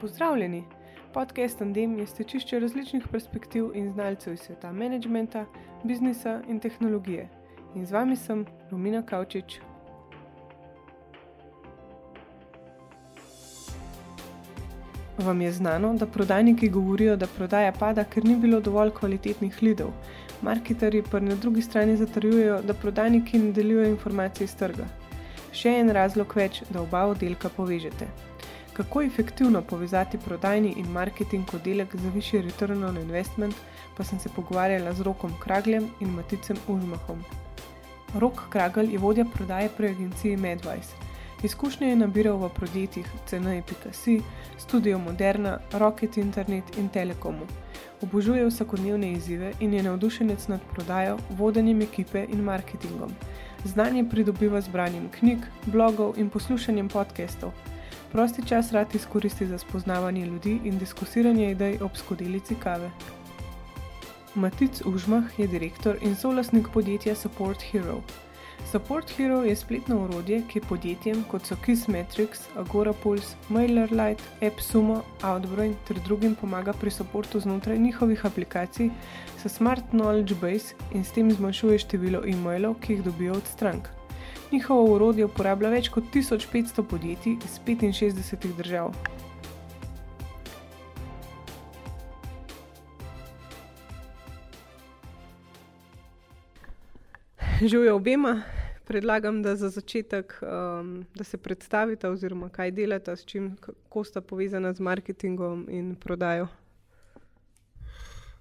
Pozdravljeni! 0.00 0.64
Podcast 1.12 1.58
Tandem 1.58 1.98
je 1.98 2.06
stečišče 2.06 2.58
različnih 2.60 3.08
perspektiv 3.12 3.66
in 3.74 3.90
znalcev 3.92 4.32
iz 4.32 4.40
sveta 4.40 4.70
menedžmenta, 4.72 5.44
biznisa 5.84 6.40
in 6.48 6.60
tehnologije. 6.60 7.28
In 7.74 7.86
z 7.86 7.92
vami 7.92 8.16
sem 8.16 8.46
Romina 8.70 9.02
Kavčič. 9.02 9.58
Vam 15.18 15.40
je 15.40 15.52
znano, 15.52 15.92
da 15.94 16.06
prodajniki 16.06 16.68
govorijo, 16.68 17.16
da 17.16 17.28
prodaja 17.36 17.72
pada, 17.72 18.04
ker 18.04 18.24
ni 18.24 18.36
bilo 18.36 18.60
dovolj 18.60 18.94
kvalitetnih 19.00 19.62
lidov, 19.62 19.92
marketerji 20.42 21.02
pa 21.10 21.20
na 21.20 21.34
drugi 21.34 21.62
strani 21.62 21.96
zatrjujejo, 21.96 22.62
da 22.62 22.74
prodajniki 22.74 23.38
ne 23.38 23.52
delijo 23.52 23.84
informacij 23.84 24.44
iz 24.44 24.56
trga. 24.56 24.88
Še 25.52 25.76
en 25.84 25.92
razlog 25.92 26.36
več, 26.36 26.62
da 26.70 26.80
oba 26.80 27.04
oddelka 27.12 27.48
povežete 27.48 28.29
kako 28.72 29.02
efektivno 29.02 29.62
povezati 29.62 30.18
prodajni 30.18 30.74
in 30.76 30.86
marketing 30.86 31.54
oddelek 31.54 31.96
za 31.96 32.08
višji 32.08 32.42
return 32.42 32.84
on 32.84 32.96
investment, 32.96 33.54
pa 33.96 34.04
sem 34.04 34.18
se 34.18 34.28
pogovarjala 34.36 34.92
z 34.92 35.02
Rokom 35.02 35.32
Kragljem 35.40 35.88
in 36.00 36.08
Maticem 36.08 36.56
Užmahom. 36.68 37.24
Rok 38.14 38.48
Kragl 38.50 38.90
je 38.90 38.98
vodja 38.98 39.24
prodaje 39.34 39.68
pri 39.76 39.88
agenciji 39.88 40.36
Medvice. 40.36 41.10
Izkušnje 41.42 41.88
je 41.88 41.96
nabiral 41.96 42.36
v 42.36 42.48
podjetjih 42.48 43.06
CNE.si, 43.26 44.20
Studio 44.58 44.98
Moderna, 44.98 45.58
Rocket 45.72 46.16
Internet 46.16 46.76
in 46.76 46.88
Telekomu. 46.88 47.46
Obožuje 48.02 48.46
vsakodnevne 48.46 49.12
izzive 49.12 49.52
in 49.60 49.74
je 49.74 49.82
navdušenec 49.82 50.48
nad 50.48 50.60
prodajo, 50.74 51.18
vodenjem 51.30 51.82
ekipe 51.82 52.26
in 52.28 52.44
marketingom. 52.44 53.10
Znanje 53.64 54.04
pridobiva 54.04 54.60
z 54.60 54.68
branjem 54.68 55.08
knjig, 55.08 55.38
blogov 55.66 56.18
in 56.18 56.30
poslušanjem 56.30 56.88
podcastov. 56.88 57.52
Prosti 58.12 58.42
čas 58.46 58.72
rad 58.72 58.94
izkoristi 58.94 59.46
za 59.46 59.58
spoznavanje 59.58 60.26
ljudi 60.26 60.60
in 60.64 60.78
diskusiranje 60.78 61.50
idej 61.50 61.78
ob 61.82 61.90
skodelici 61.96 62.54
kave. 62.54 62.90
Matic 64.34 64.82
Užmah 64.84 65.38
je 65.38 65.46
direktor 65.46 65.96
in 66.02 66.16
solasnik 66.16 66.66
podjetja 66.74 67.14
Support 67.14 67.62
Hero. 67.62 68.00
Support 68.70 69.10
Hero 69.16 69.42
je 69.42 69.56
spletno 69.56 70.04
urodje, 70.04 70.42
ki 70.48 70.60
podjetjem 70.60 71.24
kot 71.30 71.46
so 71.46 71.56
Kissmetrics, 71.64 72.40
Agora 72.56 72.92
Pulse, 72.92 73.36
MailerLite, 73.48 74.22
AppSumo, 74.46 75.02
Outbrain 75.22 75.74
ter 75.88 75.98
drugim 76.04 76.34
pomaga 76.34 76.72
pri 76.72 76.90
podporu 76.90 77.40
znotraj 77.40 77.78
njihovih 77.78 78.26
aplikacij 78.26 78.90
s 79.38 79.52
Smart 79.52 79.84
Knowledge 79.90 80.34
Base 80.34 80.74
in 80.92 81.04
s 81.04 81.12
tem 81.12 81.30
zmanjšuje 81.32 81.78
število 81.78 82.22
e-mailov, 82.26 82.74
ki 82.80 82.92
jih 82.92 83.02
dobijo 83.02 83.32
od 83.32 83.46
strank. 83.46 83.99
Njihovo 84.52 84.94
urodje 84.94 85.24
uporablja 85.24 85.68
več 85.70 85.88
kot 85.94 86.04
1500 86.14 86.82
podjetij 86.82 87.36
iz 87.46 87.58
65 87.66 88.56
držav. 88.56 88.94
Živijo 97.60 97.96
obema. 97.96 98.42
Predlagam, 98.84 99.42
da 99.42 99.54
za 99.56 99.68
začetek 99.68 100.34
um, 100.42 101.04
da 101.14 101.24
se 101.24 101.38
predstavite, 101.38 102.08
oziroma 102.08 102.48
kaj 102.48 102.70
delate, 102.70 103.16
s 103.16 103.24
čim, 103.24 103.52
kako 103.60 104.04
sta 104.04 104.20
povezana 104.20 104.72
z 104.72 104.80
marketingom 104.80 105.66
in 105.70 105.94
prodajo. 105.94 106.48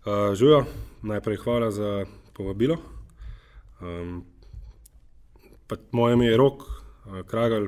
Uh, 0.06 0.34
Živijo, 0.34 0.66
najprej 1.02 1.38
hvala 1.38 1.72
za 1.72 2.06
povabilo. 2.34 2.78
Um, 3.82 4.26
moje 5.92 6.14
ime 6.14 6.26
je 6.26 6.38
Rok, 6.38 6.62
uh, 6.62 7.22
Kragelj, 7.28 7.68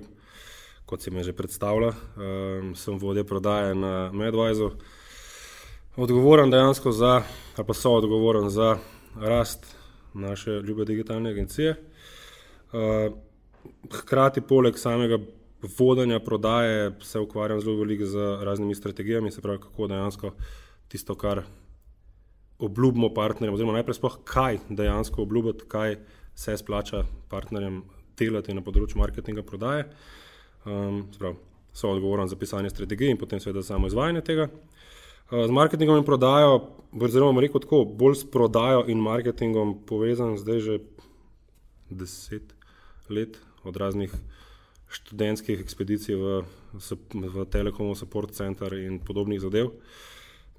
kot 0.86 1.02
si 1.02 1.12
me 1.12 1.24
že 1.24 1.34
predstavlja. 1.34 1.92
Um, 1.92 2.76
sem 2.76 2.98
vodja 3.00 3.24
prodaje 3.24 3.76
na 3.76 4.12
Medvajzu. 4.14 4.72
Odgovoren 5.96 6.52
dejansko 6.52 6.92
za, 6.92 7.22
ali 7.58 7.68
pa 7.68 7.74
so 7.74 7.92
odgovoren 7.92 8.50
za 8.50 8.78
rast 9.20 9.76
naše 10.14 10.52
ljube 10.52 10.86
digitalne 10.86 11.30
agencije. 11.30 11.76
Uh, 12.72 13.14
hkrati, 13.92 14.42
poleg 14.42 14.78
samega 14.78 15.20
vodenja 15.78 16.20
prodaje, 16.20 16.92
se 17.02 17.20
ukvarjam 17.20 17.62
zelo 17.62 17.76
veliko 17.78 18.06
z 18.06 18.18
raznimi 18.42 18.76
strategijami, 18.76 19.32
se 19.32 19.42
pravi, 19.42 19.60
kako 19.60 19.88
dejansko 19.88 20.32
tisto, 20.88 21.16
kar 21.16 21.44
obljubimo 22.60 23.14
partnerjem, 23.14 23.54
oziroma 23.54 23.74
najprej 23.74 23.96
sploh, 23.96 24.18
kaj 24.24 24.60
dejansko 24.70 25.22
obljubiti, 25.22 25.66
kaj 25.68 25.96
se 26.36 26.58
splača 26.58 27.04
partnerjem 27.30 27.82
delati 28.18 28.54
na 28.54 28.64
področju 28.66 29.00
marketinga 29.02 29.44
prodaje. 29.48 29.88
Um, 30.66 31.06
sprav, 31.16 31.38
so 31.74 31.90
odgovoren 31.90 32.30
za 32.30 32.38
pisanje 32.38 32.70
strategij 32.70 33.14
in 33.14 33.18
potem 33.18 33.40
seveda 33.42 33.64
samo 33.66 33.90
izvajanje 33.90 34.22
tega. 34.28 34.50
Uh, 35.32 35.46
z 35.48 35.56
marketingom 35.56 36.02
in 36.02 36.08
prodajo, 36.08 36.60
oziroma 36.92 37.42
rekel 37.42 37.64
tako, 37.64 37.84
bolj 37.86 38.20
s 38.22 38.28
prodajo 38.30 38.86
in 38.92 39.02
marketingom 39.02 39.80
povezan 39.90 40.38
zdaj 40.38 40.60
že 40.68 40.80
deset 41.90 42.54
let 43.10 43.40
od 43.64 43.78
raznih 43.78 44.14
študentskih 44.92 45.60
ekspedicij 45.64 46.16
v, 46.20 46.44
v 47.14 47.46
Telekomu, 47.48 47.96
Support 47.96 48.36
Center 48.36 48.76
in 48.76 49.00
podobnih 49.00 49.40
zadev, 49.40 49.72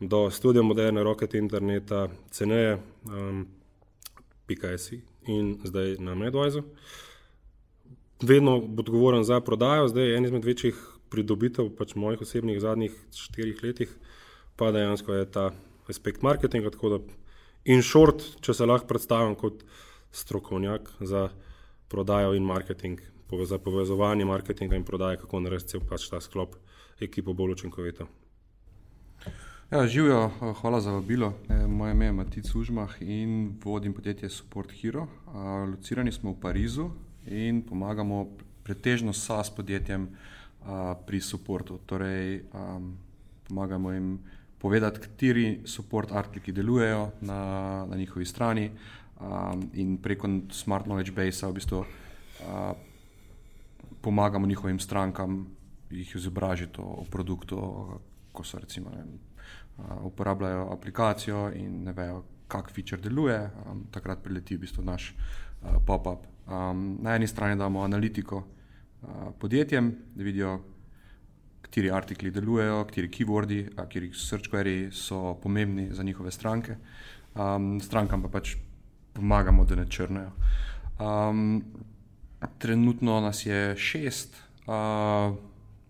do 0.00 0.24
študija 0.32 0.64
moderne 0.64 1.04
rocket 1.04 1.36
interneta, 1.36 2.08
ceneje, 2.32 2.78
um, 3.06 3.44
PKS 4.48 5.11
in 5.26 5.58
zdaj 5.64 5.96
na 5.98 6.14
Medwizu. 6.14 6.62
Vedno 8.22 8.60
bo 8.60 8.82
odgovoren 8.82 9.24
za 9.24 9.40
prodajo, 9.40 9.88
zdaj 9.88 10.08
je 10.08 10.16
en 10.16 10.24
izmed 10.24 10.44
večjih 10.44 10.78
pridobitev 11.10 11.70
pač 11.76 11.94
mojih 11.94 12.22
osebnih 12.22 12.60
zadnjih 12.60 12.94
štirih 13.12 13.62
letih, 13.62 13.90
pa 14.56 14.70
dejansko 14.72 15.14
je 15.14 15.30
ta 15.30 15.50
aspekt 15.88 16.22
marketinga. 16.22 16.70
Tako 16.70 16.88
da, 16.88 17.00
in 17.64 17.82
short, 17.82 18.24
če 18.40 18.54
se 18.54 18.66
lahko 18.66 18.88
predstavim 18.88 19.34
kot 19.34 19.64
strokovnjak 20.12 20.90
za 21.00 21.28
prodajo 21.88 22.34
in 22.34 22.46
marketing, 22.46 23.00
za 23.48 23.58
povezovanje 23.58 24.24
marketinga 24.28 24.76
in 24.76 24.84
prodaje, 24.84 25.16
kako 25.20 25.40
narediti 25.40 25.80
pač 25.88 26.08
ta 26.12 26.20
sklop 26.20 26.56
ekipo 27.00 27.32
bolj 27.32 27.56
učinkovito. 27.58 28.06
Ja, 29.72 29.86
živijo, 29.86 30.30
hvala 30.60 30.80
za 30.80 30.90
vabilo. 30.90 31.32
E, 31.48 31.66
moje 31.66 31.92
ime 31.92 32.04
je 32.04 32.12
Matic 32.12 32.54
Užmah 32.54 32.90
in 33.00 33.54
vodim 33.64 33.92
podjetje 33.92 34.28
Support 34.28 34.72
Hero. 34.72 35.06
Locirani 35.70 36.12
smo 36.12 36.30
v 36.30 36.40
Parizu 36.40 36.90
in 37.26 37.62
pomagamo 37.62 38.26
pretežno 38.62 39.12
SAS 39.12 39.50
podjetjem 39.50 40.08
pri 41.06 41.20
supportu. 41.20 41.78
Torej, 41.86 42.42
pomagamo 43.48 43.92
jim 43.92 44.18
povedati, 44.58 45.00
kateri 45.00 45.60
support 45.64 46.12
artikelji 46.12 46.54
delujejo 46.54 47.10
na, 47.20 47.40
na 47.90 47.96
njihovi 47.96 48.26
strani 48.26 48.70
in 49.72 49.96
preko 50.02 50.28
Smart 50.50 50.84
Knowledge 50.84 51.12
Base 51.12 51.46
v 51.46 51.52
bistvu 51.52 51.84
pomagamo 54.00 54.46
njihovim 54.46 54.78
strankam 54.78 55.46
jih 55.90 56.16
izobražiti 56.16 56.80
o 56.80 57.04
produktu, 57.10 57.56
ko 58.32 58.44
so 58.44 58.58
recimo 58.58 58.90
ne, 58.90 59.31
uporabljajo 60.02 60.68
aplikacijo 60.72 61.50
in 61.54 61.82
ne 61.84 61.92
vejo, 61.92 62.24
kak 62.48 62.70
feature 62.70 63.02
deluje, 63.02 63.38
um, 63.66 63.86
takrat 63.90 64.22
prileti 64.22 64.56
v 64.56 64.66
bistvu 64.66 64.84
naš 64.84 65.12
uh, 65.14 65.78
pop-up. 65.86 66.26
Um, 66.46 66.98
na 67.00 67.16
eni 67.16 67.26
strani 67.26 67.56
damo 67.58 67.84
analitiko 67.84 68.36
uh, 68.36 69.30
podjetjem, 69.38 69.92
da 70.14 70.24
vidijo, 70.24 70.58
kateri 71.62 71.90
artikli 71.90 72.30
delujejo, 72.30 72.84
kateri 72.84 73.08
keywordi, 73.08 73.62
kateri 73.76 74.10
search 74.12 74.50
query 74.52 74.90
so 74.92 75.34
pomembni 75.42 75.88
za 75.94 76.02
njihove 76.02 76.30
stranke. 76.30 76.76
Um, 77.34 77.80
strankam 77.80 78.22
pa 78.22 78.28
pač 78.28 78.56
pomagamo, 79.14 79.64
da 79.64 79.74
ne 79.74 79.86
črnejo. 79.88 80.32
Um, 81.00 81.62
trenutno 82.58 83.20
nas 83.20 83.46
je 83.46 83.76
šest. 83.76 84.36
Uh, 84.66 85.36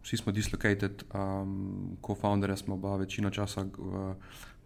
vsi 0.03 0.17
smo 0.17 0.33
dislocated, 0.33 1.05
um, 1.15 1.97
co-founderja 2.03 2.57
smo 2.57 2.81
pa 2.81 2.97
večino 2.97 3.31
časa 3.31 3.63
v, 3.63 4.15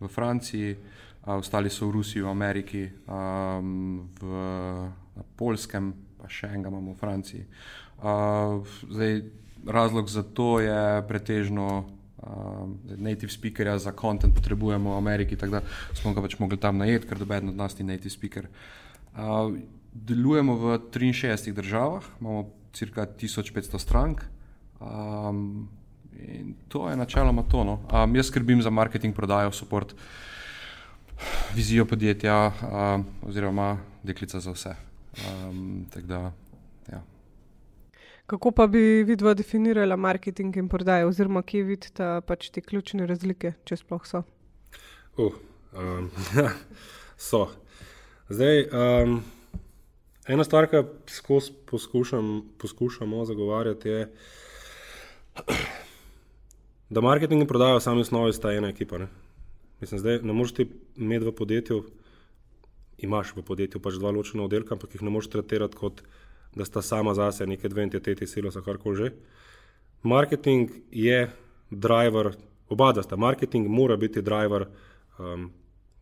v 0.01 0.09
Franciji, 0.09 0.77
uh, 0.77 1.35
ostali 1.35 1.71
so 1.71 1.89
v 1.89 1.91
Rusiji, 2.01 2.23
v 2.23 2.29
Ameriki, 2.29 2.85
um, 3.09 4.09
v, 4.21 4.27
na 5.17 5.25
Polskem, 5.37 5.93
pa 6.17 6.29
še 6.29 6.53
enega 6.53 6.73
imamo 6.73 6.95
v 6.95 7.01
Franciji. 7.01 7.45
Uh, 8.01 8.65
zdaj, 8.91 9.23
razlog 9.67 10.09
za 10.09 10.23
to 10.23 10.61
je 10.61 11.03
pretežno. 11.09 11.93
Uh, 12.17 12.67
native 12.97 13.29
speakerja 13.31 13.77
za 13.79 13.93
content 13.93 14.35
potrebujemo 14.35 14.97
v 14.97 14.99
Ameriki, 14.99 15.37
tako 15.37 15.61
da 15.61 15.61
smo 15.95 16.15
ga 16.17 16.25
pač 16.25 16.39
mogli 16.41 16.57
tam 16.59 16.81
najeti, 16.81 17.07
ker 17.07 17.21
doben 17.21 17.53
od 17.53 17.55
nas 17.55 17.77
ni 17.79 17.85
native 17.87 18.11
speaker. 18.11 18.49
Uh, 19.13 19.53
delujemo 19.93 20.57
v 20.57 20.65
63 20.91 21.53
državah, 21.53 22.09
imamo 22.21 22.49
cirka 22.73 23.07
1500 23.07 23.79
strank, 23.79 24.25
Um, 24.81 25.69
in 26.19 26.55
to 26.69 26.91
je 26.91 26.97
načeloma 26.97 27.43
to. 27.43 27.65
No. 27.65 27.81
Um, 27.93 28.17
jaz 28.17 28.27
skrbim 28.27 28.63
za 28.63 28.71
marketing, 28.71 29.15
prodajo, 29.15 29.51
podporo, 29.51 29.87
vizijo 31.55 31.85
podjetja, 31.85 32.53
um, 32.63 33.05
oziroma 33.23 33.79
deklica 34.03 34.41
za 34.41 34.53
vse. 34.53 34.75
Um, 35.49 35.87
da, 35.95 36.33
ja. 36.93 37.03
Kako 38.27 38.51
pa 38.51 38.67
bi 38.67 39.05
vidva 39.05 39.35
definirala 39.35 39.97
marketing 39.97 40.57
in 40.57 40.69
prodajo, 40.69 41.09
oziroma 41.09 41.43
kje 41.43 41.63
vidite 41.63 42.21
pač 42.27 42.51
te 42.51 42.61
ključne 42.61 43.07
razlike, 43.07 43.55
če 43.65 43.77
sploh 43.77 44.07
so? 44.07 44.23
Uh, 45.17 45.33
um, 45.73 46.11
so. 47.29 47.47
Zdaj, 48.29 48.67
um, 48.75 49.21
ena 50.29 50.45
stvar, 50.45 50.67
ki 50.69 50.83
skozi 51.15 51.53
poskušam, 51.71 52.43
poskušamo 52.59 53.25
zagovarjati, 53.25 53.89
je, 53.89 54.05
da 54.05 54.46
marketing 57.03 57.41
in 57.43 57.49
prodaja 57.49 57.77
v 57.77 57.85
sami 57.85 58.01
osnovi 58.01 58.33
sta 58.33 58.53
ena 58.53 58.69
ekipa. 58.69 58.99
Ne? 58.99 59.09
Mislim, 59.81 60.01
zdaj 60.01 60.21
ne 60.23 60.33
moreš 60.33 60.53
ti 60.53 60.69
imeti 60.97 61.25
v 61.25 61.33
podjetju, 61.33 61.83
imaš 62.99 63.35
v 63.37 63.45
podjetju 63.45 63.81
pač 63.81 63.99
dva 64.01 64.11
ločena 64.11 64.47
oddelka, 64.47 64.75
ampak 64.75 64.95
jih 64.95 65.03
ne 65.03 65.13
moreš 65.13 65.29
tretirati 65.33 65.77
kot 65.77 66.03
da 66.57 66.65
sta 66.65 66.83
sama 66.83 67.15
zase 67.15 67.47
neke 67.47 67.69
dve 67.69 67.83
entiteti, 67.85 68.27
silos, 68.27 68.57
karkoli 68.65 68.97
že. 68.97 69.11
Marketing 70.03 70.71
je 70.91 71.31
driver, 71.71 72.33
oba 72.69 72.93
da 72.93 73.03
sta. 73.03 73.17
Marketing 73.17 73.69
mora 73.69 73.97
biti 73.97 74.23
driver 74.23 74.67
um, 75.19 75.51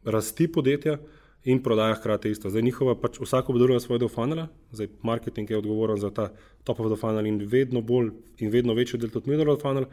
rasti 0.04 0.52
podjetja 0.52 0.98
in 1.44 1.62
prodaja 1.62 1.94
hkrati 1.94 2.30
isto. 2.30 2.50
Zdaj 2.50 2.62
njihova 2.62 2.94
pač 3.00 3.20
vsako 3.20 3.52
obdobje 3.52 3.80
svoj 3.80 3.98
del 3.98 4.08
funnela, 4.08 4.48
zdaj 4.72 4.88
marketing 5.02 5.50
je 5.50 5.58
odgovoren 5.58 6.00
za 6.00 6.10
ta 6.10 6.30
top 6.64 6.80
of 6.80 6.92
the 6.92 7.00
funnel 7.00 7.26
in 7.26 7.42
vedno 7.48 7.80
bolj 7.80 8.10
in 8.38 8.50
vedno 8.50 8.74
večji 8.74 8.98
del 8.98 9.10
tudi 9.10 9.30
middle 9.30 9.52
of 9.52 9.58
the 9.58 9.68
funnel, 9.68 9.84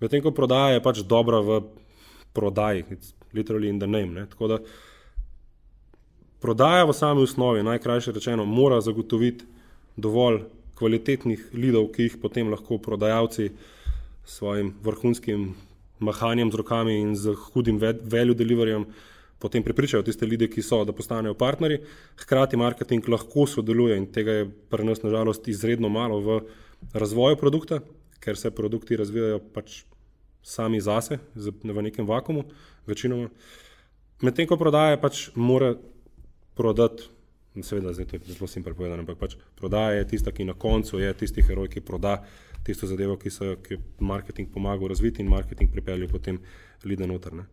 medtem 0.00 0.22
ko 0.22 0.30
prodaja 0.30 0.74
je 0.74 0.82
pač 0.82 1.02
dobra 1.02 1.40
v 1.40 1.62
prodaji, 2.32 2.84
it's 2.90 3.14
literally 3.34 3.68
in 3.68 3.78
the 3.78 3.86
name. 3.86 4.14
Ne? 4.14 4.26
Tako 4.30 4.48
da 4.48 4.58
prodaja 6.40 6.84
v 6.84 6.92
sami 6.92 7.22
osnovi, 7.22 7.62
najkrajše 7.62 8.12
rečeno, 8.12 8.44
mora 8.44 8.80
zagotoviti 8.80 9.44
dovolj 9.96 10.42
kvalitetnih 10.74 11.50
lidov, 11.54 11.90
ki 11.94 12.08
jih 12.08 12.16
potem 12.22 12.50
lahko 12.50 12.78
prodajalci 12.78 13.50
s 14.24 14.38
svojim 14.38 14.74
vrhunskim 14.82 15.54
mahanjem 15.98 16.50
z 16.52 16.54
rokami 16.54 17.00
in 17.00 17.16
z 17.16 17.34
hudim 17.34 17.78
value 17.78 18.34
deliveryjem 18.34 18.86
potem 19.38 19.62
prepričajo 19.62 20.02
tiste 20.02 20.26
ljudi, 20.26 20.48
ki 20.50 20.62
so, 20.62 20.82
da 20.84 20.92
postanejo 20.92 21.34
partnerji. 21.34 21.80
Hkrati 22.22 22.56
marketing 22.56 23.08
lahko 23.08 23.46
sodeluje 23.46 23.96
in 23.96 24.06
tega 24.12 24.38
je 24.40 24.50
pri 24.70 24.84
nas 24.84 25.02
nažalost 25.02 25.48
izredno 25.48 25.88
malo 25.88 26.20
v 26.20 26.40
razvoju 26.92 27.36
produkta, 27.36 27.80
ker 28.20 28.36
se 28.36 28.50
produkti 28.54 28.96
razvijajo 28.96 29.40
pač 29.54 29.82
sami 30.42 30.80
zase, 30.80 31.18
v 31.34 31.82
nekem 31.82 32.06
vakumu, 32.06 32.44
večinoma. 32.86 33.28
Medtem 34.22 34.46
ko 34.46 34.56
prodaja 34.60 35.00
pač 35.00 35.28
mora 35.34 35.74
prodati 36.54 37.10
Seveda, 37.62 37.92
zdaj 37.92 38.06
to 38.06 38.16
je 38.16 38.34
zelo 38.34 38.46
simpel 38.50 38.74
povedano, 38.74 39.04
ampak 39.04 39.18
pač 39.18 39.36
prodaja 39.54 40.00
je 40.00 40.08
tista, 40.10 40.32
ki 40.34 40.44
na 40.44 40.56
koncu 40.58 40.98
je 40.98 41.12
tisti 41.14 41.42
heroj, 41.42 41.68
ki 41.70 41.84
proda 41.86 42.16
tisto 42.66 42.88
zadevo, 42.90 43.14
ki 43.16 43.30
so 43.30 43.44
jo 43.44 43.78
marketing 44.00 44.50
pomagal 44.50 44.90
razviti 44.90 45.22
in 45.22 45.30
marketing 45.30 45.70
pripeljal 45.70 46.10
potem 46.10 46.40
lide 46.84 47.06
noter. 47.06 47.44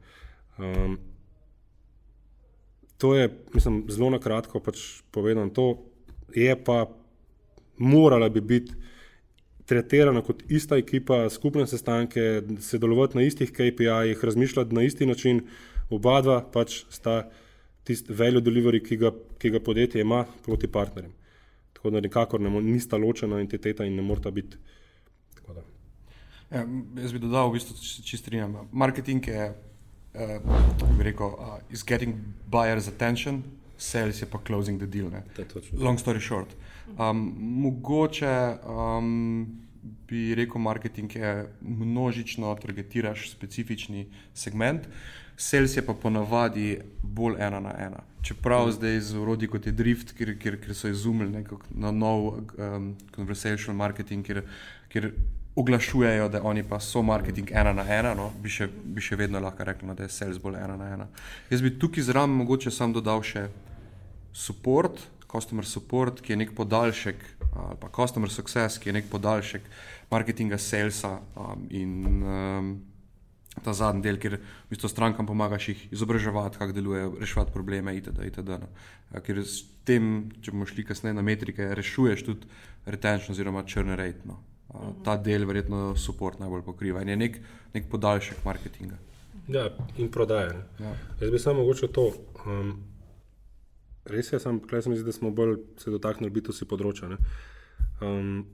Um, 0.58 0.98
to 3.02 3.16
je, 3.16 3.30
mislim, 3.54 3.86
zelo 3.90 4.12
na 4.14 4.20
kratko 4.22 4.60
pač 4.62 5.02
povedano. 5.12 5.50
To 5.50 5.82
je 6.38 6.54
pa 6.64 6.86
morala 7.78 8.30
bi 8.30 8.42
biti 8.42 8.76
tretirana 9.66 10.22
kot 10.22 10.44
ista 10.52 10.78
ekipa, 10.78 11.24
skupne 11.30 11.66
sestanke, 11.68 12.44
sodelovati 12.62 13.18
na 13.18 13.24
istih 13.26 13.50
KPI-jih, 13.52 14.26
razmišljati 14.26 14.76
na 14.76 14.84
isti 14.84 15.06
način, 15.10 15.42
oba 15.90 16.20
dva 16.22 16.42
pač 16.54 16.84
sta 16.94 17.24
tisti 17.84 18.14
value 18.14 18.44
delivery, 18.44 18.84
ki 18.86 19.00
ga, 19.02 19.12
ki 19.42 19.50
ga 19.50 19.64
podjetje 19.64 20.02
ima 20.06 20.26
proti 20.46 20.70
partnerjem. 20.70 21.14
Tako 21.74 21.90
da 21.90 22.04
nikakor 22.06 22.42
ne, 22.42 22.54
nista 22.62 23.02
ločena 23.02 23.40
entiteta 23.42 23.86
in 23.86 23.96
ne 23.98 24.06
morata 24.06 24.32
biti. 24.32 24.62
Ja, 26.52 26.66
jaz 27.00 27.14
bi 27.16 27.20
dodal, 27.24 27.50
v 27.50 27.58
bistvu, 27.58 27.78
čist 27.80 28.26
strinjam. 28.26 28.58
Marketing 28.72 29.28
je, 29.28 29.50
eh, 30.14 30.40
bi 30.98 31.04
rekel, 31.04 31.28
uh, 31.28 31.60
is 31.70 31.84
getting 31.84 32.16
buyer's 32.52 32.88
attention, 32.88 33.44
sales 33.78 34.22
je 34.22 34.26
pa 34.26 34.38
closing 34.38 34.80
the 34.80 34.88
deal. 34.88 35.12
Long 35.74 36.00
story 36.00 36.20
short. 36.20 36.56
Um, 36.98 37.36
mogoče 37.40 38.58
um, 38.68 39.62
bi 40.08 40.36
rekel, 40.36 40.62
marketing 40.62 41.16
je 41.16 41.48
množično 41.62 42.56
targetiraš 42.62 43.32
specifični 43.32 44.08
segment. 44.34 44.88
Sales 45.38 45.78
je 45.78 45.86
pa 45.86 45.94
ponavadi 45.94 46.80
bolj 47.04 47.40
ena 47.40 47.60
na 47.60 47.74
ena. 47.78 48.04
Čeprav 48.22 48.68
mm. 48.68 48.72
zdaj 48.72 49.00
z 49.00 49.18
urodji 49.18 49.48
kot 49.48 49.66
je 49.66 49.72
Drift, 49.72 50.14
kjer, 50.18 50.36
kjer, 50.40 50.60
kjer 50.62 50.76
so 50.76 50.88
izumili 50.88 51.46
na 51.70 51.92
nov 51.92 52.28
um, 52.28 52.96
conversational 53.16 53.78
marketing, 53.78 54.26
kjer, 54.26 54.44
kjer 54.90 55.12
oglašujejo, 55.56 56.30
da 56.30 56.44
oni 56.44 56.64
pa 56.64 56.80
so 56.80 57.02
marketing 57.02 57.52
ena 57.52 57.74
na 57.74 57.84
ena, 57.90 58.14
no, 58.16 58.30
bi, 58.42 58.50
še, 58.50 58.68
bi 58.68 59.04
še 59.04 59.18
vedno 59.20 59.40
lahko 59.44 59.66
rekli, 59.68 59.88
no, 59.88 59.96
da 59.96 60.08
je 60.08 60.14
sales 60.14 60.40
bolj 60.40 60.62
ena 60.62 60.78
na 60.80 60.92
ena. 60.96 61.08
Jaz 61.52 61.64
bi 61.64 61.74
tukaj 61.80 62.08
zraven 62.08 62.36
mogoče 62.40 62.72
sam 62.72 62.94
dodal 62.96 63.24
še 63.26 63.50
support, 64.32 65.02
customer 65.32 65.68
support, 65.68 66.22
ki 66.24 66.34
je 66.34 66.38
nek 66.44 66.54
podaljšek, 66.56 67.26
ali 67.52 67.80
pa 67.80 67.90
customer 67.96 68.32
success, 68.32 68.80
ki 68.80 68.92
je 68.92 68.96
nek 69.00 69.12
podaljšek 69.12 69.68
marketinga, 70.12 70.60
salesa 70.60 71.18
um, 71.36 71.68
in 71.70 72.24
um, 72.24 72.72
ta 73.64 73.74
zadnji 73.76 74.04
del, 74.06 74.20
kjer 74.20 74.38
v 74.40 74.72
bistvu 74.72 74.92
strankam 74.92 75.28
pomagaš 75.28 75.70
jih 75.72 75.82
izobraževati, 75.96 76.60
kako 76.60 76.76
delujejo, 76.76 77.12
reševati 77.20 77.52
probleme, 77.52 77.96
itd. 78.00 78.24
itd. 78.28 78.60
No. 78.64 78.72
Ja, 79.12 79.24
ker 79.24 79.44
s 79.44 79.66
tem, 79.88 80.32
če 80.44 80.56
bomo 80.56 80.68
šli 80.68 80.88
kasneje 80.88 81.18
na 81.18 81.26
metrike, 81.26 81.68
rešuješ 81.76 82.24
tudi 82.28 82.48
retention 82.88 83.36
oziroma 83.36 83.66
churn 83.68 83.96
rate. 84.00 84.24
No. 84.74 84.94
Ta 85.04 85.18
del 85.18 85.46
verjetno 85.46 85.96
support 86.00 86.40
najbolj 86.40 86.64
pokriva 86.64 87.02
in 87.02 87.10
je 87.12 87.18
nek, 87.18 87.42
nek 87.74 87.90
podaljšek 87.92 88.46
marketinga. 88.46 88.98
Ja, 89.52 89.68
in 89.98 90.12
prodaje. 90.12 90.56
Ja. 90.80 90.94
Jaz 91.22 91.32
bi 91.32 91.40
samo 91.40 91.60
mogoče 91.60 91.88
to. 91.92 92.12
Um, 92.46 92.72
res 94.06 94.32
je, 94.34 94.40
sem, 94.40 94.62
sem 94.82 94.96
zdi, 94.96 95.06
da 95.06 95.12
smo 95.12 95.32
bolj 95.32 95.58
se 95.82 95.92
dotaknili 95.92 96.32
biti 96.34 96.54
vsi 96.54 96.68
področja. 96.70 97.18
Um, 98.02 98.46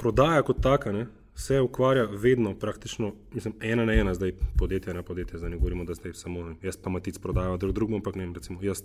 prodaja 0.00 0.42
kot 0.46 0.62
taka, 0.64 0.92
ne, 0.92 1.06
se 1.36 1.60
ukvarja 1.60 2.06
vedno, 2.10 2.54
praktično, 2.58 3.12
mislim, 3.34 3.54
ena 3.60 3.84
na 3.84 3.92
ena, 3.92 4.14
zdaj 4.14 4.32
podjetje 4.58 4.94
na 4.94 5.02
podjetje, 5.02 5.38
zdaj 5.38 5.50
ne 5.50 5.58
govorimo, 5.60 5.84
da 5.84 5.94
zdaj 5.94 6.14
samo 6.16 6.46
jaz 6.62 6.78
pa 6.80 6.90
matic 6.90 7.18
prodajam, 7.20 7.58
drug 7.58 7.74
drugemu, 7.76 8.00
ampak 8.00 8.16
ne 8.16 8.24
vem, 8.24 8.34
recimo 8.34 8.62
jaz 8.62 8.82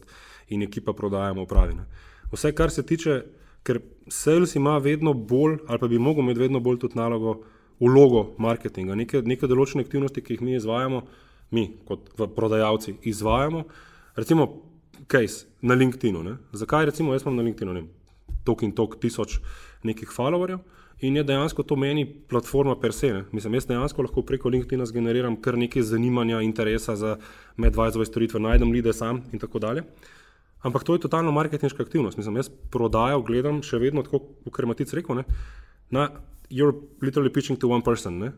in 0.50 0.64
ekipa 0.64 0.94
prodajamo 0.94 1.46
pravi. 1.46 1.78
Ne. 1.80 1.86
Vse, 2.32 2.52
kar 2.56 2.72
se 2.72 2.84
tiče, 2.84 3.22
ker 3.64 3.80
sales 4.08 4.56
ima 4.56 4.78
vedno 4.78 5.14
bolj, 5.14 5.60
ali 5.68 5.80
pa 5.80 5.88
bi 5.88 6.00
mogel 6.00 6.24
imeti 6.24 6.40
vedno 6.40 6.60
bolj 6.60 6.80
tudi 6.80 7.00
nalogo, 7.00 7.42
vlogo 7.80 8.36
marketinga, 8.38 8.96
neke, 8.96 9.22
neke 9.26 9.48
določene 9.50 9.84
aktivnosti, 9.86 10.22
ki 10.22 10.36
jih 10.36 10.44
mi 10.46 10.58
izvajamo, 10.58 11.02
mi 11.52 11.66
kot 11.88 12.12
prodajalci 12.36 12.98
izvajamo, 13.10 13.64
recimo 14.16 14.48
case 15.10 15.48
na 15.62 15.76
LinkedIn-u. 15.76 16.38
Zakaj 16.54 16.86
recimo 16.92 17.14
jaz 17.14 17.26
imam 17.26 17.40
na 17.40 17.48
LinkedIn-u, 17.48 17.74
ne 17.74 17.88
tok 18.46 18.64
in 18.66 18.76
tok 18.78 19.00
tisoč 19.02 19.40
nekih 19.84 20.10
followerjev, 20.14 20.62
In 21.02 21.16
je 21.18 21.24
dejansko 21.24 21.64
to 21.64 21.76
meni 21.76 22.06
platforma 22.30 22.76
per 22.80 22.94
se. 22.94 23.10
Ne. 23.14 23.24
Mislim, 23.32 23.56
jaz 23.58 23.66
dejansko 23.66 24.04
lahko 24.06 24.22
preko 24.22 24.50
LinkedIn-a 24.54 24.86
zgeneriram 24.86 25.40
kar 25.42 25.58
nekaj 25.58 25.82
zanimanja, 25.90 26.42
interesa 26.46 26.96
za 26.96 27.16
medvajzove 27.58 28.06
storitve, 28.06 28.40
najdem 28.40 28.72
lide 28.72 28.94
sam 28.94 29.24
in 29.34 29.40
tako 29.42 29.60
dalje. 29.60 29.84
Ampak 30.62 30.84
to 30.84 30.96
je 30.96 31.04
totalno 31.08 31.32
marketinška 31.32 31.84
aktivnost. 31.84 32.18
Mislim, 32.18 32.38
jaz 32.38 32.50
prodajo 32.72 33.22
gledam 33.26 33.64
še 33.66 33.80
vedno 33.82 34.04
tako, 34.06 34.22
kot 34.46 34.60
je 34.62 34.70
Matic 34.70 34.94
rekel, 34.94 35.22
ne, 35.22 35.24
na 35.90 36.10
you're 36.52 36.76
literally 37.02 37.34
pitching 37.34 37.60
to 37.60 37.72
one 37.72 37.84
person 37.84 38.20
ne, 38.20 38.32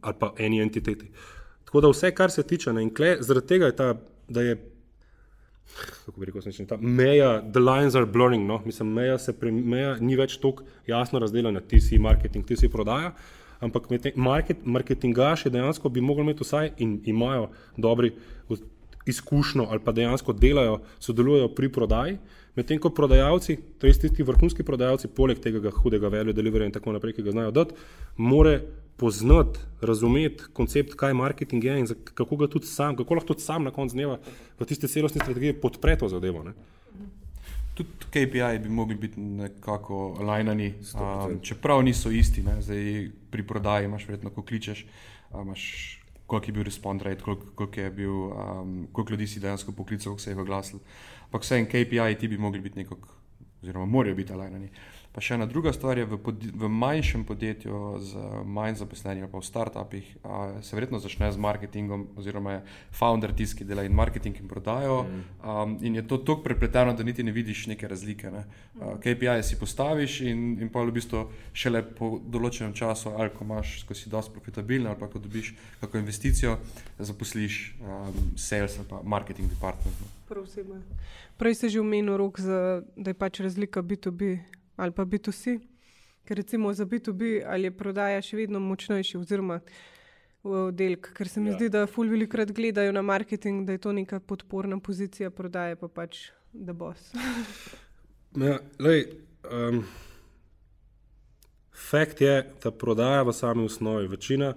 ali 0.00 0.16
pa 0.18 0.32
eni 0.38 0.62
entiteti. 0.64 1.10
Tako 1.68 1.84
da 1.84 1.92
vse, 1.92 2.14
kar 2.16 2.32
se 2.32 2.42
tiče, 2.42 2.72
ne, 2.72 2.86
in 2.86 2.94
kle, 2.94 3.18
zaradi 3.20 3.52
tega 3.52 3.68
je 3.68 3.76
ta, 3.76 3.92
da 4.28 4.42
je 4.42 4.56
kako 6.04 6.20
bi 6.20 6.26
rekel, 6.26 6.42
sničen, 6.42 6.66
ta 6.66 6.76
meja, 6.80 7.42
the 7.52 7.60
lines 7.60 7.94
are 7.94 8.06
blurring, 8.06 8.46
no? 8.46 8.62
mislim, 8.64 8.92
meja, 8.92 9.18
pre, 9.40 9.52
meja 9.52 9.96
ni 10.00 10.16
več 10.16 10.38
tako 10.40 10.64
jasno 10.86 11.20
razdeljena, 11.20 11.60
ti 11.60 11.80
si 11.80 11.98
marketing, 11.98 12.46
ti 12.48 12.56
si 12.56 12.70
prodaja, 12.72 13.12
ampak 13.60 13.88
market, 14.16 14.64
marketingaši 14.64 15.50
dejansko 15.50 15.90
bi 15.92 16.00
mogli 16.00 16.24
imeti 16.24 16.46
vsaj 16.46 16.72
in 16.84 17.00
imajo 17.04 17.50
dobri 17.76 18.14
izkušnjo 19.08 19.66
ali 19.70 19.80
pa 19.84 19.92
dejansko 19.92 20.32
delajo, 20.32 20.80
sodelujejo 21.00 21.48
pri 21.54 21.72
prodaji, 21.72 22.18
medtem 22.56 22.80
ko 22.82 22.90
prodajalci, 22.90 23.56
to 23.78 23.86
je 23.86 23.94
tisti 24.02 24.26
vrhunski 24.26 24.66
prodajalci, 24.66 25.08
poleg 25.14 25.38
tega 25.42 25.70
hudega 25.82 26.10
value 26.12 26.34
delivery 26.34 26.66
in 26.66 26.74
tako 26.74 26.92
naprej, 26.96 27.18
ki 27.18 27.26
ga 27.26 27.34
znajo 27.36 27.54
dati, 27.54 27.76
more 28.16 28.60
poznati, 28.98 29.60
razumeti 29.80 30.48
koncept, 30.52 30.96
kaj 30.98 31.14
marketing 31.14 31.64
je 31.64 31.78
in 31.78 31.86
kako 32.14 32.36
ga 32.36 32.48
tudi 32.50 32.66
sam, 32.66 32.96
kako 32.96 33.14
lahko 33.14 33.34
tudi 33.34 33.46
sam 33.46 33.64
na 33.64 33.70
koncu 33.70 33.94
dneva 33.94 34.18
v 34.58 34.66
tiste 34.66 34.90
celostne 34.90 35.22
strategije 35.22 35.60
podpre 35.60 35.94
to 35.98 36.08
zadevo. 36.10 36.42
Ne? 36.42 36.56
Tudi 37.78 38.10
KPI 38.10 38.58
bi 38.62 38.68
mogli 38.68 38.96
biti 38.98 39.20
nekako 39.20 40.18
lajnani, 40.26 40.72
um, 40.98 41.38
čeprav 41.42 41.82
niso 41.86 42.10
isti. 42.10 42.42
Zdaj, 42.60 43.10
pri 43.30 43.46
prodaji 43.46 43.86
imaš 43.86 44.08
verjetno, 44.08 44.34
ko 44.34 44.42
kličeš, 44.42 44.86
imaš 45.30 45.97
koliko 46.28 46.46
je 46.46 46.52
bil 46.52 46.62
respond 46.62 47.02
rate, 47.02 47.22
koliko, 47.24 47.46
koliko, 47.54 47.80
je 47.80 47.90
bil, 47.90 48.12
um, 48.12 48.88
koliko 48.92 49.12
ljudi 49.12 49.26
si 49.26 49.40
dejansko 49.40 49.72
poklical, 49.72 50.12
koliko 50.12 50.20
se 50.20 50.30
je 50.30 50.40
oglasil. 50.40 50.78
Ampak 51.24 51.42
vse 51.42 51.56
en 51.56 51.66
KPI 51.66 52.18
ti 52.20 52.28
bi 52.28 52.38
mogli 52.38 52.60
biti 52.60 52.78
nekako, 52.78 53.08
oziroma 53.62 53.86
morajo 53.86 54.14
biti 54.14 54.32
alignerni. 54.32 54.68
Pa 55.12 55.22
še 55.24 55.38
ena 55.38 55.46
druga 55.48 55.72
stvar 55.72 55.98
je 55.98 56.04
v, 56.04 56.18
pod, 56.20 56.36
v 56.36 56.68
manjšem 56.68 57.24
podjetju 57.26 57.78
z 58.04 58.24
manj 58.44 58.76
zaposlenimi, 58.78 59.26
pa 59.32 59.40
v 59.40 59.46
startupih, 59.46 60.10
a, 60.22 60.40
se 60.62 60.76
verjetno 60.76 61.00
začne 61.00 61.30
z 61.32 61.40
marketingom, 61.40 62.04
oziroma 62.20 62.58
je 62.58 62.60
founder 62.94 63.32
tisti, 63.32 63.62
ki 63.62 63.68
dela 63.70 63.86
in 63.88 63.96
marketing 63.96 64.36
in 64.38 64.50
prodajo. 64.50 65.00
Mm. 65.08 65.24
Um, 65.40 65.72
in 65.80 65.96
je 65.96 66.04
to 66.06 66.20
tako 66.20 66.44
prepleteno, 66.44 66.92
da 66.92 67.06
niti 67.08 67.24
ne 67.24 67.32
vidiš 67.32 67.66
neke 67.72 67.88
razlike. 67.88 68.30
Ne. 68.30 68.44
Uh, 68.76 68.98
KPI 69.00 69.40
si 69.42 69.56
postaviš 69.58 70.20
in, 70.28 70.44
in 70.60 70.68
pa 70.68 70.84
v 70.84 70.92
bistvu 71.00 71.24
šele 71.56 71.82
po 71.96 72.18
določenem 72.20 72.76
času, 72.76 73.16
ali 73.16 73.32
ko 73.32 73.48
imaš, 73.48 73.80
ko 73.88 73.96
si 73.96 74.12
dosti 74.12 74.36
profitabilen, 74.36 74.90
ali 74.92 75.00
pa 75.00 75.08
ko 75.08 75.22
dobiš 75.24 75.54
kako 75.80 76.04
investicijo, 76.04 76.58
zaposliš 77.00 77.62
um, 77.80 78.20
sales 78.36 78.76
ali 78.76 78.86
pa 78.92 79.00
marketing 79.02 79.48
department. 79.56 80.04
No. 80.04 80.12
Prej 81.40 81.54
si 81.54 81.72
že 81.72 81.80
omenil 81.80 82.20
rok, 82.20 82.36
za, 82.36 82.84
da 82.92 83.10
je 83.10 83.16
pač 83.16 83.40
razlika 83.40 83.80
B2B 83.80 84.57
ali 84.78 84.94
pa 84.94 85.04
B2C. 85.04 85.58
Ker 86.28 86.36
recimo 86.36 86.72
za 86.72 86.86
B2B 86.86 87.42
ali 87.46 87.68
je 87.68 87.76
prodaja 87.76 88.22
še 88.22 88.36
vedno 88.38 88.60
močnejši, 88.60 89.18
oziroma 89.18 89.60
oddelek, 90.46 91.10
ker 91.16 91.28
se 91.28 91.40
mi 91.40 91.50
ja. 91.50 91.56
zdi, 91.58 91.68
da 91.72 91.86
ful 91.90 92.08
velikrat 92.08 92.52
gledajo 92.54 92.92
na 92.94 93.02
marketing, 93.02 93.66
da 93.66 93.74
je 93.74 93.82
to 93.84 93.92
neka 93.92 94.20
podporna 94.20 94.78
pozicija 94.78 95.30
prodaje, 95.34 95.76
pa 95.76 95.88
pač 95.88 96.28
da 96.52 96.72
bos. 96.72 97.10
ja, 98.48 98.58
lej, 98.78 99.04
um, 99.50 99.82
fakt 101.88 102.20
je, 102.20 102.36
da 102.62 102.70
prodaja 102.70 103.24
v 103.26 103.34
sami 103.34 103.66
osnovi, 103.66 104.08
večina 104.08 104.54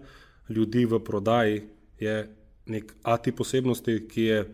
ljudi 0.49 0.85
v 0.85 0.99
prodaji 1.03 1.63
je 1.99 2.29
nek 2.65 2.93
ati 3.03 3.31
posebnosti, 3.31 3.97
ki 4.07 4.21
je 4.21 4.45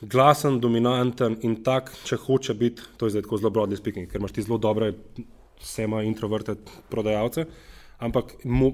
glasen, 0.00 0.60
dominanten 0.60 1.38
in 1.42 1.58
tak, 1.64 1.90
če 2.06 2.18
hoče 2.22 2.54
biti, 2.54 2.84
to 2.96 3.06
je 3.06 3.16
zdaj 3.16 3.26
tako 3.26 3.40
zelo 3.40 3.50
broadly 3.54 3.78
speaking, 3.78 4.08
ker 4.10 4.20
imaš 4.20 4.36
ti 4.36 4.44
zelo 4.46 4.58
dobre, 4.62 4.92
vsema 5.58 6.04
introverte 6.06 6.54
prodajalce, 6.90 7.46
ampak 7.98 8.36
mu 8.44 8.72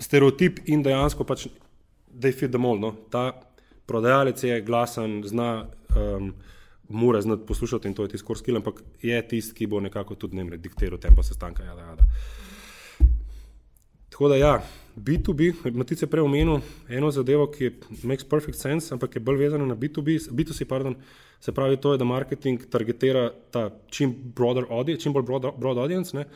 stereotip 0.00 0.62
in 0.70 0.84
dejansko 0.86 1.26
pač, 1.26 1.48
da 2.10 2.30
je 2.30 2.36
fit 2.36 2.50
the 2.50 2.58
mold. 2.58 2.80
No? 2.80 2.94
Ta 3.10 3.32
prodajalec 3.90 4.42
je 4.44 4.60
glasen, 4.62 5.20
zna, 5.26 5.66
um, 5.96 6.32
mora 6.88 7.20
znati 7.20 7.46
poslušati 7.46 7.88
in 7.88 7.94
to 7.94 8.06
je 8.06 8.14
tisti 8.14 8.34
skill, 8.36 8.56
ampak 8.56 8.82
je 9.02 9.18
tisti, 9.28 9.54
ki 9.54 9.66
bo 9.66 9.80
nekako 9.80 10.14
tudi 10.14 10.38
ne 10.38 10.44
vem, 10.44 10.62
diktiral 10.62 10.98
tempo 10.98 11.22
sestanka. 11.22 11.66
Jada, 11.66 11.82
jada. 11.82 12.06
Tako 14.20 14.28
da 14.28 14.36
ja, 14.36 14.62
B2B, 14.96 15.54
Matic 15.72 16.02
je 16.02 16.06
prej 16.06 16.20
omenil 16.20 16.58
eno 16.92 17.08
zadevo, 17.08 17.46
ki 17.48 17.70
makes 18.04 18.26
perfect 18.28 18.58
sense, 18.60 18.92
ampak 18.92 19.14
je 19.16 19.20
bolj 19.24 19.38
vezana 19.40 19.64
na 19.64 19.72
B2B, 19.72 20.18
B2C, 20.28 20.66
pardon, 20.68 20.92
se 21.40 21.54
pravi 21.56 21.78
to 21.80 21.94
je, 21.94 21.98
da 21.98 22.04
marketing 22.04 22.66
targetira 22.68 23.30
ta 23.50 23.70
čim 23.88 24.12
audience, 24.68 25.02
čim 25.02 25.14
bolj 25.16 25.24
broad, 25.24 25.46
broad 25.56 25.78
audience, 25.78 26.12
ne. 26.16 26.26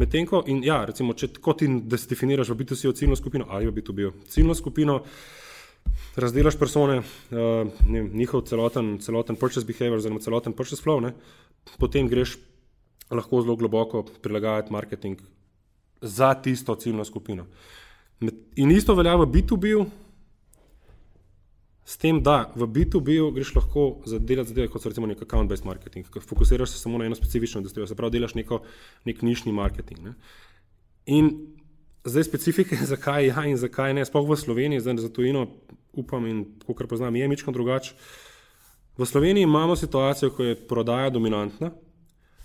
Medtem 0.00 0.24
ko, 0.26 0.40
in 0.46 0.62
ja, 0.64 0.78
recimo, 0.88 1.12
če 1.12 1.28
kot 1.36 1.60
ti 1.60 1.68
definiraš 1.68 2.54
v 2.54 2.56
B2C 2.62 2.94
ciljno 2.96 3.20
skupino 3.20 3.44
ali 3.50 3.68
v 3.68 3.76
B2B 3.76 4.08
ciljno 4.32 4.54
skupino, 4.54 5.02
razdelaš 6.16 6.56
persone, 6.56 6.96
uh, 7.02 7.84
ne, 7.92 8.06
njihov 8.08 8.46
celoten, 8.48 8.96
celoten 9.04 9.36
purchase 9.36 9.68
behavior, 9.68 10.00
oziroma 10.00 10.24
celoten 10.24 10.56
purchase 10.56 10.80
flow, 10.80 11.04
ne, 11.04 11.12
potem 11.76 12.08
greš 12.08 12.38
lahko 13.10 13.44
zelo 13.44 13.60
globoko 13.60 14.06
prilagajati 14.24 14.72
marketing 14.72 15.20
za 16.02 16.34
tisto 16.34 16.74
ciljno 16.74 17.04
skupino. 17.04 17.46
In 18.56 18.70
isto 18.70 18.94
velja 18.94 19.16
v 19.16 19.26
B2B, 19.26 19.86
s 21.84 21.98
tem, 21.98 22.20
da 22.22 22.52
v 22.54 22.66
B2B 22.70 23.32
greš 23.34 23.54
lahko 23.54 24.02
za 24.06 24.18
delati 24.18 24.52
zadeve, 24.52 24.68
kot 24.70 24.82
so 24.82 24.90
recimo 24.90 25.08
nek 25.10 25.24
account-based 25.24 25.66
marketing, 25.66 26.06
ki 26.06 26.22
fokusiraš 26.22 26.70
se 26.70 26.78
samo 26.78 26.98
na 26.98 27.08
eno 27.08 27.18
specifično 27.18 27.58
industrijo, 27.58 27.86
se 27.86 27.98
pravi, 27.98 28.18
delaš 28.18 28.36
neko, 28.38 28.62
nek 29.04 29.22
nišni 29.22 29.52
marketing. 29.52 30.00
Ne. 30.06 30.14
In 31.06 31.32
zdaj 32.04 32.28
specifike, 32.30 32.78
zakaj 32.92 33.26
ja 33.26 33.46
in 33.50 33.58
zakaj 33.58 33.94
ne, 33.94 34.06
spoh 34.06 34.28
v 34.28 34.38
Sloveniji, 34.38 34.84
zdaj 34.84 35.02
za 35.02 35.10
tujino 35.12 35.48
upam 35.92 36.26
in 36.26 36.44
kar 36.76 36.86
poznam, 36.86 37.16
je 37.16 37.28
mičko 37.28 37.52
drugače. 37.52 37.94
V 38.96 39.06
Sloveniji 39.06 39.42
imamo 39.42 39.76
situacijo, 39.76 40.30
ko 40.30 40.44
je 40.44 40.56
prodaja 40.68 41.10
dominantna, 41.10 41.72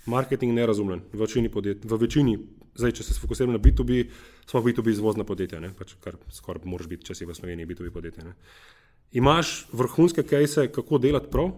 marketing 0.08 0.56
nerazumljen 0.56 1.04
v 1.12 1.20
večini 1.20 1.52
podjetij, 1.52 1.90
v 1.90 2.00
večini 2.00 2.38
Zdaj, 2.78 2.92
če 2.94 3.04
se 3.08 3.14
fokusiramo 3.18 3.56
na 3.56 3.58
B2B, 3.58 4.04
smo 4.46 4.60
B2B 4.62 4.92
izvozna 4.92 5.24
podjetja, 5.26 5.58
pač, 5.74 5.96
kar 6.02 6.14
skoraj 6.30 6.62
moraš 6.68 6.86
biti, 6.86 7.08
če 7.08 7.16
si 7.18 7.26
v 7.26 7.34
Sloveniji 7.34 7.66
B2B 7.66 7.90
podjetje. 7.90 8.22
Ne? 8.22 8.36
Imaš 9.18 9.66
vrhunske 9.74 10.22
kajse, 10.22 10.68
kako 10.70 11.00
delati 11.02 11.30
prav, 11.32 11.50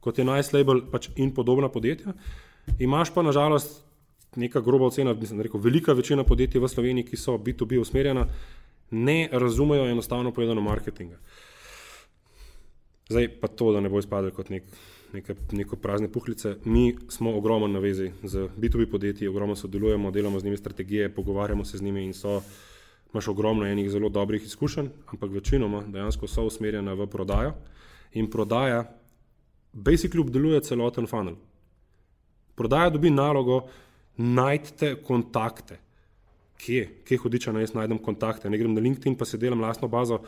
kot 0.00 0.16
je 0.18 0.24
Nice 0.24 0.56
Label 0.56 0.80
pač 0.88 1.10
in 1.20 1.34
podobna 1.36 1.68
podjetja. 1.72 2.14
Imaš 2.80 3.12
pa 3.12 3.24
nažalost 3.26 3.82
neka 4.40 4.62
groba 4.64 4.88
ocena, 4.88 5.12
mislim, 5.12 5.42
rekel, 5.44 5.60
velika 5.60 5.92
večina 5.92 6.24
podjetij 6.24 6.62
v 6.62 6.72
Sloveniji, 6.72 7.10
ki 7.10 7.20
so 7.20 7.36
B2B 7.36 7.82
usmerjena, 7.82 8.24
ne 8.96 9.18
razumejo 9.28 9.90
enostavno 9.92 10.32
povedano 10.32 10.64
marketinga. 10.64 11.20
Zdaj 13.12 13.28
pa 13.42 13.52
to, 13.52 13.74
da 13.76 13.84
ne 13.84 13.92
bo 13.92 14.00
izpadel 14.00 14.32
kot 14.32 14.48
nek 14.48 14.64
neke, 15.12 15.34
neko 15.52 15.76
prazne 15.76 16.08
puhlice. 16.12 16.56
Mi 16.64 16.96
smo 17.08 17.36
ogromno 17.36 17.68
na 17.68 17.78
vezi 17.78 18.10
z 18.22 18.48
B2B 18.56 18.90
podjetji, 18.90 19.28
ogromno 19.28 19.56
sodelujemo, 19.56 20.10
delamo 20.10 20.40
z 20.40 20.44
njimi 20.44 20.56
strategije, 20.56 21.14
pogovarjamo 21.14 21.64
se 21.64 21.78
z 21.78 21.82
njimi 21.82 22.04
in 22.04 22.14
so, 22.14 22.42
imaš 23.12 23.28
ogromno 23.28 23.66
enih 23.66 23.90
zelo 23.90 24.08
dobrih 24.08 24.44
izkušenj, 24.44 24.88
ampak 25.06 25.30
večinoma 25.30 25.82
dejansko 25.86 26.26
so 26.26 26.44
usmerjena 26.44 26.92
v 26.92 27.06
prodajo 27.06 27.54
in 28.12 28.30
prodaja, 28.30 28.84
basically 29.72 30.20
obdeluje 30.20 30.60
celoten 30.60 31.06
funnel. 31.06 31.36
Prodaja 32.54 32.90
dobi 32.90 33.10
nalogo, 33.10 33.62
najdite 34.16 34.94
kontakte. 35.02 35.78
Kje, 36.62 36.82
kje 37.04 37.18
hodiča 37.18 37.52
naj 37.52 37.64
jaz 37.66 37.72
najdem 37.74 37.98
kontakte? 37.98 38.50
Ne 38.50 38.58
grem 38.58 38.74
na 38.74 38.80
LinkedIn, 38.80 39.16
pa 39.18 39.26
se 39.26 39.38
delam 39.38 39.60
lastno 39.60 39.88
bazo, 39.90 40.20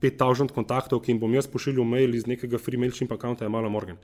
5000 0.00 0.54
kontaktov, 0.56 1.02
ki 1.04 1.12
jim 1.12 1.20
bom 1.20 1.34
jaz 1.36 1.48
pošiljal 1.52 1.84
mail 1.84 2.14
iz 2.16 2.24
nekega 2.26 2.58
free 2.58 2.80
mailčim 2.80 3.08
accounta, 3.12 3.44
je 3.44 3.52
malo 3.52 3.68
morgen. 3.68 3.98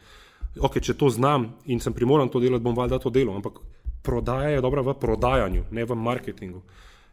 Ok, 0.60 0.76
če 0.84 0.94
to 1.00 1.08
znam 1.08 1.48
in 1.64 1.80
sem 1.80 1.94
primoran 1.96 2.28
to 2.28 2.42
delati, 2.44 2.64
bom 2.64 2.76
valjda 2.76 2.98
to 3.00 3.10
delo, 3.10 3.32
ampak 3.38 3.62
prodaja 4.04 4.50
je 4.52 4.60
dobra 4.60 4.84
v 4.84 4.94
prodajanju, 5.00 5.64
ne 5.70 5.84
v 5.88 5.96
marketingu. 5.96 6.60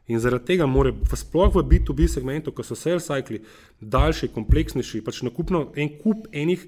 In 0.10 0.20
zaradi 0.20 0.52
tega 0.52 0.66
mora, 0.66 0.92
sploh 1.16 1.54
v 1.54 1.64
B2B 1.70 2.10
segmentu, 2.10 2.52
ko 2.52 2.66
so 2.66 2.76
sales 2.76 3.08
cycli 3.08 3.44
daljši, 3.80 4.32
kompleksnejši, 4.34 5.04
pač 5.06 5.22
nakupno 5.24 5.70
en 5.78 5.94
kup 6.02 6.28
enih 6.34 6.66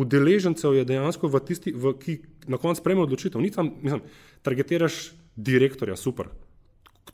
udeležencev 0.00 0.78
je 0.78 0.86
dejansko 0.86 1.28
v 1.28 1.40
tisti, 1.44 1.74
v, 1.74 1.92
ki 1.98 2.16
na 2.48 2.58
koncu 2.62 2.80
sprejme 2.80 3.02
odločitev. 3.02 3.42
Ni 3.42 3.50
tam, 3.50 3.72
mislim, 3.82 4.02
targetiraš 4.46 5.10
direktorja, 5.34 5.98
super, 5.98 6.30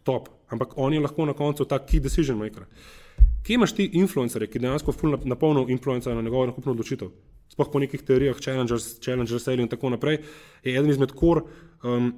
top, 0.05 0.29
ampak 0.49 0.77
on 0.77 0.95
je 0.95 1.01
lahko 1.01 1.27
na 1.27 1.35
koncu 1.37 1.65
ta 1.65 1.79
key 1.79 2.01
decision 2.01 2.39
maker. 2.39 2.67
Kje 3.43 3.57
imaš 3.57 3.75
ti 3.77 3.89
influencerje, 4.01 4.51
ki 4.51 4.63
dejansko 4.63 4.95
napolno 5.25 5.67
influencajo 5.69 6.17
na 6.17 6.23
njegovo 6.23 6.47
nakupno 6.47 6.73
odločitev? 6.73 7.11
Sploh 7.51 7.71
po 7.73 7.81
nekih 7.81 8.03
teorijah, 8.07 8.39
challengers, 8.39 8.99
challengers 9.01 9.47
in 9.47 9.69
tako 9.69 9.91
naprej, 9.91 10.21
je 10.63 10.77
eden 10.77 10.91
izmed 10.91 11.13
kor, 11.13 11.43
um, 11.83 12.13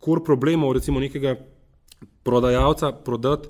kor 0.00 0.24
problemov, 0.24 0.72
recimo 0.72 1.00
nekega 1.00 1.36
prodajalca 2.22 2.92
prodati 2.92 3.48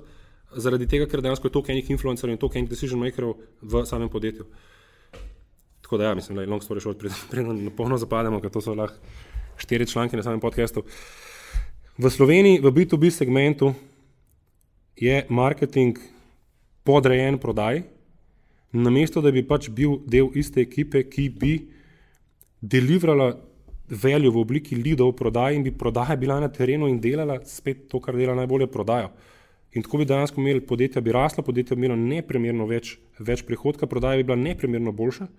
zaradi 0.55 0.87
tega, 0.87 1.07
ker 1.09 1.21
dejansko 1.21 1.47
je 1.47 1.51
toliko 1.51 1.71
enih 1.71 1.89
influencerjev 1.89 2.35
in 2.35 2.39
toliko 2.39 2.59
enih 2.59 2.69
decision 2.69 2.99
makerov 2.99 3.35
v 3.61 3.85
samem 3.85 4.09
podjetju. 4.09 4.45
Tako 5.81 5.97
da 5.97 6.03
ja, 6.03 6.15
mislim, 6.15 6.35
da 6.35 6.41
je 6.41 6.49
long 6.49 6.61
story 6.61 6.81
short, 6.81 7.01
preden 7.31 7.63
na 7.65 7.71
polno 7.71 7.97
zapademo, 7.97 8.41
ker 8.41 8.51
to 8.51 8.61
so 8.61 8.75
lahko 8.77 8.99
štiri 9.57 9.87
članke 9.87 10.17
na 10.17 10.23
samem 10.23 10.39
podkastu. 10.39 10.83
V 11.93 12.09
Sloveniji, 12.09 12.57
v 12.57 12.73
B2B 12.73 13.13
segmentu 13.13 13.69
je 14.97 15.13
marketing 15.29 15.93
podrejen 16.81 17.37
prodaji, 17.37 17.83
namesto 18.73 19.21
da 19.21 19.29
bi 19.29 19.45
pač 19.45 19.69
bil 19.69 20.01
del 20.01 20.33
iste 20.33 20.57
ekipe, 20.57 21.03
ki 21.05 21.29
bi 21.29 21.51
deliverala 22.57 23.37
veljo 23.85 24.31
v 24.33 24.41
obliki 24.41 24.73
lidov 24.73 25.13
prodaji 25.13 25.59
in 25.61 25.63
bi 25.67 25.69
prodaja 25.69 26.17
bila 26.17 26.39
na 26.41 26.49
terenu 26.49 26.89
in 26.89 26.97
delala 26.97 27.37
spet 27.45 27.85
to, 27.85 28.01
kar 28.01 28.17
dela 28.17 28.33
najbolje 28.33 28.71
prodajo. 28.73 29.11
In 29.77 29.85
tako 29.85 30.01
bi 30.01 30.09
dejansko 30.09 30.41
imeli 30.41 30.65
podjetja, 30.65 31.01
bi 31.01 31.13
rasla, 31.13 31.45
podjetja 31.45 31.77
bi 31.77 31.85
imela 31.85 31.99
neprimerno 31.99 32.65
več, 32.65 32.97
več 33.21 33.45
prihodka, 33.45 33.85
prodaja 33.85 34.17
bi 34.17 34.25
bila 34.25 34.39
neprimerno 34.41 34.89
boljša, 34.97 35.29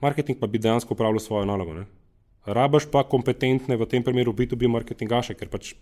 marketing 0.00 0.40
pa 0.40 0.48
bi 0.48 0.56
dejansko 0.56 0.96
upravljal 0.96 1.20
svojo 1.20 1.44
nalogo. 1.52 1.76
Ne? 1.76 2.03
Rabaš 2.46 2.86
pa 2.92 3.04
kompetentne 3.08 3.76
v 3.80 3.86
tem 3.88 4.04
primeru 4.04 4.34
B2B 4.36 4.68
marketingaše, 4.68 5.36
ker 5.38 5.48
pač 5.48 5.72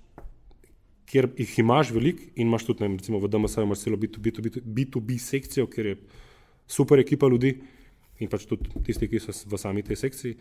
kjer 1.10 1.28
jih 1.36 1.58
imaš 1.60 1.90
veliko 1.92 2.24
in 2.36 2.46
imaš 2.46 2.64
tudi, 2.68 2.84
ne, 2.84 2.96
recimo 2.96 3.20
v 3.20 3.28
DMS-u 3.28 3.66
imaš 3.66 3.84
celo 3.84 3.98
B2B, 4.00 4.30
B2B, 4.30 4.62
B2B 4.64 5.18
sekcijo, 5.20 5.66
kjer 5.66 5.92
je 5.92 5.96
super 6.70 7.02
ekipa 7.02 7.28
ljudi 7.28 7.56
in 8.22 8.30
pač 8.30 8.46
tudi 8.48 8.70
tisti, 8.86 9.10
ki 9.10 9.20
so 9.20 9.34
v 9.34 9.58
sami 9.58 9.82
tej 9.82 9.98
sekciji. 10.06 10.36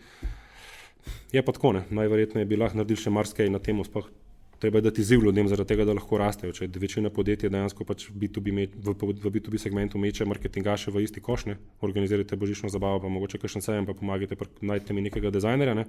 Je 1.34 1.42
pa 1.42 1.52
tako, 1.52 1.74
ne. 1.74 1.82
najverjetneje 1.90 2.46
bi 2.46 2.56
lahko 2.56 2.78
naredili 2.78 3.02
še 3.02 3.10
marsikaj 3.10 3.50
na 3.50 3.58
tem, 3.58 3.80
sploh 3.84 4.06
treba 4.62 4.78
je 4.78 4.82
dati 4.86 5.04
ziv 5.04 5.24
ljudem, 5.24 5.48
zaradi 5.50 5.72
tega, 5.74 5.84
da 5.84 5.94
lahko 5.98 6.18
rastejo. 6.20 6.52
Če 6.54 6.68
večina 6.78 7.10
podjetij 7.10 7.50
dejansko 7.50 7.84
pač 7.84 8.04
B2B 8.14 8.52
me, 8.54 8.66
v, 8.70 8.94
v 8.94 9.32
B2B 9.34 9.58
segmentu 9.58 9.98
meče 9.98 10.26
marketingaše 10.30 10.94
v 10.94 11.02
isti 11.02 11.20
koš, 11.20 11.48
ne. 11.50 11.56
organizirate 11.82 12.38
božično 12.38 12.70
zabavo, 12.70 13.00
pa 13.02 13.10
mogoče 13.10 13.40
kakšen 13.42 13.64
sejem, 13.64 13.88
pa 13.88 13.96
pomagate, 13.98 14.38
najte 14.62 14.94
mi 14.94 15.02
nekega 15.08 15.34
dizajnerja. 15.34 15.74
Ne. 15.74 15.86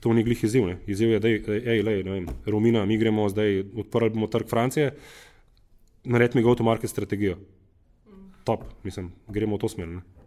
to 0.00 0.12
ni 0.14 0.22
glih 0.22 0.44
izziv. 0.44 0.68
Ne. 0.68 0.76
Izziv 0.86 1.16
je, 1.16 1.20
da 1.20 1.32
je, 1.32 2.22
Romina, 2.46 2.84
mi 2.86 2.98
gremo 3.02 3.26
zdaj, 3.28 3.64
odprli 3.82 4.14
bomo 4.14 4.30
trg 4.30 4.46
Francije, 4.46 4.92
naredimo 6.04 6.44
go-to-market 6.46 6.90
strategijo. 6.90 7.34
Top, 8.44 8.62
mislim, 8.84 9.10
gremo 9.26 9.58
v 9.58 9.64
to 9.64 9.74
smer. 9.74 9.90
Ne. 9.98 10.17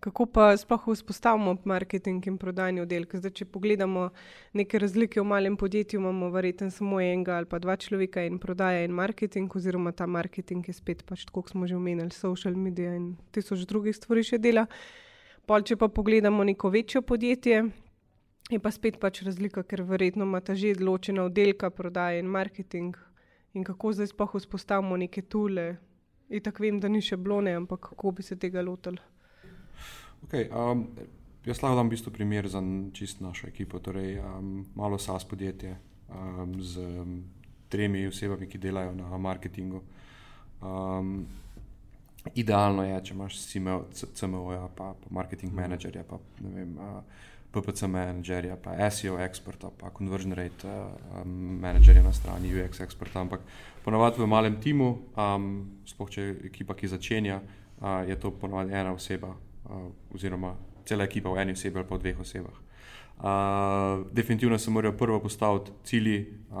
Kako 0.00 0.26
pa 0.26 0.56
sploh 0.56 0.86
vzpostavimo 0.88 1.56
marketing 1.64 2.26
in 2.26 2.38
prodajni 2.40 2.80
oddelek? 2.80 3.18
Zdaj, 3.20 3.34
če 3.36 3.46
pogledamo 3.52 4.06
neke 4.56 4.78
razlike 4.80 5.20
v 5.20 5.26
malem 5.28 5.58
podjetju, 5.60 6.00
imamo 6.00 6.30
verjetno 6.32 6.70
samo 6.72 7.02
enega 7.04 7.34
ali 7.36 7.48
pa 7.50 7.58
dva 7.60 7.76
človeka 7.76 8.24
in 8.24 8.38
prodaja 8.40 8.86
in 8.86 8.94
marketing, 8.96 9.52
oziroma 9.56 9.92
ta 9.92 10.06
marketing 10.06 10.64
je 10.64 10.72
spet, 10.78 11.04
pač, 11.04 11.26
kot 11.28 11.52
smo 11.52 11.68
že 11.68 11.76
omenili, 11.76 12.16
social 12.16 12.56
media 12.56 12.94
in 12.96 13.12
tisoč 13.30 13.66
drugih 13.68 13.96
stvari 13.96 14.24
še 14.24 14.40
dela. 14.40 14.64
Pol, 15.44 15.68
če 15.68 15.76
pa 15.76 15.90
pogledamo 15.92 16.48
neko 16.48 16.72
večjo 16.72 17.04
podjetje, 17.04 17.60
je 18.48 18.58
pa 18.58 18.72
spet 18.72 18.96
pač 19.04 19.20
razlika, 19.28 19.68
ker 19.68 19.84
verjetno 19.84 20.24
imate 20.24 20.56
že 20.56 20.72
odločene 20.78 21.28
oddelke 21.28 21.68
prodaje 21.68 22.24
in 22.24 22.32
marketing. 22.40 22.96
In 23.52 23.68
kako 23.68 23.92
zdaj 23.92 24.14
sploh 24.16 24.32
vzpostavimo 24.32 24.96
neke 24.96 25.28
tule? 25.28 25.74
In 26.30 26.40
tako 26.40 26.62
vem, 26.64 26.80
da 26.80 26.88
ni 26.88 27.04
še 27.04 27.20
bilo 27.20 27.42
ne, 27.44 27.58
ampak 27.60 27.92
kako 27.92 28.16
bi 28.16 28.22
se 28.24 28.40
tega 28.40 28.64
lotili? 28.64 29.19
Okay, 30.26 30.48
um, 30.52 30.86
jaz 31.46 31.62
lahko 31.62 31.76
dam 31.78 31.88
v 31.88 31.96
bistvu 31.96 32.12
primer 32.12 32.48
za 32.48 32.62
čisto 32.92 33.24
našo 33.24 33.48
ekipo. 33.48 33.78
Torej, 33.78 34.18
um, 34.20 34.66
malo 34.74 34.98
SAS 34.98 35.24
podjetje 35.24 35.76
um, 36.08 36.54
z 36.62 36.78
um, 36.78 37.24
tremi 37.68 38.06
osebami, 38.06 38.46
ki 38.46 38.58
delajo 38.58 38.94
na 38.94 39.18
marketingu. 39.18 39.82
Um, 40.60 41.26
idealno 42.34 42.84
je, 42.84 43.00
če 43.04 43.14
imaš 43.14 43.40
CMO-ja, 44.14 44.68
pa, 44.76 44.92
pa 44.92 45.10
marketing 45.10 45.54
menedžerja, 45.56 46.04
pa 46.04 46.20
ne 46.44 46.54
vem. 46.54 46.78
Uh, 46.78 47.28
PPC 47.50 47.88
menedžerja, 47.90 48.54
pa 48.62 48.76
SEO 48.90 49.18
experta, 49.18 49.70
pa 49.74 49.90
conversion 49.90 50.32
rate 50.38 50.70
um, 50.70 51.58
menedžerja 51.58 52.02
na 52.02 52.12
strani 52.14 52.52
UX 52.54 52.78
experta. 52.80 53.20
Ampak 53.20 53.42
ponovadi 53.82 54.22
v 54.22 54.28
malem 54.30 54.60
timu, 54.62 54.90
um, 55.18 55.48
sploh 55.82 56.10
če 56.10 56.22
je 56.22 56.36
ekipa, 56.46 56.78
ki 56.78 56.92
začenja, 56.94 57.40
uh, 57.42 58.06
je 58.06 58.14
to 58.22 58.30
ponovadi 58.30 58.70
ena 58.70 58.94
oseba, 58.94 59.34
oziroma 60.14 60.56
cela 60.84 61.04
ekipa 61.04 61.30
v 61.30 61.42
eni 61.42 61.52
osebi 61.52 61.78
ali 61.78 61.88
pa 61.88 61.96
v 61.96 62.02
dveh 62.02 62.20
osebah. 62.20 62.58
Uh, 63.20 64.06
definitivno 64.12 64.58
se 64.58 64.70
morajo 64.70 64.96
prvo 64.96 65.20
postaviti 65.20 65.70
cilji, 65.84 66.26
uh, 66.50 66.56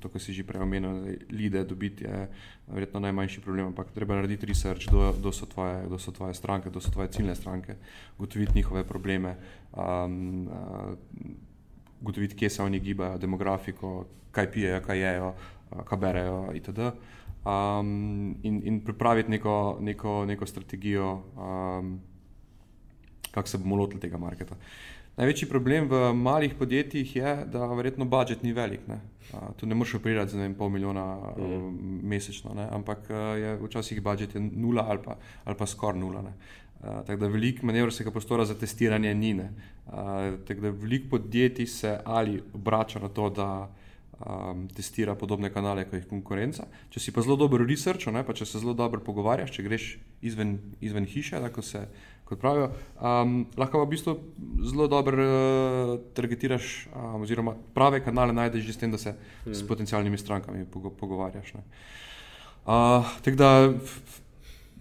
to, 0.00 0.08
kar 0.08 0.20
si 0.20 0.32
že 0.32 0.44
prej 0.44 0.62
omenil, 0.62 1.04
lide 1.28 1.60
dobiti 1.64 2.04
je 2.04 2.28
verjetno 2.72 3.00
najmanjši 3.04 3.40
problem, 3.44 3.66
ampak 3.66 3.92
treba 3.92 4.16
narediti 4.16 4.46
research, 4.46 4.88
kdo 4.88 5.32
so, 5.32 5.44
kdo 5.86 5.98
so 5.98 6.12
tvoje 6.12 6.34
stranke, 6.34 6.70
kdo 6.70 6.80
so 6.80 6.90
tvoje 6.90 7.08
ciljne 7.12 7.34
stranke, 7.34 7.76
ugotoviti 8.18 8.52
njihove 8.54 8.84
probleme, 8.84 9.36
um, 9.76 10.48
uh, 10.48 10.96
ugotoviti, 12.00 12.36
kje 12.36 12.50
se 12.50 12.62
oni 12.62 12.80
gibajo, 12.80 13.18
demografiko, 13.18 14.06
kaj 14.32 14.50
pijejo, 14.52 14.80
kaj 14.80 14.98
jejo, 14.98 15.34
uh, 15.70 15.84
kaj 15.84 15.98
berejo 15.98 16.48
itd. 16.54 16.80
Um, 17.44 18.36
in, 18.42 18.62
in 18.64 18.80
pripraviti 18.80 19.30
neko, 19.30 19.78
neko, 19.80 20.24
neko 20.24 20.46
strategijo. 20.46 21.22
Um, 21.36 22.00
kako 23.34 23.48
se 23.48 23.58
bomo 23.58 23.76
lotili 23.76 24.00
tega 24.00 24.18
marketa. 24.18 24.56
Največji 25.16 25.48
problem 25.48 25.86
v 25.90 26.10
malih 26.18 26.54
podjetjih 26.58 27.16
je, 27.16 27.34
da 27.50 27.66
verjetno 27.70 28.06
budžet 28.10 28.42
ni 28.42 28.52
velik. 28.52 28.86
Ne? 28.90 28.98
A, 29.32 29.52
tu 29.56 29.66
ne 29.66 29.74
moreš 29.78 29.94
operirati 30.00 30.34
za 30.34 30.38
ne, 30.38 30.50
pol 30.58 30.72
milijona 30.74 31.04
mm. 31.38 32.00
mesečno, 32.10 32.54
ne? 32.54 32.66
ampak 32.70 33.10
je 33.38 33.54
včasih 33.62 34.02
budžet 34.02 34.34
je 34.34 34.42
nula 34.42 34.86
ali 34.88 35.02
pa, 35.04 35.16
ali 35.44 35.58
pa 35.58 35.66
skoraj 35.66 36.00
nula. 36.00 36.24
Tako 36.84 37.16
da 37.16 37.28
veliko 37.32 37.66
manevrskega 37.66 38.10
prostora 38.10 38.44
za 38.44 38.58
testiranje 38.58 39.14
ni. 39.14 39.36
Tako 40.46 40.60
da 40.60 40.70
veliko 40.70 41.16
podjetij 41.16 41.66
se 41.66 41.98
ali 42.04 42.42
obrača 42.54 42.98
na 42.98 43.08
to, 43.08 43.30
da 43.30 43.48
um, 44.20 44.68
testira 44.68 45.14
podobne 45.14 45.50
kanale 45.52 45.84
kot 45.84 45.98
jih 45.98 46.08
konkurenca. 46.10 46.66
Če 46.90 47.00
si 47.00 47.14
pa 47.14 47.24
zelo 47.24 47.36
dober 47.40 47.62
v 47.62 47.70
researchu, 47.72 48.12
ne, 48.14 48.24
pa 48.26 48.34
če 48.36 48.46
se 48.48 48.60
zelo 48.62 48.74
dobro 48.76 49.00
pogovarjaš, 49.04 49.54
če 49.56 49.64
greš 49.66 49.88
izven, 50.22 50.58
izven 50.84 51.06
hiše, 51.08 51.40
tako 51.46 51.62
se 51.62 51.86
kot 52.24 52.40
pravijo, 52.40 52.70
um, 53.00 53.46
lahko 53.56 53.78
pa 53.78 53.84
v 53.84 53.90
bistvu 53.92 54.14
zelo 54.64 54.86
dobro 54.88 55.24
uh, 55.24 55.98
targetiraš, 56.16 56.86
um, 56.88 57.22
oziroma 57.22 57.54
prave 57.74 58.00
kanale 58.04 58.32
najdeš 58.32 58.64
že 58.64 58.72
s 58.72 58.80
tem, 58.80 58.90
da 58.90 58.98
se 58.98 59.12
hmm. 59.12 59.54
s 59.54 59.66
potencialnimi 59.68 60.18
strankami 60.18 60.64
pogo 60.64 60.90
pogovarjaš. 60.90 61.52
Uh, 61.54 63.04
tako 63.20 63.36
da 63.36 63.72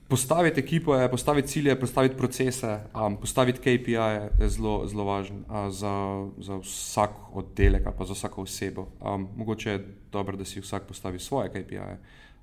postaviti 0.07 0.59
ekipo, 0.59 0.95
je, 0.95 1.09
postaviti 1.11 1.47
cilje, 1.47 1.79
postaviti 1.79 2.17
procese, 2.17 2.79
um, 2.95 3.17
postaviti 3.17 3.59
KPI 3.59 3.91
je 4.39 4.49
zelo, 4.49 4.87
zelo 4.87 5.03
važno 5.03 5.37
uh, 5.37 5.67
za, 5.73 6.27
za 6.37 6.57
vsak 6.63 7.11
oddelek 7.33 7.85
ali 7.85 7.95
pa 7.97 8.05
za 8.05 8.13
vsako 8.13 8.41
osebo. 8.41 8.87
Um, 9.01 9.27
mogoče 9.35 9.71
je 9.71 9.87
dobro, 10.11 10.37
da 10.37 10.45
si 10.45 10.61
vsak 10.61 10.87
postavi 10.87 11.19
svoje 11.19 11.49
KPI, 11.49 11.79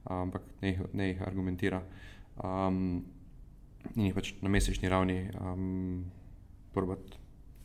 ampak 0.04 0.42
ne, 0.60 0.78
ne 0.92 1.08
jih 1.08 1.22
argumentira. 1.22 1.82
Um, 2.44 3.04
in 3.96 4.08
jih 4.08 4.14
pač 4.14 4.32
na 4.42 4.52
mesečni 4.52 4.88
ravni 4.88 5.22
um, 5.40 6.04
probati 6.74 7.18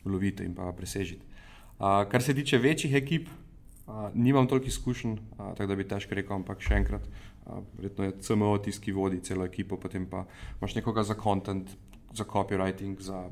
loviti 0.06 0.44
in 0.44 0.54
pa 0.54 0.72
presežiti. 0.72 1.24
Uh, 1.78 2.04
kar 2.10 2.22
se 2.22 2.34
tiče 2.34 2.58
večjih 2.58 2.94
ekip, 2.94 3.28
uh, 3.28 4.08
nimam 4.14 4.46
toliko 4.48 4.66
izkušenj, 4.66 5.12
uh, 5.12 5.54
tako 5.56 5.66
da 5.66 5.76
bi 5.76 5.88
težko 5.88 6.14
rekel, 6.14 6.36
ampak 6.38 6.62
še 6.62 6.78
enkrat, 6.80 7.08
uh, 7.46 7.60
verjetno 7.76 8.08
je 8.08 8.14
CMO 8.28 8.52
tisti, 8.64 8.84
ki 8.86 8.96
vodi 8.96 9.20
celo 9.20 9.44
ekipo, 9.44 9.76
potem 9.76 10.06
pa 10.10 10.24
imaš 10.60 10.78
nekoga 10.78 11.04
za 11.04 11.18
content, 11.22 11.74
za 12.16 12.24
copywriting, 12.24 13.00
za 13.02 13.26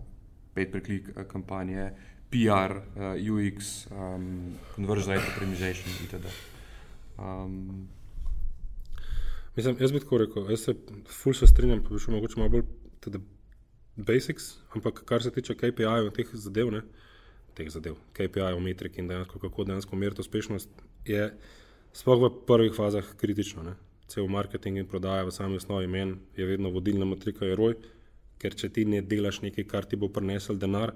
paid 0.55 0.73
preklik 0.75 1.09
uh, 1.14 1.25
kampanje, 1.31 1.92
PR, 2.35 2.81
uh, 2.99 3.14
UX, 3.16 3.87
um, 3.94 4.57
conversion 4.75 5.14
rate 5.14 5.31
optimization 5.33 5.94
itd. 6.05 6.33
Um, 7.16 7.87
Mislim, 9.56 9.76
jaz 9.80 9.92
bi 9.92 10.00
tako 10.00 10.18
rekel, 10.18 10.50
jaz 10.50 10.60
se 10.66 10.74
fully 11.06 11.38
se 11.38 11.46
strinjam, 11.46 11.82
pa 11.82 11.94
bi 11.94 12.00
šel 12.02 12.14
mogoče 12.14 12.38
malo 12.40 12.50
bolj 12.50 12.62
tudi 13.00 13.20
basics, 13.96 14.56
ampak 14.74 15.04
kar 15.06 15.22
se 15.22 15.30
tiče 15.30 15.54
KPI-jev 15.54 16.10
teh 16.14 16.30
zadev, 16.32 16.72
ne, 16.74 16.80
teh 17.54 17.68
zadev, 17.70 17.94
KPI-jev, 18.16 18.58
metrik 18.60 18.98
in 18.98 19.08
dejansko 19.08 19.38
kako 19.38 19.64
dejansko 19.64 19.96
meriti 19.96 20.24
uspešnost, 20.24 20.70
je 21.06 21.28
sploh 21.94 22.22
v 22.22 22.30
prvih 22.46 22.74
fazah 22.74 23.12
kritično. 23.20 23.62
Ne. 23.62 23.76
Cel 24.10 24.26
marketing 24.28 24.80
in 24.82 24.88
prodaja 24.90 25.24
v 25.24 25.32
sami 25.32 25.56
osnovi 25.56 25.86
meni 25.86 26.16
je 26.36 26.46
vedno 26.46 26.72
vodilna 26.74 27.06
matrika, 27.06 27.46
je 27.46 27.56
roj, 27.56 27.76
ker 28.42 28.56
če 28.58 28.72
ti 28.74 28.84
ne 28.84 29.02
delaš 29.02 29.38
nekaj, 29.44 29.68
kar 29.70 29.86
ti 29.86 29.96
bo 29.96 30.10
prinesel 30.10 30.58
denar, 30.58 30.92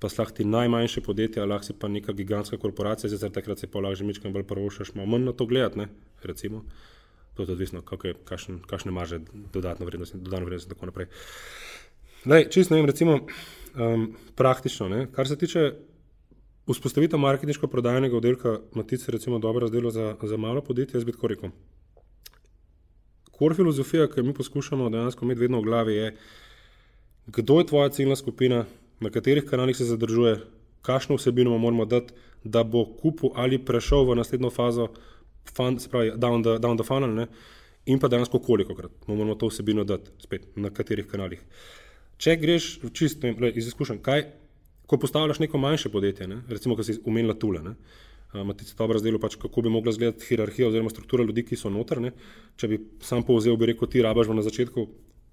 pa 0.00 0.08
slah 0.08 0.32
ti 0.32 0.46
najmanjše 0.48 1.04
podjetje, 1.04 1.44
lahko 1.44 1.68
si 1.68 1.76
pa 1.76 1.88
neka 1.88 2.16
gigantska 2.16 2.56
korporacija, 2.56 3.12
zdaj 3.12 3.36
takrat 3.36 3.60
se 3.60 3.68
pa 3.68 3.84
lahko 3.84 4.00
že 4.00 4.08
mečkam 4.08 4.32
bolj 4.32 4.48
prvošaš, 4.48 4.94
malo 4.96 5.12
manj 5.12 5.28
na 5.28 5.36
to 5.36 5.46
gledati, 5.46 5.84
ne, 5.84 5.88
recimo 6.24 6.64
to 7.46 7.52
je 7.52 7.58
odvisno, 7.58 7.82
kakšne 8.66 8.92
marže, 8.92 9.20
dodatno 9.52 9.86
vrednost, 9.86 10.16
dodano 10.16 10.46
vrednost 10.46 10.68
in 10.68 10.74
tako 10.74 10.90
naprej. 10.90 11.06
Čisto 12.50 12.74
ne 12.74 12.80
vem, 12.80 12.90
recimo, 12.90 13.20
um, 13.74 14.10
praktično, 14.36 14.88
ne, 14.88 15.06
kar 15.12 15.28
se 15.28 15.38
tiče 15.38 15.72
vzpostavitev 16.70 17.18
marketinško-prodajnega 17.18 18.16
oddelka, 18.16 18.58
Matice, 18.74 19.12
recimo, 19.12 19.38
dobro 19.38 19.60
razdelo 19.60 19.90
za, 19.90 20.16
za 20.22 20.36
malo 20.36 20.60
podjetje, 20.60 20.98
jaz 20.98 21.04
bi 21.04 21.12
tako 21.12 21.32
rekel. 21.32 21.50
Kor 23.32 23.54
filozofija, 23.56 24.08
ki 24.10 24.20
jo 24.20 24.24
mi 24.24 24.34
poskušamo 24.34 24.90
dejansko 24.90 25.24
imeti 25.24 25.40
vedno 25.40 25.60
v 25.60 25.64
glavi, 25.64 25.94
je, 25.94 26.16
kdo 27.26 27.58
je 27.58 27.66
tvoja 27.66 27.88
ciljna 27.88 28.16
skupina, 28.16 28.64
na 29.00 29.10
katerih 29.10 29.44
kanalih 29.44 29.76
se 29.76 29.84
zadržuje, 29.84 30.36
kakšno 30.82 31.16
vsebino 31.16 31.58
moramo 31.58 31.84
dati, 31.84 32.12
da 32.44 32.64
bo 32.64 32.84
kupil 32.84 33.30
ali 33.34 33.58
prešel 33.58 34.04
v 34.04 34.16
naslednjo 34.16 34.50
fazo 34.50 34.88
fun, 35.56 35.78
se 35.78 35.88
pravi, 35.88 36.12
down 36.16 36.42
the, 36.42 36.58
down 36.58 36.78
the 36.78 36.86
funnel, 36.86 37.14
ne? 37.14 37.26
in 37.86 37.98
pa 37.98 38.08
dejansko 38.12 38.38
koliko 38.44 38.74
krat 38.76 39.08
moramo 39.08 39.34
to 39.34 39.48
vsebino 39.48 39.84
dati, 39.84 40.10
spet 40.22 40.56
na 40.56 40.70
katerih 40.70 41.06
kanalih. 41.08 41.40
Če 42.20 42.36
greš 42.36 42.66
čisto 42.92 43.30
iz 43.48 43.66
izkušenj, 43.70 44.02
kaj, 44.04 44.26
ko 44.86 44.98
postavljaš 45.00 45.40
neko 45.40 45.58
manjše 45.58 45.88
podjetje, 45.88 46.28
ne? 46.28 46.42
recimo, 46.48 46.76
ki 46.76 46.84
si 46.84 46.98
umenila 47.04 47.34
tule. 47.34 47.62
Ne? 47.64 47.74
Imate 48.34 48.64
se 48.64 48.74
dobro 48.78 48.98
razdelili, 48.98 49.20
pač, 49.20 49.34
kako 49.40 49.62
bi 49.62 49.70
mogla 49.72 49.90
izgledati 49.90 50.26
hierarhija 50.26 50.68
oziroma 50.68 50.90
struktura 50.90 51.24
ljudi, 51.24 51.44
ki 51.48 51.56
so 51.56 51.70
notrne. 51.72 52.12
Če 52.60 52.68
bi 52.68 52.78
sam 53.02 53.24
povzel, 53.26 53.56
bi 53.58 53.72
rekel, 53.72 53.88
ti 53.90 54.02
rabaš 54.04 54.30
na 54.34 54.44
začetku 54.46 54.86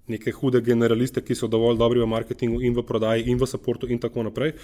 neke 0.08 0.32
hude 0.32 0.60
generaliste, 0.64 1.22
ki 1.22 1.36
so 1.36 1.48
dovolj 1.52 1.78
dobri 1.78 2.00
v 2.00 2.08
marketingu 2.08 2.62
in 2.64 2.74
v 2.74 2.84
prodaji 2.88 3.28
in 3.28 3.38
v 3.38 3.46
supportu 3.46 3.90
in 3.92 4.00
tako 4.00 4.24
naprej. 4.26 4.54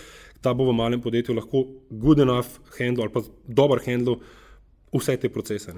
Ta 0.43 0.55
bo 0.55 0.67
v 0.71 0.75
malem 0.77 1.03
podjetju 1.05 1.37
lahko 1.37 1.67
good 1.91 2.25
enough 2.25 2.59
handle 2.79 3.05
ali 3.05 3.13
pa 3.13 3.23
dober 3.47 3.83
handle 3.85 4.17
vse 4.95 5.17
te 5.21 5.31
procese. 5.33 5.75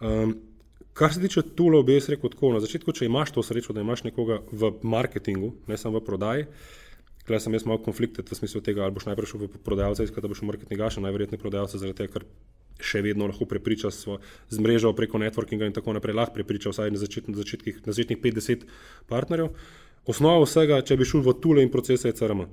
Um, 0.00 0.36
kar 0.92 1.14
se 1.14 1.22
tiče 1.22 1.42
tula, 1.56 1.82
bi 1.82 1.96
jaz 1.96 2.10
rekel 2.12 2.32
tako, 2.34 2.52
na 2.54 2.62
začetku, 2.62 2.92
če 2.92 3.06
imaš 3.06 3.34
to 3.34 3.42
srečo, 3.46 3.72
da 3.72 3.84
imaš 3.84 4.04
nekoga 4.06 4.42
v 4.52 4.74
marketingu, 4.82 5.54
ne 5.70 5.78
samo 5.80 6.02
v 6.02 6.06
prodaji, 6.06 6.48
Klej 7.24 7.40
sem 7.40 7.54
jaz 7.56 7.64
malo 7.64 7.80
konfliktet 7.80 8.28
v 8.28 8.36
smislu 8.36 8.60
tega, 8.60 8.84
ali 8.84 8.92
boš 8.92 9.06
najprej 9.08 9.30
šel 9.30 9.46
v 9.46 9.60
prodajalce, 9.64 10.04
iskati 10.04 10.28
boš 10.28 10.42
v 10.44 10.48
marketingaša, 10.50 11.00
najverjetneje 11.00 11.40
prodajalce, 11.40 11.80
zaradi 11.80 12.02
tega, 12.02 12.20
ker 12.20 12.26
še 12.84 13.00
vedno 13.00 13.24
lahko 13.30 13.48
prepriča 13.48 13.88
z 13.94 14.60
mrežo 14.60 14.92
preko 14.92 15.16
networkinga 15.22 15.64
in 15.64 15.72
tako 15.72 15.94
naprej, 15.96 16.18
lahko 16.18 16.36
prepriča 16.36 16.74
vsaj 16.74 16.92
na, 16.92 17.00
začet, 17.00 17.30
na, 17.32 17.38
začetkih, 17.40 17.80
na 17.86 17.96
začetnih 17.96 18.20
50 18.20 18.68
partnerjev. 19.08 19.56
Osnova 20.04 20.44
vsega, 20.44 20.82
če 20.84 20.98
bi 21.00 21.08
šel 21.08 21.24
v 21.24 21.36
tule 21.40 21.64
in 21.64 21.72
procese, 21.72 22.12
je 22.12 22.18
CRM. 22.18 22.44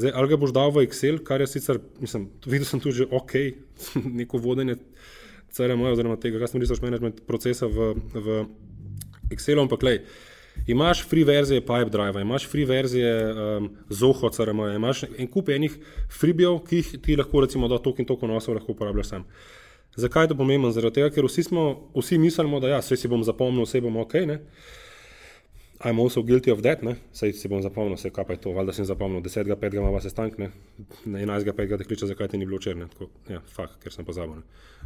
Zdaj, 0.00 0.12
ali 0.16 0.30
ga 0.30 0.38
boš 0.40 0.52
dal 0.56 0.72
v 0.72 0.86
Excel, 0.86 1.20
kar 1.24 1.42
je 1.44 1.50
sicer, 1.50 1.80
mislim, 2.00 2.30
videl 2.46 2.66
sem 2.68 2.80
tudi 2.80 3.02
že 3.02 3.06
ok, 3.10 3.36
neko 4.20 4.40
vodenje 4.40 4.78
CRM, 5.52 5.82
oziroma 5.90 6.16
tega, 6.20 6.46
sem 6.48 6.62
research 6.62 6.82
management 6.84 7.22
procesa 7.28 7.68
v, 7.68 7.92
v 8.14 8.42
Excelu, 9.34 9.66
ampak 9.66 9.84
lej. 9.84 10.02
Imaš 10.66 11.04
free 11.08 11.24
verzije 11.24 11.62
Pipedrive, 11.64 12.20
imaš 12.20 12.46
free 12.48 12.66
verzije 12.68 13.12
um, 13.32 13.70
Zoho, 13.90 14.30
CRM, 14.30 14.60
imaš 14.74 15.04
en 15.10 15.28
kup 15.30 15.48
enih 15.48 15.76
freebijev, 16.12 16.58
ki 16.66 16.80
jih 16.80 16.92
ti 17.04 17.16
lahko, 17.16 17.44
recimo, 17.44 17.68
da 17.68 17.78
toliko 17.78 18.02
in 18.02 18.08
toliko 18.08 18.28
nosov 18.28 18.58
lahko 18.58 18.72
uporabljaš 18.72 19.14
sam. 19.14 19.24
Zakaj 19.96 20.24
je 20.24 20.32
to 20.32 20.36
pomembno? 20.38 20.70
Zaradi 20.70 21.00
tega, 21.00 21.10
ker 21.14 21.26
vsi, 21.26 21.48
smo, 21.48 21.64
vsi 21.96 22.18
mislimo, 22.18 22.60
da 22.60 22.74
ja, 22.76 22.82
vse 22.82 22.96
si 22.96 23.08
bom 23.10 23.24
zapomnil, 23.26 23.66
vse 23.66 23.80
bom 23.82 23.96
ok. 24.02 24.14
Ne? 24.28 24.40
I'm 25.84 25.98
also 25.98 26.22
guilty 26.22 26.50
of 26.50 26.60
that, 26.62 26.80
sej 27.12 27.32
si 27.32 27.48
bom 27.48 27.62
zapomnil, 27.64 27.96
vse 27.96 28.10
kaj 28.12 28.26
pa 28.28 28.34
je 28.36 28.42
to, 28.44 28.52
valjda 28.52 28.72
sem 28.76 28.84
zapomnil, 28.84 29.22
10. 29.24 29.48
5. 29.48 29.76
imamo 29.80 30.00
sestanek, 30.00 30.36
11. 31.06 31.52
5. 31.56 31.78
te 31.78 31.84
kliče, 31.84 32.06
zakaj 32.06 32.28
ti 32.28 32.38
ni 32.38 32.44
bilo 32.44 32.58
včeraj, 32.60 32.88
tako, 32.92 33.08
ja, 33.32 33.40
fakt, 33.48 33.78
ker 33.80 33.92
sem 33.92 34.04
pozabil. 34.04 34.42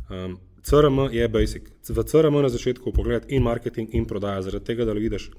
Um, 0.07 0.37
CRM 0.63 1.09
je 1.11 1.27
basic. 1.29 1.73
V 1.89 2.05
CRM 2.07 2.39
na 2.39 2.49
začetku 2.49 2.93
pogled 2.95 3.27
in 3.29 3.43
marketing 3.43 3.91
in 3.91 4.07
prodaja, 4.07 4.45
zaradi 4.47 4.71
tega, 4.71 4.87
da 4.87 4.95
vidiš, 4.95 5.33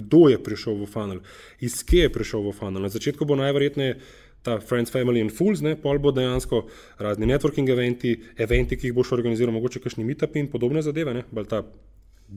kdo 0.00 0.24
je 0.32 0.40
prišel 0.42 0.80
v 0.80 0.88
funnel, 0.90 1.20
iz 1.62 1.84
kje 1.86 2.08
je 2.08 2.14
prišel 2.16 2.42
v 2.48 2.54
funnel. 2.58 2.82
Na 2.82 2.90
začetku 2.90 3.28
bo 3.28 3.38
najverjetneje 3.38 4.00
ta 4.42 4.58
Friends, 4.58 4.90
Family 4.90 5.22
and 5.22 5.30
Fools, 5.30 5.62
ne, 5.62 5.76
pol 5.78 6.02
bo 6.02 6.10
dejansko 6.16 6.64
razni 6.98 7.30
networking 7.30 7.70
eventi, 7.70 8.16
eventi, 8.40 8.74
ki 8.74 8.90
jih 8.90 8.96
boš 8.96 9.14
organiziral, 9.14 9.54
mogoče 9.54 9.84
kakšni 9.84 10.02
meetupi 10.08 10.42
in 10.42 10.50
podobne 10.50 10.82
zadeve, 10.82 11.14
ne, 11.14 11.24
bolj 11.30 11.46
ta 11.52 11.62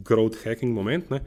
growth 0.06 0.46
hacking 0.46 0.70
moment. 0.76 1.10
Ne 1.10 1.24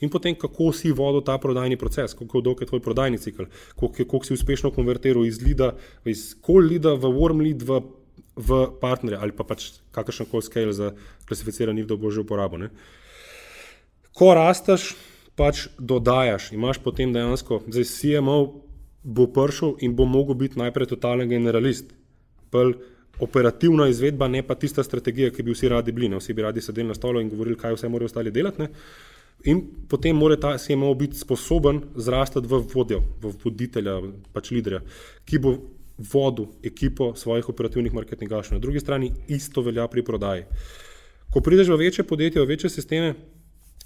in 0.00 0.10
potem 0.10 0.34
kako 0.38 0.72
si 0.72 0.92
vodil 0.92 1.24
ta 1.26 1.38
prodajni 1.38 1.76
proces, 1.76 2.14
kako 2.14 2.40
dolg 2.40 2.60
je 2.62 2.70
tvoj 2.70 2.82
prodajni 2.84 3.18
cikl, 3.18 3.48
koliko, 3.76 4.04
koliko 4.04 4.26
si 4.26 4.34
uspešno 4.34 4.70
konvertiral 4.70 5.26
iz 5.26 5.42
lida, 5.42 5.72
iz 6.04 6.34
cold 6.46 6.70
lida 6.70 6.94
v 6.94 7.10
warm 7.14 7.42
lead 7.42 7.62
v, 7.62 7.80
v 8.36 8.60
partnerje 8.80 9.18
ali 9.18 9.34
pa 9.34 9.44
pač 9.44 9.70
kakršen 9.94 10.30
koli 10.30 10.46
scale 10.46 10.72
za 10.72 10.92
klasificiranje, 11.26 11.86
da 11.88 11.96
bo 11.96 12.10
že 12.10 12.22
uporabo. 12.22 12.60
Ko 14.14 14.34
rasteš, 14.34 14.94
pač 15.38 15.68
dodajaš, 15.78 16.52
imaš 16.52 16.82
potem 16.82 17.12
dejansko, 17.14 17.62
zdaj 17.66 17.86
CMO 17.86 18.38
bo 19.02 19.26
prišel 19.30 19.78
in 19.80 19.94
bo 19.94 20.04
mogel 20.04 20.34
biti 20.34 20.58
najprej 20.58 20.94
totalen 20.94 21.28
generalist. 21.30 21.94
Pol, 22.50 22.74
Operativna 23.18 23.88
izvedba, 23.90 24.28
ne 24.30 24.44
pa 24.46 24.54
tista 24.54 24.82
strategija, 24.86 25.32
ki 25.34 25.42
bi 25.42 25.50
vsi 25.50 25.68
radi 25.68 25.92
bili. 25.92 26.06
Ne? 26.08 26.20
Vsi 26.20 26.36
bi 26.38 26.42
radi 26.42 26.62
sedeli 26.62 26.86
na 26.86 26.94
stolu 26.94 27.18
in 27.20 27.30
govorili, 27.32 27.56
kaj 27.58 27.74
vse 27.74 27.88
morajo 27.90 28.06
ostali 28.06 28.30
delati. 28.30 28.62
Ne? 28.62 28.68
In 29.46 29.62
potem 29.88 30.16
mora 30.16 30.36
ta 30.36 30.56
CMO 30.58 30.94
biti 30.98 31.18
sposoben 31.18 31.80
zrasti 31.94 32.40
v 32.42 32.62
vodjo, 32.74 33.02
v 33.22 33.32
voditelja, 33.44 34.00
pač 34.34 34.50
liderja, 34.50 34.80
ki 35.24 35.38
bo 35.38 35.54
vodil 35.98 36.48
ekipo 36.62 37.12
svojih 37.14 37.48
operativnih 37.48 37.94
marketingašov. 37.94 38.58
Na 38.58 38.62
drugi 38.62 38.80
strani 38.80 39.12
isto 39.28 39.62
velja 39.62 39.86
pri 39.88 40.02
prodaji. 40.02 40.44
Ko 41.30 41.40
prideš 41.40 41.68
v 41.68 41.78
večje 41.84 42.04
podjetje, 42.04 42.42
v 42.42 42.48
večje 42.48 42.70
sisteme, 42.70 43.14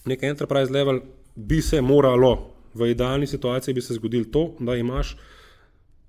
nek 0.06 0.22
enterprise 0.22 0.72
level, 0.72 1.00
bi 1.36 1.62
se 1.62 1.80
moralo, 1.80 2.52
v 2.74 2.92
idealni 2.92 3.26
situaciji 3.26 3.74
bi 3.74 3.80
se 3.80 3.94
zgodilo 3.94 4.24
to, 4.32 4.44
da 4.60 4.76
imaš 4.76 5.16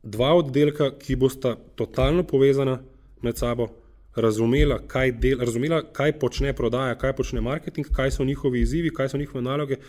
dva 0.04 0.34
oddelka, 0.36 0.92
ki 1.00 1.16
bosta 1.16 1.56
totalno 1.76 2.24
povezana 2.24 2.80
med 3.22 3.38
sabo, 3.38 3.68
razumela, 4.16 4.80
kaj, 4.88 5.12
del, 5.12 5.40
razumela, 5.40 5.82
kaj 5.94 6.20
počne 6.20 6.54
prodaja, 6.54 6.96
kaj 7.00 7.16
počne 7.18 7.42
marketing, 7.42 7.88
kaj 7.96 8.12
so 8.12 8.26
njihovi 8.26 8.62
izzivi, 8.62 8.94
kaj 8.94 9.10
so 9.10 9.18
njihove 9.18 9.42
naloge 9.42 9.80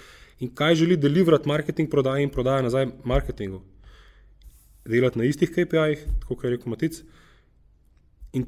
in 0.41 0.55
kaj 0.55 0.75
želi 0.75 0.97
deliverati 0.97 1.49
marketing 1.49 1.91
prodaje 1.91 2.23
in 2.23 2.31
prodaja 2.31 2.63
nazaj 2.63 2.87
marketingu. 3.05 3.63
Delati 4.85 5.19
na 5.19 5.25
istih 5.25 5.51
KPI-jih, 5.51 6.05
kot 6.29 6.45
je 6.45 6.51
rekel 6.51 6.71
Matic. 6.71 7.03
In 8.33 8.47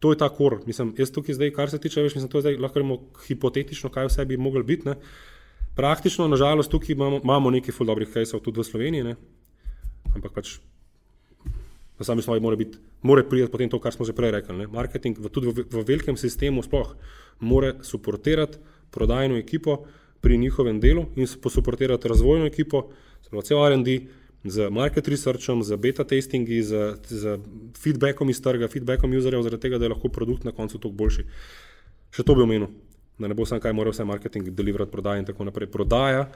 to 0.00 0.12
je 0.12 0.18
ta 0.18 0.28
kor. 0.28 0.58
Mislim, 0.66 0.94
jaz 0.98 1.12
tukaj 1.12 1.34
zdaj, 1.34 1.52
kar 1.56 1.70
se 1.70 1.78
tiče, 1.78 2.02
veš, 2.02 2.14
mislim, 2.14 2.30
to 2.30 2.38
je 2.38 2.42
zdaj 2.42 2.56
lahko 2.56 2.80
rečemo 2.80 2.98
hipotetično, 3.26 3.90
kaj 3.90 4.10
vse 4.10 4.24
bi 4.24 4.36
mogli 4.36 4.62
biti. 4.62 4.88
Ne. 4.88 4.96
Praktično, 5.76 6.28
nažalost, 6.28 6.70
tukaj 6.70 6.92
imamo, 6.92 7.20
imamo 7.24 7.50
nekaj 7.50 7.72
ful 7.72 7.86
dobrih 7.86 8.10
kajsov 8.12 8.42
tudi 8.42 8.60
v 8.60 8.64
Sloveniji, 8.64 9.04
ne. 9.04 9.16
ampak 10.14 10.34
pač 10.34 10.58
na 12.02 12.04
sami 12.04 12.22
svoji 12.22 12.42
mora 12.42 12.58
biti, 12.58 12.78
mora 13.02 13.22
priti 13.22 13.50
potem 13.50 13.70
to, 13.70 13.78
kar 13.78 13.94
smo 13.94 14.04
že 14.04 14.12
prej 14.12 14.34
rekli. 14.34 14.56
Ne? 14.58 14.66
Marketing 14.66 15.14
v, 15.18 15.30
tudi 15.30 15.54
v, 15.54 15.62
v 15.70 15.84
velikem 15.86 16.18
sistemu 16.18 16.62
sploh 16.66 16.96
mora 17.40 17.78
suportirati 17.82 18.58
prodajno 18.90 19.38
ekipo 19.38 19.84
pri 20.20 20.38
njihovem 20.38 20.80
delu 20.80 21.06
in 21.16 21.26
posuportirati 21.42 22.08
razvojno 22.08 22.46
ekipo, 22.46 22.90
zelo 23.30 23.42
cel 23.42 23.62
R&D, 23.70 24.00
z 24.44 24.70
market 24.70 25.08
researchom, 25.08 25.62
z 25.62 25.78
beta 25.78 26.04
testingi, 26.04 26.62
z, 26.62 26.98
z 27.06 27.38
feedbackom 27.78 28.30
iz 28.30 28.42
trga, 28.42 28.66
feedbackom 28.68 29.14
userjev, 29.14 29.42
zaradi 29.46 29.62
tega, 29.62 29.78
da 29.78 29.86
je 29.86 29.94
lahko 29.94 30.10
produkt 30.10 30.44
na 30.44 30.52
koncu 30.52 30.78
toliko 30.82 30.98
boljši. 30.98 31.26
Še 32.10 32.26
to 32.26 32.34
bi 32.34 32.42
omenil, 32.42 32.72
da 33.22 33.30
ne 33.30 33.38
bo 33.38 33.46
samo 33.46 33.62
kaj 33.62 33.74
mora 33.78 33.94
vse 33.94 34.04
marketing 34.04 34.50
deliverati 34.50 34.90
prodaja 34.90 35.22
in 35.22 35.28
tako 35.30 35.46
naprej. 35.46 35.70
Prodaja 35.70 36.26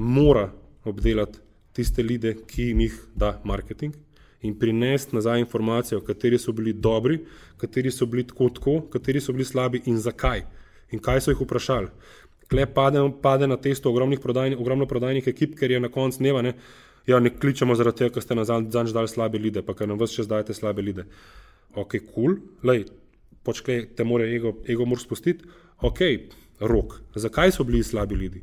mora 0.00 0.48
obdelati 0.88 1.44
tiste 1.76 2.02
lide, 2.02 2.34
ki 2.48 2.70
jim 2.72 2.80
jih 2.86 2.96
da 3.14 3.34
marketing, 3.44 3.94
in 4.42 4.58
prinesti 4.58 5.16
nazaj 5.16 5.40
informacijo, 5.40 6.00
kateri 6.00 6.38
so 6.38 6.52
bili 6.52 6.72
dobri, 6.72 7.18
kateri 7.56 7.90
so 7.90 8.06
bili 8.06 8.26
tako, 8.26 8.48
tako, 8.48 8.80
kateri 8.92 9.20
so 9.20 9.32
bili 9.32 9.44
slabi 9.44 9.82
in 9.84 9.98
zakaj. 9.98 10.42
In 10.90 10.98
kaj 10.98 11.20
so 11.20 11.30
jih 11.30 11.40
vprašali. 11.40 11.88
Kle 12.50 12.66
pade, 12.74 12.98
pade 13.22 13.46
na 13.46 13.56
testo 13.56 13.92
prodajni, 14.22 14.56
ogromno 14.56 14.86
prodajnih 14.86 15.28
ekip, 15.28 15.54
ker 15.58 15.70
je 15.70 15.80
na 15.80 15.88
koncu 15.88 16.18
dneva, 16.18 16.42
ne, 16.42 16.54
ja, 17.06 17.20
ne 17.20 17.30
kličemo 17.30 17.74
zaradi 17.74 17.98
tega, 17.98 18.14
ker 18.14 18.22
ste 18.22 18.34
na 18.34 18.44
zadnji 18.44 18.92
dal 18.92 19.08
slabe 19.08 19.38
lide, 19.38 19.62
pa 19.62 19.74
ker 19.74 19.88
nam 19.88 19.98
vse 19.98 20.16
čas 20.16 20.28
dajete 20.28 20.54
slabe 20.54 20.82
lide. 20.82 21.04
Ok, 21.74 22.00
kul, 22.14 22.40
cool. 22.62 22.84
počkaj, 23.44 23.94
te 23.96 24.04
mora 24.04 24.24
ego, 24.26 24.56
ego 24.66 24.84
mora 24.84 25.00
spustiti. 25.00 25.44
Ok, 25.78 26.00
rok, 26.60 27.00
zakaj 27.14 27.52
so 27.52 27.64
bili 27.64 27.84
slabi 27.84 28.16
lidi? 28.16 28.42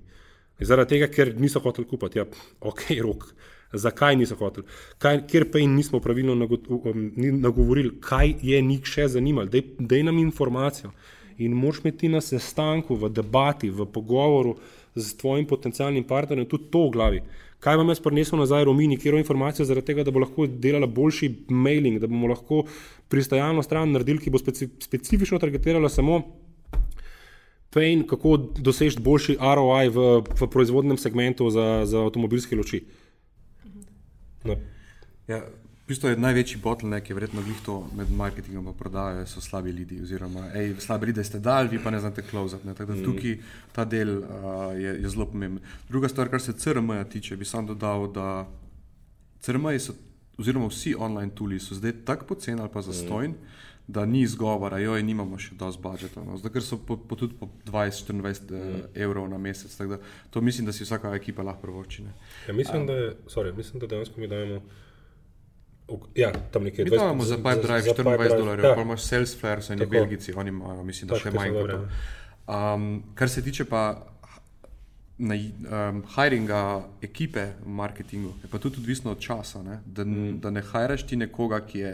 Zaradi 0.62 0.96
tega, 0.96 1.08
ker 1.08 1.36
niso 1.36 1.60
hoteli 1.60 1.88
kupiti. 1.88 2.20
Ja, 2.20 2.26
ok, 2.62 2.82
rok 3.02 3.34
zakaj 3.74 4.16
niso 4.16 4.36
hoteli, 4.36 4.68
kaj, 4.98 5.22
kjer 5.28 5.50
pa 5.52 5.60
jim 5.60 5.76
nismo 5.76 6.00
pravilno 6.00 6.34
um, 6.34 7.12
nagovorili, 7.16 7.92
kaj 8.02 8.34
je 8.42 8.62
njih 8.62 8.86
še 8.86 9.08
zanimalo. 9.18 9.50
Dej, 9.52 9.64
dej 9.80 10.04
nam 10.08 10.20
informacijo. 10.20 10.92
In 11.38 11.54
moš 11.54 11.84
imeti 11.84 12.10
na 12.10 12.22
sestanku, 12.22 12.96
v 12.96 13.12
debati, 13.14 13.70
v 13.70 13.86
pogovoru 13.86 14.56
z 14.96 15.18
tvojim 15.18 15.46
potencialnim 15.46 16.04
partnerjem 16.04 16.48
tudi 16.50 16.72
to 16.74 16.88
v 16.88 16.94
glavi. 16.96 17.22
Kaj 17.60 17.78
vam 17.78 17.90
jaz 17.90 18.02
prinesel 18.02 18.40
nazaj, 18.40 18.66
Romini, 18.66 18.98
kjer 18.98 19.16
je 19.18 19.22
informacija, 19.22 19.66
zaradi 19.66 19.90
tega, 19.90 20.04
da 20.06 20.14
bo 20.14 20.22
lahko 20.22 20.46
delala 20.48 20.88
boljši 20.88 21.30
mailing, 21.50 22.00
da 22.02 22.10
bomo 22.10 22.30
lahko 22.30 22.64
pristajalno 23.10 23.64
stran 23.66 23.94
naredili, 23.94 24.22
ki 24.22 24.34
bo 24.34 24.42
speci 24.42 24.70
specifično 24.82 25.40
targetirala 25.42 25.90
samo 25.90 26.22
pain, 27.74 28.04
kako 28.08 28.38
doseči 28.62 29.02
boljši 29.04 29.38
ROI 29.42 29.90
v, 29.94 30.06
v 30.42 30.50
proizvodnem 30.50 30.98
segmentu 30.98 31.50
za, 31.54 31.86
za 31.86 32.06
avtomobilske 32.06 32.56
luči. 32.56 32.84
Ja, 35.28 35.42
v 35.88 35.94
bistvu 35.94 36.10
je 36.12 36.20
največji 36.20 36.60
bottleneck, 36.64 37.10
je 37.10 37.16
verjetno 37.16 37.42
glih 37.42 37.60
to 37.66 37.78
med 37.96 38.10
marketingom 38.12 38.66
in 38.68 38.74
prodajo, 38.76 39.26
so 39.28 39.42
slabi 39.42 39.72
ljudi. 39.72 40.02
Oziroma, 40.04 40.50
ej, 40.56 40.74
slabi 40.84 41.08
ljudi 41.08 41.24
ste 41.24 41.40
dal, 41.40 41.68
vi 41.72 41.80
pa 41.84 41.92
ne 41.92 42.00
znate 42.00 42.22
klozati. 42.28 42.68
Tako 42.68 42.92
da 42.92 42.98
mm. 42.98 43.04
tukaj 43.06 43.38
ta 43.72 43.86
del 43.86 44.18
uh, 44.18 44.26
je, 44.76 44.98
je 45.02 45.10
zelo 45.10 45.26
pomemben. 45.26 45.64
Druga 45.90 46.10
stvar, 46.10 46.30
kar 46.30 46.42
se 46.42 46.54
CRM-ja 46.54 47.04
tiče, 47.04 47.38
bi 47.38 47.46
sam 47.46 47.68
dodal, 47.68 48.12
da 48.12 48.48
CRM-ji 49.42 49.80
so, 49.80 49.96
oziroma 50.38 50.68
vsi 50.68 50.96
online 51.00 51.32
tuli 51.36 51.60
so 51.60 51.76
zdaj 51.76 51.94
tako 52.06 52.26
poceni 52.26 52.62
ali 52.62 52.70
pa 52.74 52.82
zastojni. 52.82 53.34
Mm. 53.34 53.56
Da 53.88 54.06
ni 54.06 54.22
izgovora, 54.22 54.82
jo 54.84 54.98
imamo 55.00 55.38
še 55.40 55.56
dosti 55.56 55.82
budžeta, 55.82 56.24
no. 56.24 56.36
zdaj 56.36 56.60
so 56.62 56.76
po, 56.76 56.98
po, 57.00 57.16
tudi 57.16 57.38
po 57.40 57.48
20-24 57.70 58.52
mm. 58.52 58.82
evrov 59.00 59.30
na 59.32 59.38
mesec. 59.40 59.72
To 60.30 60.42
mislim, 60.42 60.68
da 60.68 60.74
si 60.76 60.84
vsaka 60.84 61.14
ekipa 61.16 61.46
lahko 61.48 61.62
prvoči. 61.62 62.04
Ja, 62.48 62.54
mislim, 62.54 62.82
um, 62.82 62.88
da 62.88 62.94
je, 62.94 63.14
sorry, 63.32 63.56
mislim, 63.56 63.80
da 63.80 63.88
dejansko 63.88 64.20
mi 64.20 64.28
dajemo. 64.28 64.60
Ja, 66.20 66.34
tam 66.52 66.68
nekje 66.68 66.86
20 66.86 67.00
evrov. 67.00 67.24
Za 67.32 67.38
Pipe 67.38 67.64
Drive 67.64 67.96
24 67.96 68.38
dolarjev, 68.38 68.66
ja. 68.66 68.76
pa 68.76 68.82
imaš 68.82 69.08
Salesforce, 69.08 69.70
so 69.70 69.74
oni 69.74 69.86
Belgijci, 69.86 70.36
oni 70.36 70.52
imajo, 70.52 70.84
mislim, 70.84 71.14
da 71.14 71.24
še 71.24 71.32
manj 71.32 71.56
kot 71.56 71.72
to. 71.72 71.82
Um, 72.48 72.92
kar 73.16 73.32
se 73.32 73.44
tiče 73.44 73.66
pa 73.72 73.84
na, 75.18 75.36
um, 75.36 76.04
hiringa 76.16 76.62
ekipe 77.02 77.48
v 77.64 77.70
marketingu, 77.80 78.34
je 78.44 78.52
pa 78.52 78.60
tudi 78.60 78.84
odvisno 78.84 79.12
od 79.12 79.20
časa, 79.20 79.64
ne? 79.64 79.80
Da, 79.86 80.06
mm. 80.06 80.40
da 80.44 80.52
ne 80.52 80.62
hajraš 80.62 81.08
ti 81.08 81.16
nekoga, 81.16 81.64
ki 81.66 81.80
je 81.80 81.94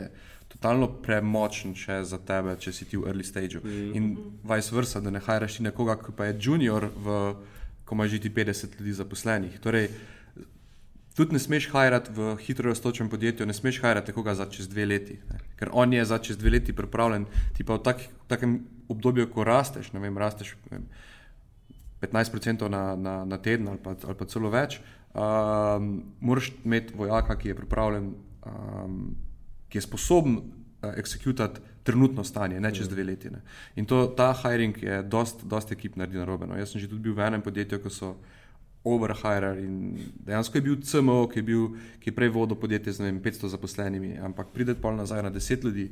totalno 0.53 0.87
premočen 1.03 1.75
še 1.77 2.01
za 2.07 2.19
tebe, 2.21 2.55
če 2.61 2.73
si 2.75 2.87
ti 2.89 2.99
v 2.99 3.09
early 3.09 3.25
stage. 3.25 3.59
Mm. 3.59 3.91
In 3.97 4.09
vice 4.45 4.73
versa, 4.75 5.01
da 5.03 5.13
ne 5.13 5.21
hajraš 5.23 5.59
ti 5.59 5.67
nekoga, 5.67 5.97
ki 5.99 6.15
pa 6.15 6.29
je 6.29 6.37
junior, 6.47 6.89
v, 6.93 7.21
ko 7.83 7.97
imaš 7.97 8.15
že 8.15 8.25
ti 8.27 8.33
50 8.33 8.77
ljudi 8.79 8.93
zaposlenih. 8.99 9.57
Torej, 9.63 9.89
tudi 11.17 11.37
ne 11.37 11.41
smeš 11.41 11.69
hajrati 11.73 12.13
v 12.13 12.35
hitro 12.45 12.69
raztočem 12.69 13.09
podjetju, 13.09 13.45
ne 13.49 13.53
smeš 13.53 13.81
hajrati 13.81 14.13
nekoga 14.13 14.35
za 14.37 14.45
čez 14.49 14.69
dve 14.69 14.85
leti. 14.85 15.19
Ne. 15.29 15.41
Ker 15.59 15.73
on 15.73 15.93
je 15.93 16.05
za 16.05 16.17
čez 16.17 16.37
dve 16.37 16.55
leti 16.57 16.75
pripravljen, 16.75 17.25
ti 17.57 17.65
pa 17.65 17.77
v 17.77 17.83
tak, 17.85 18.05
takem 18.27 18.61
obdobju, 18.89 19.29
ko 19.33 19.45
rasteš, 19.47 19.93
ne 19.93 20.01
vem, 20.03 20.17
rasteš 20.17 20.55
ne 20.69 20.77
vem, 20.77 20.87
15% 22.03 22.67
na, 22.67 22.95
na, 22.99 23.13
na 23.25 23.37
teden 23.37 23.67
ali 23.71 23.79
pa, 23.79 23.95
ali 23.95 24.17
pa 24.19 24.25
celo 24.27 24.49
več, 24.51 24.81
um, 25.15 26.03
moraš 26.19 26.51
imeti 26.65 26.97
vojaka, 26.97 27.37
ki 27.39 27.53
je 27.53 27.55
pripravljen 27.55 28.09
um, 28.43 28.97
ki 29.73 29.81
je 29.81 29.87
sposoben 29.87 30.37
uh, 30.37 30.91
executati 30.93 31.73
trenutno 31.83 32.23
stanje, 32.23 32.59
ne 32.61 32.69
čez 32.75 32.87
dve 32.89 33.03
leti. 33.03 33.31
Ne. 33.33 33.41
In 33.75 33.89
to, 33.89 34.05
ta 34.17 34.29
hiring 34.43 34.77
je 34.83 35.01
dost, 35.03 35.41
dost 35.49 35.73
ekip 35.73 35.97
naredi 35.97 36.21
na 36.21 36.25
robe. 36.29 36.45
No. 36.47 36.55
Jaz 36.55 36.71
sem 36.71 36.81
že 36.81 36.87
tudi 36.91 37.09
bil 37.09 37.17
v 37.17 37.25
enem 37.25 37.41
podjetju, 37.41 37.81
ko 37.81 37.89
so 37.89 38.13
overhirer 38.83 39.59
in 39.63 39.95
dejansko 40.27 40.59
je 40.59 40.63
bil 40.63 40.79
CMO, 40.83 41.27
ki 41.31 41.39
je, 41.39 41.43
bil, 41.47 41.67
ki 42.03 42.11
je 42.11 42.15
prej 42.15 42.31
vodil 42.35 42.59
podjetje 42.59 42.93
z 42.93 43.07
vem, 43.07 43.21
500 43.23 43.51
zaposlenimi, 43.55 44.17
ampak 44.19 44.51
prideti 44.53 44.81
pol 44.83 44.95
nazaj 44.95 45.23
na 45.23 45.31
10 45.31 45.65
ljudi, 45.65 45.87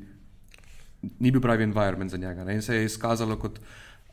ni 1.19 1.31
bil 1.31 1.41
pravi 1.41 1.63
environment 1.63 2.11
za 2.11 2.19
njega. 2.19 2.43
Ne. 2.43 2.59
In 2.59 2.61
se 2.61 2.75
je 2.75 2.85
izkazalo 2.85 3.39
kot 3.39 3.59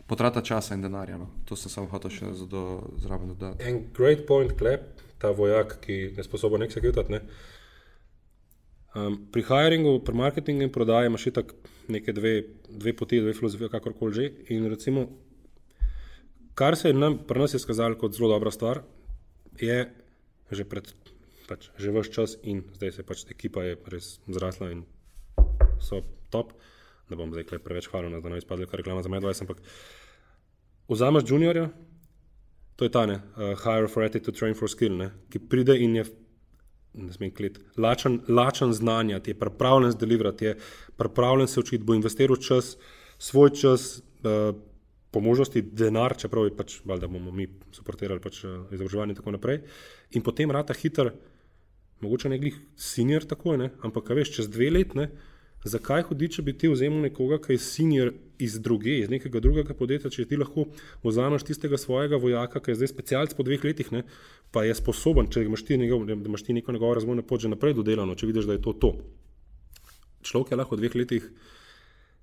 potrata 0.07 0.42
časa 0.42 0.74
in 0.74 0.83
denarja. 0.83 1.18
No. 1.18 1.28
To 1.44 1.57
sem 1.57 1.70
samo 1.70 1.90
hotel 1.92 2.11
še 2.11 2.33
zraven 3.02 3.35
dodati. 3.35 3.66
En 3.68 3.85
great 3.94 4.24
point, 4.26 4.54
klep, 4.59 5.02
ta 5.18 5.31
vojak, 5.31 5.78
ki 5.85 6.00
je 6.16 6.24
sposoben 6.24 6.64
executati. 6.64 7.20
Um, 8.98 9.18
pri 9.32 9.42
hiringu, 9.44 9.98
pri 10.04 10.14
marketingu 10.14 10.64
in 10.64 10.72
prodaji 10.72 11.06
imaš 11.06 11.24
tako 11.34 11.54
neke 11.88 12.12
dve, 12.12 12.42
dve 12.68 12.92
poti, 12.96 13.20
dve 13.20 13.34
filozofije, 13.37 13.68
kakorkoli 13.68 14.14
že. 14.14 14.30
In 14.54 14.66
recimo, 14.66 15.06
kar 16.54 16.76
se 16.76 16.88
je 16.88 16.94
nam, 16.94 17.18
pri 17.28 17.44
nas 17.44 17.54
izkazalo 17.54 17.98
kot 17.98 18.16
zelo 18.16 18.28
dobra 18.32 18.50
stvar, 18.50 18.82
je 19.61 19.78
že 20.50 20.64
pred, 20.64 20.88
pač, 21.48 21.68
že 21.76 21.92
vse 21.92 22.12
čas 22.12 22.38
in 22.42 22.62
zdaj 22.78 22.92
se 22.92 23.02
pač 23.04 23.26
ekipa 23.28 23.64
je 23.66 23.76
res 23.92 24.18
zrasla 24.26 24.70
in 24.72 24.84
so 25.80 26.00
top. 26.32 26.56
Ne 27.11 27.16
bom 27.16 27.32
zdaj 27.32 27.61
preveč 27.61 27.88
hvalil, 27.92 28.11
da 28.11 28.28
ne 28.28 28.37
bi 28.37 28.42
izpadli 28.42 28.66
kar 28.66 28.80
reklama 28.80 29.04
za 29.04 29.12
Medvajs, 29.12 29.44
ampak 29.44 29.61
vzameš 30.88 31.28
juniorja, 31.28 31.68
to 32.76 32.84
je 32.84 32.92
ta 32.92 33.06
ne, 33.06 33.20
uh, 33.37 33.52
hire 33.61 33.88
for 33.88 34.04
attitude, 34.04 34.37
train 34.37 34.56
for 34.56 34.68
skill, 34.68 34.96
ne, 34.96 35.11
ki 35.32 35.40
pride 35.48 35.76
in 35.76 35.96
je 35.96 36.04
ne 36.98 37.12
smem 37.12 37.32
klet, 37.34 37.58
lačen, 37.76 38.20
lačen 38.28 38.72
znanja, 38.72 39.20
ti 39.20 39.30
je 39.30 39.38
pripravljen 39.38 39.92
zdelivrati, 39.94 40.44
je 40.44 40.56
pripravljen 40.96 41.48
se 41.48 41.61
učiti, 41.61 41.84
bo 41.84 41.94
investiral 41.94 42.37
čas, 42.37 42.76
svoj 43.18 43.50
čas, 43.54 43.88
uh, 43.98 44.56
po 45.11 45.20
možnosti 45.24 45.62
denar, 45.62 46.16
čeprav 46.18 46.44
je 46.44 46.56
pač, 46.56 46.78
da 46.84 47.06
bomo 47.06 47.32
mi 47.32 47.48
suportirali 47.72 48.20
pač, 48.20 48.42
uh, 48.44 48.68
izobraževanje 48.72 49.16
in 49.16 49.20
tako 49.20 49.34
naprej. 49.37 49.62
In 50.18 50.22
potem 50.22 50.50
rata 50.50 50.76
hiter, 50.76 51.12
mogoče 52.04 52.28
ne 52.28 52.38
glih 52.38 52.58
senior 52.76 53.24
takoj, 53.26 53.58
ne, 53.58 53.70
ampak 53.82 54.12
veš, 54.14 54.34
čez 54.37 54.50
dve 54.52 54.70
letne. 54.70 55.11
Zakaj 55.68 56.07
hodi, 56.09 56.28
če 56.33 56.42
bi 56.46 56.54
ti 56.57 56.70
vzel 56.70 56.94
nekoga, 57.02 57.38
ki 57.42 57.57
je 57.57 57.62
senior 57.62 58.11
iz 58.40 58.57
druge, 58.62 58.94
iz 59.02 59.11
nekega 59.12 59.42
drugega 59.42 59.74
podjetja, 59.76 60.11
če 60.14 60.26
ti 60.31 60.38
lahko 60.38 60.68
vzameš 61.04 61.44
tistega 61.48 61.78
svojega 61.81 62.20
vojaka, 62.22 62.62
ki 62.62 62.72
je 62.72 62.78
zdaj 62.81 62.92
specialc 62.92 63.35
po 63.37 63.44
dveh 63.46 63.66
letih, 63.66 63.90
ne, 63.94 64.04
pa 64.54 64.64
je 64.64 64.76
sposoben, 64.78 65.28
če 65.33 65.44
imaš 65.44 65.66
ti, 65.68 65.78
njegov, 65.81 66.07
imaš 66.09 66.46
ti 66.46 66.57
neko 66.57 66.74
njegovo 66.74 66.94
razvojno 66.98 67.24
pot 67.26 67.44
že 67.44 67.52
naprej 67.52 67.76
dodelano, 67.78 68.16
če 68.18 68.31
vidiš, 68.31 68.48
da 68.48 68.57
je 68.57 68.64
to 68.64 68.74
to. 68.81 68.92
Človek 70.28 70.52
je 70.54 70.61
lahko 70.61 70.78
v 70.78 70.83
dveh 70.85 70.98
letih, 71.02 71.26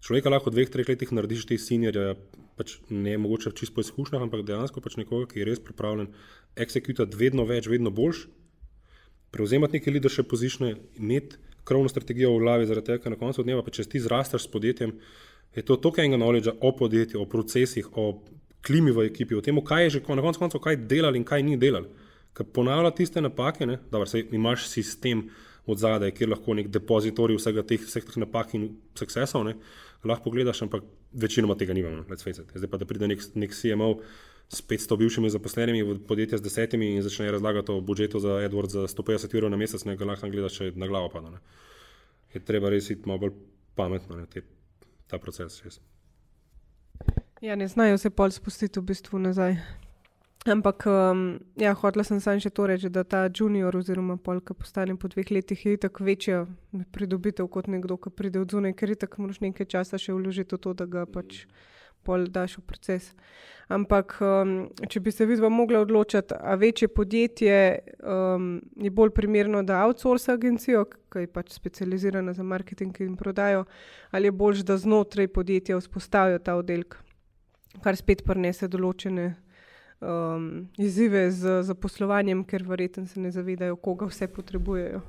človeka 0.05 0.34
lahko 0.34 0.51
v 0.51 0.58
dveh, 0.58 0.71
treh 0.71 0.89
letih 0.89 1.12
narediš 1.15 1.45
ti 1.51 1.60
seniorja, 1.62 2.15
pač 2.55 2.79
ne 2.89 3.17
mogoče 3.19 3.53
čisto 3.58 3.75
po 3.75 3.86
izkušnjah, 3.86 4.23
ampak 4.23 4.45
dejansko 4.47 4.81
pač 4.81 4.97
nekoga, 5.01 5.29
ki 5.31 5.43
je 5.43 5.49
res 5.51 5.62
pripravljen 5.63 6.10
executati 6.55 7.19
vedno 7.19 7.45
več, 7.47 7.67
vedno 7.71 7.91
boljš, 7.91 8.27
prevzemati 9.36 9.79
neke 9.79 9.91
leadership 9.91 10.31
pozicije, 10.31 10.77
imeti 10.95 11.41
krovno 11.65 11.89
strategijo 11.89 12.32
v 12.36 12.43
glavi, 12.45 12.67
zaradi 12.69 12.91
tega, 12.91 13.04
ker 13.04 13.15
na 13.15 13.19
koncu 13.19 13.43
dneva, 13.43 13.65
če 13.65 13.88
ti 13.89 14.01
zrasteš 14.01 14.45
s 14.45 14.51
podjetjem, 14.54 14.93
je 15.56 15.63
to 15.65 15.78
toliko 15.82 16.04
enega 16.04 16.19
knowledge 16.21 16.54
o 16.62 16.71
podjetju, 16.78 17.21
o 17.21 17.30
procesih, 17.30 17.89
o 17.97 18.21
klimi 18.65 18.93
v 18.93 19.08
ekipi, 19.10 19.38
o 19.38 19.41
tem, 19.45 19.58
kaj 19.62 19.84
je 19.84 19.89
že 19.97 20.04
na 20.08 20.25
koncu 20.25 20.41
koncev, 20.41 20.62
kaj 20.62 20.78
delali 20.89 21.21
in 21.21 21.25
kaj 21.25 21.43
ni 21.43 21.58
delali. 21.58 21.89
Ker 22.36 22.45
ponavlja 22.51 22.91
tiste 22.91 23.21
napake, 23.21 23.65
da 23.65 24.04
imaš 24.32 24.67
sistem 24.67 25.30
od 25.65 25.80
zadaj, 25.80 26.12
kjer 26.12 26.30
lahko 26.30 26.54
nek 26.54 26.69
depozitorij 26.69 27.39
vsega 27.39 27.63
teh, 27.63 27.82
vseh 27.82 28.06
teh 28.06 28.17
napak 28.21 28.54
in 28.58 28.67
succesov, 28.97 29.45
ne, 29.47 29.56
lahko 30.04 30.30
pogledaš, 30.30 30.62
ampak 30.65 30.84
večinoma 31.13 31.56
tega 31.58 31.73
nimamo, 31.73 32.06
let's 32.10 32.25
face 32.25 32.41
it. 32.41 32.51
Zdaj 32.54 32.69
pa 32.69 32.78
da 32.78 32.86
pride 32.86 33.08
nek, 33.10 33.23
nek 33.34 33.56
CMO 33.56 33.95
s 34.49 34.62
500 34.62 34.97
bivšimi 34.97 35.29
zaposlenimi 35.29 35.84
v 35.84 35.99
podjetje 36.08 36.38
z 36.38 36.41
desetimi 36.41 36.95
in 36.95 37.01
začne 37.01 37.31
razlagati 37.31 37.71
o 37.71 37.81
budžetu 37.81 38.19
za 38.19 38.29
Edward 38.45 38.69
za 38.69 38.88
150 38.88 39.36
evrov 39.36 39.51
na 39.51 39.58
mesec, 39.58 39.86
nekaj 39.86 40.08
lahko 40.08 40.29
gledaš, 40.29 40.58
če 40.58 40.71
na 40.75 40.88
glavo 40.88 41.10
pada. 41.10 41.29
Ne. 41.29 41.41
Je 42.34 42.43
treba 42.43 42.69
res 42.69 42.89
iti 42.89 43.10
malo 43.10 43.25
bolj 43.25 43.34
pametno, 43.75 44.15
ne, 44.15 44.25
te, 44.25 44.43
ta 45.08 45.17
proces. 45.17 45.62
Res. 45.63 45.79
Ja, 47.41 47.55
ne 47.55 47.67
znajo 47.67 47.97
se 47.97 48.10
pol 48.10 48.31
spustiti 48.31 48.79
v 48.79 48.91
bistvu 48.91 49.19
nazaj. 49.19 49.58
Ampak, 50.45 50.86
um, 50.86 51.39
ja, 51.58 51.73
hotela 51.73 52.03
sem 52.05 52.19
samo 52.21 52.38
še 52.38 52.51
to 52.53 52.67
reči, 52.69 52.89
da 52.93 53.01
ta 53.03 53.23
junior, 53.34 53.73
oziroma 53.73 54.13
polk, 54.21 54.43
ki 54.45 54.53
postane 54.60 54.93
po 54.93 55.10
dveh 55.10 55.31
letih, 55.34 55.63
je 55.65 55.79
tako 55.88 56.05
večja 56.05 56.43
pridobitev 56.93 57.49
kot 57.49 57.65
nekdo, 57.65 57.97
ki 57.97 58.13
pride 58.13 58.43
od 58.43 58.53
zunaj, 58.53 58.75
ker 58.77 58.93
je 58.93 58.99
tako 59.08 59.25
moraš 59.25 59.41
nekaj 59.41 59.65
časa 59.73 59.97
še 59.97 60.13
vložiti 60.13 60.53
v 60.53 60.62
to, 60.62 60.75
da 60.77 60.86
ga 60.86 61.08
pač 61.10 61.47
pol 62.05 62.27
daš 62.31 62.59
v 62.59 62.65
proces. 62.69 63.11
Ampak, 63.73 64.19
um, 64.21 64.51
če 64.85 65.01
bi 65.01 65.11
se 65.11 65.25
vidva 65.25 65.49
mogla 65.49 65.79
odločiti, 65.81 66.35
a 66.37 66.53
večje 66.55 66.87
podjetje 66.93 67.55
um, 68.05 68.59
je 68.77 68.91
bolj 68.93 69.09
primerno, 69.17 69.63
da 69.65 69.81
outsource 69.87 70.29
agencijo, 70.31 70.83
ki 70.85 71.25
je 71.25 71.31
pač 71.33 71.55
specializirana 71.55 72.33
za 72.37 72.45
marketing 72.45 72.99
in 73.01 73.15
prodajo, 73.17 73.65
ali 74.11 74.29
je 74.29 74.35
bolj, 74.37 74.61
da 74.67 74.77
znotraj 74.77 75.27
podjetja 75.33 75.79
vzpostavijo 75.81 76.43
ta 76.45 76.59
oddelek, 76.61 76.99
kar 77.81 77.97
spet 77.97 78.21
prenese 78.27 78.69
določene 78.69 79.31
um, 79.99 80.67
izzive 80.77 81.31
z 81.31 81.61
zaposlovanjem, 81.65 82.43
ker 82.45 82.63
verjetno 82.67 83.07
se 83.09 83.19
ne 83.19 83.31
zavedajo, 83.33 83.79
koga 83.81 84.11
vse 84.11 84.27
potrebujejo. 84.27 85.01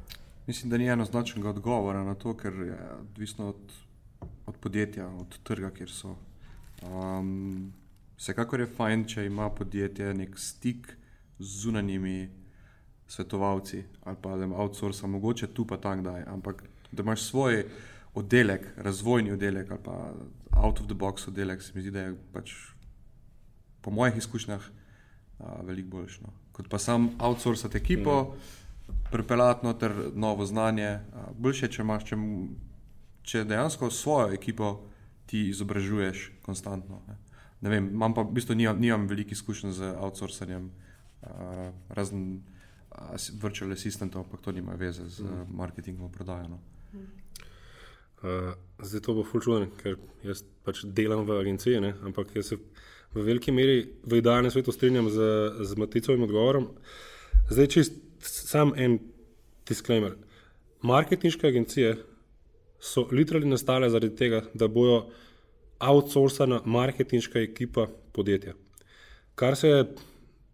Mislim, 0.47 0.71
da 0.71 0.79
ni 0.79 0.89
enoznačnega 0.89 1.51
odgovora 1.51 2.05
na 2.05 2.15
to, 2.15 2.33
ker 2.39 2.55
je 2.55 2.79
odvisno 3.01 3.49
od, 3.49 3.77
od 4.47 4.57
podjetja, 4.63 5.09
od 5.09 5.39
trga, 5.43 5.71
kjer 5.77 5.91
so. 5.91 6.15
Um, 6.83 7.73
vsekakor 8.17 8.61
je 8.61 8.67
fajn, 8.67 9.05
če 9.09 9.27
ima 9.27 9.51
podjetje 9.51 10.15
nek 10.15 10.39
stik 10.39 10.97
z 11.39 11.63
zunanjimi 11.63 12.29
svetovalci 13.09 13.85
ali 14.05 14.17
pa 14.23 14.37
da 14.37 14.45
ima 14.45 14.57
outsource, 14.57 15.07
mogoče 15.07 15.47
tu 15.47 15.67
pa 15.67 15.77
tam 15.77 16.01
kdaj. 16.01 16.25
Ampak 16.27 16.65
da 16.93 17.03
imaš 17.03 17.23
svoj 17.23 17.65
oddelek, 18.15 18.67
razvojni 18.77 19.33
oddelek 19.33 19.71
ali 19.71 19.81
pa 19.85 20.15
out 20.57 20.81
of 20.81 20.87
the 20.87 20.95
box 20.95 21.29
oddelek, 21.29 21.63
se 21.63 21.73
mi 21.75 21.83
zdi, 21.83 21.91
da 21.91 22.01
je 22.01 22.17
pač 22.33 22.53
po 23.81 23.91
mojih 23.91 24.17
izkušnjah 24.17 24.61
uh, 25.39 25.47
veliko 25.65 25.89
boljše. 25.97 26.21
No. 26.23 26.33
Kot 26.53 26.69
pa 26.69 26.79
sam 26.79 27.11
outsourcati 27.19 27.79
ekipo, 27.79 28.23
mm. 28.23 28.93
pripeljati 29.13 29.67
noter 29.67 29.93
novo 30.15 30.47
znanje. 30.47 30.99
Uh, 31.13 31.37
boljše, 31.39 31.69
če 31.69 31.83
imaš, 31.83 32.05
če, 32.05 32.17
če 33.23 33.45
dejansko 33.45 33.91
svojo 33.91 34.33
ekipo 34.35 34.89
ti 35.27 35.49
izobražuješ 35.51 36.31
konstantno. 36.43 37.03
Ne. 37.09 37.17
Ne 37.61 37.71
vem, 37.73 37.89
imam 37.89 38.15
pa 38.15 38.23
v 38.23 38.37
bistvu 38.37 38.55
nimam, 38.55 38.81
nimam 38.81 39.07
veliko 39.09 39.33
izkušenj 39.33 39.73
z 39.73 39.93
outsourcanjem, 39.97 40.69
uh, 40.69 41.71
razen 41.89 42.27
uh, 42.37 43.17
virtual 43.43 43.73
assistantov, 43.73 44.27
ampak 44.27 44.45
to 44.45 44.53
nima 44.53 44.77
veze 44.77 45.09
z 45.09 45.25
uh, 45.25 45.45
marketingom 45.49 46.13
prodajano. 46.13 46.61
Uh, 46.97 48.53
zdaj 48.83 49.01
to 49.01 49.15
bo 49.17 49.25
fulčuven, 49.25 49.71
ker 49.81 49.97
jaz 50.25 50.45
pač 50.65 50.85
delam 50.85 51.25
v 51.27 51.41
agenciji, 51.41 51.81
ne? 51.81 51.95
ampak 52.05 52.35
jaz 52.37 52.53
se 52.53 52.61
v 53.17 53.25
veliki 53.25 53.53
meri 53.53 53.87
v 54.05 54.21
idealnem 54.21 54.53
svetu 54.53 54.73
strinjam 54.73 55.09
z, 55.11 55.19
z 55.65 55.81
Maticovim 55.81 56.27
odgovorom. 56.29 56.69
Zdaj 57.51 57.69
čist 57.73 57.99
sam 58.21 58.75
en 58.77 58.99
disclaimer. 59.69 60.17
Marketinške 60.83 61.49
agencije 61.49 61.97
so 62.87 63.07
literally 63.11 63.49
nastale 63.51 63.91
zaradi 63.91 64.15
tega, 64.17 64.43
da 64.55 64.69
bojo 64.69 65.07
outsourcana 65.83 66.63
marketinška 66.65 67.43
ekipa 67.43 67.89
podjetja. 68.13 68.55
Kar 69.35 69.57
se 69.57 69.69
je 69.69 69.83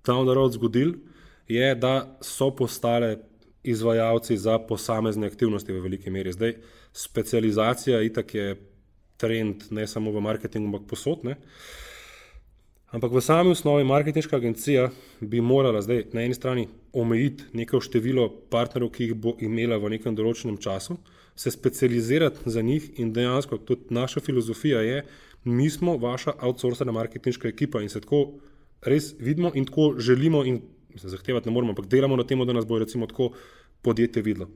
down 0.07 0.27
the 0.27 0.35
road 0.35 0.57
zgodil, 0.57 0.97
je, 1.49 1.75
da 1.75 2.19
so 2.21 2.51
postale 2.57 3.17
izvajalci 3.63 4.37
za 4.37 4.59
posamezne 4.59 5.27
aktivnosti 5.27 5.73
v 5.73 5.81
veliki 5.81 6.11
meri. 6.11 6.33
Zdaj, 6.33 6.57
specializacija 6.93 8.03
itak 8.03 8.35
je 8.35 8.57
trend 9.17 9.69
ne 9.71 9.87
samo 9.87 10.11
v 10.11 10.21
marketingu, 10.21 10.67
ampak 10.67 10.89
posodne. 10.91 11.37
Ampak 12.93 13.13
v 13.13 13.21
sami 13.25 13.55
osnovi 13.55 13.85
marketinška 13.89 14.37
agencija 14.37 14.91
bi 15.21 15.41
morala 15.41 15.81
zdaj 15.83 16.11
na 16.13 16.25
eni 16.27 16.35
strani 16.35 16.67
omejiti 16.93 17.45
neko 17.57 17.81
število 17.81 18.27
partnerjev, 18.51 18.91
ki 18.93 19.05
jih 19.05 19.15
bo 19.15 19.37
imela 19.41 19.79
v 19.81 19.95
nekem 19.95 20.17
določenem 20.17 20.59
času, 20.61 20.99
se 21.37 21.51
specializirati 21.51 22.51
za 22.51 22.63
njih 22.63 22.91
in 23.01 23.13
dejansko 23.13 23.59
tudi 23.59 23.83
naša 23.91 24.21
filozofija 24.21 24.81
je, 24.81 25.05
mi 25.45 25.71
smo 25.71 25.97
vaša 25.97 26.33
outsourcena 26.41 26.93
marketinška 26.93 27.49
ekipa 27.49 27.83
in 27.83 27.89
se 27.89 28.01
tako 28.01 28.33
res 28.83 29.15
vidimo 29.19 29.51
in 29.55 29.65
tako 29.65 29.95
želimo 29.99 30.45
in 30.45 30.61
se 30.97 31.09
zahtevati 31.09 31.49
ne 31.49 31.55
moramo, 31.55 31.71
ampak 31.71 31.87
delamo 31.87 32.17
na 32.17 32.25
tem, 32.25 32.47
da 32.47 32.53
nas 32.53 32.67
bo 32.67 32.79
recimo 32.79 33.07
tako 33.07 33.31
podjetje 33.83 34.23
videlo. 34.23 34.49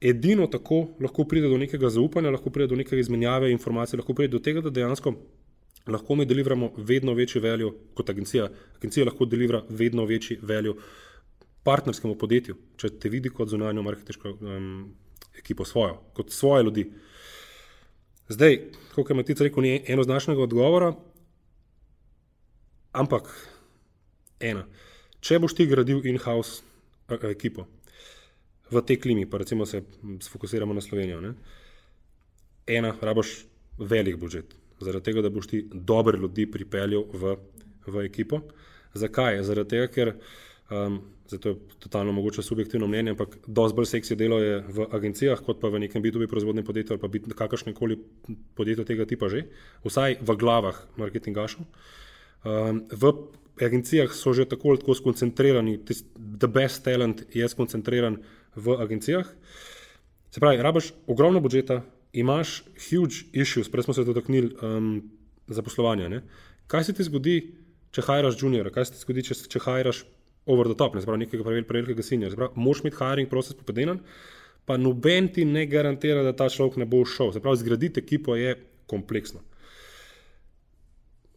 Edino 0.00 0.46
tako 0.46 0.88
lahko 1.00 1.24
pride 1.24 1.48
do 1.48 1.58
nekega 1.58 1.88
zaupanja, 1.88 2.30
lahko 2.30 2.50
pride 2.50 2.68
do 2.68 2.76
neke 2.76 2.98
izmenjave 2.98 3.50
informacij, 3.52 3.96
lahko 3.96 4.14
pride 4.14 4.32
do 4.32 4.38
tega, 4.38 4.60
da 4.60 4.70
dejansko 4.70 5.14
lahko 5.86 6.14
mi 6.14 6.26
delivamo 6.26 6.72
vedno 6.76 7.14
večji 7.14 7.40
veljo 7.40 7.74
kot 7.94 8.10
agencija. 8.10 8.50
Agencija 8.76 9.06
lahko 9.06 9.24
delivra 9.24 9.62
vedno 9.68 10.04
večji 10.04 10.38
veljo 10.42 10.76
partnerskemu 11.64 12.18
podjetju, 12.18 12.56
če 12.76 12.90
te 13.00 13.08
vidi 13.08 13.30
kot 13.30 13.48
zunanjo 13.48 13.82
marketinško 13.82 14.36
um, 14.40 14.94
ekipo 15.38 15.64
svojo, 15.64 16.00
kot 16.14 16.30
svoje 16.32 16.64
ljudi. 16.64 16.86
Zdaj, 18.28 18.58
kot 18.94 19.10
je 19.10 19.16
Matic 19.16 19.40
rekel, 19.40 19.62
ni 19.62 19.82
enoznačnega 19.88 20.42
odgovora, 20.42 20.94
ampak 22.92 23.28
ena. 24.40 24.64
Če 25.20 25.38
boš 25.40 25.56
ti 25.56 25.66
gradil 25.66 26.04
in-house 26.08 26.62
ekipo 27.28 27.66
v 28.70 28.80
tej 28.80 29.00
klimi, 29.00 29.26
pa 29.26 29.38
recimo 29.38 29.66
se 29.66 29.82
fokusiramo 30.30 30.74
na 30.74 30.80
Slovenijo, 30.80 31.20
ne? 31.20 31.34
ena, 32.66 32.94
rabaš 33.00 33.44
velik 33.78 34.16
budžet, 34.16 34.54
zaradi 34.80 35.04
tega, 35.04 35.22
da 35.22 35.30
boš 35.30 35.46
ti 35.46 35.62
dobre 35.72 36.18
ljudi 36.18 36.46
pripeljal 36.50 37.04
v, 37.12 37.36
v 37.86 38.04
ekipo. 38.06 38.40
Zakaj? 38.94 39.42
Zaradi 39.44 39.76
tega, 39.76 39.88
ker 39.92 40.12
um, 40.70 41.00
zato 41.28 41.48
je 41.48 41.56
totalno 41.78 42.12
mogoče 42.12 42.42
subjektivno 42.42 42.86
mnenje, 42.86 43.10
ampak 43.10 43.36
dosti 43.46 43.76
bolj 43.76 43.86
seksi 43.86 44.16
delo 44.16 44.38
je 44.38 44.60
v 44.68 44.86
agencijah, 44.92 45.40
kot 45.40 45.60
pa 45.60 45.68
v 45.68 45.80
nekem 45.86 46.02
B2B 46.02 46.28
proizvodnem 46.28 46.64
podjetju 46.64 46.96
ali 46.96 47.20
pa 47.20 47.34
kakršnem 47.34 47.74
koli 47.74 47.98
podjetju 48.54 48.84
tega 48.84 49.06
tipa 49.06 49.28
že, 49.28 49.46
vsaj 49.84 50.18
v 50.20 50.36
glavah 50.36 50.84
marketingašov. 50.96 51.64
Um, 52.44 52.84
v 52.92 53.12
agencijah 53.60 54.12
so 54.12 54.32
že 54.32 54.44
tako 54.44 54.74
ali 54.74 54.78
tako 54.78 54.94
skoncentrirani, 54.94 55.78
the 56.16 56.48
best 56.48 56.84
talent 56.84 57.24
je 57.34 57.48
skoncentriran 57.48 58.20
v 58.56 58.76
agencijah. 58.80 59.26
Se 60.30 60.40
pravi, 60.40 60.62
rabaš 60.62 60.92
ogromno 61.06 61.40
budžeta, 61.40 61.82
imaš 62.12 62.64
huge 62.90 63.26
issues, 63.32 63.70
prej 63.70 63.86
smo 63.86 63.94
se 63.94 64.04
dotaknili 64.04 64.56
um, 64.62 65.10
zaposlovanja. 65.46 66.08
Ne? 66.08 66.22
Kaj 66.66 66.84
se 66.84 66.92
ti 66.92 67.06
zgodi, 67.06 67.36
če 67.94 68.02
hajraš 68.02 68.42
juniora, 68.42 68.70
kaj 68.74 68.88
se 68.88 68.94
ti 68.94 69.02
zgodi, 69.02 69.24
če, 69.28 69.36
če 69.50 69.62
hajraš 69.62 70.04
over 70.46 70.68
the 70.68 70.76
top, 70.78 70.94
ne 70.94 71.02
pravi 71.04 71.24
nekega 71.24 71.44
prevelikega 71.68 72.02
sinja. 72.02 72.30
Moš 72.54 72.82
imeti 72.84 73.00
hiring 73.00 73.30
proces 73.30 73.56
popeden, 73.56 74.00
pa 74.64 74.76
noben 74.76 75.28
ti 75.32 75.44
ne 75.44 75.66
garantira, 75.66 76.22
da 76.22 76.32
ta 76.36 76.48
človek 76.52 76.78
ne 76.80 76.88
bo 76.88 77.04
šel. 77.08 77.32
Se 77.32 77.42
pravi, 77.44 77.62
zgraditi 77.62 78.00
ekipo 78.00 78.36
je 78.36 78.56
kompleksno. 78.90 79.40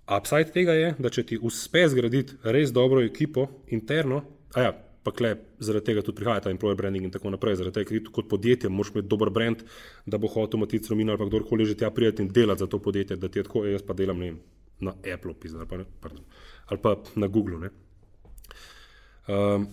Upside 0.08 0.54
tega 0.56 0.74
je, 0.76 0.92
da 1.00 1.12
če 1.12 1.24
ti 1.28 1.38
uspe 1.44 1.84
zgraditi 1.92 2.38
res 2.48 2.72
dobro 2.72 3.02
ekipo 3.04 3.48
interno, 3.76 4.22
a 4.56 4.64
ja, 4.64 4.70
pa 5.04 5.12
kle, 5.16 5.34
zaradi 5.64 5.90
tega 5.90 6.04
tudi 6.04 6.20
prihaja 6.22 6.46
ta 6.46 6.52
employer 6.52 6.78
branding 6.80 7.08
in 7.08 7.12
tako 7.12 7.32
naprej, 7.34 7.58
zaradi 7.60 7.82
tega, 7.82 7.90
ker 7.92 8.14
kot 8.16 8.30
podjetje 8.32 8.72
moraš 8.72 8.94
imeti 8.94 9.12
dober 9.12 9.32
brand, 9.36 9.66
da 10.06 10.20
bo 10.20 10.32
hotel 10.32 10.62
imeti 10.62 10.80
romino 10.92 11.12
ali 11.12 11.20
pa 11.20 11.28
kdorkoli 11.28 11.68
že 11.68 11.76
tja 11.80 11.92
prijeti 11.92 12.24
in 12.24 12.32
delati 12.32 12.64
za 12.64 12.68
to 12.72 12.80
podjetje, 12.84 13.20
da 13.20 13.28
ti 13.28 13.40
je 13.40 13.44
tako, 13.48 13.66
jaz 13.68 13.84
pa 13.88 13.96
delam 13.96 14.24
vem, 14.24 14.40
na 14.80 14.96
Apple, 15.14 15.34
pizda, 15.40 15.64
ali, 15.64 15.86
pa, 16.02 16.10
ali 16.68 16.82
pa 16.84 16.96
na 17.16 17.28
Google. 17.28 17.60
Ne. 17.60 17.70
Um, 19.28 19.68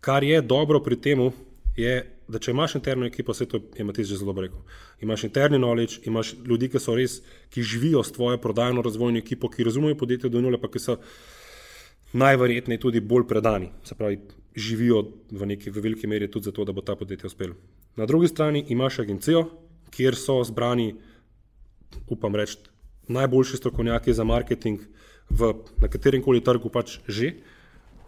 kar 0.00 0.24
je 0.24 0.40
dobro 0.42 0.80
pri 0.80 0.96
tem, 0.96 1.30
je, 1.76 1.94
da 2.28 2.38
če 2.38 2.52
imaš 2.52 2.74
interno 2.78 3.06
ekipo, 3.06 3.32
vse 3.32 3.46
to 3.48 3.60
je 3.76 3.84
Matej 3.84 4.04
že 4.04 4.20
zelo 4.20 4.34
rekel. 4.36 4.60
Imaš 5.00 5.24
interni 5.24 5.58
knowledge, 5.58 6.02
imaš 6.06 6.34
ljudi, 6.46 6.68
ki 6.70 6.80
so 6.82 6.94
res, 6.94 7.20
ki 7.50 7.62
živijo 7.62 8.02
s 8.04 8.12
tvojo 8.12 8.38
prodajno 8.38 8.82
razvojno 8.82 9.18
ekipo, 9.18 9.48
ki 9.50 9.64
razumejo 9.64 9.98
podjetje 9.98 10.30
do 10.30 10.40
nule, 10.40 10.60
pa 10.60 10.68
ki 10.68 10.82
so 10.82 10.98
najverjetneje 12.12 12.80
tudi 12.80 13.00
bolj 13.00 13.26
predani. 13.30 13.70
Se 13.84 13.94
pravi, 13.94 14.20
živijo 14.56 15.04
v 15.30 15.46
neki 15.46 15.70
v 15.70 15.82
veliki 15.82 16.10
meri 16.10 16.30
tudi 16.30 16.50
zato, 16.50 16.64
da 16.64 16.72
bo 16.72 16.82
ta 16.82 16.96
podjetje 16.96 17.26
uspelo. 17.26 17.54
Na 17.96 18.06
drugi 18.06 18.28
strani 18.28 18.64
imaš 18.68 18.98
agencijo, 18.98 19.46
kjer 19.90 20.16
so 20.18 20.40
zbrani, 20.44 20.94
upam 22.10 22.34
reči, 22.34 22.58
najboljši 23.08 23.56
strokovnjaki 23.56 24.14
za 24.14 24.24
marketing 24.24 24.82
v, 25.30 25.54
na 25.78 25.88
katerem 25.88 26.22
koli 26.22 26.42
trgu 26.44 26.70
pač 26.70 26.98
že 27.08 27.32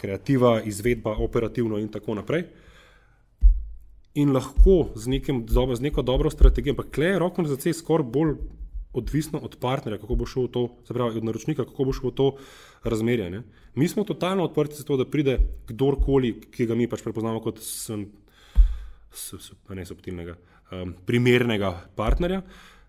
kreativa, 0.03 0.57
izvedba, 0.67 1.15
operativno 1.23 1.79
in 1.79 1.89
tako 1.89 2.19
naprej. 2.19 2.49
In 4.19 4.35
lahko 4.35 4.91
z, 4.99 5.09
nekim, 5.09 5.45
z 5.49 5.81
neko 5.81 6.03
dobro 6.03 6.31
strategijo, 6.31 6.75
ampak 6.75 6.91
klej 6.93 7.15
je 7.15 7.23
roko 7.23 7.43
na 7.43 7.49
srce, 7.55 7.73
skoraj 7.79 8.11
bolj 8.13 8.35
odvisno 8.93 9.39
od 9.39 9.57
partnerja, 9.61 9.99
kako 10.03 10.15
bo 10.15 10.27
šel 10.27 10.49
to, 10.53 10.67
se 10.85 10.95
pravi 10.95 11.17
od 11.17 11.25
naročnika, 11.25 11.65
kako 11.65 11.85
bo 11.85 11.95
šel 11.97 12.11
v 12.11 12.15
to 12.15 12.27
razmerje. 12.85 13.31
Ne? 13.31 13.43
Mi 13.75 13.89
smo 13.89 14.05
totalno 14.05 14.45
odprti 14.45 14.83
za 14.83 14.85
to, 14.85 14.99
da 15.01 15.09
pride 15.09 15.39
kdorkoli, 15.69 16.35
ki 16.53 16.67
ga 16.69 16.77
mi 16.77 16.89
pač 16.89 17.05
prepoznamo 17.05 17.41
kot 17.41 17.63
sem, 17.65 18.05
ne 19.73 19.87
subtilnega, 19.89 20.37
um, 20.73 20.93
primernega 21.09 21.73
partnerja, 21.97 22.43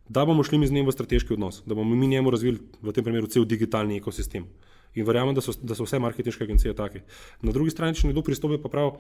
da 0.10 0.26
bomo 0.28 0.44
šli 0.44 0.60
mi 0.60 0.68
z 0.68 0.76
njim 0.76 0.92
v 0.92 0.96
strateški 0.96 1.38
odnos, 1.38 1.62
da 1.66 1.76
bomo 1.76 1.96
mi 1.96 2.08
njemu 2.08 2.32
razvili 2.32 2.60
v 2.82 2.92
tem 2.92 3.04
primeru 3.04 3.32
cel 3.32 3.48
digitalni 3.48 4.02
ekosistem. 4.02 4.50
In 4.96 5.06
verjamem, 5.06 5.36
da 5.36 5.42
so, 5.42 5.56
da 5.62 5.76
so 5.76 5.88
vse 5.88 6.00
marketinške 6.00 6.44
agencije 6.44 6.76
take. 6.78 7.02
Na 7.42 7.52
drugi 7.52 7.74
strani, 7.74 7.98
če 7.98 8.10
nekdo 8.10 8.22
pristopi, 8.26 8.60
pa 8.62 8.70
pravi, 8.70 8.92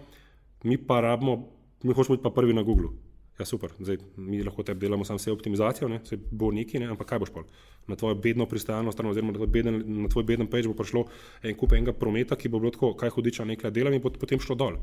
mi 0.64 0.78
pa 0.78 1.02
rabimo, 1.06 1.38
mi 1.84 1.94
hočemo 1.94 2.18
biti 2.18 2.24
pa 2.24 2.32
prvi 2.34 2.54
na 2.54 2.64
Google. 2.66 2.94
Ja, 3.40 3.46
super, 3.46 3.72
zdaj 3.80 3.98
mi 4.18 4.44
lahko 4.46 4.64
te 4.64 4.76
delamo 4.78 5.06
samo 5.06 5.18
vse 5.18 5.32
optimizacijo, 5.32 5.88
ne? 5.90 6.00
se 6.06 6.18
bo 6.32 6.52
neki, 6.54 6.80
ne? 6.80 6.92
ampak 6.94 7.08
kaj 7.10 7.20
boš 7.24 7.32
pa? 7.34 7.42
Na 7.88 7.96
tvojo 7.96 8.16
bedno 8.16 8.46
pristajano 8.46 8.92
stran, 8.92 9.10
oziroma 9.10 9.34
na 9.34 9.40
tvoj 9.40 9.48
beden, 9.48 9.80
na 10.04 10.10
tvoj 10.10 10.24
beden 10.24 10.48
page 10.48 10.70
bo 10.70 10.76
prišlo 10.78 11.06
en 11.42 11.58
kup 11.58 11.74
enega 11.74 11.96
prometa, 11.98 12.38
ki 12.38 12.50
bo 12.50 12.62
bilo 12.62 12.72
tako, 12.72 12.94
kaj 12.98 13.10
hudiča 13.16 13.46
nekaj 13.50 13.74
dela 13.74 13.94
in 13.94 14.02
potem 14.02 14.40
šlo 14.40 14.56
dol. 14.56 14.78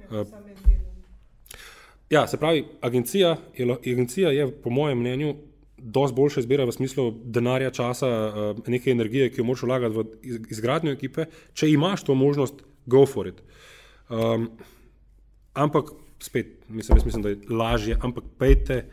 Ja, 0.00 0.22
uh, 0.22 0.32
ja, 2.10 2.26
se 2.26 2.40
pravi, 2.40 2.64
agencija 2.80 3.36
je, 3.56 3.68
agencija 3.76 4.32
je 4.32 4.48
po 4.62 4.70
mojem 4.70 4.98
mnenju 5.04 5.34
dosti 5.84 6.16
boljša 6.16 6.40
izbira 6.40 6.64
v 6.64 6.72
smislu 6.72 7.10
denarja, 7.24 7.70
časa, 7.70 8.08
uh, 8.08 8.62
neke 8.66 8.90
energije, 8.90 9.30
ki 9.30 9.42
jo 9.42 9.48
moraš 9.48 9.66
vlagati 9.68 9.96
v 9.96 10.38
izgradnjo 10.50 10.94
ekipe, 10.96 11.28
če 11.52 11.68
imaš 11.72 12.06
to 12.08 12.16
možnost, 12.16 12.64
go 12.86 13.04
for 13.06 13.28
it. 13.28 13.42
Um, 14.08 14.50
ampak 15.54 15.92
spet, 16.20 16.56
mislim, 16.68 16.98
mislim, 17.04 17.22
da 17.22 17.28
je 17.28 17.38
lažje, 17.50 17.96
ampak 18.00 18.24
pejte, 18.38 18.84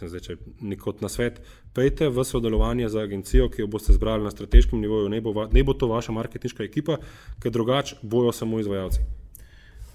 zdaj, 0.00 0.20
če 0.24 0.36
nekot 0.60 1.00
na 1.04 1.08
svet, 1.12 1.40
pejte 1.76 2.08
v 2.08 2.24
sodelovanje 2.24 2.88
z 2.88 3.02
agencijo, 3.02 3.48
ki 3.52 3.62
jo 3.62 3.70
boste 3.70 3.92
zbrali 3.96 4.24
na 4.24 4.32
strateškem 4.32 4.80
nivoju, 4.80 5.08
ne 5.12 5.20
bo, 5.20 5.34
va, 5.36 5.48
ne 5.52 5.64
bo 5.64 5.74
to 5.76 5.88
vaša 5.90 6.14
marketinška 6.16 6.64
ekipa, 6.64 6.98
ker 7.42 7.52
drugače 7.54 8.00
bojo 8.02 8.32
samo 8.32 8.60
izvajalci. 8.62 9.04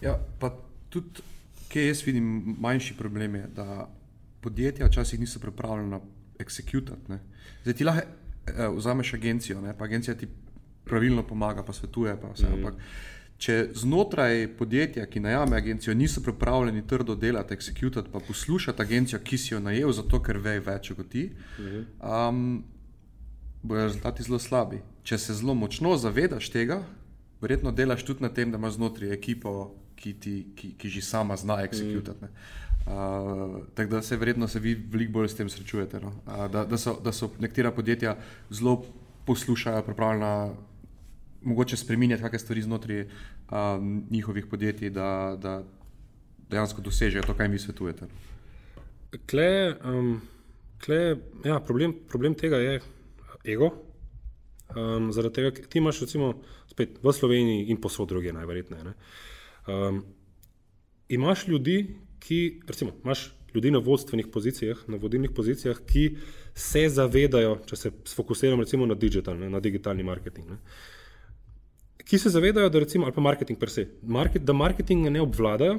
Ja, 0.04 0.18
pa 0.40 0.52
tudi, 0.94 1.24
kje 1.72 1.88
jaz 1.88 2.04
vidim 2.06 2.56
manjši 2.62 2.98
problem, 3.00 3.36
je, 3.36 3.48
da 3.56 3.88
podjetja 4.44 4.88
včasih 4.88 5.20
niso 5.20 5.40
pripravljena 5.40 6.02
executati. 6.40 7.20
Zdaj 7.64 7.74
ti 7.74 7.84
lahko 7.84 8.02
eh, 8.48 8.68
vzameš 8.76 9.14
agencijo, 9.14 9.62
ne? 9.62 9.78
pa 9.78 9.86
agencija 9.86 10.16
ti 10.18 10.28
pravilno 10.86 11.24
pomaga, 11.28 11.64
pa 11.64 11.74
svetuje. 11.74 12.16
Pa 12.22 12.32
vse, 12.34 12.50
mm. 12.50 12.54
Ampak 12.54 12.74
če 13.44 13.58
znotraj 13.76 14.48
podjetja, 14.58 15.06
ki 15.10 15.20
najame 15.24 15.58
agencijo, 15.58 15.96
niso 15.98 16.22
pripravljeni 16.24 16.86
trdo 16.88 17.16
delati, 17.16 17.54
executati, 17.54 18.12
pa 18.14 18.22
poslušati 18.24 18.82
agencijo, 18.82 19.20
ki 19.20 19.38
si 19.38 19.54
jo 19.54 19.60
najel, 19.60 19.92
zato 19.92 20.22
ker 20.24 20.40
ve 20.40 20.60
več 20.64 20.94
kot 20.96 21.10
ti, 21.12 21.30
mm. 21.60 21.86
um, 22.00 22.64
bojo 23.64 23.88
rezultati 23.88 24.24
zelo 24.24 24.40
slabi. 24.40 24.82
Če 25.04 25.18
se 25.20 25.36
zelo 25.40 25.56
močno 25.56 25.96
zavedaš 26.00 26.50
tega, 26.54 26.82
verjetno 27.42 27.72
delaš 27.76 28.06
tudi 28.08 28.24
na 28.24 28.32
tem, 28.32 28.52
da 28.52 28.60
imaš 28.62 28.78
znotraj 28.78 29.12
ekipo, 29.12 29.74
ki, 30.00 30.14
ti, 30.20 30.36
ki, 30.56 30.74
ki 30.80 30.90
že 30.90 31.02
sama 31.06 31.36
zna 31.40 31.62
executati. 31.64 32.28
Mm. 32.28 32.63
Uh, 32.84 33.64
tako 33.74 33.92
da 33.92 34.02
se 34.02 34.18
verjetno 34.18 34.48
se 34.48 34.60
vi 34.60 34.74
veliko 34.76 35.12
bolj 35.12 35.28
s 35.28 35.36
tem 35.36 35.50
srečujete. 35.50 36.00
No? 36.00 36.08
Uh, 36.26 36.52
da, 36.52 36.66
da, 36.66 36.78
so, 36.78 36.98
da 37.04 37.12
so 37.12 37.30
nekatera 37.40 37.72
podjetja 37.72 38.18
zelo 38.50 38.84
poslušajo, 39.26 39.84
pripravljena 39.84 40.52
mogoče 41.44 41.78
spremenjati 41.78 42.24
kakšne 42.24 42.40
stvari 42.40 42.62
znotraj 42.62 43.02
uh, 43.02 43.08
njihovih 44.12 44.46
podjetij, 44.46 44.90
da, 44.90 45.38
da 45.42 45.64
dejansko 46.50 46.82
dosežejo 46.82 47.24
to, 47.24 47.36
kar 47.38 47.50
vi 47.52 47.60
svetujete. 47.60 48.08
Kle, 49.30 49.76
um, 49.86 50.22
kle, 50.86 51.16
ja, 51.46 51.60
problem, 51.60 51.96
problem 52.10 52.36
tega 52.36 52.58
je 52.58 52.80
ego. 53.46 53.72
Um, 54.76 55.12
zaradi 55.14 55.36
tega, 55.36 55.52
ti 55.70 55.80
imaš, 55.80 56.02
recimo, 56.02 56.34
spet 56.68 56.98
v 57.04 57.14
Sloveniji 57.14 57.70
in 57.70 57.82
posod 57.82 58.10
druge, 58.10 58.34
najverjetneje. 58.34 58.94
Um, 59.68 60.04
imaš 61.14 61.48
ljudi, 61.48 61.78
ki, 62.24 62.40
recimo, 62.68 62.94
imaš 63.04 63.32
ljudi 63.54 63.72
na 63.72 63.82
vodstvenih 63.84 64.28
pozicijah, 64.34 64.78
na 64.88 64.98
vodilnih 64.98 65.32
pozicijah, 65.36 65.78
ki 65.86 66.06
se 66.56 66.88
zavedajo, 66.90 67.58
če 67.70 67.76
se 67.76 67.92
fokusiramo 68.16 68.64
recimo 68.64 68.86
na 68.90 68.96
digital, 68.96 69.38
ne, 69.38 69.50
na 69.50 69.60
digitalni 69.60 70.04
marketing. 70.04 70.56
Ne, 70.56 70.58
ki 72.04 72.18
se 72.20 72.32
zavedajo, 72.34 72.70
da 72.70 72.80
recimo, 72.80 73.06
ali 73.06 73.16
pa 73.16 73.22
marketing 73.22 73.60
per 73.60 73.70
se, 73.70 73.88
market, 74.02 74.44
da 74.44 74.54
marketinga 74.54 75.12
ne 75.14 75.22
obvladajo, 75.22 75.78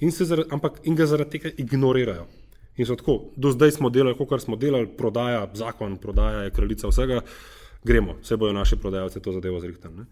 in 0.00 0.10
zaradi, 0.10 0.48
ampak 0.52 0.80
in 0.84 0.96
ga 0.96 1.06
zaradi 1.06 1.38
tega 1.38 1.52
ignorirajo. 1.56 2.26
In 2.76 2.86
so 2.86 2.96
tako, 2.96 3.30
do 3.36 3.50
zdaj 3.50 3.70
smo 3.78 3.90
delali, 3.90 4.16
kot 4.18 4.42
smo 4.42 4.56
delali, 4.56 4.88
prodaja, 4.98 5.46
zakon, 5.54 5.96
prodaja 5.96 6.42
je 6.44 6.50
kraljica 6.50 6.90
vsega, 6.90 7.22
gremo, 7.84 8.18
vse 8.22 8.36
bojo 8.36 8.52
naši 8.52 8.76
prodajalci 8.76 9.22
to 9.22 9.32
zadevo 9.32 9.60
zrihtali. 9.60 10.04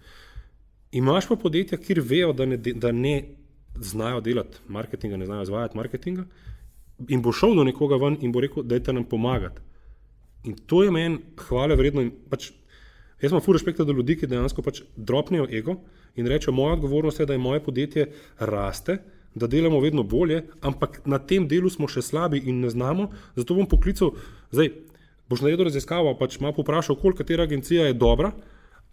Imaš 0.93 1.29
pa 1.29 1.37
podjetja, 1.37 1.79
kjer 1.79 2.01
vejo, 2.01 2.33
da 2.33 2.47
ne, 2.47 2.57
da 2.57 2.93
ne 2.93 3.15
znajo 3.81 4.21
delati 4.21 4.59
marketinga, 4.69 5.17
ne 5.17 5.27
znajo 5.27 5.43
izvajati 5.43 5.77
marketinga, 5.77 6.25
in 7.09 7.23
bo 7.23 7.33
šel 7.33 7.55
do 7.55 7.65
nekoga 7.65 7.97
ven 7.97 8.19
in 8.21 8.33
bo 8.33 8.41
rekel, 8.41 8.63
da 8.63 8.75
je 8.75 8.83
ta 8.83 8.93
nam 8.93 9.05
pomagati. 9.05 9.61
In 10.45 10.57
to 10.67 10.83
je 10.85 10.91
meni 10.91 11.19
hvale 11.49 11.77
vredno. 11.77 12.05
Pač, 12.31 12.51
jaz 13.23 13.33
imam 13.33 13.43
fuor 13.43 13.57
respekt 13.57 13.81
do 13.81 13.93
ljudi, 13.93 14.19
ki 14.21 14.29
dejansko 14.31 14.63
pač 14.63 14.83
dropnejo 14.97 15.49
ego 15.51 15.79
in 16.15 16.29
rečejo, 16.31 16.55
moja 16.55 16.77
odgovornost 16.77 17.21
je, 17.21 17.27
da 17.27 17.33
je 17.33 17.43
moje 17.43 17.63
podjetje 17.65 18.07
raste, 18.39 18.99
da 19.35 19.47
delamo 19.51 19.81
vedno 19.81 20.03
bolje, 20.03 20.45
ampak 20.61 21.01
na 21.05 21.19
tem 21.19 21.49
delu 21.49 21.71
smo 21.71 21.89
še 21.91 22.03
slabi 22.03 22.39
in 22.39 22.61
ne 22.63 22.71
znamo. 22.71 23.09
Zato 23.35 23.57
bom 23.57 23.67
poklical, 23.67 24.13
zdaj 24.53 24.71
boš 25.29 25.43
naredil 25.43 25.67
raziskavo, 25.67 26.13
pač 26.21 26.39
malo 26.41 26.55
poprašal, 26.61 27.01
koliko 27.01 27.25
katera 27.25 27.49
agencija 27.49 27.89
je 27.89 27.97
dobra, 27.99 28.31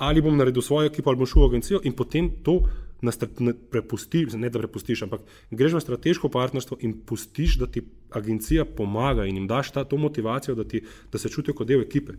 ali 0.02 0.22
bom 0.22 0.38
naredil 0.38 0.64
svojo 0.66 0.90
ekipo 0.90 1.12
ali 1.12 1.20
bom 1.20 1.30
šel 1.30 1.44
v 1.44 1.50
agencijo 1.52 1.82
in 1.84 1.94
potem 1.94 2.32
to 2.44 2.62
ne 3.02 3.54
prepustiš, 3.72 4.34
ne 4.34 4.50
da 4.50 4.60
prepustiš, 4.60 5.02
ampak 5.08 5.22
greš 5.52 5.74
v 5.74 5.82
strateško 5.82 6.30
partnerstvo 6.30 6.78
in 6.82 6.94
pustiš, 7.06 7.58
da 7.58 7.68
ti 7.68 7.84
agencija 8.10 8.66
pomaga 8.66 9.26
in 9.26 9.36
jim 9.36 9.48
daš 9.48 9.72
ta, 9.72 9.84
to 9.84 9.98
motivacijo, 9.98 10.56
da, 10.56 10.64
ti, 10.64 10.84
da 11.12 11.18
se 11.18 11.30
čutijo 11.30 11.56
kot 11.56 11.68
del 11.68 11.82
ekipe. 11.82 12.14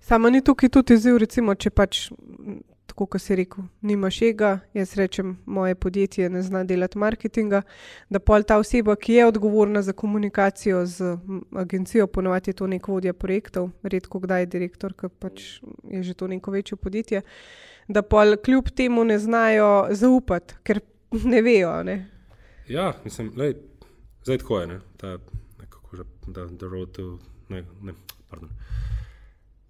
Samo 0.00 0.30
ni 0.30 0.44
tukaj 0.44 0.68
tudi 0.68 0.94
izziv, 0.94 1.16
recimo, 1.18 1.54
če 1.54 1.70
pač 1.70 2.06
tako 2.94 3.06
kot 3.10 3.22
si 3.22 3.34
rekel, 3.34 3.64
nimaš 3.82 4.20
ega, 4.22 4.48
jaz 4.76 4.92
rečem, 4.94 5.32
moje 5.46 5.74
podjetje 5.74 6.28
ne 6.30 6.42
zna 6.46 6.62
delati 6.64 6.98
marketinga, 6.98 7.62
da 8.06 8.20
pol 8.22 8.44
ta 8.46 8.60
oseba, 8.62 8.94
ki 8.94 9.16
je 9.18 9.26
odgovorna 9.26 9.82
za 9.82 9.92
komunikacijo 9.92 10.84
z 10.86 11.16
agencijo, 11.58 12.06
ponovadi 12.06 12.52
je 12.52 12.60
to 12.60 12.68
nek 12.70 12.88
vodja 12.88 13.12
projektov, 13.12 13.70
redko 13.82 14.20
kdaj 14.22 14.42
je 14.46 14.50
direktor, 14.52 14.94
ker 14.94 15.10
pač 15.10 15.58
je 15.90 16.02
že 16.02 16.14
to 16.14 16.30
neko 16.30 16.54
večje 16.54 16.76
podjetje, 16.76 17.22
da 17.88 18.02
pol 18.02 18.36
kljub 18.44 18.70
temu 18.76 19.04
ne 19.04 19.18
znajo 19.18 19.86
zaupati, 19.90 20.54
ker 20.62 20.80
ne 21.24 21.42
vejo. 21.42 21.82
Ne? 21.82 21.98
Ja, 22.68 22.92
mislim, 23.04 23.32
lej, 23.36 23.54
zdaj 24.24 24.38
tako 24.38 24.60
je, 24.60 24.66
ne, 24.66 24.80
ta, 24.96 25.18
nekako 25.60 25.96
že, 25.96 26.04
da, 26.26 26.46
the 26.48 26.70
road 26.70 26.92
to, 26.96 27.18
ne, 27.48 27.64
ne, 27.82 27.92
pardon 28.30 28.50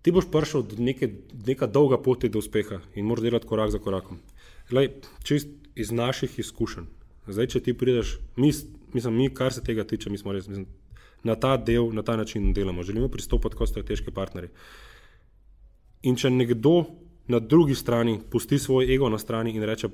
ti 0.04 0.12
boš 0.12 0.26
prišel 0.28 0.66
do 0.68 0.76
neke, 0.84 1.08
neka 1.46 1.66
dolga 1.66 1.96
pot 1.96 2.26
do 2.28 2.38
uspeha 2.38 2.82
in 2.94 3.06
moraš 3.08 3.24
delati 3.24 3.48
korak 3.48 3.70
za 3.72 3.78
korakom. 3.80 4.18
Lej, 4.70 4.90
čist 5.24 5.48
iz 5.74 5.90
naših 5.90 6.38
izkušenj. 6.38 6.84
Zdaj, 7.26 7.48
če 7.54 7.60
ti 7.64 7.72
prideš, 7.72 8.18
mi, 8.36 8.50
mislim, 8.92 9.16
mi, 9.16 9.30
kar 9.32 9.52
se 9.52 9.62
tega 9.64 9.84
tiče, 9.88 10.12
mi 10.12 10.20
smo 10.20 10.34
res 10.36 10.48
mislim, 10.48 10.66
na 11.24 11.38
ta 11.40 11.56
del, 11.56 11.88
na 11.96 12.04
ta 12.04 12.18
način 12.20 12.52
delamo. 12.52 12.84
Želimo 12.84 13.08
pristopiti 13.08 13.56
kot 13.56 13.72
strateški 13.72 14.12
partnerji. 14.12 14.52
In 16.04 16.20
če 16.20 16.28
nekdo 16.30 16.74
na 17.28 17.38
drugi 17.38 17.74
strani 17.74 18.20
pusti 18.30 18.58
svoj 18.58 18.94
ego 18.94 19.08
na 19.08 19.18
strani 19.18 19.50
in 19.56 19.62
reče, 19.62 19.88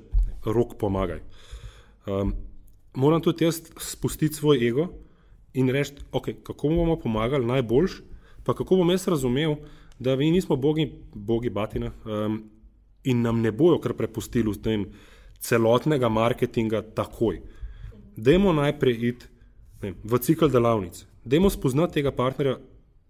rok 0.45 0.77
pomagaj. 0.79 1.19
Um, 2.07 2.33
moram 2.93 3.21
tudi 3.21 3.45
jaz 3.45 3.61
spustiti 3.77 4.35
svoj 4.35 4.67
ego 4.67 4.87
in 5.53 5.69
reči, 5.69 5.93
okay, 6.11 6.35
kako 6.43 6.67
bomo 6.67 6.95
pomagali 6.99 7.45
najboljš, 7.45 8.01
pa 8.43 8.53
kako 8.53 8.75
bom 8.75 8.89
jaz 8.89 9.07
razumel, 9.07 9.55
da 9.99 10.15
mi 10.15 10.31
nismo 10.31 10.55
bogi, 10.55 10.91
bogi 11.13 11.49
batina 11.49 11.91
um, 12.05 12.43
in 13.03 13.21
nam 13.21 13.41
ne 13.41 13.51
bojo 13.51 13.79
kar 13.79 13.93
prepustili 13.93 14.61
tem, 14.61 14.85
celotnega 15.39 16.09
marketinga 16.09 16.81
takoj. 16.81 17.41
Dajmo 18.15 18.53
najprej 18.53 19.07
iti 19.09 19.25
v 20.03 20.19
cikl 20.19 20.49
delavnic, 20.49 21.05
dajmo 21.25 21.49
spoznati 21.49 21.93
tega 21.93 22.11
partnerja 22.11 22.57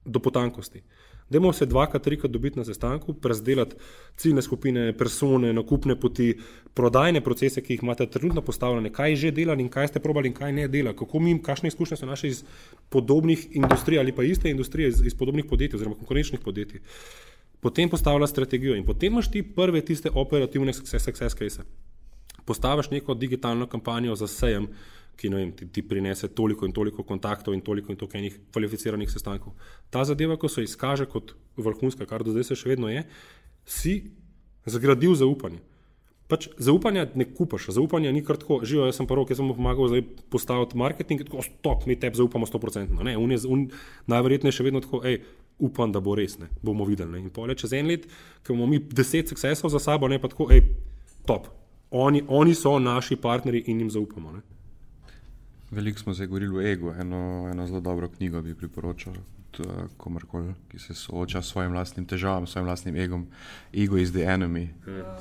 do 0.05 0.19
potankosti. 0.19 0.84
Dajmo 1.32 1.53
se 1.53 1.65
dvakrat, 1.65 2.03
trikrat 2.03 2.32
dobiti 2.32 2.59
na 2.59 2.65
sestanku, 2.65 3.13
prezdelati 3.13 3.75
ciljne 4.19 4.41
skupine, 4.41 4.91
persone, 4.97 5.53
nakupne 5.53 5.95
poti, 5.99 6.34
prodajne 6.73 7.21
procese, 7.23 7.61
ki 7.63 7.77
jih 7.77 7.84
imate 7.84 8.05
trenutno 8.11 8.41
postavljene, 8.41 8.91
kaj 8.91 9.15
že 9.15 9.32
delali 9.32 9.63
in 9.63 9.69
kaj 9.71 9.88
ste 9.88 9.99
probali 10.03 10.27
in 10.27 10.36
kaj 10.36 10.51
ne 10.51 10.67
dela, 10.67 10.93
kako 10.93 11.19
mi, 11.19 11.38
kakšne 11.43 11.71
izkušnje 11.71 11.97
so 11.97 12.05
naše 12.05 12.27
iz 12.27 12.43
podobnih 12.89 13.47
industrij 13.55 13.99
ali 13.99 14.11
pa 14.11 14.23
iste 14.23 14.51
industrije 14.51 14.89
iz, 14.89 15.01
iz 15.05 15.15
podobnih 15.15 15.45
podjetij 15.49 15.77
oziroma 15.77 15.95
konkurenčnih 15.95 16.41
podjetij. 16.43 16.82
Potem 17.61 17.89
postavlja 17.89 18.27
strategijo 18.27 18.75
in 18.75 18.86
potem 18.86 19.13
imaš 19.13 19.32
ti 19.32 19.43
prve 19.43 19.82
tiste 19.86 20.09
operativne 20.13 20.73
success, 20.73 21.05
success 21.05 21.36
case. 21.36 21.63
Postaviš 22.45 22.89
neko 22.89 23.13
digitalno 23.13 23.67
kampanjo 23.67 24.15
za 24.15 24.27
sejem, 24.27 24.67
ki 25.20 25.30
vem, 25.30 25.51
ti, 25.55 25.68
ti 25.70 25.84
prinese 25.86 26.30
toliko 26.34 26.66
in 26.66 26.74
toliko 26.74 27.03
kontaktov 27.03 27.53
in 27.53 27.62
toliko 27.62 27.91
in 27.93 27.97
toliko 27.97 28.18
enih 28.18 28.39
kvalificiranih 28.53 29.12
sestankov. 29.12 29.53
Ta 29.89 30.05
zadeva, 30.07 30.38
ko 30.38 30.49
se 30.49 30.64
izkaže 30.64 31.05
kot 31.05 31.36
vrhunska, 31.57 32.07
kar 32.09 32.26
do 32.26 32.34
zdaj 32.34 32.49
se 32.49 32.57
še 32.57 32.72
vedno 32.74 32.89
je, 32.89 33.03
si 33.66 33.93
zgradil 34.66 35.16
zaupanje. 35.16 35.62
Pač 36.32 36.47
zaupanja 36.64 37.09
ne 37.20 37.26
kupaš, 37.28 37.68
zaupanja 37.76 38.12
ni 38.16 38.22
kar 38.24 38.38
tako, 38.39 38.62
živo, 38.64 38.86
jaz 38.88 39.01
sem 39.01 39.07
rok, 39.09 39.34
jaz 39.34 39.41
sem 39.41 39.49
mu 39.49 39.55
pomagal 39.57 39.97
postaviti 40.32 40.80
marketing, 40.80 41.26
tako 41.28 41.43
stop, 41.43 41.84
mi 41.89 41.97
tebi 41.99 42.16
zaupamo 42.22 42.47
100%. 42.47 43.03
Ne, 43.03 43.18
un 43.20 43.34
je, 43.36 43.41
un, 43.51 43.66
najverjetneje 44.07 44.55
še 44.55 44.66
vedno 44.70 44.80
tako, 44.80 45.01
hej, 45.03 45.20
upam, 45.59 45.91
da 45.91 45.99
bo 45.99 46.16
res, 46.16 46.38
ne, 46.39 46.47
bomo 46.64 46.88
videli. 46.88 47.18
Ne. 47.18 47.26
In 47.26 47.34
pole 47.36 47.57
čez 47.59 47.76
en 47.76 47.91
let, 47.91 48.07
ko 48.47 48.55
imamo 48.55 48.70
mi 48.72 48.80
deset 48.80 49.28
succesov 49.28 49.74
za 49.76 49.84
sabo, 49.84 50.07
ne 50.07 50.22
pa 50.24 50.32
tako, 50.32 50.47
hej, 50.53 50.64
top. 51.28 51.51
Oni, 51.91 52.24
oni 52.32 52.55
so 52.55 52.78
naši 52.80 53.20
partnerji 53.20 53.66
in 53.68 53.84
jim 53.84 53.91
zaupamo. 53.91 54.32
Ne. 54.38 54.45
Veliko 55.72 55.99
smo 55.99 56.13
se 56.13 56.26
govorili 56.26 56.57
o 56.57 56.72
egu, 56.72 56.93
eno, 56.99 57.49
eno 57.51 57.67
zelo 57.67 57.80
dobro 57.82 58.09
knjigo 58.09 58.41
bi 58.41 58.55
priporočal 58.55 59.13
komorkoli, 59.97 60.53
ki 60.72 60.80
se 60.80 60.93
sooča 60.93 61.41
s 61.41 61.47
svojim 61.47 61.72
vlastnim 61.72 62.05
težavam, 62.05 62.47
s 62.47 62.51
svojim 62.51 62.65
vlastnim 62.65 62.95
egom. 62.95 63.28
Ego 63.74 63.97
is 63.97 64.11
the 64.11 64.19
enemy. 64.19 64.67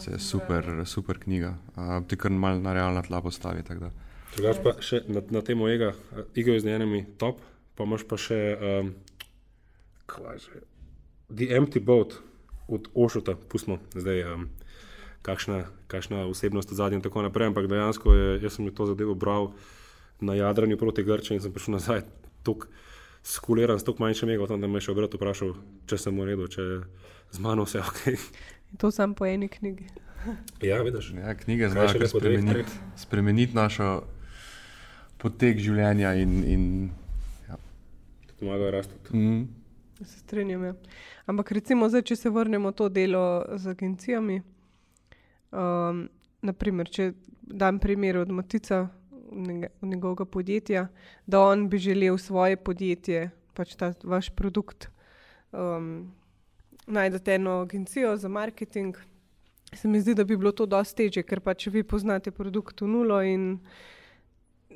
To 0.05 0.11
je 0.11 0.19
super, 0.19 0.83
super 0.87 1.19
knjiga. 1.19 1.55
Uh, 1.77 2.07
ti 2.07 2.17
kar 2.17 2.31
mal 2.31 2.63
na 2.63 2.73
realna 2.73 3.03
tla 3.03 3.23
postavi. 3.23 3.63
Drugač 4.37 4.63
pa 4.63 4.75
še 4.83 5.03
na, 5.09 5.23
na 5.31 5.43
temo 5.43 5.69
ega, 5.69 5.93
ego 6.37 6.55
is 6.55 6.63
the 6.63 6.75
enemy, 6.75 7.05
top, 7.19 7.41
pa 7.75 7.85
imaš 7.85 8.07
pa 8.07 8.19
še, 8.19 8.41
um, 8.55 8.95
kaj 10.07 10.39
že, 10.39 10.63
the 11.31 11.51
empty 11.57 11.83
boat 11.83 12.15
od 12.69 12.87
Ošuta, 12.95 13.35
pustimo 13.35 13.81
zdaj. 13.95 14.25
Um, 14.35 14.49
Kakšna, 15.21 15.67
kakšna 15.93 16.23
osebnost 16.25 16.71
v 16.73 16.77
zadnjem, 16.79 17.03
in 17.03 17.05
tako 17.05 17.21
naprej. 17.21 17.51
Ampak 17.51 17.67
dejansko 17.69 18.15
je, 18.17 18.29
jaz 18.41 18.55
sem 18.57 18.71
to 18.73 18.87
zadevo 18.89 19.13
bral, 19.13 19.51
uh, 19.51 19.80
na 20.21 20.35
jadranju 20.35 20.77
proti 20.77 21.03
Grčiji 21.03 21.39
in 21.39 21.43
sem 21.43 21.53
prišel 21.53 21.77
nazaj, 21.79 22.05
tako 22.43 22.69
skuliran, 23.23 23.79
s 23.79 23.85
tako 23.85 24.03
manjšim 24.05 24.31
ego, 24.31 24.47
da 24.47 24.67
me 24.67 24.81
je 24.81 24.87
še 24.89 24.95
obrat 24.95 25.15
vprašal, 25.15 25.55
če 25.89 25.99
sem 26.01 26.17
v 26.17 26.29
redu, 26.31 26.49
če 26.49 26.69
z 27.31 27.43
mano 27.45 27.67
vse 27.69 27.83
ok. 27.85 28.07
In 28.11 28.79
to 28.83 28.91
sem 28.95 29.15
po 29.15 29.29
eni 29.29 29.49
knjigi. 29.49 29.91
Ja, 30.69 30.83
vidiš. 30.85 31.15
Ja, 31.17 31.35
knjige 31.35 31.71
znajo 31.73 32.09
spremeniti, 32.09 32.73
spremeniti 32.97 33.57
našo 33.57 34.03
potek 35.17 35.61
življenja 35.61 36.13
in. 36.21 36.35
in 36.45 36.67
ja. 37.49 37.57
Pomagajo 38.41 38.75
rasti. 38.75 39.01
Mm. 39.17 39.47
Se 40.01 40.19
strinjam. 40.19 40.65
Ja. 40.65 40.75
Ampak 41.29 41.53
recimo, 41.57 41.89
zdaj, 41.89 42.05
če 42.13 42.17
se 42.17 42.33
vrnemo 42.33 42.73
to 42.77 42.89
delo 42.93 43.45
z 43.57 43.73
agencijami. 43.73 44.41
Um, 45.51 46.07
naprimer, 46.45 46.89
če 46.89 47.13
dam 47.41 47.81
primer 47.83 48.21
od 48.23 48.33
Matica, 48.33 48.87
njegovega 49.83 50.25
podjetja, 50.25 50.89
da 51.27 51.41
on 51.41 51.69
bi 51.69 51.79
želel 51.79 52.19
svoje 52.19 52.57
podjetje, 52.57 53.31
pač 53.55 53.75
ta 53.75 53.93
vaš 54.03 54.31
produkt, 54.31 54.89
um, 55.53 56.13
najdete 56.87 57.35
eno 57.35 57.61
agencijo 57.61 58.17
za 58.17 58.29
marketing. 58.29 58.97
Se 59.73 59.89
mi 59.89 60.01
zdi, 60.01 60.15
da 60.15 60.25
bi 60.25 60.37
bilo 60.37 60.53
to 60.53 60.67
dosti 60.67 61.07
teže, 61.07 61.23
ker 61.23 61.41
pač 61.41 61.67
vi 61.67 61.83
poznate 61.83 62.31
produkt 62.31 62.81
v 62.81 62.89
nulo 62.91 63.23
in 63.23 63.61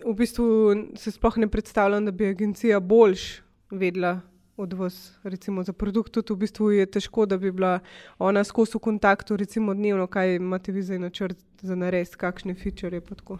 v 0.04 0.14
bistvu 0.14 0.46
se 0.96 1.10
sploh 1.10 1.38
ne 1.38 1.48
predstavljam, 1.48 2.04
da 2.04 2.12
bi 2.12 2.28
agencija 2.28 2.80
boljš 2.80 3.42
vedela 3.70 4.20
od 4.56 4.72
vas, 4.72 5.18
recimo 5.22 5.62
za 5.62 5.72
produkt. 5.72 6.12
Tudi 6.12 6.32
v 6.32 6.36
bistvu 6.36 6.70
je 6.70 6.86
težko, 6.86 7.26
da 7.26 7.38
bi 7.38 7.52
bila 7.52 7.80
ona 8.18 8.44
skozi 8.44 8.78
v 8.78 8.80
kontaktu, 8.80 9.36
recimo 9.36 9.74
dnevno, 9.74 10.06
kaj 10.06 10.36
imate 10.36 10.72
vi 10.72 10.82
za 10.82 10.98
načrt 10.98 11.38
za 11.62 11.74
nares, 11.74 12.14
kakšne 12.16 12.54
feature 12.54 12.96
je 12.96 13.00
pa 13.00 13.14
tako. 13.14 13.38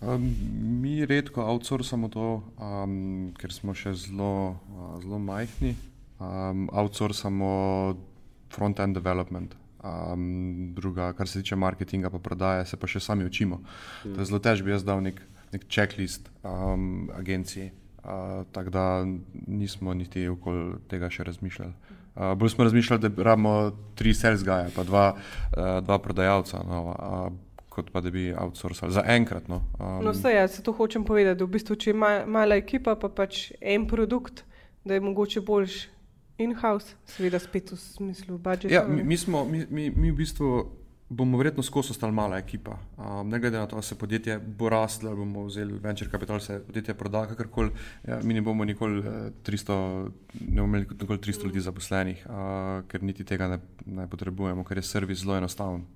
Um, 0.00 0.34
mi 0.80 1.06
redko 1.06 1.40
outsourcamo 1.42 2.08
to, 2.12 2.42
um, 2.60 3.32
ker 3.40 3.52
smo 3.52 3.72
še 3.74 3.94
zelo, 3.96 4.56
uh, 4.68 4.98
zelo 5.00 5.18
majhni. 5.18 5.72
Um, 6.20 6.66
outsourcamo 6.72 7.96
front-end 8.52 8.94
development. 8.94 9.56
Um, 9.86 10.74
druga, 10.74 11.12
kar 11.12 11.28
se 11.28 11.40
tiče 11.40 11.56
marketinga, 11.56 12.10
pa 12.10 12.18
prodaje, 12.18 12.66
se 12.66 12.76
pa 12.76 12.86
še 12.86 13.00
sami 13.00 13.24
učimo. 13.24 13.62
Mm. 14.04 14.24
Zelo 14.24 14.40
težko 14.42 14.68
bi 14.68 14.74
jaz 14.74 14.84
dal 14.84 15.00
nek, 15.04 15.20
nek 15.54 15.66
checklist 15.68 16.28
um, 16.42 17.08
agenciji. 17.16 17.70
Uh, 18.04 18.44
Tako 18.52 18.70
da 18.70 18.84
nismo 19.46 19.94
niti 19.94 20.28
okoli 20.28 20.76
tega 20.90 21.08
še 21.10 21.24
razmišljali. 21.26 21.72
Uh, 22.16 22.34
bolj 22.38 22.52
smo 22.52 22.68
razmišljali, 22.68 23.02
da 23.08 23.24
rabimo 23.30 23.56
tri 23.96 24.14
sales 24.14 24.44
guys, 24.44 24.70
pa 24.76 24.84
dva, 24.84 25.08
uh, 25.16 25.80
dva 25.84 25.98
prodajalca. 26.04 26.60
No, 26.68 26.84
uh, 26.92 27.45
kot 27.76 27.90
pa 27.92 28.00
da 28.00 28.10
bi 28.10 28.30
outsourcali 28.32 28.94
za 28.96 29.04
enkrat. 29.12 29.50
No, 29.52 29.60
um, 29.78 30.00
no 30.04 30.14
vse, 30.16 30.32
jaz 30.32 30.56
se 30.56 30.64
to 30.64 30.72
hočem 30.72 31.04
povedati. 31.04 31.44
V 31.44 31.52
bistvu, 31.58 31.76
če 31.76 31.92
ima 31.92 32.12
mala 32.26 32.56
ekipa, 32.56 32.96
pa 32.96 33.12
pač 33.12 33.50
en 33.60 33.84
produkt, 33.90 34.44
da 34.86 34.96
je 34.96 35.04
mogoče 35.04 35.44
boljš 35.44 35.84
in-house, 36.40 36.96
seveda 37.08 37.40
spet 37.40 37.72
v 37.72 37.78
smislu 37.80 38.38
budžeta. 38.40 38.74
Ja, 38.74 38.84
mi, 38.88 39.04
mi, 39.04 39.16
smo, 39.16 39.44
mi, 39.44 39.64
mi, 39.70 39.90
mi 39.90 40.12
v 40.12 40.18
bistvu 40.24 40.50
bomo 41.08 41.38
verjetno 41.38 41.62
skozi 41.62 41.92
ostali 41.94 42.12
mala 42.12 42.38
ekipa. 42.38 42.78
Um, 42.98 43.28
ne 43.30 43.38
glede 43.38 43.58
na 43.58 43.66
to, 43.66 43.76
da 43.76 43.82
se 43.82 43.94
podjetje 43.98 44.38
bo 44.38 44.68
rastlo, 44.68 45.10
ali 45.10 45.18
bomo 45.18 45.44
vzeli 45.46 45.78
venture 45.78 46.10
capital, 46.10 46.40
se 46.40 46.58
podjetje 46.66 46.94
proda, 46.94 47.26
kakorkoli, 47.26 47.70
ja, 48.08 48.18
mi 48.22 48.34
ne 48.34 48.42
bomo 48.42 48.64
nikoli 48.64 49.02
300, 49.46 49.76
eh, 49.76 50.10
ne 50.40 50.60
bomo 50.60 50.66
imeli 50.66 50.86
nikoli 51.00 51.18
300 51.18 51.44
ljudi 51.44 51.60
zaposlenih, 51.60 52.26
uh, 52.26 52.88
ker 52.88 53.02
niti 53.02 53.24
tega 53.24 53.48
ne, 53.48 53.60
ne 53.86 54.08
potrebujemo, 54.10 54.64
ker 54.64 54.82
je 54.82 54.82
servis 54.82 55.22
zelo 55.22 55.36
enostaven. 55.36 55.86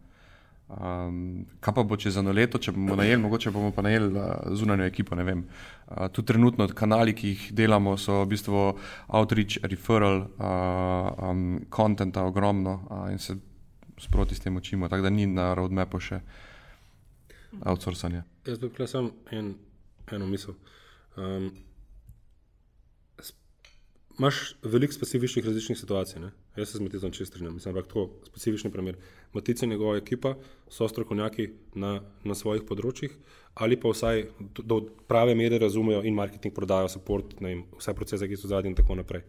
Um, 0.71 1.47
kaj 1.61 1.75
pa 1.75 1.83
bo 1.83 1.97
čez 1.99 2.15
eno 2.21 2.31
leto, 2.33 2.59
če 2.63 2.71
bomo 2.71 2.95
najeli, 3.01 3.19
mogoče 3.23 3.51
bomo 3.51 3.73
pa 3.75 3.83
najeli 3.83 4.11
uh, 4.15 4.27
zunanjo 4.55 4.87
ekipo. 4.87 5.17
Uh, 5.19 6.07
tu 6.15 6.23
trenutno 6.23 6.69
kanali, 6.75 7.15
ki 7.15 7.33
jih 7.33 7.47
delamo, 7.59 7.97
so 7.99 8.21
v 8.23 8.29
bistvu 8.31 8.61
outreach, 9.09 9.59
referral, 9.67 10.29
uh, 10.39 11.31
um, 11.31 11.59
ogromno 12.23 12.77
uh, 12.87 13.11
in 13.11 13.19
se 13.19 13.35
sproti 13.99 14.35
s 14.35 14.41
tem 14.41 14.57
učimo, 14.57 14.89
tako 14.89 15.03
da 15.03 15.11
ni 15.11 15.27
na 15.27 15.55
roadmapu 15.55 16.01
še 16.01 16.21
outsourcanje. 17.67 18.23
Jaz 18.47 18.59
bi 18.59 18.71
rekel 18.71 18.87
samo 18.87 19.11
en, 19.31 19.55
eno 20.13 20.27
misel. 20.27 20.55
Um, 21.17 21.51
Imáš 24.21 24.55
veliko 24.63 24.93
specifičnih 24.93 25.47
različnih 25.47 25.79
situacij. 25.79 26.21
Ne? 26.21 26.29
Jaz 26.57 26.69
se 26.69 26.79
z 26.79 26.85
Maticom 26.85 27.11
čest 27.11 27.33
strinjam, 27.33 27.55
mislim, 27.55 27.73
ampak 27.73 27.93
to 27.93 28.01
je 28.01 28.09
specifični 28.27 28.71
primer. 28.71 28.99
Matic 29.33 29.63
in 29.63 29.71
njegova 29.71 29.97
ekipa 29.97 30.35
so 30.69 30.89
strokovnjaki 30.89 31.47
na, 31.75 31.95
na 32.25 32.37
svojih 32.37 32.67
področjih, 32.69 33.15
ali 33.55 33.81
pa 33.81 33.89
vsaj 33.89 34.27
do, 34.59 34.63
do 34.63 34.81
prave 35.09 35.33
mere 35.35 35.57
razumejo 35.59 36.05
in 36.05 36.19
marketing, 36.21 36.53
prodajo, 36.53 36.93
support, 36.93 37.33
vem, 37.41 37.65
vse 37.81 37.97
procese, 37.97 38.29
ki 38.29 38.37
so 38.37 38.53
zadnji 38.53 38.75
in 38.75 38.77
tako 38.83 38.99
naprej. 39.01 39.25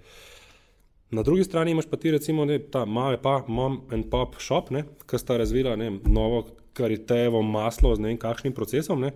Na 1.15 1.23
drugi 1.23 1.47
strani 1.47 1.71
imaš 1.71 1.87
pa 1.87 1.95
ti, 1.95 2.11
recimo, 2.11 2.43
ne, 2.45 2.59
ta 2.59 2.83
male 2.83 3.21
pa, 3.21 3.45
mom 3.47 3.85
and 3.95 4.11
pop 4.11 4.41
shop, 4.43 4.75
ki 5.07 5.23
sta 5.23 5.39
razvila 5.39 5.79
ne, 5.79 5.93
novo 6.03 6.49
karitevo 6.75 7.39
maslo 7.39 7.95
z 7.95 8.03
ne 8.03 8.11
vem 8.11 8.19
kakšnim 8.19 8.51
procesom. 8.59 9.07
Ne, 9.07 9.15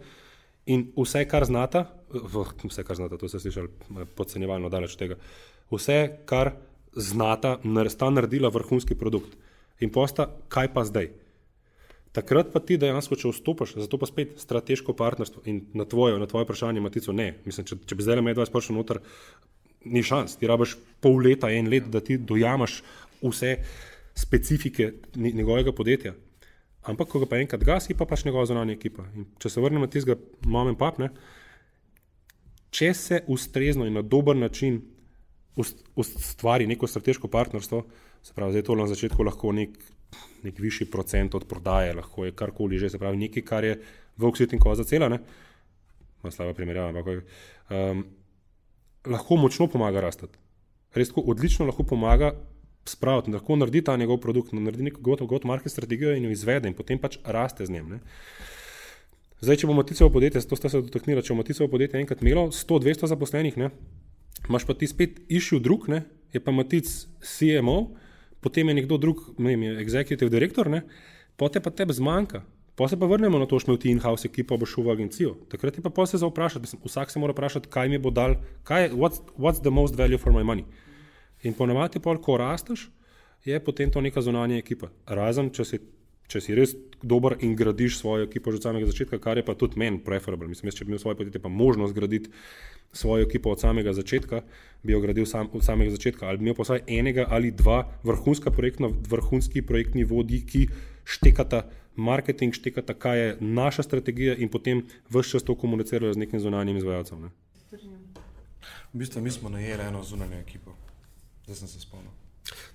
In 0.66 0.88
vse, 0.98 1.22
kar 1.30 1.46
znata, 1.46 1.84
vse, 2.10 2.84
kar 2.84 2.98
znata, 2.98 3.20
to 3.22 3.28
ste 3.30 3.40
slišali 3.44 3.70
podcenjevalno 4.18 4.70
daleč 4.74 4.96
od 4.96 5.02
tega, 5.04 5.18
vse, 5.72 6.00
kar 6.26 6.54
znata, 6.96 7.58
sta 7.90 8.10
naredila 8.10 8.50
vrhunski 8.50 8.96
produkt. 8.96 9.38
In 9.80 9.92
posta, 9.92 10.30
kaj 10.48 10.74
pa 10.74 10.86
zdaj? 10.88 11.10
Takrat 12.16 12.54
pa 12.54 12.62
ti 12.64 12.78
dejansko, 12.80 13.18
če 13.20 13.34
vstopiš, 13.34 13.74
zato 13.84 14.00
pa 14.00 14.08
spet 14.08 14.38
strateško 14.40 14.94
partnerstvo 14.96 15.42
in 15.52 15.66
na 15.76 15.84
tvoje, 15.84 16.16
na 16.20 16.30
tvoje 16.32 16.48
vprašanje, 16.48 16.84
Matico, 16.84 17.12
ne. 17.12 17.34
Mislim, 17.44 17.68
če, 17.68 17.82
če 17.84 17.98
bi 17.98 18.06
zdaj 18.06 18.22
le 18.22 18.24
medvaj 18.30 18.48
sprašal 18.48 18.78
noter, 18.78 19.02
ni 19.92 20.04
šans. 20.04 20.38
Ti 20.40 20.48
rabaš 20.48 20.78
pol 21.04 21.20
leta, 21.26 21.52
en 21.52 21.68
let, 21.72 21.90
da 21.92 22.00
ti 22.00 22.16
dojamaš 22.18 22.80
vse 23.20 23.58
specifike 24.16 24.94
njegovega 25.16 25.76
podjetja. 25.76 26.16
Ampak, 26.88 27.12
ko 27.12 27.20
ga 27.20 27.28
pa 27.34 27.42
enkrat 27.42 27.68
gasi, 27.68 27.98
pa 27.98 28.08
pač 28.08 28.24
njegova 28.24 28.48
zunanja 28.48 28.78
ekipa. 28.78 29.10
In 29.18 29.28
če 29.42 29.52
se 29.52 29.62
vrnemo 29.62 29.90
tistega 29.92 30.16
mame 30.48 30.78
papne, 30.80 31.10
če 32.72 32.94
se 32.96 33.24
ustrezno 33.28 33.90
in 33.90 34.00
na 34.00 34.06
dober 34.06 34.38
način 34.40 34.80
ustvari 35.56 36.68
neko 36.68 36.88
strateško 36.88 37.28
partnerstvo, 37.32 37.84
se 38.24 38.34
pravi, 38.34 38.52
zdaj 38.52 38.64
to 38.68 38.76
na 38.76 38.88
začetku 38.88 39.24
lahko 39.24 39.52
nek, 39.56 39.78
nek 40.44 40.60
višji 40.60 40.90
procent 40.92 41.36
od 41.36 41.46
prodaje, 41.48 41.94
lahko 41.94 42.26
je 42.26 42.36
karkoli 42.36 42.80
že, 42.80 42.90
se 42.90 43.00
pravi, 43.00 43.18
nekaj, 43.18 43.46
kar 43.46 43.64
je 43.64 43.78
v 44.18 44.28
oksitin 44.28 44.60
koza 44.60 44.84
cela, 44.84 45.10
ne, 45.10 45.20
ima 46.24 46.32
slaba 46.32 46.54
primerjava, 46.58 46.90
ampak 46.90 47.24
um, 47.70 48.04
lahko 49.06 49.38
močno 49.38 49.68
pomaga 49.72 50.02
rasti. 50.02 50.28
Res 50.96 51.12
tako 51.12 51.26
odlično 51.32 51.68
lahko 51.68 51.84
pomaga 51.84 52.34
spraviti, 52.86 53.34
lahko 53.34 53.58
naredi 53.58 53.82
ta 53.86 53.98
njegov 53.98 54.20
produkt, 54.24 54.54
naredi 54.54 54.90
neko 54.90 55.02
gotov 55.02 55.28
got 55.28 55.44
market 55.44 55.72
strategijo 55.72 56.16
in 56.16 56.26
jo 56.26 56.32
izvede 56.34 56.70
in 56.70 56.78
potem 56.78 57.00
pač 57.02 57.18
raste 57.24 57.66
z 57.66 57.74
njim. 57.74 57.96
Ne. 57.96 58.00
Zdaj, 59.42 59.62
če 59.62 59.70
bomo 59.70 59.84
ticevo 59.84 60.10
podjetje, 60.10 60.42
to 60.50 60.58
ste 60.58 60.70
se 60.72 60.82
dotaknili, 60.82 61.24
če 61.24 61.34
bomo 61.34 61.46
ticevo 61.46 61.68
podjetje 61.70 62.00
enkrat 62.02 62.22
imelo 62.24 62.48
100-200 62.56 63.10
zaposlenih, 63.12 63.58
ne, 63.62 63.70
imaš 64.50 64.66
pa 64.66 64.74
ti 64.74 64.88
spet 64.88 65.22
išil 65.30 65.60
drug, 65.60 65.90
ne? 65.90 66.04
je 66.34 66.40
pa 66.44 66.52
matic 66.52 66.90
CMO, 67.22 67.96
potem 68.44 68.68
je 68.70 68.76
nekdo 68.76 68.98
drug, 68.98 69.22
ne 69.40 69.56
vem, 69.56 69.78
executive 69.80 70.30
director, 70.30 70.68
potem 71.40 71.64
pa 71.64 71.72
tebi 71.72 71.96
zmanjka. 71.96 72.44
Pa 72.76 72.90
se 72.92 73.00
pa 73.00 73.08
vrnemo 73.08 73.40
na 73.40 73.48
to, 73.48 73.56
šel 73.60 73.78
ti 73.80 73.88
in-house 73.88 74.28
ekipo, 74.28 74.58
bo 74.60 74.68
šel 74.68 74.84
v 74.84 74.92
agencijo. 74.92 75.38
Takrat 75.48 75.78
je 75.80 75.84
pa 75.84 76.06
se 76.06 76.20
za 76.20 76.28
vprašati, 76.28 76.68
vsak 76.84 77.12
se 77.12 77.20
mora 77.20 77.32
vprašati, 77.32 77.70
kaj 77.72 77.90
mi 77.90 77.98
bo 77.98 78.12
dal, 78.12 78.36
kaj 78.68 78.84
je, 78.84 78.90
what's, 78.92 79.24
what's 79.40 79.64
the 79.64 79.72
most 79.72 79.96
value 79.96 80.18
for 80.18 80.34
my 80.36 80.44
money. 80.44 80.66
In 81.48 81.54
ponovadi, 81.54 82.04
pol, 82.04 82.20
ko 82.20 82.36
rasteš, 82.38 82.90
je 83.46 83.60
potem 83.64 83.92
to 83.92 84.02
neka 84.02 84.22
zunanja 84.22 84.60
ekipa. 84.60 84.90
Razen, 85.08 85.54
če 85.56 85.66
si, 85.66 85.80
če 86.28 86.42
si 86.42 86.56
res 86.58 86.76
dober 87.06 87.38
in 87.46 87.56
gradiš 87.56 88.00
svojo 88.00 88.26
ekipo 88.26 88.52
že 88.52 88.62
od 88.62 88.68
samega 88.68 88.90
začetka, 88.90 89.20
kar 89.22 89.38
je 89.38 89.46
pa 89.46 89.54
tudi 89.54 89.80
meni 89.80 90.02
preferable. 90.02 90.48
Mislim, 90.50 90.72
jaz, 90.72 90.80
če 90.80 90.86
bi 90.86 90.94
imel 90.94 91.02
svoje 91.02 91.20
podjetje, 91.20 91.42
pa 91.42 91.50
možnost 91.50 91.94
graditi 91.94 92.32
svojo 92.96 93.26
ekipo 93.28 93.52
od 93.52 93.62
samega 93.62 93.94
začetka, 93.94 94.42
bi 94.84 94.94
jo 94.94 95.02
gradil 95.04 95.26
sam, 95.30 95.50
od 95.54 95.64
samega 95.66 95.92
začetka, 95.94 96.28
ali 96.28 96.42
bi 96.42 96.48
imel 96.48 96.58
pa 96.58 96.66
vsaj 96.66 96.86
enega 96.88 97.28
ali 97.30 97.52
dva 97.52 97.84
vrhunska 98.04 98.52
projektna, 98.52 98.90
vrhunski 99.10 99.62
projektni 99.62 100.08
vodji, 100.08 100.42
ki 100.46 100.68
štekata 101.06 101.66
marketing, 101.96 102.56
štekata, 102.56 102.96
kaj 102.98 103.20
je 103.20 103.38
naša 103.40 103.84
strategija 103.84 104.36
in 104.36 104.50
potem 104.50 104.84
vse 105.10 105.36
čas 105.36 105.44
to 105.44 105.56
komunicirajo 105.56 106.14
z 106.14 106.26
nekim 106.26 106.40
zunanjim 106.40 106.78
izvajalcem. 106.78 107.22
Ne? 107.22 107.30
V 108.94 109.00
bistvu 109.00 109.22
mi 109.22 109.32
smo 109.32 109.50
najeli 109.50 109.84
eno 109.84 110.04
zunanjo 110.04 110.40
ekipo, 110.40 110.76
zdaj 111.46 111.56
sem 111.56 111.68
se 111.68 111.80
spomnil. 111.80 112.25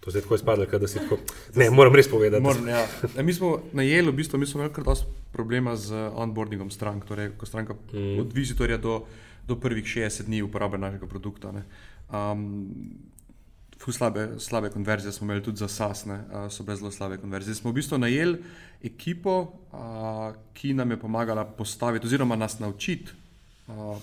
To 0.00 0.10
je 0.10 0.22
tako 0.22 0.34
izpadlo, 0.34 0.66
da 0.66 0.88
si 0.88 0.98
tako. 0.98 1.18
Ne, 1.54 1.70
moram 1.70 1.94
res 1.94 2.08
povedati. 2.10 2.42
Moram, 2.42 2.68
ja. 2.68 2.86
e, 3.16 3.22
mi 3.22 3.32
smo 3.32 3.58
najeli, 3.72 4.10
v 4.10 4.16
bistvu, 4.16 4.38
mi 4.38 4.46
smo 4.46 4.60
imeli 4.60 4.74
kar 4.74 4.84
dosti 4.84 5.06
problema 5.32 5.76
z 5.76 5.94
onboardingom 6.14 6.70
strank, 6.70 7.04
torej 7.06 7.34
ko 7.38 7.46
stranka 7.46 7.74
mm. 7.92 8.20
od 8.20 8.32
vizitorja 8.32 8.78
do 8.78 9.04
do 9.50 9.56
prvih 9.60 9.84
60 9.84 10.30
dni 10.30 10.42
uporabe 10.42 10.78
našega 10.78 11.06
produkta. 11.06 11.52
Um, 12.12 12.70
slabe, 13.78 14.28
slabe 14.38 14.70
konverzije 14.70 15.12
smo 15.12 15.24
imeli 15.24 15.42
tudi 15.42 15.58
za 15.58 15.68
SAS, 15.68 16.04
ne, 16.06 16.14
uh, 16.14 16.46
so 16.52 16.62
bile 16.62 16.76
zelo 16.76 16.90
slabe 16.90 17.18
konverzije. 17.18 17.54
Smo 17.54 17.70
v 17.70 17.80
bistvu 17.80 17.98
najeli 17.98 18.38
ekipo, 18.82 19.40
uh, 19.72 20.36
ki 20.54 20.74
nam 20.74 20.90
je 20.90 21.00
pomagala 21.00 21.44
postaviti, 21.44 22.06
oziroma 22.06 22.36
nas 22.36 22.58
naučiti, 22.58 23.12
uh, 23.66 23.98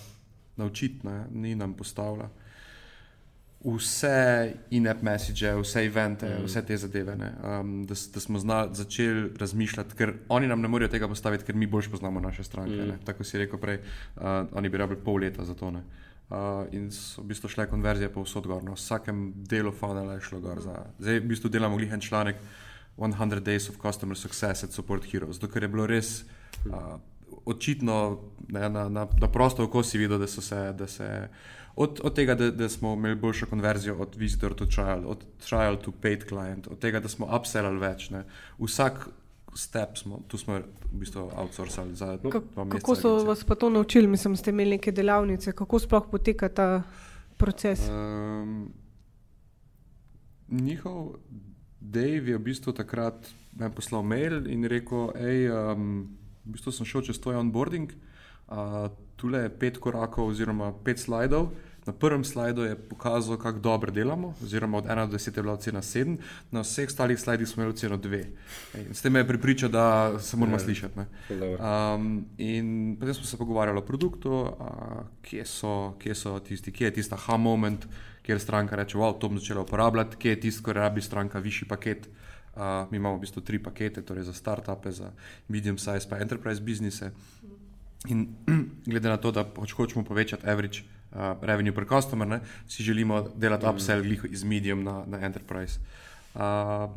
naučit, 0.55 1.03
ne, 1.03 1.26
ni 1.32 1.55
nam 1.55 1.74
postavila 1.74 2.30
vse 3.76 4.53
in-app 4.70 5.01
message, 5.03 5.51
vse 5.61 5.84
evente, 5.86 6.30
mm. 6.30 6.45
vse 6.45 6.61
te 6.65 6.78
zadeve. 6.78 7.13
Um, 7.13 7.86
da, 7.86 7.95
da 8.13 8.20
smo 8.20 8.39
zna, 8.39 8.68
začeli 8.74 9.30
razmišljati, 9.39 9.95
ker 9.95 10.13
oni 10.30 10.47
nam 10.47 10.61
ne 10.61 10.68
morejo 10.72 10.91
tega 10.93 11.07
postaviti, 11.07 11.45
ker 11.45 11.55
mi 11.55 11.68
bolj 11.68 11.89
poznamo 11.91 12.20
naše 12.24 12.43
stranke. 12.43 12.76
Mm. 12.76 12.99
Tako 13.05 13.24
si 13.24 13.38
rekel 13.38 13.59
prej, 13.59 13.80
uh, 14.15 14.24
oni 14.51 14.70
bi 14.70 14.78
rabili 14.78 15.01
pol 15.03 15.20
leta 15.22 15.45
za 15.45 15.55
to. 15.55 15.72
Ne? 15.72 15.84
Uh, 16.30 16.68
in 16.76 16.89
so 16.91 17.22
v 17.22 17.32
bistvu 17.32 17.49
šle 17.49 17.68
konverzije 17.72 18.09
po 18.13 18.24
vsod 18.24 18.47
gor, 18.47 18.63
na 18.63 18.74
no. 18.74 18.80
vsakem 18.80 19.32
delu 19.47 19.72
funnela 19.72 20.18
je 20.18 20.26
šlo 20.30 20.39
gor. 20.43 20.59
Za. 20.63 20.80
Zdaj 20.99 21.20
v 21.20 21.28
bistvu 21.28 21.49
delamo 21.49 21.78
glihen 21.78 22.01
članek 22.01 22.36
100 22.97 23.39
Days 23.45 23.70
of 23.70 23.78
Customer 23.82 24.18
Success 24.18 24.63
at 24.63 24.72
Support 24.72 25.05
Heroes, 25.11 25.39
dokler 25.39 25.63
je 25.63 25.70
bilo 25.70 25.86
res 25.88 26.24
uh, 26.65 26.97
očitno 27.48 28.20
ne, 28.48 28.70
na, 28.70 28.89
na, 28.89 29.08
na 29.22 29.28
prosto 29.32 29.64
oko 29.64 29.84
si 29.84 29.98
videl, 29.98 30.20
da 30.20 30.28
so 30.28 30.41
se. 30.41 30.74
Da 30.78 30.88
se 30.88 31.30
od, 31.76 32.02
od 32.04 32.16
tega, 32.16 32.36
da, 32.36 32.52
da 32.52 32.70
smo 32.70 32.93
imeli 32.93 33.16
boljšo 33.16 33.45
konverzijo 33.45 33.98
od 34.02 34.16
visitor 34.16 34.56
to 34.56 34.66
trial, 34.66 35.04
od 35.06 35.26
trial 35.48 35.78
to 35.78 35.91
paid 35.91 36.26
client, 36.30 36.68
od 36.68 36.80
tega, 36.80 37.00
da 37.00 37.10
smo 37.10 37.30
upsellali 37.36 37.80
več. 37.80 38.10
Ne. 38.10 38.24
Vsak 38.60 39.08
step 39.58 39.98
smo, 39.98 40.20
tu 40.28 40.38
smo 40.38 40.58
v 40.58 41.00
bistvu 41.02 41.30
outsourcali 41.36 41.95
za 41.95 42.18
to. 42.18 42.30
Kako 42.30 42.95
so 42.95 43.10
agencije. 43.10 43.28
vas 43.28 43.43
pa 43.43 43.56
to 43.56 43.70
naučili, 43.70 44.08
mislim, 44.08 44.36
ste 44.36 44.52
imeli 44.52 44.78
neke 44.78 44.91
delavnice, 44.91 45.52
kako 45.52 45.80
sploh 45.80 46.10
poteka 46.12 46.50
ta 46.50 46.84
proces? 47.38 47.89
Um, 47.89 48.74
njihov 50.50 51.16
Dave 51.80 52.32
je 52.32 52.38
v 52.38 52.41
bistvu 52.41 52.74
takrat 52.74 53.30
me 53.58 53.70
poslal 53.74 54.04
mail 54.04 54.48
in 54.48 54.66
rekel, 54.66 55.12
hej, 55.18 55.50
um, 55.50 56.18
v 56.48 56.56
bistvu 56.56 56.72
sem 56.72 56.88
šel 56.88 57.04
čez 57.04 57.20
tvoj 57.20 57.41
onboarding, 57.43 57.91
uh, 58.48 58.88
tule 59.20 59.48
je 59.48 59.54
pet 59.60 59.78
korakov 59.84 60.32
oziroma 60.32 60.72
pet 60.84 61.00
slajdov. 61.00 61.52
Na 61.88 61.93
prvem 61.95 62.24
slajdu 62.28 62.68
je 62.68 62.76
pokazal, 62.76 63.38
kako 63.39 63.64
dobro 63.64 63.91
delamo, 63.95 64.34
oziroma 64.43 64.78
od 64.78 64.86
1 64.91 65.08
do 65.08 65.16
10 65.16 65.38
je 65.38 65.43
bila 65.43 65.54
ocena 65.54 65.80
7, 65.80 66.18
na 66.52 66.60
vseh 66.60 66.91
ostalih 66.91 67.20
slajdih 67.20 67.48
smo 67.48 67.64
imeli 67.64 67.74
oceno 67.74 67.98
2. 67.98 68.26
S 68.91 69.02
tem 69.02 69.16
je 69.16 69.28
pripričal, 69.28 69.70
da 69.72 70.20
se 70.20 70.38
moramo 70.38 70.60
ja, 70.60 70.60
slišati. 70.60 71.00
Um, 71.00 72.26
in 72.38 72.98
potem 73.00 73.14
smo 73.14 73.24
se 73.24 73.38
pogovarjali 73.38 73.80
o 73.80 73.86
produktu, 73.88 74.32
uh, 74.32 74.52
kje, 75.24 75.45
so, 75.45 75.95
kje 76.00 76.16
so 76.16 76.39
tisti, 76.39 76.72
kje 76.72 76.91
je 76.91 76.93
tista 77.00 77.16
ha 77.16 77.38
moment, 77.38 77.88
kjer 78.22 78.39
stranka 78.39 78.76
reče: 78.76 78.98
wow, 78.98 79.16
to 79.20 79.30
bom 79.30 79.39
začela 79.39 79.64
uporabljati, 79.64 80.18
kje 80.18 80.30
je 80.30 80.39
tisto, 80.39 80.64
kar 80.68 80.76
rabi 80.76 81.02
stranka 81.02 81.39
višji 81.39 81.68
paket. 81.68 82.08
Uh, 82.08 82.26
mi 82.91 82.97
imamo 82.97 83.18
v 83.18 83.24
bistvu 83.26 83.41
tri 83.41 83.60
pakete, 83.60 84.01
torej 84.01 84.24
za 84.24 84.34
start-upe, 84.34 84.91
za 84.91 85.12
medium 85.47 85.78
size, 85.78 86.10
pa 86.10 86.18
enterprise 86.18 86.62
biznise. 86.62 87.12
In 88.08 88.28
glede 88.91 89.10
na 89.10 89.18
to, 89.18 89.32
da 89.32 89.43
pač 89.43 89.74
hočemo 89.74 90.05
povečati 90.05 90.47
average 90.47 90.82
uh, 91.12 91.38
revenue 91.41 91.74
per 91.74 91.86
customer, 91.86 92.28
ne, 92.28 92.39
si 92.68 92.84
želimo 92.84 93.22
delati 93.36 93.66
mm. 93.66 93.70
upsell 93.70 94.05
iz 94.30 94.43
medium 94.43 94.84
na, 94.84 95.03
na 95.05 95.22
enterprise. 95.26 95.80
Uh, 96.36 96.89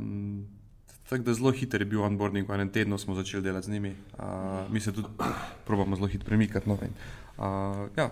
tako 1.08 1.22
da 1.22 1.34
zelo 1.34 1.50
hiter 1.50 1.82
je 1.82 1.88
bil 1.90 2.02
onboarding, 2.02 2.48
v 2.48 2.54
enem 2.54 2.70
tednu 2.70 2.98
smo 2.98 3.14
začeli 3.14 3.42
delati 3.42 3.66
z 3.66 3.70
njimi. 3.70 3.94
Uh, 4.18 4.70
mi 4.70 4.80
se 4.80 4.92
tudi 4.92 5.08
probujemo 5.66 5.96
zelo 5.96 6.08
hitro 6.08 6.26
premikati. 6.26 6.68
No, 6.68 6.78
in, 6.82 6.94
uh, 7.38 7.88
ja, 7.96 8.10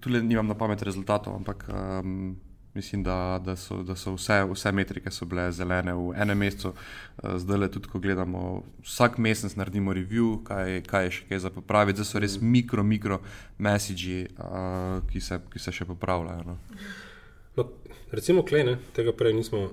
tukaj 0.00 0.22
nimam 0.22 0.46
na 0.46 0.54
pamet 0.54 0.82
rezultatov, 0.82 1.34
ampak 1.36 1.66
um, 1.68 2.36
Mislim, 2.74 3.02
da, 3.02 3.40
da 3.44 3.56
so, 3.56 3.82
da 3.82 3.96
so 3.96 4.14
vse, 4.14 4.44
vse 4.48 4.72
metrike 4.72 5.10
so 5.10 5.26
bile 5.28 5.50
zelene 5.52 5.92
v 5.92 6.14
enem 6.16 6.38
mesecu. 6.38 6.72
Eh, 6.72 7.38
zdaj 7.38 7.58
le 7.58 7.68
tudi, 7.70 7.88
ko 7.92 8.00
gledamo, 8.00 8.62
vsak 8.80 9.18
mesec 9.18 9.56
naredimo 9.60 9.92
review, 9.92 10.38
kaj, 10.44 10.80
kaj 10.88 11.04
je 11.04 11.10
še 11.18 11.26
kaj 11.28 11.42
za 11.44 11.50
popraviti. 11.52 12.00
Zdaj 12.00 12.08
so 12.08 12.22
res 12.24 12.38
mm. 12.40 12.52
mikro, 12.56 12.84
mikro 12.84 13.20
messagi, 13.58 14.24
uh, 14.40 15.04
ki, 15.10 15.20
ki 15.52 15.60
se 15.60 15.76
še 15.76 15.88
popravljajo. 15.90 16.46
No. 16.48 16.56
No, 17.60 17.68
recimo, 18.16 18.40
klej, 18.40 18.64
ne, 18.64 18.78
tega 18.96 19.12
prej 19.12 19.36
nismo, 19.36 19.66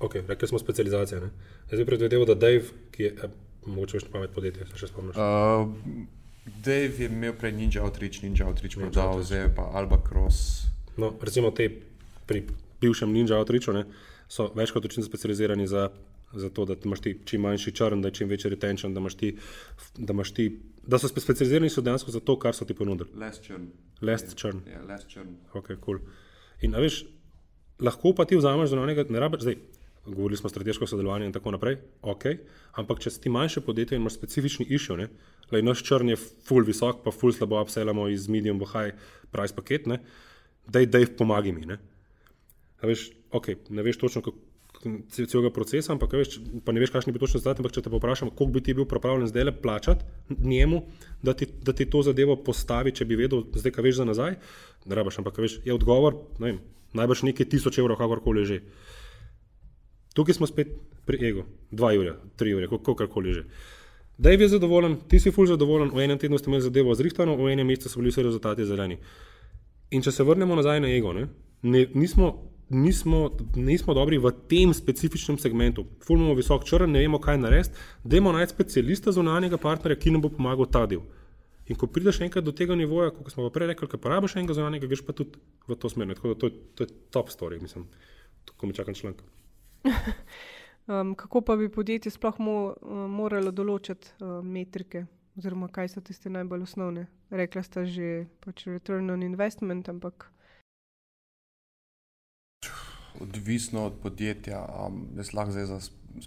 okay, 0.00 0.24
rekli 0.28 0.48
smo 0.48 0.58
specializacije. 0.58 1.20
Ne. 1.20 1.30
Jaz 1.68 1.84
bi 1.84 1.88
predvideval, 1.90 2.26
da 2.32 2.40
Dave, 2.48 2.64
ki 2.96 3.08
je 3.10 3.12
eh, 3.12 3.38
mogoče 3.68 4.00
več 4.00 4.08
pamet 4.08 4.32
podjetje, 4.32 4.72
se 4.72 4.80
še 4.80 4.88
spomniš. 4.88 5.20
Uh, 5.20 5.68
Dave 6.64 6.96
je 6.96 7.12
imel 7.12 7.36
prej 7.36 7.52
Ninja 7.60 7.84
Outreach, 7.84 8.24
Ninja 8.24 8.48
Outreach, 8.48 8.80
Ninja 8.80 8.88
prodal, 8.88 9.20
zdaj 9.20 9.50
pa 9.52 9.68
Alba 9.76 10.00
Cross. 10.00 10.70
No, 10.96 11.12
recimo 11.20 11.52
te 11.52 11.68
pri 12.26 12.44
bivšem 12.82 13.12
Ninja 13.12 13.38
Outreachu 13.38 13.74
ne, 13.76 13.84
so 14.28 14.48
več 14.56 14.72
kot 14.74 14.84
očitno 14.88 15.04
specializirani 15.06 15.66
za, 15.70 15.88
za 16.34 16.50
to, 16.50 16.66
da 16.68 16.76
imaš 16.84 17.02
ti 17.04 17.14
čim 17.28 17.44
manjši 17.46 17.74
črn, 17.78 18.02
da 18.02 18.10
je 18.10 18.18
čim 18.20 18.30
večji 18.32 18.50
retention, 18.54 18.94
da 18.94 19.00
imaš 19.00 19.18
ti. 19.20 19.34
Da, 19.96 20.12
imaš 20.12 20.32
ti, 20.36 20.48
da 20.86 20.98
so 20.98 21.10
specializirani 21.10 21.70
so 21.70 21.84
dejansko 21.84 22.14
za 22.14 22.20
to, 22.20 22.38
kar 22.38 22.56
so 22.56 22.66
ti 22.68 22.74
ponudili. 22.74 23.10
Less 23.18 23.42
churn. 23.42 23.68
Less 24.00 24.34
churn. 24.34 24.64
Yeah, 24.66 24.86
less 24.88 25.06
churn. 25.08 25.36
Ok, 25.54 25.74
cool. 25.84 26.00
In 26.62 26.74
veš, 26.78 27.04
lahko 27.82 28.14
pa 28.16 28.26
ti 28.26 28.38
vzameš 28.38 28.72
zunanjega, 28.72 29.06
ne 29.10 29.22
rabiš 29.22 29.46
zdaj. 29.46 29.60
Govorili 30.02 30.36
smo 30.36 30.48
o 30.48 30.50
strateškem 30.50 30.88
sodelovanju 30.90 31.28
in 31.28 31.32
tako 31.32 31.52
naprej. 31.54 31.76
Okay. 32.02 32.40
Ampak, 32.74 32.98
če 33.04 33.12
si 33.14 33.20
ti 33.22 33.30
manjše 33.30 33.60
podjetje 33.62 33.94
in 33.94 34.02
imaš 34.02 34.16
specifični 34.18 34.66
ne, 34.98 35.06
Lej, 35.52 35.62
naš 35.62 35.82
črn 35.84 36.08
je 36.08 36.16
full 36.16 36.64
visok, 36.64 37.02
pa 37.04 37.12
full 37.12 37.32
slabo 37.32 37.60
upselamo 37.60 38.08
iz 38.08 38.28
medium 38.28 38.58
v 38.58 38.66
high 38.72 38.92
price 39.30 39.54
paket, 39.54 39.86
da 40.66 40.80
je 40.80 40.86
dej 40.86 41.06
pomagi 41.16 41.52
mi. 41.52 41.66
Ne? 41.66 41.76
Veš, 42.82 43.10
okay, 43.30 43.58
ne 43.70 43.84
veš 43.86 44.00
točno 44.00 44.22
celega 45.12 45.52
procesa, 45.54 45.92
ampak 45.94 46.16
veš, 46.18 46.40
pa 46.66 46.74
ne 46.74 46.82
veš, 46.82 46.90
kakšni 46.90 47.12
bi 47.14 47.20
točno 47.22 47.38
zdaj, 47.38 47.60
ampak 47.62 47.74
če 47.76 47.84
te 47.84 47.92
vprašam, 47.92 48.32
koliko 48.34 48.56
bi 48.56 48.62
ti 48.66 48.74
bil 48.74 48.88
pripravljen 48.90 49.30
zdaj 49.30 49.44
le 49.46 49.54
plačati 49.54 50.34
njemu, 50.42 50.80
da 51.22 51.36
ti, 51.38 51.46
da 51.46 51.72
ti 51.72 51.86
to 51.86 52.02
zadevo 52.02 52.36
postavi, 52.42 52.90
če 52.90 53.06
bi 53.06 53.18
vedel, 53.20 53.44
zdaj 53.54 53.76
kaj 53.76 53.86
veš 53.86 54.00
za 54.00 54.08
nazaj, 54.08 54.34
ne 54.86 54.98
rabiš, 54.98 55.20
ampak 55.22 55.38
veš, 55.38 55.60
je 55.66 55.74
odgovor, 55.74 56.18
ne 56.42 56.50
vem, 56.50 56.58
najbrž 56.98 57.22
nekaj 57.30 57.50
tisoč 57.54 57.78
evrov, 57.78 58.00
kakorkoli 58.00 58.44
že. 58.48 58.58
Tukaj 60.18 60.36
smo 60.40 60.50
spet 60.50 60.74
pri 61.06 61.22
ego, 61.30 61.46
dva 61.70 61.94
ure, 61.96 62.18
tri 62.36 62.56
ure, 62.56 62.66
kakorkoli 62.68 63.38
že 63.38 63.46
da 64.22 64.30
je 64.30 64.48
zadovoljen, 64.48 64.96
ti 65.08 65.20
si 65.20 65.30
fulž 65.30 65.48
zadovoljen, 65.48 65.90
v 65.90 66.04
enem 66.04 66.18
tednu 66.18 66.38
ste 66.38 66.50
imeli 66.50 66.62
zadevo 66.62 66.94
zrihtano, 66.94 67.36
v 67.36 67.52
enem 67.52 67.66
mesecu 67.66 67.88
so 67.88 67.98
bili 67.98 68.10
vsi 68.10 68.22
rezultati 68.22 68.64
zeleni. 68.64 68.98
In 69.90 70.02
če 70.02 70.12
se 70.12 70.24
vrnemo 70.24 70.54
nazaj 70.54 70.80
na 70.80 70.90
ego, 70.94 71.12
ne, 71.12 71.26
ne, 71.62 71.86
nismo, 71.94 72.51
nismo, 72.72 73.30
nismo 73.56 73.94
dobri 73.94 74.18
v 74.18 74.32
tem 74.48 74.72
specifičnem 74.74 75.38
segmentu. 75.38 75.84
Fulmamo 76.06 76.34
visok 76.34 76.64
črn, 76.64 76.90
ne 76.90 77.04
vemo, 77.04 77.20
kaj 77.22 77.38
narediti, 77.38 77.76
dajmo 78.04 78.32
najti 78.32 78.54
specialista 78.54 79.12
zunanjega 79.12 79.60
partnerja, 79.60 80.00
ki 80.00 80.14
nam 80.14 80.24
bo 80.24 80.32
pomagal 80.32 80.70
ta 80.72 80.86
del. 80.86 81.04
In 81.70 81.78
ko 81.78 81.86
prideš 81.86 82.22
enkrat 82.24 82.44
do 82.44 82.54
tega 82.56 82.74
nivoja, 82.74 83.12
kot 83.14 83.30
smo 83.30 83.50
prej 83.52 83.70
rekli, 83.70 83.88
ki 83.88 84.00
porabiš 84.02 84.36
enega 84.40 84.56
zunanjega, 84.58 84.88
greš 84.90 85.04
pa 85.06 85.14
tudi 85.16 85.38
v 85.68 85.76
to 85.78 85.92
smer. 85.92 86.16
To, 86.18 86.34
to, 86.34 86.50
to 86.74 86.88
je 86.88 86.90
top 87.14 87.30
story, 87.30 87.60
mislim, 87.62 87.86
ko 88.56 88.66
mi 88.66 88.74
čakam 88.74 88.98
članek. 88.98 89.22
Um, 90.86 91.14
kako 91.14 91.40
pa 91.40 91.56
bi 91.56 91.68
podjetje 91.68 92.10
sploh 92.10 92.40
mo, 92.42 92.74
um, 92.82 93.10
moralo 93.14 93.52
določiti 93.54 94.10
um, 94.18 94.42
metrike, 94.50 95.04
oziroma 95.38 95.68
kaj 95.70 95.92
so 95.92 96.00
tiste 96.02 96.26
najbolj 96.26 96.64
osnovne? 96.66 97.04
Rekla 97.30 97.62
sta 97.62 97.84
že 97.86 98.26
pač 98.42 98.64
return 98.66 99.10
on 99.14 99.22
investment, 99.22 99.86
ampak. 99.88 100.26
Odvisno 103.20 103.84
od 103.86 103.98
podjetja, 104.02 104.64
um, 104.86 105.06
jaz 105.16 105.32
lahko 105.34 105.52
zdaj 105.52 105.66
za, 105.66 105.80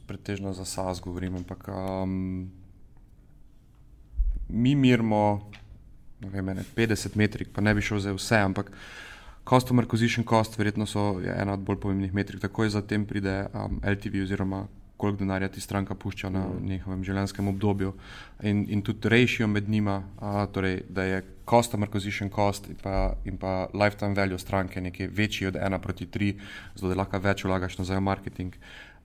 pretežno 0.07 0.53
za 0.53 0.65
SAS 0.65 1.01
govorim, 1.01 1.35
ampak 1.35 1.67
um, 1.67 2.51
mi 4.49 4.75
mirimo 4.75 5.49
vem, 6.19 6.45
50 6.75 7.15
metrik, 7.15 7.49
pa 7.53 7.61
ne 7.61 7.73
bi 7.73 7.81
šel 7.81 7.99
za 7.99 8.13
vse, 8.13 8.37
ampak 8.37 8.71
Customer 9.49 9.85
acquisition 9.85 10.25
cost, 10.25 10.57
verjetno 10.57 10.85
so 10.85 11.19
ena 11.21 11.53
od 11.53 11.59
bolj 11.59 11.77
pomembnih 11.79 12.13
metrik, 12.13 12.41
takoj 12.41 12.69
zatem 12.69 13.05
pride 13.05 13.45
um, 13.53 13.77
LTV, 13.83 14.23
oziroma 14.23 14.65
koliko 14.97 15.19
denarja 15.19 15.47
ti 15.47 15.61
stranka 15.61 15.95
pušča 15.95 16.29
na 16.29 16.39
mm. 16.39 16.67
njihovem 16.67 17.03
življenjskem 17.03 17.47
obdobju. 17.47 17.93
In, 18.43 18.65
in 18.69 18.81
tudi 18.81 19.09
ratio 19.09 19.47
med 19.47 19.69
njima, 19.69 20.03
a, 20.19 20.45
torej, 20.45 20.81
da 20.89 21.03
je 21.03 21.23
customer 21.49 21.89
acquisition 21.89 22.29
cost 22.35 22.69
in 22.69 22.77
pa, 22.81 23.13
in 23.25 23.37
pa 23.37 23.67
lifetime 23.73 24.15
value 24.15 24.39
stranke 24.39 24.81
nekaj 24.81 25.07
večji 25.07 25.47
od 25.47 25.59
1 25.59 25.79
proti 25.79 26.07
3, 26.07 26.33
zato 26.75 26.89
da 26.89 27.01
lahko 27.01 27.19
več 27.19 27.43
vlagaš 27.45 27.77
nazaj 27.77 27.99
v 27.99 28.07
marketing. 28.07 28.55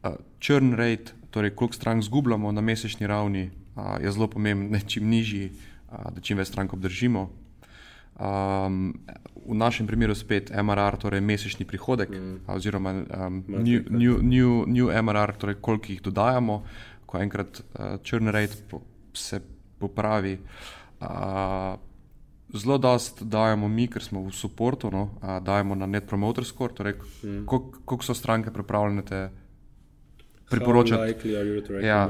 Uh, 0.02 0.16
churn 0.40 0.72
rate, 0.78 1.12
torej 1.30 1.54
koliko 1.54 1.76
strank 1.76 2.02
zgubljamo 2.02 2.52
na 2.52 2.60
mesečni 2.60 3.06
ravni, 3.06 3.50
uh, 3.76 3.98
je 4.00 4.12
zelo 4.12 4.30
pomemben, 4.30 4.80
čim 4.88 5.08
nižji, 5.08 5.50
uh, 5.90 6.08
da 6.14 6.20
čim 6.20 6.38
več 6.40 6.48
strank 6.48 6.72
obdržimo. 6.72 7.28
Um, 8.20 8.94
v 9.46 9.54
našem 9.54 9.86
primeru 9.86 10.14
spet 10.14 10.50
MRR, 10.50 10.96
torej 11.00 11.20
mesečni 11.20 11.66
prihodek, 11.66 12.10
mm. 12.10 12.36
oziroma 12.48 12.92
um, 12.92 13.44
new, 13.48 13.82
new, 13.90 14.18
new, 14.22 14.64
new 14.66 14.88
MRR, 14.90 15.34
torej 15.40 15.60
koliko 15.60 15.92
jih 15.92 16.02
dodajamo, 16.02 16.62
ko 17.06 17.18
enkrat 17.18 17.60
uh, 17.60 17.96
churn 18.04 18.28
rate 18.28 18.60
po, 18.70 18.82
se 19.14 19.40
popravi. 19.78 20.38
Uh, 21.00 21.74
zelo 22.54 22.78
dost 22.78 23.22
dajemo 23.22 23.68
mi, 23.68 23.88
ker 23.88 24.04
smo 24.04 24.26
v 24.28 24.50
podporu, 24.56 24.92
no, 24.92 25.04
uh, 25.22 25.38
dajemo 25.42 25.74
na 25.74 25.86
net 25.86 26.06
promoter 26.06 26.44
score, 26.44 26.74
torej 26.74 26.98
mm. 27.22 27.44
koliko 27.46 28.02
so 28.04 28.14
stranke 28.14 28.52
pripravljene 28.52 29.02
te 29.02 29.28
priporočati, 30.50 31.30
ja, 31.82 32.08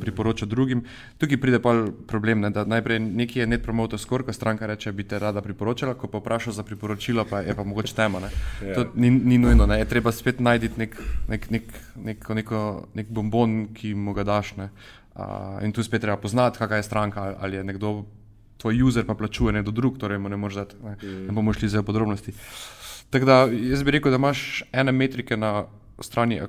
priporočati 0.00 0.50
drugim. 0.50 0.84
Tukaj 1.18 1.40
pride 1.40 1.58
pa 1.62 1.74
problem, 2.06 2.40
ne, 2.40 2.50
da 2.50 2.64
najprej 2.64 3.00
nekaj 3.00 3.42
je 3.42 3.46
net 3.46 3.62
promotor 3.62 4.00
skoraj, 4.00 4.26
ko 4.26 4.32
stranka 4.32 4.66
reče, 4.66 4.92
bi 4.92 5.04
te 5.04 5.18
rada 5.18 5.42
priporočila, 5.42 5.94
ko 5.98 6.08
pa 6.08 6.22
vpraša 6.22 6.52
za 6.52 6.62
priporočilo, 6.62 7.24
pa 7.30 7.40
je 7.40 7.54
pa 7.54 7.64
mogoče 7.64 7.94
tema. 7.94 8.20
Ja. 8.22 8.74
To 8.74 8.86
ni, 8.94 9.10
ni 9.10 9.38
nujno, 9.38 9.66
ne. 9.66 9.78
je 9.78 9.88
treba 9.90 10.12
spet 10.12 10.40
najti 10.40 10.70
nek, 10.76 10.96
nek, 11.28 11.50
nek, 11.50 11.68
nek, 11.96 12.28
neko, 12.28 12.62
nek 12.94 13.10
bombon, 13.10 13.66
ki 13.74 13.94
mu 13.94 14.14
ga 14.14 14.24
daš. 14.24 14.56
Ne. 14.56 14.70
Uh, 15.12 15.60
in 15.66 15.72
tu 15.72 15.82
spet 15.82 16.00
treba 16.00 16.16
poznati, 16.16 16.58
kakšna 16.58 16.76
je 16.80 16.88
stranka, 16.88 17.34
ali 17.40 17.56
je 17.56 17.64
nekdo, 17.64 18.04
tvoj 18.62 18.82
user 18.82 19.06
pa 19.06 19.14
plačuje 19.14 19.52
nekdo 19.52 19.74
drug, 19.74 19.98
torej 19.98 20.18
mu 20.18 20.30
ne 20.30 20.38
moreš 20.38 20.62
dati, 20.62 20.76
ne, 20.84 20.96
mm. 21.02 21.26
ne 21.26 21.32
bomo 21.32 21.52
šli 21.52 21.68
za 21.68 21.82
podrobnosti. 21.82 22.32
Tako 23.10 23.26
da 23.26 23.36
jaz 23.52 23.82
bi 23.82 23.90
rekel, 23.90 24.10
da 24.10 24.16
imaš 24.16 24.62
ene 24.72 24.92
metrike 24.92 25.36
na 25.36 25.66
strani 26.00 26.40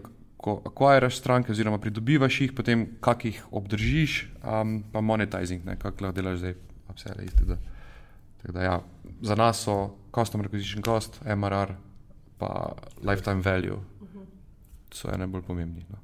ko 0.44 0.58
akviraš 0.68 1.18
stranke, 1.22 1.52
oziroma 1.52 1.80
pridobivaš 1.80 2.42
jih, 2.42 2.52
potem 2.56 2.86
kak 3.02 3.24
jih 3.26 3.40
obdržiš, 3.52 4.18
um, 4.44 4.82
pa 4.92 5.02
monetizing, 5.02 5.64
kako 5.80 6.04
lahko 6.04 6.18
delaš 6.18 6.42
zdaj, 6.42 6.56
vse 6.96 7.14
je 7.16 7.26
isto. 7.26 7.58
Ja, 8.60 8.82
za 9.22 9.36
nas 9.40 9.64
so 9.64 9.96
customer 10.16 10.48
acquisition 10.48 10.84
cost, 10.84 11.22
MRR, 11.24 11.78
pa 12.38 12.76
lifetime 13.08 13.42
value. 13.42 13.80
To 14.90 15.00
so 15.00 15.14
ene 15.14 15.28
bolj 15.28 15.46
pomembni. 15.48 15.86
No. 15.90 16.02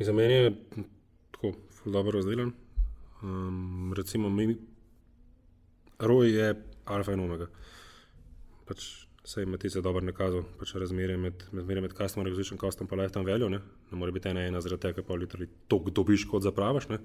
Za 0.00 0.12
meni 0.12 0.34
je 0.34 0.50
tako 1.30 1.52
dobro 1.84 2.18
razdeljen. 2.18 2.52
Um, 3.22 3.94
recimo, 3.96 4.28
mi, 4.28 4.56
ROI 5.98 6.32
je 6.32 6.54
alfa 6.84 7.14
in 7.14 7.20
omega. 7.20 7.46
Pač 8.66 9.07
Sej 9.28 9.42
ima 9.42 9.58
ti 9.60 9.68
se 9.70 9.82
dobro 9.84 10.00
nakazal, 10.00 10.40
pač 10.56 10.70
razmerje 10.80 11.16
med, 11.20 11.42
med, 11.52 11.66
med 11.82 11.92
customer 11.92 12.30
acquisition 12.30 12.56
costom 12.56 12.88
in 12.90 13.00
lifetime 13.00 13.26
value. 13.28 13.50
Ne, 13.50 13.58
ne 13.90 13.98
more 14.00 14.12
biti 14.12 14.30
ena 14.30 14.46
ena 14.48 14.62
zaradi 14.64 14.86
tega, 14.86 15.02
pa 15.04 15.18
literally 15.20 15.48
to 15.68 15.82
dobiš, 15.92 16.24
kot 16.30 16.46
zapraviš. 16.46 16.86
Ne. 16.88 16.98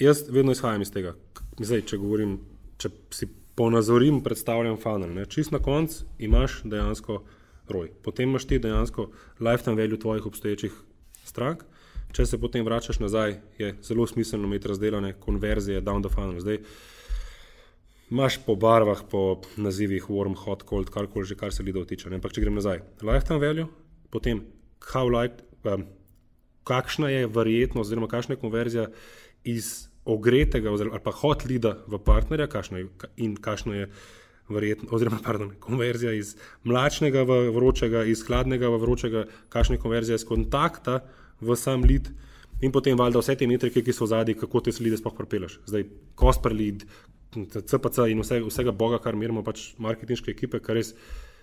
Jaz 0.00 0.24
vedno 0.32 0.56
izhajam 0.56 0.82
iz 0.82 0.92
tega. 0.92 1.12
Zdaj, 1.60 1.84
če 1.92 2.00
govorim, 2.00 2.38
če 2.80 2.94
si 3.12 3.28
ponazorim, 3.60 4.22
predstavljam 4.24 4.80
funnel. 4.80 5.12
Ne. 5.18 5.26
Čist 5.28 5.52
na 5.52 5.60
koncu 5.60 6.08
imaš 6.18 6.62
dejansko 6.64 7.20
roj. 7.68 7.92
Potem 8.02 8.32
imaš 8.32 8.48
ti 8.48 8.58
dejansko 8.58 9.10
lifetime 9.40 9.76
value 9.76 10.00
tvojih 10.00 10.32
obstoječih 10.32 10.80
strank. 11.28 11.68
Če 12.16 12.24
se 12.24 12.40
potem 12.40 12.64
vračaš 12.64 13.04
nazaj, 13.04 13.36
je 13.58 13.74
zelo 13.84 14.06
smiselno 14.08 14.48
imeti 14.48 14.72
razdeljene 14.72 15.18
konverzije 15.20 15.84
down 15.84 16.00
the 16.00 16.14
funnel. 16.14 16.40
Zdaj, 16.40 16.62
Imáš 18.06 18.38
po 18.38 18.54
barvah, 18.54 19.02
po 19.10 19.42
nazivih, 19.58 20.06
warm, 20.06 20.36
hot, 20.38 20.62
cold, 20.62 20.90
karkoli 20.94 21.26
že, 21.26 21.34
kar 21.34 21.50
se 21.50 21.66
lidov 21.66 21.88
tiče. 21.90 22.06
Ampak 22.06 22.30
če 22.30 22.44
grem 22.44 22.54
nazaj, 22.54 22.84
lifetime 23.02 23.42
value, 23.42 23.66
potem 24.14 24.44
how 24.92 25.10
light, 25.10 25.42
um, 25.66 25.82
kakšna 26.62 27.10
je 27.10 27.26
verjetnost, 27.26 27.90
oziroma 27.90 28.06
kakšna 28.06 28.36
je 28.36 28.42
konverzija 28.44 28.84
iz 29.42 29.88
ogretega, 30.06 30.70
oziroma 30.70 31.02
pa 31.02 31.10
hot 31.10 31.42
lida 31.50 31.80
v 31.90 31.98
partnerja, 31.98 32.46
kakšna 32.46 32.78
je, 32.78 32.86
in 33.26 33.34
kakšna 33.34 33.74
je 33.74 33.88
verjetnost, 34.54 34.94
oziroma 34.94 35.18
pardon, 35.26 35.50
konverzija 35.58 36.14
iz 36.14 36.36
mlačnega 36.62 37.26
v 37.26 37.40
vročega, 37.58 38.04
iz 38.06 38.22
hladnega 38.22 38.70
v 38.70 38.78
vročega, 38.86 39.24
kakšna 39.50 39.80
je 39.80 39.82
konverzija 39.82 40.20
iz 40.22 40.28
kontakta 40.28 41.00
v 41.42 41.58
sam 41.58 41.82
lid. 41.82 42.14
In 42.62 42.70
potem 42.72 42.96
valjda 42.96 43.20
vse 43.20 43.34
te 43.36 43.50
metrike, 43.50 43.82
ki 43.82 43.92
so 43.92 44.06
v 44.06 44.14
zadnji, 44.14 44.38
kako 44.38 44.62
te 44.64 44.72
slide 44.72 44.96
sploh 44.96 45.12
propelaš. 45.12 45.58
Zdaj, 45.66 45.90
cost 46.16 46.40
per 46.40 46.54
lead, 46.56 46.86
CPC 47.34 48.10
in 48.12 48.20
vse, 48.22 48.40
vsega 48.46 48.72
boga, 48.72 49.00
kar 49.02 49.16
merimo, 49.18 49.42
pač 49.44 49.72
marketinške 49.82 50.30
ekipe, 50.32 50.60
kar 50.62 50.78
res 50.78 50.94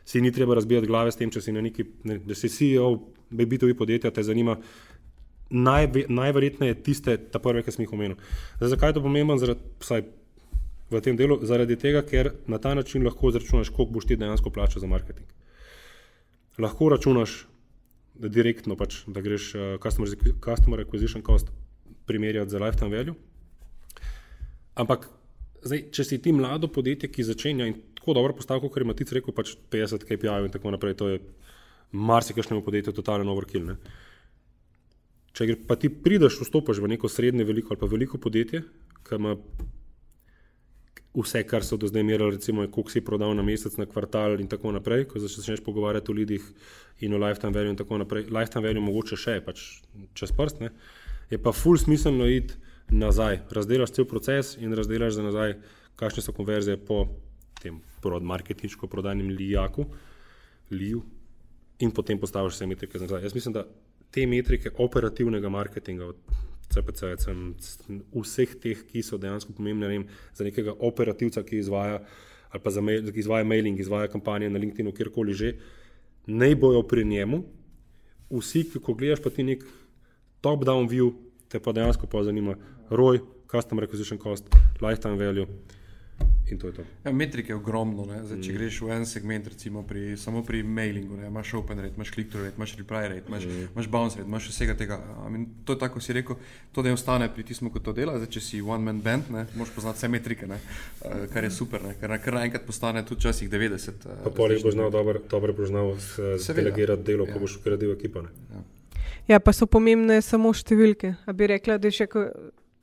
si 0.06 0.22
ni 0.22 0.32
treba 0.32 0.56
razbijati 0.56 0.88
glave 0.88 1.12
s 1.12 1.20
tem, 1.20 1.32
če 1.32 1.42
si 1.42 1.54
na 1.56 1.62
neki, 1.64 1.86
ne, 2.10 2.18
da 2.28 2.36
si 2.36 2.50
CEO, 2.52 2.90
B2B 3.32 3.78
podjetja, 3.80 4.12
te 4.12 4.24
zanima. 4.24 4.58
Najve, 5.54 6.08
najverjetneje 6.10 6.76
tiste, 6.82 7.14
ta 7.30 7.40
prve, 7.40 7.62
ki 7.62 7.72
sem 7.76 7.84
jih 7.84 7.92
omenil. 7.94 8.18
Zdaj, 8.58 8.72
zakaj 8.74 8.90
je 8.90 8.96
to 8.98 9.04
pomembno? 9.06 9.36
Zaradi, 9.38 10.08
v 10.90 11.02
tem 11.02 11.18
delu, 11.18 11.38
zaradi 11.46 11.78
tega, 11.80 12.02
ker 12.06 12.32
na 12.50 12.58
ta 12.62 12.74
način 12.74 13.06
lahko 13.06 13.30
izračunaš, 13.30 13.70
koliko 13.70 14.00
boš 14.00 14.08
ti 14.10 14.18
dejansko 14.20 14.50
plačal 14.54 14.82
za 14.82 14.90
marketing. 14.90 15.30
Lahko 16.58 16.90
računaš, 16.94 17.44
direktno, 18.14 18.78
pač, 18.78 19.04
da 19.08 19.22
greš 19.26 19.54
uh, 19.56 19.62
customer, 19.84 20.10
customer 20.44 20.84
acquisition 20.84 21.24
cost 21.26 21.50
primerjati 22.06 22.52
za 22.52 22.60
lifetime 22.62 22.98
value. 22.98 23.16
Ampak, 24.76 25.10
zdaj, 25.64 25.86
če 25.96 26.06
si 26.08 26.20
ti 26.24 26.34
mlado 26.36 26.70
podjetje, 26.72 27.10
ki 27.12 27.26
začenja 27.28 27.68
in 27.70 27.78
tako 27.98 28.16
dobro 28.18 28.36
postavko, 28.38 28.70
ker 28.74 28.86
ima 28.86 28.96
ti 28.98 29.08
rekel, 29.10 29.36
pač 29.36 29.56
50 29.74 30.08
KPI-jev 30.08 30.48
in 30.48 30.54
tako 30.54 30.74
naprej, 30.76 30.98
to 31.00 31.12
je 31.14 31.22
marsikajšnemu 31.94 32.64
podjetju 32.66 32.96
totalen 32.98 33.30
overkill. 33.30 33.70
Ne? 33.72 33.78
Če 35.34 35.56
pa 35.68 35.78
ti 35.80 35.90
prideš, 35.90 36.42
vstopiš 36.44 36.82
v 36.84 36.92
neko 36.94 37.10
srednje, 37.10 37.46
veliko 37.48 37.74
ali 37.74 37.82
pa 37.82 37.90
veliko 37.90 38.20
podjetje, 38.22 38.64
ki 39.08 39.18
ima 39.18 39.38
vse, 41.14 41.44
kar 41.46 41.66
so 41.66 41.78
do 41.78 41.88
zdaj 41.88 42.04
merili, 42.04 42.36
recimo, 42.38 42.66
koliko 42.68 42.92
si 42.92 43.02
prodal 43.06 43.36
na 43.38 43.46
mesec, 43.46 43.78
na 43.78 43.86
kvartal 43.86 44.40
in 44.42 44.50
tako 44.50 44.74
naprej, 44.74 45.06
ko 45.10 45.22
začneš 45.22 45.62
pogovarjati 45.66 46.12
o 46.12 46.16
ljudeh 46.18 46.46
in 47.06 47.14
o 47.14 47.22
lifetime 47.22 47.54
value 47.54 47.74
in 47.74 47.78
tako 47.78 48.02
naprej. 48.02 48.28
Lifetime 48.34 48.68
value 48.68 48.82
mogoče 48.82 49.18
še, 49.18 49.40
pač 49.46 49.64
čez 50.18 50.34
prst, 50.34 50.62
ne? 50.66 50.74
je 51.30 51.40
pa 51.42 51.54
full 51.56 51.78
smiselno 51.78 52.28
iti 52.30 52.58
nazaj, 52.94 53.40
razdelaš 53.52 53.96
cel 53.98 54.06
proces 54.06 54.56
in 54.62 54.74
razdelaš 54.74 55.18
za 55.18 55.24
nazaj, 55.26 55.56
kakšne 56.00 56.24
so 56.24 56.34
konverzije 56.34 56.78
po 56.78 57.06
tem 57.62 57.82
marketinško 58.04 58.88
prodajnem 58.88 59.30
lijaku, 59.30 59.86
liju 60.72 61.04
in 61.80 61.92
potem 61.92 62.20
postaviš 62.20 62.54
vse 62.54 62.68
metrike 62.68 63.00
za 63.00 63.06
nazaj. 63.06 63.24
Jaz 63.24 63.36
mislim, 63.36 63.54
da 63.54 63.66
te 64.12 64.26
metrike 64.28 64.72
operativnega 64.78 65.50
marketinga, 65.50 66.12
CPC, 66.74 67.02
vseh 68.14 68.56
teh, 68.62 68.86
ki 68.90 69.04
so 69.06 69.18
dejansko 69.22 69.54
pomembne 69.54 69.90
vem, 69.90 70.06
za 70.34 70.46
nekega 70.46 70.74
operativca, 70.80 71.44
ki 71.46 71.60
izvaja, 71.62 72.00
ali 72.50 72.64
pa 72.64 72.72
za 72.74 72.82
mail, 72.82 73.10
ki 73.12 73.20
izvaja 73.20 73.46
mailing, 73.46 73.80
izvaja 73.80 74.10
kampanje 74.10 74.50
na 74.50 74.62
LinkedIn, 74.62 74.94
kjerkoli 74.96 75.34
že, 75.34 75.54
ne 76.28 76.54
bojo 76.56 76.84
pri 76.88 77.06
njemu. 77.06 77.44
Vsi, 78.34 78.64
ki 78.72 78.82
ko 78.82 78.96
gledaš 78.98 79.22
pa 79.22 79.30
ti 79.30 79.46
nek 79.46 79.66
top-down 80.42 80.90
view, 80.90 81.12
te 81.50 81.62
pa 81.62 81.74
dejansko 81.76 82.10
pa 82.10 82.24
zanima 82.26 82.56
ROI, 82.90 83.22
Customer 83.52 83.84
Acquisition 83.84 84.20
Cost, 84.20 84.50
Lifetime 84.82 85.18
Value. 85.18 85.48
In 86.52 86.60
to 86.60 86.68
je 86.68 86.74
to. 86.74 86.82
Ja, 87.06 87.12
metrik 87.12 87.50
je 87.50 87.56
ogromno. 87.56 88.04
Zdaj, 88.04 88.42
če 88.44 88.52
mm. 88.52 88.56
greš 88.58 88.80
v 88.84 88.90
en 88.92 89.06
segment, 89.08 89.48
recimo 89.48 89.82
pri, 89.88 90.18
samo 90.20 90.44
pri 90.44 90.60
mailingu, 90.64 91.16
ne? 91.18 91.30
imaš 91.32 91.54
open 91.58 91.80
rate, 91.80 91.96
imaš 91.96 92.12
click-through 92.12 92.46
rate, 92.46 92.60
imaš 92.60 92.74
reply 92.78 93.08
rate, 93.08 93.24
imaš, 93.32 93.46
mm. 93.48 93.70
imaš 93.74 93.88
bounce 93.90 94.20
rate, 94.20 94.28
imaš 94.30 94.50
vsega 94.52 94.76
tega. 94.78 95.00
Amin, 95.26 95.46
to 95.66 95.74
je 95.74 95.80
tako, 95.80 96.02
si 96.04 96.14
rekel, 96.14 96.36
to 96.76 96.84
ne 96.84 96.94
ostane 96.94 97.30
pri 97.34 97.46
tistem, 97.48 97.72
ko 97.72 97.80
to 97.80 97.94
dela. 97.96 98.18
Zdaj, 98.20 98.30
če 98.36 98.44
si 98.44 98.62
one-man 98.62 99.00
band, 99.02 99.32
ne? 99.32 99.46
moš 99.56 99.72
poznati 99.76 100.02
vse 100.02 100.10
metrike, 100.12 100.50
uh, 100.52 101.14
kar 101.34 101.48
je 101.48 101.52
super, 101.56 101.86
ne? 101.88 101.96
ker 102.02 102.36
naenkrat 102.36 102.68
postane 102.68 103.06
tudi 103.08 103.24
časih 103.24 103.50
90. 103.50 104.04
Uh, 104.04 104.20
pa 104.28 104.34
pol 104.36 104.52
jih 104.52 104.66
bo 104.66 104.74
znal 104.76 104.92
dobro, 104.92 105.24
dobro 105.32 105.56
poznal, 105.56 105.96
delegirati 106.54 107.08
delo, 107.08 107.30
ja. 107.30 107.34
ko 107.34 107.46
boš 107.48 107.62
ukradil 107.62 107.96
ekipo. 107.96 108.28
Ja. 108.52 108.66
ja, 109.32 109.40
pa 109.40 109.56
so 109.56 109.66
pomembne 109.66 110.20
samo 110.22 110.52
številke. 110.52 111.16
A 111.24 111.34
bi 111.34 111.50
rekla, 111.56 111.80
da 111.80 111.88
je 111.88 112.04
še 112.04 112.12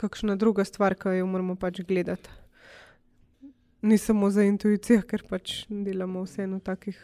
kakšna 0.00 0.36
druga 0.40 0.64
stvar, 0.64 0.96
ki 0.96 1.20
jo 1.20 1.28
moramo 1.28 1.58
pač 1.60 1.84
gledati 1.86 2.40
ni 3.82 3.98
samo 3.98 4.30
za 4.30 4.44
intuicijo, 4.44 5.02
ker 5.08 5.24
pač 5.28 5.64
delamo 5.68 6.24
vseeno 6.24 6.60
takih. 6.60 6.98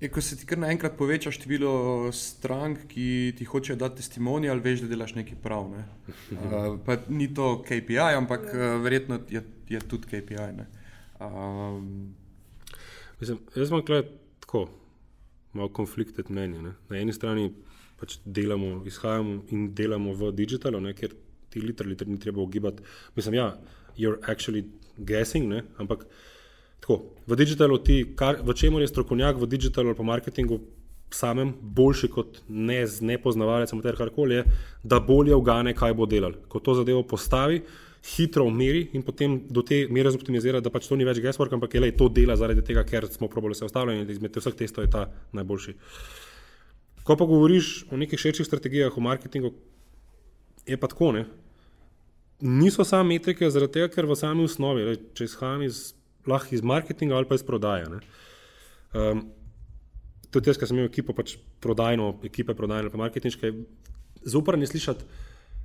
Je, 0.00 0.08
ko 0.10 0.20
se 0.20 0.34
ti 0.36 0.46
kar 0.50 0.58
naenkrat 0.58 0.96
poveča 0.98 1.30
število 1.30 2.10
strank, 2.16 2.88
ki 2.90 3.06
ti 3.38 3.46
hočejo 3.46 3.76
dati 3.78 4.00
testimonial, 4.00 4.58
veš, 4.62 4.82
da 4.82 4.90
delaš 4.90 5.14
nekaj 5.14 5.38
prav. 5.44 5.68
Ne? 5.70 5.84
Uh, 6.34 6.96
ni 7.08 7.28
to 7.34 7.60
KPI, 7.62 8.16
ampak 8.18 8.48
uh, 8.50 8.64
verjetno 8.82 9.20
je, 9.30 9.44
je 9.70 9.82
tudi 9.86 10.10
KPI. 10.10 10.66
Um, 11.22 12.14
Mislim, 13.20 13.38
jaz 13.54 13.70
imam 13.70 13.84
tako 14.42 14.66
malo 15.52 15.68
konflikte 15.70 16.24
mnenja. 16.28 16.62
Ne? 16.62 16.72
Na 16.90 16.98
eni 16.98 17.14
strani 17.14 17.52
pač 18.00 18.18
delamo, 18.24 18.80
izhajamo 18.86 19.44
in 19.54 19.68
delamo 19.78 20.16
v 20.18 20.32
digitalu, 20.34 20.80
ne? 20.82 20.96
ker 20.98 21.14
ti 21.52 21.60
literalno 21.60 21.96
ni 22.06 22.20
treba 22.20 22.42
ugibati. 22.42 22.82
Mislim, 23.16 23.38
ja, 23.38 23.52
you're 23.98 24.20
actually 24.26 24.64
guessing, 24.96 25.48
ne? 25.48 25.62
ampak 25.78 26.06
tako, 26.80 27.02
v 27.26 27.36
digitalu 27.36 27.78
ti, 27.78 28.02
kar, 28.16 28.40
v 28.42 28.54
čemu 28.54 28.80
je 28.80 28.90
strokovnjak 28.90 29.38
v 29.38 29.46
digitalu 29.46 29.92
ali 29.92 29.96
pa 29.98 30.02
marketingu 30.02 30.60
samem 31.14 31.52
boljši 31.60 32.08
kot 32.08 32.42
ne, 32.48 32.82
nepoznavalec, 33.00 33.72
ali 33.72 33.96
karkoli 33.96 34.34
je, 34.34 34.44
da 34.82 35.00
bolje 35.00 35.34
ugane, 35.34 35.74
kaj 35.74 35.94
bo 35.94 36.06
delal. 36.06 36.32
Ko 36.48 36.60
to 36.60 36.74
zadevo 36.74 37.02
postavi, 37.02 37.62
hitro 38.02 38.44
umiri 38.44 38.88
in 38.92 39.02
potem 39.02 39.38
do 39.48 39.62
te 39.62 39.86
mere 39.90 40.10
zoptimizira, 40.10 40.60
da 40.60 40.70
pač 40.70 40.88
to 40.88 40.96
ni 40.98 41.06
več 41.06 41.20
guesswork, 41.22 41.52
ampak 41.54 41.74
je 41.74 41.82
le 41.84 41.92
to 41.94 42.08
dela 42.08 42.36
zaradi 42.36 42.64
tega, 42.66 42.82
ker 42.84 43.06
smo 43.06 43.28
probali 43.30 43.54
se 43.54 43.64
ustavljati 43.64 44.02
in 44.02 44.10
izmed 44.10 44.36
vseh 44.36 44.56
testov 44.58 44.84
je 44.84 44.90
ta 44.90 45.04
najboljši. 45.36 45.76
Ko 47.06 47.16
pa 47.18 47.26
govoriš 47.26 47.84
o 47.90 47.98
nekih 47.98 48.18
širših 48.18 48.46
strategijah, 48.46 48.96
o 48.96 49.02
marketingu, 49.02 49.52
je 50.66 50.78
pa 50.78 50.90
tako, 50.90 51.12
ne? 51.12 51.26
Niso 52.42 52.84
samo 52.84 53.08
metrike, 53.08 53.50
zaradi 53.50 53.78
tega, 53.78 53.90
ker 53.94 54.08
v 54.10 54.16
sami 54.18 54.44
osnovi, 54.44 54.86
le, 54.86 54.96
če 55.16 55.28
izhajam 55.28 55.62
iz, 55.66 55.92
iz 56.50 56.64
marketinga 56.66 57.16
ali 57.16 57.28
pa 57.30 57.38
iz 57.38 57.44
prodaje. 57.46 57.86
Um, 58.92 59.22
tudi 60.34 60.50
jaz, 60.50 60.58
ki 60.58 60.68
sem 60.68 60.80
imel 60.80 60.90
ekipo, 60.90 61.14
pač 61.16 61.36
prodajno, 61.62 62.16
ekipe 62.26 62.56
prodajne, 62.58 62.90
pa 62.90 63.00
marketinške, 63.00 63.52
zopr 64.26 64.58
ne 64.58 64.66
slišati, 64.66 65.06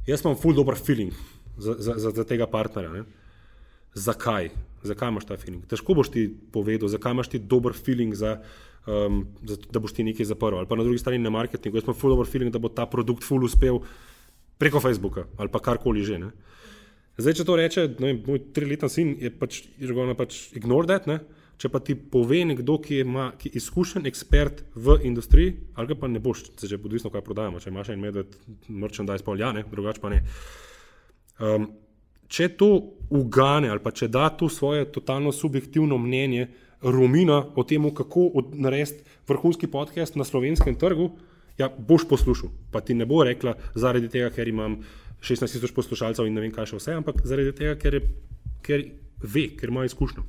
jaz 0.07 0.23
imam 0.23 0.37
full 0.39 0.57
dobro 0.57 0.77
feeling 0.77 1.15
za, 1.57 1.75
za, 1.79 1.97
za, 1.97 2.13
za 2.21 2.25
tega 2.27 2.47
partnerja. 2.51 2.93
Ne? 2.93 3.03
Zakaj? 3.97 4.51
Zakaj 4.85 5.09
imaš 5.09 5.25
ta 5.25 5.37
feeling? 5.41 5.65
Težko 5.69 5.97
boš 5.97 6.11
ti 6.13 6.27
povedal, 6.53 6.91
zakaj 6.93 7.17
imaš 7.17 7.31
ti 7.33 7.41
dober 7.41 7.73
feeling, 7.73 8.13
za, 8.15 8.37
um, 8.85 9.23
za, 9.41 9.57
da 9.71 9.81
boš 9.81 9.97
ti 9.97 10.05
nekaj 10.05 10.29
zaprl. 10.29 10.61
Ali 10.61 10.69
pa 10.69 10.77
na 10.77 10.85
drugi 10.85 11.01
strani 11.01 11.23
na 11.23 11.33
marketingu, 11.33 11.79
jaz 11.79 11.87
imam 11.87 11.97
full 11.97 12.13
dobro 12.13 12.29
feeling, 12.29 12.53
da 12.53 12.61
bo 12.61 12.69
ta 12.69 12.85
produkt 12.85 13.25
full 13.25 13.43
uspel 13.47 13.81
preko 14.57 14.81
Facebooka 14.81 15.27
ali 15.37 15.49
pa 15.53 15.59
karkoli 15.59 16.05
že. 16.05 16.19
Ne? 16.21 16.31
Zdaj, 17.17 17.33
če 17.39 17.45
to 17.47 17.55
reče, 17.57 17.83
ne, 18.03 18.13
moj 18.27 18.43
triletni 18.53 18.89
sin 18.93 19.15
je 19.17 19.31
pač, 19.33 19.63
pač 20.19 20.37
ignore 20.57 20.89
that. 20.89 21.07
Ne? 21.09 21.17
Če 21.57 21.71
pa 21.73 21.81
ti 21.81 21.95
pove 21.97 22.43
nekdo, 22.45 22.75
ki, 22.77 22.99
ima, 23.01 23.31
ki 23.39 23.49
je 23.49 23.57
izkušen 23.57 24.05
ekspert 24.05 24.61
v 24.77 24.99
industriji, 25.09 25.55
ali 25.73 25.97
pa 25.97 26.09
ne 26.11 26.21
boš, 26.21 26.43
se 26.61 26.69
že 26.69 26.77
odvisno, 26.77 27.09
kaj 27.09 27.25
prodajamo. 27.25 27.61
Če 27.63 27.73
imaš 27.73 27.89
en 27.95 28.03
medved, 28.03 28.37
merchandise, 28.69 29.25
pa 29.25 29.33
ja, 29.39 29.49
drugače 29.71 30.03
pa 30.03 30.13
ne. 30.13 30.21
Um, 31.41 31.71
če 32.29 32.51
to 32.59 32.69
ugane 33.13 33.69
ali 33.71 33.81
pa 33.81 33.93
če 33.95 34.09
da 34.11 34.27
tu 34.37 34.49
svoje 34.49 34.85
totalno 34.91 35.31
subjektivno 35.31 35.97
mnenje 36.01 36.47
Romina 36.81 37.39
o 37.55 37.63
tem, 37.65 37.85
kako 37.95 38.29
narediti 38.53 39.01
vrhunski 39.29 39.69
podcast 39.71 40.17
na 40.17 40.25
slovenskem 40.27 40.75
trgu, 40.77 41.09
ja, 41.57 41.71
boš 41.73 42.05
poslušal. 42.09 42.53
Pa 42.71 42.83
ti 42.85 42.93
ne 42.93 43.09
bo 43.09 43.23
rekla 43.25 43.55
zaradi 43.73 44.13
tega, 44.13 44.29
ker 44.29 44.47
imam. 44.47 44.83
16 45.27 45.57
tisoč 45.57 45.75
poslušalcev 45.75 46.27
in 46.27 46.37
ne 46.37 46.45
vem, 46.45 46.55
kaj 46.55 46.71
še 46.71 46.79
vse, 46.79 46.97
ampak 47.01 47.21
zaradi 47.27 47.53
tega, 47.57 47.75
ker, 47.79 47.99
je, 47.99 48.09
ker 48.63 48.83
ve, 49.23 49.49
ker 49.59 49.73
ima 49.73 49.85
izkušnjo. 49.87 50.23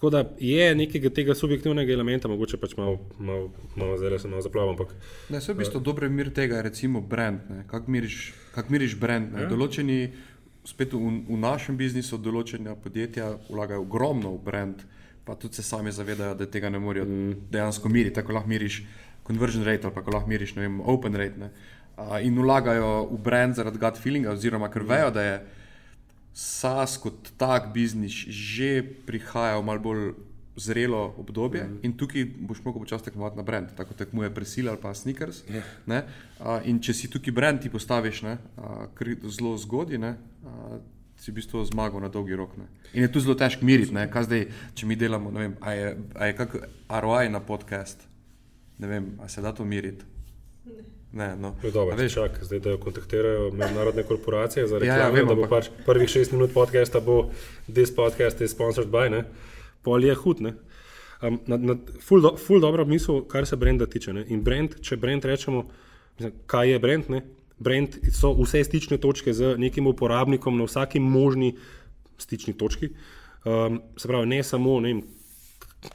Tako 0.00 0.10
da 0.10 0.24
je 0.40 0.74
nekaj 0.74 1.10
tega 1.12 1.34
subjektivnega 1.34 1.92
elementa, 1.92 2.28
mogoče 2.28 2.56
pač 2.56 2.72
malo, 2.76 2.98
malo, 3.18 3.50
malo 3.76 3.98
zdaj 4.00 4.18
se 4.18 4.28
malo 4.28 4.40
zaplavam. 4.40 4.70
Ampak, 4.72 4.94
ne, 5.28 5.42
vse 5.42 5.52
v 5.52 5.60
bistvu 5.60 5.76
uh, 5.76 5.84
dobre 5.84 6.08
mir 6.08 6.30
tega 6.32 6.56
je 6.56 6.62
recimo 6.70 7.02
brand. 7.04 7.42
Kako 7.68 7.90
miriš, 7.90 8.32
kak 8.54 8.70
miriš 8.72 8.96
brand? 8.96 9.36
Ja. 9.36 9.50
Določeni, 9.50 9.98
spet 10.64 10.96
v, 10.96 11.12
v 11.28 11.36
našem 11.42 11.76
biznisu, 11.76 12.16
določena 12.16 12.78
podjetja 12.80 13.34
vlagajo 13.50 13.84
ogromno 13.84 14.32
v 14.38 14.40
brand, 14.46 14.86
pa 15.26 15.36
tudi 15.36 15.60
se 15.60 15.66
sami 15.68 15.92
zavedajo, 15.92 16.38
da 16.38 16.48
tega 16.48 16.72
ne 16.72 16.80
morejo 16.80 17.04
mm. 17.04 17.36
dejansko 17.52 17.92
miriti. 17.92 18.16
Tako 18.22 18.38
lahko 18.38 18.48
miriš 18.48 18.80
conversion 19.26 19.68
rate 19.68 19.84
ali 19.84 19.94
pa 19.94 20.16
lahko 20.16 20.32
miriš 20.32 20.56
vem, 20.56 20.80
open 20.80 21.20
rate. 21.20 21.44
Ne 21.44 21.52
in 22.22 22.38
vlagajo 22.38 23.08
v 23.10 23.18
brand 23.22 23.54
zaradi 23.54 23.78
gut 23.78 23.98
feelinga, 23.98 24.32
oziroma 24.32 24.70
ker 24.70 24.84
vejo, 24.86 25.10
da 25.10 25.22
je 25.22 25.36
SAS 26.32 26.96
kot 27.02 27.32
tak 27.36 27.72
biznis 27.74 28.14
že 28.30 28.82
prihajal 29.06 29.60
v 29.62 29.66
malo 29.66 29.82
bolj 29.82 30.04
zrelo 30.60 31.14
obdobje 31.18 31.64
mm. 31.64 31.78
in 31.82 31.96
tukaj 31.96 32.24
boš 32.40 32.60
mogel 32.64 32.82
počasi 32.82 33.04
tekmovati 33.04 33.36
na 33.36 33.42
brand, 33.42 33.68
tako 33.76 33.94
tekmuje 33.94 34.34
Presil 34.34 34.68
ali 34.68 34.78
pa 34.82 34.94
Snickers. 34.94 35.42
Yeah. 35.48 35.64
Ja. 35.86 36.60
In 36.64 36.80
če 36.82 36.94
si 36.94 37.10
tukaj 37.10 37.32
brand 37.32 37.62
ti 37.62 37.70
postaviš 37.70 38.22
ne, 38.22 38.36
zelo 39.24 39.56
zgodaj, 39.56 39.98
ne, 39.98 40.14
si 41.20 41.30
v 41.30 41.38
bistvu 41.40 41.64
zmagal 41.68 42.00
na 42.00 42.08
dolgi 42.08 42.36
rok. 42.36 42.56
Ne. 42.56 42.68
In 42.92 43.06
je 43.06 43.12
tu 43.12 43.20
zelo 43.20 43.36
težko 43.38 43.64
miriti, 43.64 43.94
kaj 44.12 44.28
zdaj, 44.28 44.46
če 44.74 44.88
mi 44.88 44.96
delamo, 44.96 45.32
ne 45.32 45.40
vem, 45.46 45.56
a 45.60 45.72
je, 45.76 45.96
a 46.16 46.30
je 46.30 46.36
kak 46.36 46.56
ROI 46.88 47.28
na 47.32 47.40
podcast, 47.40 48.04
ne 48.78 48.88
vem, 48.88 49.12
a 49.20 49.28
se 49.28 49.44
da 49.44 49.52
to 49.52 49.64
miriti. 49.64 50.04
Ne, 51.12 51.36
no. 51.36 51.54
Je 51.62 51.70
dobro, 51.70 51.96
veš, 51.96 52.14
čak, 52.14 52.38
zdaj 52.44 52.60
da 52.60 52.70
jo 52.70 52.78
kontaktirajo 52.78 53.50
mednarodne 53.50 54.02
korporacije 54.02 54.66
za 54.66 54.76
Ja, 54.76 54.84
ja, 54.84 54.94
reklame, 54.94 55.18
vem, 55.18 55.28
da 55.28 55.34
bo 55.34 55.42
ampak- 55.42 55.50
pač 55.50 55.84
prvih 55.86 56.08
šest 56.08 56.32
minut 56.32 56.52
podcasta 56.54 57.00
bo 57.00 57.30
this 57.66 57.94
podcast 57.94 58.40
is 58.40 58.50
sponsored 58.50 58.88
by, 58.88 59.10
ne? 59.10 59.24
pol 59.82 60.04
je 60.04 60.14
hud. 60.14 60.40
Ne? 60.40 60.54
Um, 61.22 61.40
na, 61.46 61.56
na, 61.56 61.74
ful, 62.00 62.20
do, 62.20 62.36
ful 62.36 62.60
dobro 62.60 62.84
misel, 62.84 63.24
kar 63.28 63.46
se 63.46 63.56
brenda 63.56 63.86
tiče. 63.86 64.12
Ne? 64.12 64.24
In 64.28 64.42
brand, 64.42 64.76
če 64.80 64.96
brand 64.96 65.24
rečemo, 65.24 65.64
mislim, 66.18 66.32
kaj 66.46 66.70
je 66.70 66.78
brand? 66.78 67.10
Ne? 67.10 67.22
Brand 67.58 67.96
so 68.12 68.30
vse 68.38 68.62
stične 68.64 68.98
točke 68.98 69.32
z 69.32 69.56
nekim 69.58 69.86
uporabnikom 69.86 70.56
na 70.58 70.64
vsaki 70.64 71.00
možni 71.00 71.56
stični 72.18 72.54
točki. 72.54 72.92
Um, 73.44 73.82
se 73.96 74.08
pravi, 74.08 74.26
ne 74.26 74.42
samo 74.42 74.80
ne 74.80 74.94
vem, 74.94 75.02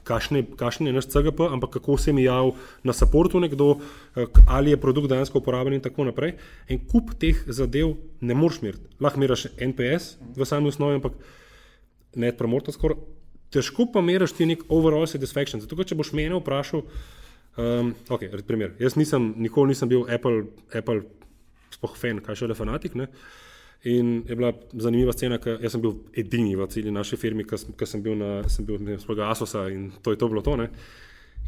kakšen 0.04 0.88
je 0.88 0.94
naš 0.94 1.08
CGP, 1.14 1.46
ampak 1.52 1.78
kako 1.78 1.98
se 1.98 2.14
mi 2.14 2.24
javi 2.24 2.52
na 2.84 2.94
supportu 2.94 3.40
nekdo, 3.40 3.80
eh, 4.16 4.26
ali 4.48 4.72
je 4.72 4.78
produkt 4.78 5.10
dejansko 5.10 5.38
uporaben 5.38 5.74
in 5.74 5.82
tako 5.82 6.04
naprej. 6.04 6.36
En 6.68 6.80
kup 6.80 7.14
teh 7.20 7.44
zadev 7.48 7.96
ne 8.22 8.34
moreš 8.34 8.62
meriti. 8.62 8.88
Lahko 9.00 9.20
meriš 9.20 9.48
NPS 9.60 10.18
v 10.36 10.46
sami 10.46 10.68
osnovi, 10.68 10.96
ampak 10.96 11.14
net 12.16 12.38
promotor 12.38 12.74
skoraj. 12.74 12.98
Težko 13.54 13.86
pa 13.94 14.02
meriš 14.02 14.34
ti 14.34 14.46
nek 14.46 14.66
overall 14.70 15.08
satisfaction. 15.08 15.62
Zato, 15.62 15.84
če 15.84 15.96
boš 15.96 16.12
mene 16.18 16.36
vprašal, 16.40 16.82
um, 17.58 17.94
ok, 18.10 18.26
primer, 18.48 18.74
jaz 18.80 18.98
nisem, 18.98 19.34
nikoli 19.38 19.76
nisem 19.76 19.90
bil 19.90 20.08
Apple, 20.10 20.48
Apple 20.74 21.06
sploh 21.72 21.96
fan, 21.96 22.20
kaj 22.26 22.42
še 22.42 22.50
le 22.50 22.58
fanatik. 22.58 22.96
Ne? 22.96 23.08
In 23.86 24.24
je 24.28 24.36
bila 24.36 24.50
zanimiva 24.74 25.14
scena, 25.14 25.38
ker 25.38 25.62
sem 25.70 25.82
bil 25.82 26.00
edini 26.18 26.56
v 26.58 26.66
celi 26.74 26.92
naši 26.92 27.18
firmi, 27.22 27.46
ki 27.46 27.86
sem 27.86 28.02
bil 28.02 28.16
na 28.18 28.30
sem 28.50 28.66
bil, 28.66 28.80
ne 28.82 28.98
Asosa 29.28 29.68
in 29.70 29.92
to 30.02 30.12
je 30.12 30.18
to 30.18 30.28
bilo 30.28 30.42
to. 30.42 30.56
Ne? 30.58 30.70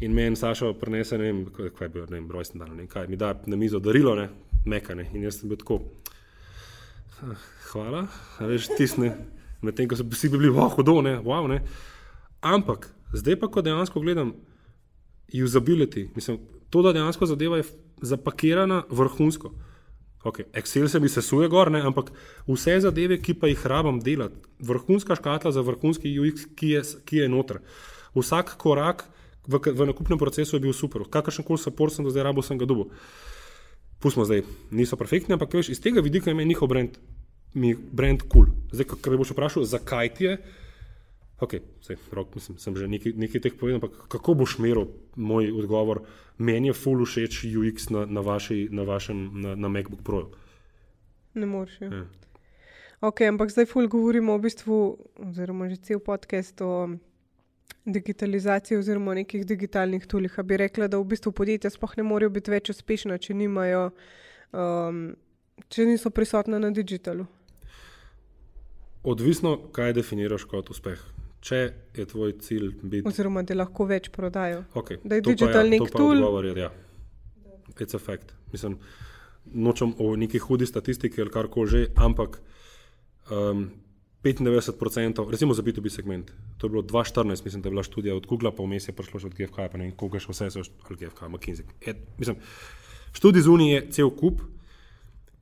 In 0.00 0.14
meni 0.14 0.36
Sašo 0.36 0.74
prenese, 0.78 1.18
ne 1.18 1.24
vem, 1.24 1.40
kaj 1.50 1.86
je 1.86 1.88
bil, 1.88 2.04
ne 2.06 2.20
vem, 2.20 2.28
rojsten 2.30 2.60
dan, 2.62 2.70
ne 2.70 2.84
vem, 2.84 2.86
kaj 2.86 3.08
mi 3.10 3.16
da 3.18 3.32
na 3.46 3.56
mizo 3.56 3.80
darilo, 3.82 4.14
ne, 4.14 4.28
mekane. 4.66 5.08
In 5.14 5.24
jaz 5.26 5.40
sem 5.40 5.48
bil 5.50 5.58
tako, 5.58 5.80
"Ah, 7.22 7.34
hvala, 7.72 8.06
veš, 8.38 8.68
tisne, 8.78 9.16
medtem 9.62 9.88
ko 9.88 9.96
so 9.96 10.04
vsi 10.06 10.28
bili, 10.30 10.48
wow, 10.48 10.70
hudo, 10.70 11.02
ne, 11.02 11.18
wow, 11.18 11.48
ne. 11.48 11.62
Ampak, 12.40 12.86
zdaj 13.12 13.40
pa, 13.40 13.48
ko 13.48 13.62
dejansko 13.62 14.00
gledam 14.00 14.32
usability, 15.34 16.08
mislim, 16.14 16.38
to, 16.70 16.82
da 16.82 16.92
dejansko 16.92 17.26
zadeva 17.26 17.56
je 17.56 17.64
zapakirana 18.02 18.84
vrhunsko. 18.90 19.50
Okay, 20.24 20.44
Excel 20.52 20.88
se 20.88 21.00
mi 21.00 21.08
sesuje 21.08 21.48
gor, 21.48 21.70
ne, 21.70 21.80
ampak 21.80 22.10
vse 22.48 22.80
zadeve, 22.82 23.20
ki 23.22 23.36
pa 23.38 23.46
jih 23.46 23.60
rabam 23.70 24.00
delati, 24.02 24.40
vrhunska 24.58 25.14
škatla 25.14 25.52
za 25.54 25.62
vrhunski 25.62 26.10
UX, 26.18 26.48
ki 26.58 26.72
je, 26.74 26.82
ki 27.06 27.22
je 27.22 27.28
noter. 27.30 27.60
Vsak 28.18 28.56
korak 28.58 29.06
v, 29.46 29.60
v 29.62 29.86
nakupnem 29.86 30.18
procesu 30.18 30.56
je 30.56 30.64
bil 30.66 30.74
super, 30.74 31.06
kakršen 31.06 31.46
koli 31.46 31.62
support 31.62 31.94
sem 31.94 32.02
do 32.04 32.10
zdaj 32.10 32.26
rabo, 32.26 32.42
sem 32.42 32.58
ga 32.58 32.66
dobil. 32.66 32.90
Pustimo 34.02 34.26
zdaj, 34.26 34.42
niso 34.74 34.98
perfektni, 34.98 35.38
ampak 35.38 35.54
veš, 35.54 35.70
iz 35.70 35.82
tega 35.82 36.02
vidika 36.02 36.30
je 36.30 36.34
meni 36.34 36.50
njihov 36.50 36.70
brand, 36.70 36.98
mi 37.54 37.74
brand 37.74 38.26
kul. 38.26 38.50
Cool. 38.50 38.74
Zdaj, 38.74 38.98
me 39.06 39.22
boš 39.22 39.32
vprašal, 39.34 39.70
zakaj 39.70 40.14
ti 40.18 40.26
je, 40.26 40.36
ok, 41.40 41.54
sej, 41.80 41.96
rok, 42.12 42.34
mislim, 42.34 42.58
sem 42.58 42.76
že 42.76 42.88
nekaj, 42.88 43.12
nekaj 43.14 43.40
teh 43.40 43.54
povedal, 43.54 43.78
ampak 43.78 44.08
kako 44.10 44.34
boš 44.34 44.58
meril 44.58 44.90
moj 45.16 45.52
odgovor, 45.54 46.02
meni 46.38 46.70
je 46.70 46.74
full 46.74 47.04
všeč 47.06 47.44
UX 47.46 47.90
na, 47.94 48.06
na, 48.06 48.20
vaši, 48.20 48.68
na 48.70 48.82
vašem, 48.82 49.30
na, 49.42 49.54
na 49.54 49.68
MacBook 49.68 50.02
Pro. 50.02 50.30
Ne 51.34 51.46
moreš. 51.46 51.80
Ja. 51.80 51.90
Ja. 52.02 52.06
Ok, 53.00 53.22
ampak 53.22 53.54
zdaj 53.54 53.68
ful 53.70 53.86
govorimo 53.86 54.34
v 54.34 54.50
bistvu, 54.50 54.98
oziroma 55.22 55.68
že 55.70 55.78
cel 55.78 56.02
podcast 56.02 56.58
o 56.60 56.98
digitalizaciji 57.86 58.78
oziroma 58.78 59.10
o 59.10 59.14
nekih 59.14 59.46
digitalnih 59.46 60.06
tulih. 60.06 60.34
Bi 60.44 60.56
rekla, 60.56 60.88
da 60.88 60.98
v 60.98 61.06
bistvu 61.06 61.32
podjetja 61.32 61.70
sploh 61.70 61.94
ne 61.96 62.02
morejo 62.02 62.34
biti 62.34 62.50
več 62.50 62.70
uspešna, 62.74 63.18
če 63.22 63.38
nimajo, 63.38 63.90
um, 64.50 65.14
če 65.70 65.86
niso 65.86 66.10
prisotna 66.10 66.58
na 66.58 66.72
digitalu. 66.74 67.26
Odvisno, 69.06 69.54
kaj 69.72 69.94
definiraš 69.94 70.44
kot 70.50 70.74
uspeh. 70.74 70.98
Če 71.40 71.58
je 71.94 72.06
tvoj 72.06 72.32
cilj 72.42 72.70
biti. 72.82 73.06
Oziroma, 73.08 73.44
da 73.46 73.54
lahko 73.54 73.86
več 73.86 74.08
prodajo. 74.14 74.64
Okay, 74.74 74.98
Da 75.04 75.18
je 75.18 75.22
to 75.22 75.30
pa 75.30 75.34
digital 75.34 75.64
ja, 75.64 75.70
nek 75.70 75.90
to 75.90 75.98
tool. 75.98 76.16
Odgovor 76.16 76.48
je, 76.48 76.54
ja. 76.58 76.70
It's 77.78 77.94
a 77.94 78.00
fact. 78.02 78.34
Mislim, 78.52 78.78
nočem 79.54 79.94
o 79.98 80.16
neki 80.16 80.40
hudi 80.42 80.66
statistiki 80.66 81.22
ali 81.22 81.30
karkoli 81.30 81.70
že, 81.70 81.84
ampak 81.96 82.40
um, 83.30 83.68
95%, 84.24 85.30
recimo 85.30 85.54
za 85.54 85.62
B2B 85.62 85.88
segment, 85.88 86.30
to 86.58 86.66
je 86.66 86.70
bilo 86.70 86.82
2014, 86.82 87.44
mislim, 87.44 87.62
da 87.62 87.68
je 87.68 87.70
bila 87.70 87.82
študija 87.82 88.16
od 88.16 88.26
Google, 88.26 88.50
pa 88.56 88.62
vmes 88.62 88.88
je 88.88 88.92
prišlo 88.92 89.20
še 89.20 89.30
od 89.30 89.34
GFK, 89.34 89.68
pa 89.70 89.78
ne 89.78 89.86
vem, 89.86 89.94
koga 89.94 90.18
še 90.18 90.32
vse 90.32 90.50
so, 90.50 90.64
ali 90.88 90.98
GFK, 90.98 91.30
McKinsey. 91.30 91.68
Je, 91.86 91.94
mislim, 92.18 92.40
študij 93.14 93.46
z 93.46 93.52
Unije 93.54 93.76
je 93.76 93.84
cel 93.94 94.10
kup, 94.10 94.42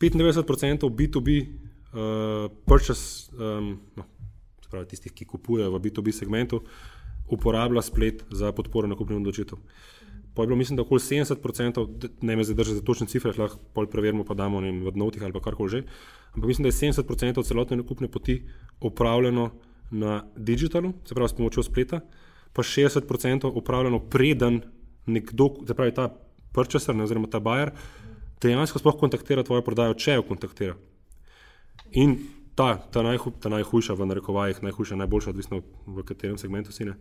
95% 0.01 0.91
B2B 0.93 1.39
uh, 1.41 2.53
purchase, 2.69 3.33
um, 3.33 3.79
no, 3.97 4.05
pravi 4.71 4.89
tistih, 4.91 5.13
ki 5.13 5.25
kupujejo 5.25 5.71
v 5.75 5.81
B2B 5.85 6.13
segmentu, 6.13 6.63
uporablja 7.31 7.83
splet 7.83 8.25
za 8.31 8.53
podporo 8.53 8.89
nakupnim 8.89 9.21
odločitev. 9.21 9.59
Pa 10.37 10.43
je 10.43 10.47
bilo, 10.47 10.57
mislim, 10.57 10.77
da 10.77 10.83
okoli 10.83 11.01
70%, 11.01 11.87
d- 11.99 12.09
ne 12.21 12.37
me 12.37 12.45
zdaj 12.45 12.55
drži 12.55 12.75
za 12.77 12.83
točne 12.85 13.07
cifre, 13.09 13.33
lahko 13.39 13.59
pol 13.73 13.87
preverimo, 13.89 14.25
pa 14.25 14.35
damo 14.37 14.61
ne 14.61 14.71
v 14.85 14.93
notih 14.95 15.23
ali 15.25 15.33
karkoli 15.33 15.71
že, 15.71 15.83
ampak 16.35 16.49
mislim, 16.49 16.69
da 16.69 16.69
je 16.69 16.93
70% 16.93 17.45
celotne 17.45 17.77
nakupne 17.81 18.09
poti 18.09 18.43
upravljeno 18.81 19.51
na 19.91 20.25
digitalu, 20.37 20.93
se 21.09 21.15
pravi 21.15 21.29
s 21.29 21.33
pomočjo 21.33 21.63
spleta, 21.63 22.01
pa 22.53 22.63
60% 22.63 23.51
upravljeno 23.55 23.99
preden 23.99 24.61
nekdo, 25.07 25.55
se 25.67 25.75
pravi 25.75 25.95
ta 25.95 26.09
purchaser 26.53 26.95
ne, 26.97 27.05
oziroma 27.05 27.31
ta 27.33 27.41
buyer, 27.41 27.71
dejansko 28.43 28.79
sploh 28.79 28.97
kontaktira 29.01 29.43
tvojo 29.43 29.63
prodajo, 29.65 29.95
če 29.95 30.19
jo 30.19 30.23
kontaktira. 30.29 30.77
In 31.93 32.19
ta, 32.57 32.77
ta, 32.91 33.03
najhu, 33.05 33.31
ta 33.41 33.53
najhujša, 33.53 33.95
v 33.95 34.07
narekovajih, 34.09 34.63
najhujša, 34.65 34.97
najboljša, 34.97 35.31
odvisno 35.31 35.61
v 35.87 36.05
katerem 36.09 36.39
segmentu 36.41 36.73
si 36.73 36.89
ne, 36.89 36.97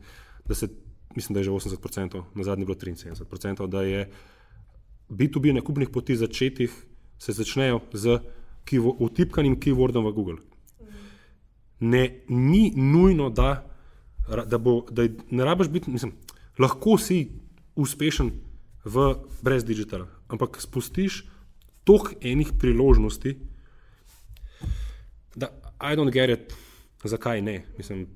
da 0.45 0.56
se, 0.56 0.68
mislim, 1.16 1.34
da 1.34 1.39
je 1.39 1.47
že 1.47 1.51
80%, 1.51 2.24
na 2.36 2.43
zadnji 2.43 2.64
je 2.64 2.66
bilo 2.66 2.80
73%, 2.80 3.68
da 3.68 3.82
je 3.82 4.10
B2B 5.10 5.53
nakupnih 5.56 5.89
poti 5.89 6.16
začetih 6.16 6.76
se 7.18 7.32
začnejo 7.32 7.80
z 7.93 8.20
vtipkanim 8.99 9.56
keywordom 9.62 10.06
v 10.10 10.12
Google. 10.12 10.38
Ne, 11.80 12.26
ni 12.30 12.72
nujno, 12.76 13.30
da, 13.30 13.64
da, 14.47 14.58
bo, 14.58 14.82
da 14.91 15.06
je, 15.08 15.16
ne 15.32 15.45
rabiš 15.45 15.70
biti, 15.70 15.91
mislim, 15.91 16.16
lahko 16.60 16.97
si 16.97 17.30
uspešen 17.76 18.32
v, 18.86 19.14
brez 19.41 19.64
digitala, 19.64 20.08
ampak 20.28 20.60
spustiš 20.62 21.24
toliko 21.84 22.16
enih 22.22 22.51
priložnosti, 22.60 23.36
I 25.82 25.95
don't 25.95 26.11
get 26.11 26.30
it, 26.30 26.53
zakaj 27.03 27.41
ne. 27.41 27.63
Mislim, 27.78 28.07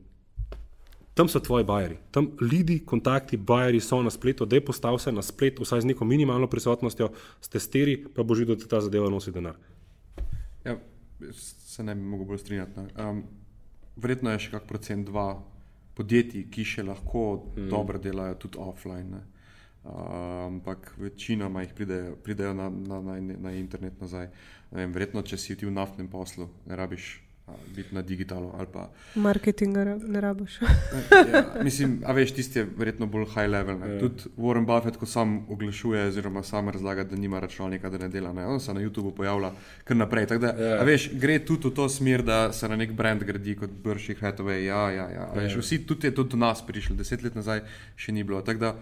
tam 1.13 1.27
so 1.27 1.39
tvoji 1.39 1.63
bajeri, 1.63 1.97
tam 2.11 2.31
ljudi, 2.51 2.79
kontakti, 2.85 3.37
bajeri 3.37 3.79
so 3.79 4.01
na 4.03 4.09
spletu, 4.09 4.45
da 4.45 4.55
je 4.55 4.65
postal 4.65 4.97
se 4.97 5.11
na 5.11 5.21
splet, 5.21 5.59
vsaj 5.59 5.81
z 5.81 5.91
neko 5.91 6.05
minimalno 6.05 6.47
prisotnostjo, 6.47 7.09
s 7.41 7.49
testiri, 7.49 7.97
pa 8.15 8.23
boži, 8.23 8.45
da 8.45 8.55
ti 8.55 8.67
ta 8.67 8.81
zadeva 8.81 9.09
nosi 9.09 9.31
denar. 9.31 9.57
Ja, 10.65 10.77
se 11.35 11.83
ne 11.83 11.95
bi 11.95 12.01
mogel 12.01 12.25
bolj 12.25 12.37
strinjati. 12.37 12.87
Um, 12.95 13.23
verjetno 13.95 14.31
je 14.31 14.45
še 14.45 14.55
kak 14.55 14.67
procent 14.71 15.11
dva 15.11 15.33
podjetij, 15.99 16.47
ki 16.51 16.63
še 16.63 16.87
lahko 16.87 17.25
mm. 17.35 17.67
dobro 17.67 17.99
delajo 17.99 18.39
tudi 18.45 18.63
offline. 18.63 19.09
Ne. 19.11 19.25
Uh, 19.83 19.91
ampak 20.45 20.93
večinoma 20.99 21.65
jih 21.65 21.75
pridejo, 21.75 22.15
pridejo 22.23 22.53
na, 22.55 22.69
na, 22.69 23.01
na, 23.03 23.19
na 23.19 23.57
internet 23.59 23.99
nazaj. 23.99 24.31
Vem, 24.71 24.95
verjetno, 24.95 25.23
če 25.23 25.37
si 25.39 25.59
ti 25.59 25.67
v 25.67 25.75
naftnem 25.75 26.07
poslu, 26.11 26.47
ne 26.67 26.79
rabiš 26.79 27.17
biti 27.69 27.95
na 27.95 28.01
digitalu. 28.01 28.51
Pa, 28.73 28.89
Marketinga 29.15 29.83
ne 29.97 30.21
rabiš. 30.21 30.59
ja, 31.33 31.63
mislim, 31.63 32.01
a 32.05 32.11
veš, 32.11 32.31
tisti 32.31 32.59
je 32.59 32.67
verjetno 32.77 33.05
bolj 33.07 33.25
high 33.27 33.47
level. 33.47 33.77
Ja. 33.83 33.99
Tudi 33.99 34.23
Warren 34.37 34.65
Buffett, 34.65 34.97
ko 34.97 35.05
sam 35.05 35.45
oglašuje, 35.49 36.07
oziroma 36.07 36.43
sam 36.43 36.69
razlaga, 36.69 37.03
da 37.03 37.15
nima 37.15 37.39
računalnika, 37.39 37.89
da 37.89 37.97
ne 37.97 38.09
dela, 38.09 38.33
ne. 38.33 38.45
on 38.45 38.59
se 38.59 38.73
na 38.73 38.81
YouTubu 38.81 39.11
pojavlja 39.13 39.51
kar 39.83 39.97
naprej. 39.97 40.25
Tako 40.25 40.39
Da, 40.39 40.53
Ja. 40.59 40.75
a 40.75 40.83
veš, 40.83 41.09
gre 41.13 41.39
tudi 41.39 41.67
v 41.67 41.73
to 41.73 41.89
smer, 41.89 42.21
da 42.23 42.53
se 42.53 42.67
na 42.67 42.75
nek 42.75 42.91
brand 42.93 43.23
gradi 43.23 43.55
kot 43.55 43.69
Brših 43.73 44.19
Hathaway. 44.19 44.63
Ja, 44.63 44.89
ja, 44.89 45.09
ja. 45.09 45.31
Veš, 45.35 45.53
Ja. 45.53 45.59
vsi 45.59 45.79
tudi 45.81 46.07
je 46.07 46.11
to 46.11 46.23
do 46.23 46.37
nas 46.37 46.61
prišlo, 46.61 46.95
deset 46.95 47.23
let 47.23 47.35
nazaj 47.35 47.61
še 47.95 48.11
ni 48.11 48.23
bilo. 48.23 48.41
Tako 48.41 48.59
da 48.59 48.75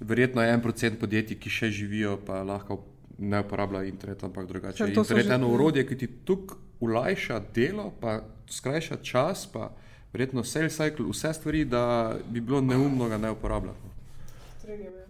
verjetno 0.00 0.42
je 0.42 0.50
en 0.50 0.60
procent 0.60 0.98
podjetij, 0.98 1.36
ki 1.36 1.50
še 1.50 1.70
živijo, 1.70 2.16
pa 2.18 2.42
lahko 2.42 2.80
ne 3.18 3.40
uporablja 3.40 3.84
internet, 3.84 4.24
ampak 4.24 4.46
drugače. 4.46 4.78
Saj 4.78 4.94
to 4.94 5.00
Internet 5.00 5.24
je 5.24 5.28
že- 5.28 5.34
eno 5.34 5.48
urodje, 5.54 5.86
ki 5.88 5.96
ti 5.98 6.06
tukaj 6.24 6.56
ulajša 6.80 7.40
delo, 7.54 7.92
pa 8.00 8.20
skrajša 8.50 8.96
čas, 9.02 9.46
pa 9.46 9.70
verjetno 10.12 10.44
sales 10.44 10.76
cycle, 10.76 11.06
vse 11.08 11.32
stvari, 11.34 11.64
da 11.64 12.16
bi 12.28 12.40
bilo 12.40 12.60
neumno 12.60 13.08
ga 13.08 13.18
ne 13.18 13.30
uporabljati. 13.30 13.78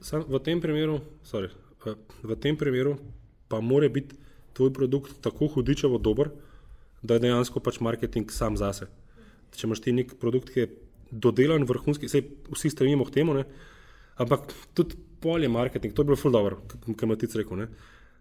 Sam 0.00 0.24
v 0.28 0.38
tem 0.38 0.60
primeru, 0.60 1.00
sorry, 1.24 1.50
v, 2.22 2.36
tem 2.40 2.56
primeru 2.56 2.96
pa 3.48 3.60
mora 3.60 3.88
biti 3.88 4.16
tvoj 4.52 4.72
produkt 4.72 5.20
tako 5.20 5.46
hudičevo 5.46 5.98
dober, 5.98 6.30
da 7.02 7.14
je 7.14 7.20
dejansko 7.20 7.60
pač 7.60 7.80
marketing 7.80 8.30
sam 8.30 8.56
zase. 8.56 8.86
Če 9.56 9.66
imaš 9.66 9.82
ti 9.84 9.92
nek 9.92 10.14
produkt, 10.20 10.52
ki 10.52 10.60
je 10.60 10.68
dodelan, 11.10 11.66
vrhunski, 11.68 12.08
sej 12.08 12.24
vsi 12.52 12.70
stremimo 12.72 13.04
k 13.04 13.20
temu, 13.20 13.34
ne? 13.36 13.44
ampak 14.16 14.52
tudi 14.74 14.96
polje 15.20 15.48
marketing, 15.48 15.94
to 15.94 16.02
je 16.02 16.08
bilo 16.08 16.16
full 16.16 16.32
dobro, 16.32 16.60
kar 16.96 17.08
ima 17.08 17.16
ti 17.16 17.28
rekel. 17.34 17.56
Ne? 17.56 17.68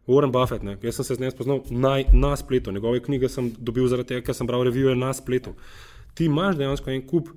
Warren 0.08 0.32
Buffett, 0.32 0.64
ne? 0.64 0.78
jaz 0.82 0.96
sem 0.96 1.06
se 1.06 1.16
z 1.16 1.20
njim 1.22 1.32
spoznal 1.32 1.62
na, 1.70 2.04
na 2.14 2.36
spletu, 2.36 2.72
njegove 2.72 3.00
knjige 3.04 3.30
sem 3.30 3.52
dobil 3.58 3.88
zaradi 3.88 4.14
tega, 4.14 4.26
ker 4.26 4.36
sem 4.36 4.48
bral 4.48 4.64
revije 4.66 4.96
na 4.96 5.14
spletu. 5.14 5.54
Ti 6.14 6.26
imaš 6.26 6.58
dejansko 6.58 6.92
en 6.92 7.04
kup, 7.08 7.30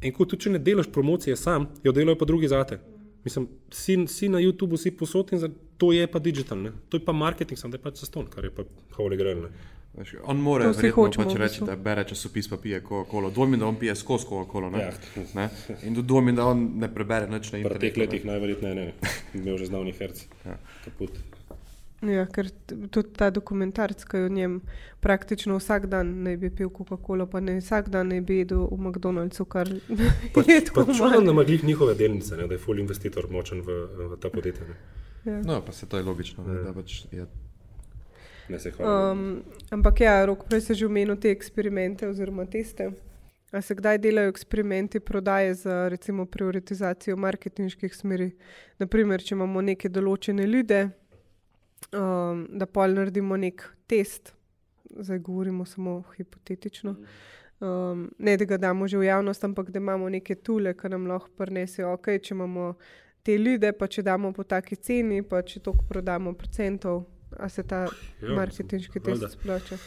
en 0.00 0.12
kup, 0.12 0.28
tudi 0.30 0.46
če 0.46 0.54
ne 0.56 0.62
delaš 0.62 0.88
promocije 0.92 1.36
sam, 1.36 1.68
jo 1.84 1.92
delajo 1.92 2.18
pa 2.18 2.28
drugi 2.28 2.48
zate. 2.48 2.80
Mislim, 3.24 3.48
si, 3.74 3.98
si 4.08 4.28
na 4.32 4.40
YouTubu, 4.40 4.78
si 4.80 4.94
posod 4.96 5.32
in 5.32 5.52
to 5.76 5.92
je 5.92 6.06
pa 6.06 6.18
digital, 6.18 6.58
ne? 6.58 6.72
to 6.88 6.96
je 6.96 7.04
pa 7.04 7.12
marketing, 7.12 7.58
sem 7.60 7.70
da 7.70 7.76
je 7.76 7.82
pač 7.82 8.00
zaston, 8.00 8.26
kar 8.30 8.44
je 8.44 8.54
pa 8.54 8.64
holy 8.96 9.18
grail. 9.18 9.48
On 10.30 10.38
mora 10.38 10.68
pač 10.72 11.34
reči, 11.40 11.64
da 11.66 11.74
bere 11.76 12.04
časopis, 12.06 12.48
pa 12.48 12.56
pije 12.62 12.80
kolo. 12.84 13.30
Dvomim, 13.34 13.58
da 13.58 13.66
on 13.66 13.78
pije 13.80 13.96
skozi 13.98 14.28
kolo. 14.28 14.70
Ja. 14.78 14.92
In 15.82 15.94
tudi 15.94 16.06
dvomim, 16.06 16.36
da 16.36 16.46
on 16.46 16.62
ne 16.78 16.90
prebere 16.94 17.26
nič 17.26 17.50
na 17.52 17.58
internetu. 17.58 17.82
V 17.82 17.88
teh 17.88 17.98
letih 18.04 18.28
najverjetneje 18.28 18.74
ne, 18.74 18.86
ne. 18.92 19.16
imel 19.34 19.58
že 19.58 19.66
znavni 19.72 19.94
herc. 19.98 20.22
Ja. 20.46 20.58
Kaput. 20.84 21.18
Ja, 21.98 22.28
ker 22.30 22.46
tudi 22.94 23.10
ta 23.18 23.26
dokumentarc, 23.34 24.04
ki 24.06 24.20
je 24.20 24.26
v 24.28 24.30
njem 24.30 24.52
praktično 25.02 25.56
vsak 25.58 25.88
dan 25.90 26.12
naj 26.22 26.36
bi 26.38 26.50
pil 26.54 26.70
Coca-Cola, 26.70 27.26
pa 27.26 27.40
ne 27.42 27.56
vsak 27.58 27.88
dan 27.90 28.12
naj 28.14 28.20
bi 28.22 28.36
jedel 28.38 28.68
v 28.70 28.78
McDonald'su, 28.78 29.46
kar 29.50 29.66
pa, 30.34 30.44
je 30.46 30.60
tako. 30.68 30.86
Čudim, 30.94 31.26
da 31.26 31.34
ima 31.34 31.44
glih 31.44 31.64
njihove 31.64 31.96
delnice, 31.98 32.36
ne, 32.36 32.46
da 32.46 32.54
je 32.54 32.62
full 32.62 32.78
investitor 32.78 33.26
močen 33.30 33.64
v, 33.66 33.80
v 34.14 34.20
ta 34.22 34.30
podjetje. 34.30 34.78
Ja. 35.24 35.40
No, 35.42 35.58
pa 35.64 35.72
se 35.72 35.88
to 35.88 35.98
je 35.98 36.06
logično. 36.06 36.46
Ja. 36.46 36.62
Da 36.68 36.72
pač 36.76 37.02
je... 37.10 37.26
Ne 38.48 38.58
se 38.58 38.70
hvala. 38.70 39.10
Um, 39.12 39.42
ampak 39.70 40.00
ja, 40.00 40.22
rok 40.26 40.46
prej 40.48 40.60
se 40.70 40.74
že 40.74 40.86
omenil 40.86 41.18
te 41.18 41.34
eksperimente 41.34 42.08
oziroma 42.08 42.46
teste. 42.46 42.92
A 43.52 43.60
se 43.64 43.74
kdaj 43.74 43.98
delajo 43.98 44.28
eksperimenti 44.28 45.00
prodaje 45.00 45.54
za 45.54 45.88
recimo 45.88 46.26
prioritizacijo 46.26 47.16
marketinških 47.16 47.94
smeri? 47.96 48.30
Naprimer, 48.78 49.24
če 49.24 49.34
imamo 49.34 49.60
neke 49.64 49.88
določene 49.88 50.46
ljudi, 50.46 50.82
um, 51.92 52.46
da 52.50 52.66
pol 52.66 52.94
naredimo 52.94 53.36
nek 53.36 53.64
test, 53.86 54.34
zdaj 54.90 55.18
govorimo 55.18 55.66
samo 55.66 56.02
hipotetično. 56.16 56.96
Um, 57.60 58.10
ne, 58.18 58.36
da 58.36 58.44
ga 58.44 58.56
damo 58.56 58.86
že 58.88 58.98
v 58.98 59.08
javnost, 59.08 59.44
ampak 59.44 59.70
da 59.70 59.78
imamo 59.78 60.08
neke 60.08 60.34
tule, 60.34 60.76
ki 60.78 60.88
nam 60.88 61.08
lahko 61.10 61.30
prinesejo, 61.36 61.92
ok, 61.96 62.12
če 62.22 62.34
imamo 62.34 62.74
te 63.26 63.34
ljudi, 63.38 63.72
pa 63.78 63.88
če 63.90 64.02
damo 64.06 64.32
po 64.32 64.44
taki 64.46 64.76
ceni, 64.76 65.22
pa 65.26 65.42
če 65.42 65.60
toliko 65.60 65.88
prodamo 65.88 66.32
procentov, 66.38 67.02
a 67.36 67.48
se 67.48 67.64
ta 67.66 67.86
jo, 68.22 68.36
marketinški 68.36 69.02
test 69.02 69.34
splača. 69.34 69.78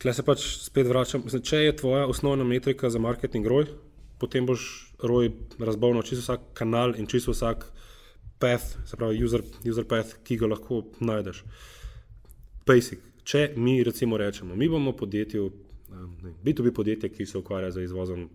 Klej 0.00 0.16
se 0.16 0.24
pač 0.24 0.46
spet 0.64 0.88
vračam. 0.88 1.22
Mislim, 1.24 1.42
če 1.44 1.60
je 1.62 1.76
tvoja 1.76 2.06
osnovna 2.08 2.44
metrika 2.44 2.90
za 2.92 3.00
marketing 3.00 3.46
roj, 3.48 3.68
potem 4.20 4.48
boš 4.48 4.64
roj 5.04 5.30
razbavno 5.60 6.02
čisto 6.02 6.24
vsak 6.24 6.50
kanal 6.56 6.96
in 6.96 7.08
čisto 7.08 7.36
vsak 7.36 7.68
path, 8.38 8.76
se 8.86 8.96
pravi, 8.96 9.24
user, 9.24 9.42
user 9.64 9.84
path, 9.88 10.18
ki 10.24 10.36
ga 10.40 10.50
lahko 10.52 10.82
najdeš. 11.00 11.42
Basic. 12.66 13.00
Če 13.26 13.48
mi 13.56 13.80
recimo 13.84 14.16
rečemo, 14.16 14.54
mi 14.56 14.68
bomo 14.70 14.92
podjetje, 14.94 15.40
B2B 16.44 16.70
podjetje, 16.74 17.10
ki 17.10 17.26
se 17.26 17.38
ukvarja 17.38 17.72
z 17.74 17.82
izvozom 17.88 18.28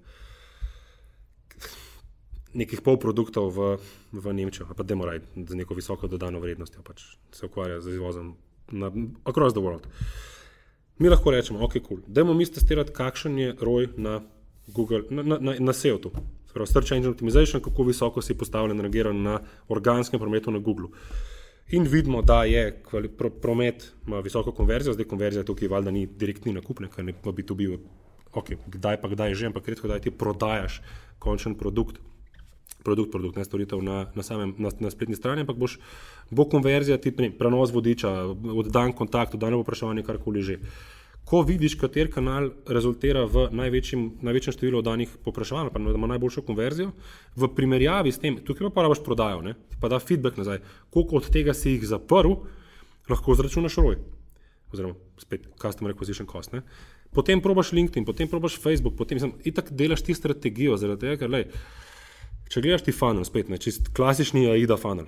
nekih 2.53 2.81
polproduktov 2.83 3.47
v, 3.55 3.67
v 4.11 4.33
Nemčijo, 4.35 4.67
pa 4.75 4.83
da 4.83 4.95
mora 4.99 5.15
z 5.35 5.55
neko 5.55 5.75
visoko 5.77 6.09
dodano 6.11 6.41
vrednostjo, 6.43 6.83
pač 6.83 7.05
se 7.31 7.47
ukvarja 7.47 7.79
z 7.79 7.95
izvozom 7.95 8.35
na, 8.75 8.91
across 9.23 9.55
the 9.55 9.63
world. 9.63 9.87
Mi 10.99 11.09
lahko 11.09 11.31
rečemo, 11.31 11.63
ok, 11.63 11.79
cool, 11.87 12.03
dajmo 12.07 12.35
mi 12.35 12.45
testirati, 12.45 12.91
kakšen 12.93 13.39
je 13.39 13.55
roj 13.59 13.93
na 13.97 14.19
Google, 14.67 15.05
na, 15.09 15.23
na, 15.23 15.39
na, 15.39 15.55
na 15.59 15.73
SEO-tu. 15.73 16.11
Prav, 16.53 16.67
search 16.67 16.91
engine 16.91 17.11
optimization, 17.11 17.61
kako 17.63 17.83
visoko 17.87 18.21
si 18.21 18.37
postavljen, 18.37 18.81
reagiran 18.81 19.21
na 19.23 19.39
organskem 19.67 20.19
prometu 20.19 20.51
na 20.51 20.59
Google. 20.59 20.91
In 21.71 21.83
vidimo, 21.87 22.21
da 22.21 22.43
je 22.43 22.83
pro, 23.17 23.29
promet 23.29 23.91
ima 24.07 24.19
visoko 24.19 24.51
konverzijo, 24.51 24.93
zdaj 24.93 25.07
konverzija 25.07 25.43
tukaj 25.43 25.67
valjda 25.67 25.91
ni 25.91 26.05
direktni 26.05 26.53
nakup, 26.53 26.79
ne 26.79 27.13
bi 27.31 27.43
to 27.43 27.55
bil, 27.55 27.77
ok, 28.33 28.55
kdaj 28.67 29.01
pa 29.01 29.07
kdaj 29.07 29.35
že, 29.35 29.45
ampak 29.47 29.67
redko 29.67 29.87
kdaj 29.87 29.99
ti 29.99 30.11
prodajaš 30.11 30.81
končen 31.19 31.55
produkt, 31.55 32.01
produkt, 32.83 33.11
produkt 33.11 33.37
ne 33.37 33.45
storitev 33.45 33.83
na, 33.83 34.05
na, 34.15 34.23
samem, 34.23 34.55
na, 34.57 34.71
na 34.79 34.91
spletni 34.91 35.15
strani, 35.15 35.45
ampak 35.45 35.55
boš, 35.57 35.77
bo 36.31 36.45
konverzija 36.49 36.97
ti 36.97 37.13
prenos 37.13 37.71
vodiča, 37.71 38.11
oddan 38.57 38.91
kontakt, 38.91 39.37
oddano 39.37 39.61
vprašanje, 39.61 40.03
karkoli 40.03 40.41
že. 40.41 40.59
Ko 41.31 41.45
vidiš, 41.47 41.77
kater 41.79 42.09
kanal 42.11 42.49
rezultira 42.67 43.21
v 43.23 43.45
največjem, 43.55 44.01
največjem 44.19 44.51
številu 44.51 44.81
oddanih 44.81 45.11
popraševanj, 45.23 45.69
pa 45.71 45.79
ima 45.79 46.09
najboljšo 46.11 46.41
konverzijo, 46.43 46.89
v 47.39 47.47
primerjavi 47.55 48.11
s 48.11 48.19
tem, 48.19 48.35
tukaj 48.43 48.67
pa 48.75 48.83
rabaš 48.83 48.99
prodajo, 49.05 49.39
ne? 49.45 49.53
pa 49.79 49.87
da 49.87 50.01
feedback 50.03 50.35
nazaj, 50.35 50.59
koliko 50.91 51.21
od 51.21 51.29
tega 51.31 51.55
si 51.55 51.77
jih 51.77 51.85
zaprl, 51.87 52.35
lahko 53.07 53.35
zračunaš 53.39 53.77
roj. 53.79 53.95
Oziroma, 54.75 54.97
spet, 55.23 55.45
customer 55.61 55.95
acquisition 55.95 56.27
cost. 56.27 56.51
Ne? 56.51 56.65
Potem 57.15 57.39
probaš 57.43 57.71
LinkedIn, 57.71 58.03
potem 58.07 58.27
probaš 58.27 58.57
Facebook, 58.59 58.97
potem 58.99 59.23
itak 59.47 59.71
delaš 59.71 60.03
ti 60.03 60.15
strategijo, 60.15 60.75
zaradi 60.79 61.05
tega, 61.05 61.21
ker, 61.23 61.31
lej, 61.31 61.47
če 62.51 62.63
gledaš 62.63 62.83
ti 62.89 62.95
funnel, 62.95 63.23
spet 63.27 63.47
ne, 63.47 63.59
čist 63.59 63.87
klasični 63.95 64.49
AIDA 64.51 64.75
funnel, 64.79 65.07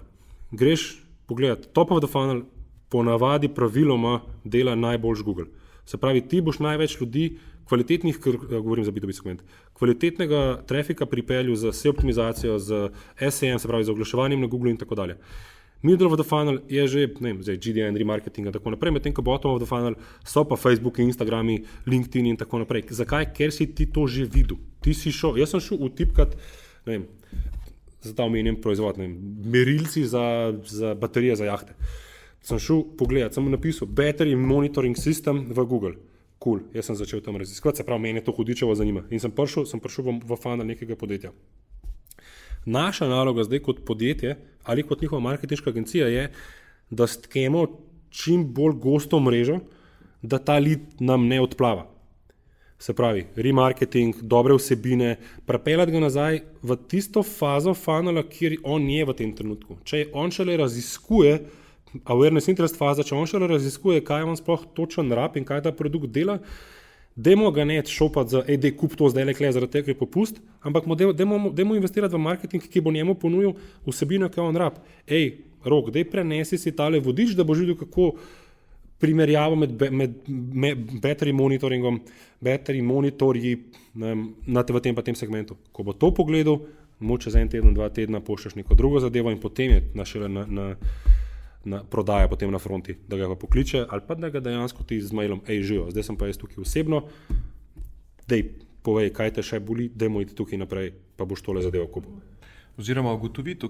greš 0.55 0.87
pogledat 1.27 1.67
top 1.75 1.91
of 1.91 1.99
the 1.99 2.07
funnel, 2.07 2.45
ponavadi 2.87 3.51
praviloma 3.51 4.21
dela 4.47 4.79
najboljš 4.79 5.27
Google. 5.27 5.51
Se 5.85 5.97
pravi, 5.97 6.21
ti 6.27 6.41
boš 6.41 6.59
največ 6.63 6.99
ljudi, 7.01 7.37
kvalitetnih, 7.67 8.19
ker 8.19 8.37
eh, 8.37 8.59
govorim 8.59 8.85
za 8.85 8.91
B2B 8.91 9.15
segment, 9.15 9.41
kvalitetnega 9.77 10.63
trafika 10.67 11.05
pripeljal 11.05 11.55
z 11.55 11.73
SEO 11.73 11.95
optimizacijo, 11.95 12.59
z 12.59 12.89
SEM, 13.29 13.59
se 13.59 13.67
pravi 13.67 13.83
z 13.83 13.95
oglaševanjem 13.95 14.41
na 14.41 14.47
Google 14.47 14.71
in 14.71 14.77
tako 14.77 14.95
dalje. 14.95 15.17
Middle 15.83 16.07
of 16.07 16.15
the 16.15 16.23
funnel 16.23 16.61
je 16.71 16.87
že, 16.87 17.07
ne 17.19 17.33
vem, 17.33 17.41
zdaj 17.43 17.57
GDN, 17.59 17.97
remarketing 17.99 18.47
in 18.47 18.53
tako 18.55 18.71
naprej, 18.71 18.93
medtem 18.95 19.13
ko 19.13 19.21
bottom 19.21 19.51
of 19.51 19.59
the 19.59 19.67
funnel 19.67 19.97
so 20.23 20.45
pa 20.47 20.55
Facebook, 20.55 20.99
Instagram, 20.99 21.57
LinkedIn 21.85 22.29
in 22.31 22.37
tako 22.39 22.63
naprej. 22.63 22.87
Zakaj? 22.89 23.33
Ker 23.35 23.51
si 23.51 23.67
ti 23.75 23.85
to 23.91 24.07
že 24.07 24.23
videl. 24.23 24.55
Ti 24.79 24.95
si 24.95 25.11
šel, 25.11 25.35
jaz 25.43 25.51
sem 25.51 25.59
šel 25.59 25.83
utipkat, 25.83 26.39
ne 26.87 26.91
vem, 26.91 27.03
za 27.99 28.15
ta 28.15 28.23
omenjen 28.23 28.61
proizvod, 28.63 28.95
ne 28.95 29.11
vem, 29.11 29.19
merilci 29.51 30.07
za, 30.07 30.55
za 30.63 30.95
baterije 30.95 31.35
za 31.35 31.51
jahte 31.51 31.75
sem 32.43 32.59
šel 32.59 32.83
pogledat, 32.99 33.35
sem 33.35 33.47
napisal 33.51 33.87
Battery 33.87 34.35
Monitoring 34.35 34.97
System 34.99 35.45
v 35.49 35.65
Google. 35.65 35.95
Cool. 36.43 36.65
Jaz 36.75 36.89
sem 36.89 36.97
začel 36.99 37.21
tam 37.23 37.39
raziskovati, 37.39 37.79
se 37.79 37.85
pravi, 37.87 38.01
meni 38.03 38.23
to 38.23 38.33
hudičevo 38.35 38.75
zanima. 38.75 39.05
In 39.09 39.19
sem 39.23 39.31
prišel, 39.31 39.65
sem 39.65 39.79
prišel 39.79 40.09
v, 40.09 40.17
v 40.27 40.39
funnel 40.39 40.67
nekega 40.67 40.97
podjetja. 40.99 41.31
Naša 42.65 43.07
naloga 43.07 43.43
zdaj 43.43 43.59
kot 43.63 43.81
podjetje 43.85 44.35
ali 44.63 44.83
kot 44.83 45.01
njihova 45.01 45.21
marketinška 45.21 45.69
agencija 45.69 46.07
je, 46.07 46.29
da 46.89 47.07
stkemo 47.07 47.65
čim 48.09 48.45
bolj 48.53 48.77
gosto 48.79 49.19
mrežo, 49.19 49.59
da 50.21 50.39
ta 50.39 50.57
lid 50.57 50.79
nam 50.99 51.27
ne 51.27 51.41
odplava. 51.41 51.89
Se 52.79 52.93
pravi, 52.93 53.25
remarketing, 53.35 54.21
dobre 54.21 54.55
vsebine, 54.55 55.15
prepeljati 55.47 55.91
ga 55.91 55.99
nazaj 56.03 56.39
v 56.61 56.77
tisto 56.87 57.23
fazo 57.23 57.73
funnela, 57.73 58.23
kjer 58.27 58.57
on 58.63 58.87
je 58.89 59.05
v 59.05 59.15
tem 59.15 59.31
trenutku. 59.35 59.77
Če 59.87 60.05
on 60.13 60.31
šele 60.31 60.57
raziskuje, 60.59 61.37
awareness 62.05 62.49
interest 62.51 62.77
faza, 62.79 63.05
če 63.05 63.15
on 63.17 63.29
še 63.29 63.41
raziskuje, 63.41 64.03
kaj 64.05 64.25
on 64.27 64.39
sploh 64.39 64.65
točen 64.77 65.11
rab 65.13 65.37
in 65.37 65.45
kaj 65.47 65.63
ta 65.67 65.73
produkt 65.75 66.13
dela, 66.13 66.39
demo 67.15 67.51
ga 67.53 67.65
ne 67.65 67.81
šopati 67.85 68.33
za, 68.33 68.43
ej, 68.47 68.57
da 68.57 68.69
je 68.69 68.77
kup 68.77 68.95
to 68.97 69.09
zdaj 69.13 69.27
le 69.29 69.51
zaradi 69.51 69.71
tega 69.71 69.91
je 69.91 69.97
popust, 69.97 70.41
ampak 70.61 70.85
demo 71.13 71.75
investirati 71.75 72.15
v 72.15 72.19
marketing, 72.19 72.63
ki 72.63 72.81
bo 72.81 72.91
njemu 72.91 73.15
ponudil 73.15 73.53
vsebino, 73.85 74.29
ki 74.29 74.39
je 74.39 74.43
on 74.43 74.57
rab. 74.57 74.79
Ej, 75.07 75.43
rok, 75.65 75.91
dej 75.93 76.09
prenesi 76.09 76.57
si 76.57 76.71
tale 76.71 76.99
vodič, 76.99 77.35
da 77.37 77.43
bo 77.43 77.53
videl, 77.53 77.77
kako 77.77 78.13
primerjavo 79.03 79.55
med, 79.55 79.81
med, 79.91 80.13
med 80.27 80.77
battery 81.03 81.33
monitoringom, 81.35 81.99
battery 82.41 82.81
monitorji 82.81 83.57
na, 83.93 84.15
na, 84.47 84.63
v 84.63 84.81
tem 84.81 84.95
pa 84.95 85.03
tem 85.03 85.15
segmentu. 85.15 85.57
Ko 85.75 85.83
bo 85.83 85.93
to 85.93 86.13
pogledal, 86.15 86.61
mu 87.03 87.17
čez 87.19 87.35
en 87.35 87.49
teden, 87.51 87.73
dva 87.75 87.89
tedna 87.91 88.21
pošlješ 88.23 88.55
neko 88.61 88.77
drugo 88.79 89.01
zadevo 89.03 89.31
in 89.31 89.41
potem 89.43 89.75
je 89.75 89.81
našele 89.93 90.29
na, 90.31 90.45
na, 90.47 90.67
na 91.63 91.83
prodaja 91.83 92.27
potem 92.27 92.51
na 92.51 92.59
fronti, 92.59 92.97
da 93.07 93.17
ga 93.17 93.35
pokliče 93.35 93.85
ali 93.89 94.01
pa 94.07 94.15
da 94.15 94.29
ga 94.29 94.39
dejansko 94.43 94.83
ti 94.83 95.01
z 95.01 95.15
mailom, 95.15 95.41
hej, 95.47 95.61
živijo, 95.63 95.89
zdaj 95.91 96.03
sem 96.03 96.17
pa 96.19 96.27
jaz 96.27 96.37
tukaj 96.37 96.61
osebno, 96.61 97.03
da 98.27 98.35
ji 98.35 98.49
povej, 98.83 99.13
kaj 99.15 99.37
te 99.37 99.43
še 99.45 99.59
boli, 99.63 99.87
da 99.95 100.09
moj 100.11 100.27
ti 100.27 100.35
tukaj 100.35 100.59
naprej, 100.59 100.91
pa 101.15 101.25
boš 101.25 101.41
tole 101.45 101.63
zadevo 101.63 101.87
kupil. 101.87 102.19
Oziroma, 102.77 103.13
ugotoviti, 103.13 103.69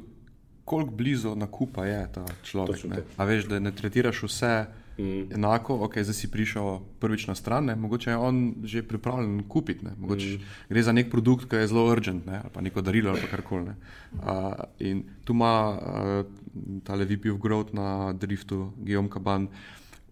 koliko 0.65 0.95
blizu 0.95 1.35
nakupa 1.35 1.85
je 1.85 2.07
ta 2.13 2.25
človek. 2.43 2.85
Veš, 3.17 3.45
da 3.51 3.59
ne 3.59 3.71
tretiraš 3.75 4.23
vse. 4.23 4.53
Mm. 4.97 5.33
Enako, 5.33 5.75
ok, 5.85 5.97
zdaj 6.05 6.13
si 6.13 6.31
prišel 6.31 6.79
prvič 6.99 7.25
na 7.27 7.35
stran, 7.35 7.65
ne? 7.65 7.75
mogoče 7.75 8.09
je 8.09 8.17
on 8.17 8.55
že 8.63 8.83
pripravljen 8.83 9.43
kupiti. 9.47 9.85
Mm. 9.85 10.39
gre 10.69 10.83
za 10.83 10.91
nek 10.91 11.09
produkt, 11.09 11.49
ki 11.49 11.55
je 11.55 11.67
zelo 11.67 11.87
urgent, 11.91 12.25
ne? 12.25 12.39
ali 12.43 12.53
pa 12.53 12.61
neko 12.61 12.81
darilo 12.81 13.09
ali 13.09 13.27
karkoli. 13.31 13.65
Ne? 13.65 13.75
Uh, 14.13 14.53
in 14.79 15.03
tu 15.23 15.33
ima 15.33 15.53
uh, 15.73 16.81
ta 16.83 16.95
VP 16.95 17.33
of 17.33 17.39
Growth 17.41 17.73
na 17.73 18.13
Driftu, 18.13 18.71
Guillaume 18.77 19.09
Kaban, 19.09 19.47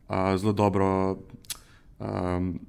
uh, 0.09 0.35
zelo 0.37 0.53
dobro 0.53 1.17
um, 1.99 2.59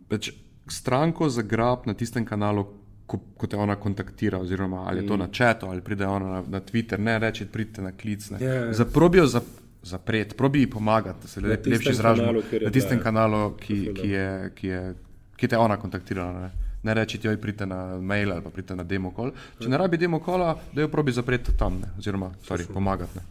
stranko 0.68 1.28
za 1.28 1.42
grab 1.42 1.86
na 1.86 1.94
tistem 1.94 2.24
kanalu, 2.24 2.66
ko, 3.06 3.18
ko 3.36 3.46
te 3.46 3.56
ona 3.56 3.76
kontaktira, 3.76 4.38
oziroma 4.38 4.84
ali 4.86 5.00
je 5.00 5.06
to 5.06 5.14
mm. 5.14 5.18
na 5.18 5.28
četu, 5.28 5.66
ali 5.66 5.80
pride 5.80 6.06
ona 6.06 6.26
na, 6.26 6.42
na 6.48 6.60
Twitter, 6.60 7.00
ne 7.00 7.18
reči, 7.18 7.46
pridite 7.46 7.82
na 7.82 7.92
klic. 7.92 8.30
Yeah. 8.30 8.42
Ja, 8.42 8.54
ja. 8.54 8.72
Zaprobijo 8.72 9.26
za, 9.26 9.40
zapreti, 9.82 10.36
probi 10.36 10.70
pomagati, 10.70 11.22
da 11.22 11.28
se 11.28 11.40
le, 11.40 11.58
lepše 11.66 11.90
izražajo 11.90 12.42
na 12.64 12.70
tistem 12.70 13.00
kanalu, 13.00 13.56
ki, 13.60 13.78
ki, 13.94 14.08
je, 14.08 14.50
ki, 14.54 14.66
je, 14.66 14.94
ki 15.36 15.48
te 15.48 15.58
ona 15.58 15.76
kontaktirala. 15.76 16.40
Ne, 16.40 16.50
ne 16.82 16.94
reči, 16.94 17.18
ti 17.18 17.30
pridite 17.40 17.66
na 17.66 17.98
mail 17.98 18.32
ali 18.32 18.42
pa 18.42 18.50
pridite 18.50 18.76
na 18.76 18.84
demo 18.84 19.12
call. 19.16 19.32
Če 19.60 19.70
ne 19.70 19.78
rabi 19.78 19.98
demo 19.98 20.20
call, 20.24 20.44
da 20.72 20.84
jo 20.84 20.90
probi 20.92 21.12
zapreti 21.12 21.56
tam, 21.58 21.80
ne, 21.82 21.92
oziroma 21.98 22.30
sorry, 22.46 22.66
pomagati. 22.72 23.18
Ne. 23.18 23.24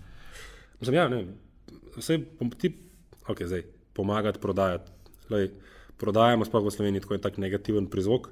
Mislim, 0.79 0.97
ja, 0.97 1.07
ne, 1.09 1.25
vse 1.97 2.19
ti, 2.59 2.73
ok, 3.27 3.45
zdaj 3.45 3.63
pomagati, 3.93 4.39
prodajati. 4.39 4.91
Lej, 5.31 5.51
prodajamo, 6.01 6.45
sploh 6.45 6.65
v 6.65 6.73
Sloveniji, 6.73 7.05
tako 7.05 7.15
je 7.15 7.23
tak 7.23 7.37
negativen 7.39 7.87
prizvok, 7.87 8.31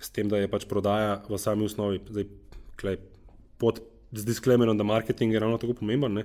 s 0.00 0.10
tem, 0.10 0.30
da 0.32 0.40
je 0.40 0.48
pač 0.50 0.64
prodaja 0.66 1.20
v 1.28 1.38
sami 1.38 1.66
osnovi, 1.68 2.00
zdaj, 2.08 2.26
klej, 2.80 2.96
pod 3.60 3.82
z 4.12 4.24
disklemerom, 4.26 4.78
da 4.78 4.84
marketing 4.84 5.32
je 5.32 5.40
ravno 5.40 5.58
tako 5.58 5.74
pomemben. 5.74 6.12
Ne? 6.12 6.24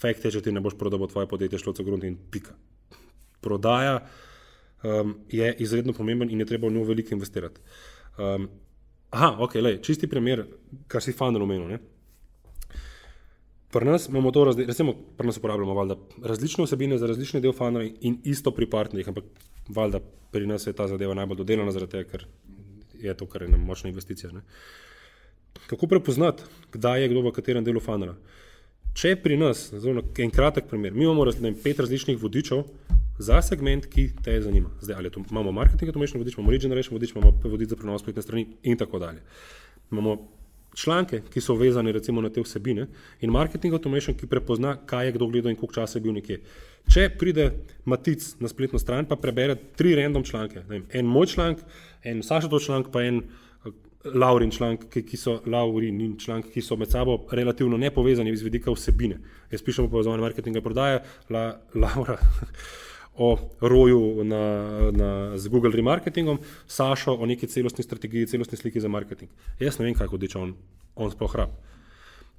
Fakt 0.00 0.24
je, 0.24 0.32
če 0.36 0.44
ti 0.44 0.52
ne 0.52 0.60
boš 0.60 0.76
prodal, 0.78 1.00
bo 1.00 1.08
tvoje 1.08 1.28
podjetje 1.28 1.62
šlo 1.62 1.72
celo 1.76 1.88
grunt 1.88 2.04
in 2.04 2.18
pika. 2.30 2.54
Prodaja 3.40 3.98
um, 4.82 5.16
je 5.32 5.54
izredno 5.64 5.94
pomemben 5.96 6.30
in 6.30 6.40
je 6.40 6.48
treba 6.52 6.68
v 6.68 6.76
njo 6.76 6.84
veliko 6.84 7.14
investirati. 7.16 7.60
Um, 8.18 8.48
aha, 9.10 9.36
ok, 9.44 9.54
lej, 9.60 9.80
čisti 9.82 10.08
primer, 10.10 10.44
kar 10.88 11.04
si 11.04 11.16
fan 11.16 11.36
omenil. 11.36 11.78
Pri 13.72 13.84
nas 13.84 14.08
imamo 14.08 14.30
to 14.30 14.44
različno, 14.44 14.70
recimo, 14.70 14.94
pri 15.16 15.26
nas 15.26 15.36
uporabljamo 15.36 15.74
valjda, 15.74 15.96
različne 16.22 16.64
osebine 16.64 16.98
za 16.98 17.06
različne 17.06 17.40
del 17.40 17.52
fanov 17.52 17.82
in 18.00 18.20
isto 18.24 18.50
pri 18.50 18.68
partnerjih, 18.70 19.08
ampak 19.08 19.24
valjda 19.68 20.00
pri 20.32 20.46
nas 20.46 20.66
je 20.66 20.72
ta 20.72 20.86
zadeva 20.88 21.14
najbolj 21.14 21.42
dodelana, 21.42 21.72
zaradi 21.72 21.92
tega, 21.92 22.10
ker 22.10 22.26
je 23.00 23.14
to 23.16 23.26
kar 23.26 23.42
ena 23.42 23.58
močna 23.58 23.90
investicija. 23.90 24.32
Ne? 24.32 24.44
Kako 25.66 25.86
prepoznati, 25.86 26.42
kdaj 26.72 27.02
je 27.02 27.08
kdo 27.08 27.24
v 27.26 27.32
katerem 27.32 27.64
delu 27.64 27.80
fanera? 27.80 28.14
Če 28.96 29.12
pri 29.20 29.36
nas, 29.36 29.66
zelo 29.76 30.00
en 30.24 30.30
kratek 30.32 30.70
primer, 30.70 30.94
mi 30.96 31.04
imamo 31.04 31.26
raz, 31.28 31.36
vem, 31.36 31.52
pet 31.60 31.82
različnih 31.82 32.16
vodičev 32.16 32.62
za 33.20 33.42
segment, 33.44 33.84
ki 33.92 34.06
te 34.24 34.38
zanima. 34.40 34.70
Zdaj, 34.80 34.96
ali 34.96 35.10
to, 35.12 35.20
imamo 35.30 35.52
marketing, 35.52 35.92
to 35.92 36.00
mešano 36.00 36.22
vodič, 36.22 36.38
imamo 36.38 36.54
lead 36.54 36.64
generation 36.64 36.96
vodič, 36.96 37.12
imamo 37.12 37.34
vodič 37.44 37.74
za 37.74 37.76
prenos 37.76 38.00
spletne 38.00 38.24
strani 38.24 38.46
in 38.64 38.80
tako 38.80 39.02
dalje. 39.02 39.20
Imamo 39.92 40.16
članke, 40.76 41.20
ki 41.28 41.44
so 41.44 41.58
vezani 41.60 41.92
recimo 41.92 42.24
na 42.24 42.32
te 42.32 42.40
vsebine, 42.40 42.88
in 43.20 43.32
marketing 43.36 43.76
automation, 43.76 44.16
ki 44.16 44.30
prepozna, 44.32 44.78
kaj 44.88 45.10
je 45.10 45.16
kdo 45.18 45.28
gledal 45.28 45.52
in 45.52 45.60
koliko 45.60 45.76
časa 45.76 45.98
je 45.98 46.06
bil 46.06 46.16
nekje. 46.16 46.40
Če 46.88 47.10
pride 47.20 47.50
Matic 47.84 48.24
na 48.40 48.48
spletno 48.48 48.80
stran, 48.80 49.04
pa 49.04 49.20
prebere 49.20 49.58
tri 49.76 49.92
random 50.00 50.24
članke, 50.24 50.64
vem, 50.72 50.88
en 50.88 51.04
moj 51.04 51.28
članek, 51.34 51.60
en 52.04 52.24
Sašo 52.24 52.48
članek, 52.48 52.88
pa 52.92 53.04
en 53.04 53.20
uh, 53.20 53.45
Laurin 54.14 54.50
članek, 54.50 54.88
ki, 54.92 55.02
ki 55.06 55.16
so 55.16 55.40
Laurin 55.46 56.00
in 56.00 56.16
članek, 56.18 56.50
ki 56.52 56.62
so 56.62 56.76
med 56.76 56.90
sabo 56.90 57.18
relativno 57.32 57.76
nepovezani 57.76 58.32
iz 58.32 58.42
vidika 58.42 58.72
vsebine. 58.72 59.18
Jaz 59.50 59.62
pišem 59.62 59.86
o 59.86 59.90
povezovanju 59.90 60.22
marketinga 60.22 60.58
in 60.58 60.64
prodaje, 60.64 61.02
la, 61.30 61.46
Laura. 61.74 62.18
o 63.18 63.38
roju 63.60 64.24
na, 64.24 64.42
na, 64.90 65.38
z 65.38 65.48
Google 65.48 65.72
Remarketingom, 65.72 66.38
Sašo 66.66 67.14
o 67.14 67.26
neki 67.26 67.46
celostni 67.46 67.84
strategiji, 67.84 68.26
celostni 68.26 68.58
sliki 68.58 68.80
za 68.80 68.88
marketing. 68.88 69.30
Jaz 69.60 69.78
ne 69.78 69.86
vem, 69.86 69.94
kaj 69.96 70.10
hodič 70.12 70.36
on, 70.36 70.52
on 70.96 71.10
sploh 71.10 71.36
rab. 71.36 71.54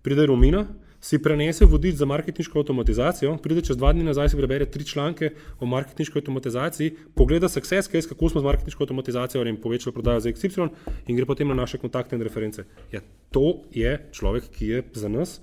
Pride 0.06 0.26
Romina, 0.30 0.68
si 1.08 1.20
prenese 1.24 1.66
vodič 1.66 1.96
za 1.96 2.06
marketinško 2.06 2.60
avtomatizacijo, 2.60 3.38
pride 3.44 3.62
čez 3.64 3.78
dva 3.80 3.94
dni 3.96 4.04
nazaj, 4.04 4.34
si 4.34 4.40
prebere 4.40 4.66
tri 4.68 4.84
članke 4.86 5.30
o 5.60 5.66
marketinški 5.66 6.20
avtomatizaciji, 6.20 6.96
pogleda 7.16 7.48
success 7.50 7.88
case, 7.88 8.10
kako 8.10 8.30
smo 8.30 8.42
z 8.42 8.48
marketinško 8.50 8.84
avtomatizacijo 8.84 9.46
in 9.48 9.62
povečali 9.62 9.94
prodajo 9.94 10.20
za 10.20 10.34
XY 10.36 10.68
in 11.08 11.16
gre 11.16 11.26
potem 11.26 11.48
na 11.48 11.56
naše 11.56 11.80
kontakte 11.80 12.16
in 12.16 12.26
reference. 12.28 12.66
Ja, 12.92 13.02
to 13.32 13.62
je 13.72 13.94
človek, 14.12 14.50
ki 14.52 14.68
je 14.68 14.84
za 14.94 15.08
nas 15.08 15.40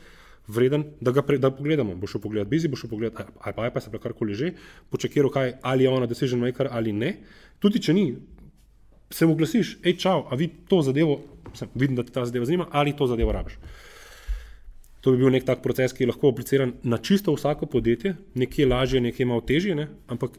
vreden, 0.49 0.85
da 1.01 1.15
ga 1.17 1.23
pre, 1.23 1.39
da 1.41 1.49
pogledamo. 1.51 1.97
Bo 1.97 2.07
šel 2.07 2.21
pogledat 2.21 2.51
Bizi, 2.53 2.69
bo 2.69 2.77
šel 2.77 2.91
pogledat 2.91 3.33
ali 3.41 3.57
pa 3.57 3.67
iPad, 3.71 3.89
ali 3.89 4.03
karkoli 4.03 4.35
že, 4.35 4.53
počekiral, 4.93 5.33
kaj, 5.33 5.55
ali 5.63 5.89
je 5.89 5.91
ona 5.91 6.07
decision 6.07 6.45
maker 6.45 6.69
ali 6.71 6.93
ne. 6.93 7.15
Tudi 7.59 7.81
če 7.81 7.97
ni, 7.97 8.11
se 9.11 9.25
mu 9.25 9.33
oglasiš, 9.33 9.79
hej, 9.85 9.97
čau, 9.97 10.27
a 10.29 10.37
vi 10.37 10.51
to 10.69 10.83
zadevo, 10.85 11.23
sem, 11.57 11.73
vidim, 11.75 11.97
da 11.97 12.05
ti 12.05 12.13
ta 12.13 12.27
zadeva 12.29 12.45
zanima, 12.45 12.69
ali 12.71 12.93
to 12.93 13.09
zadevo 13.09 13.33
rabiš. 13.33 13.57
To 15.05 15.13
bi 15.13 15.21
bil 15.21 15.35
nek 15.35 15.45
tak 15.45 15.61
proces, 15.61 15.93
ki 15.93 16.07
je 16.07 16.09
lahko 16.09 16.31
apliciran 16.33 16.73
na 16.83 16.97
čisto 16.97 17.35
vsako 17.35 17.69
podjetje, 17.69 18.15
nekje 18.41 18.67
lažje, 18.67 19.03
nekje 19.05 19.27
malo 19.29 19.45
težje, 19.45 19.75
ne? 19.77 19.91
ampak 20.09 20.39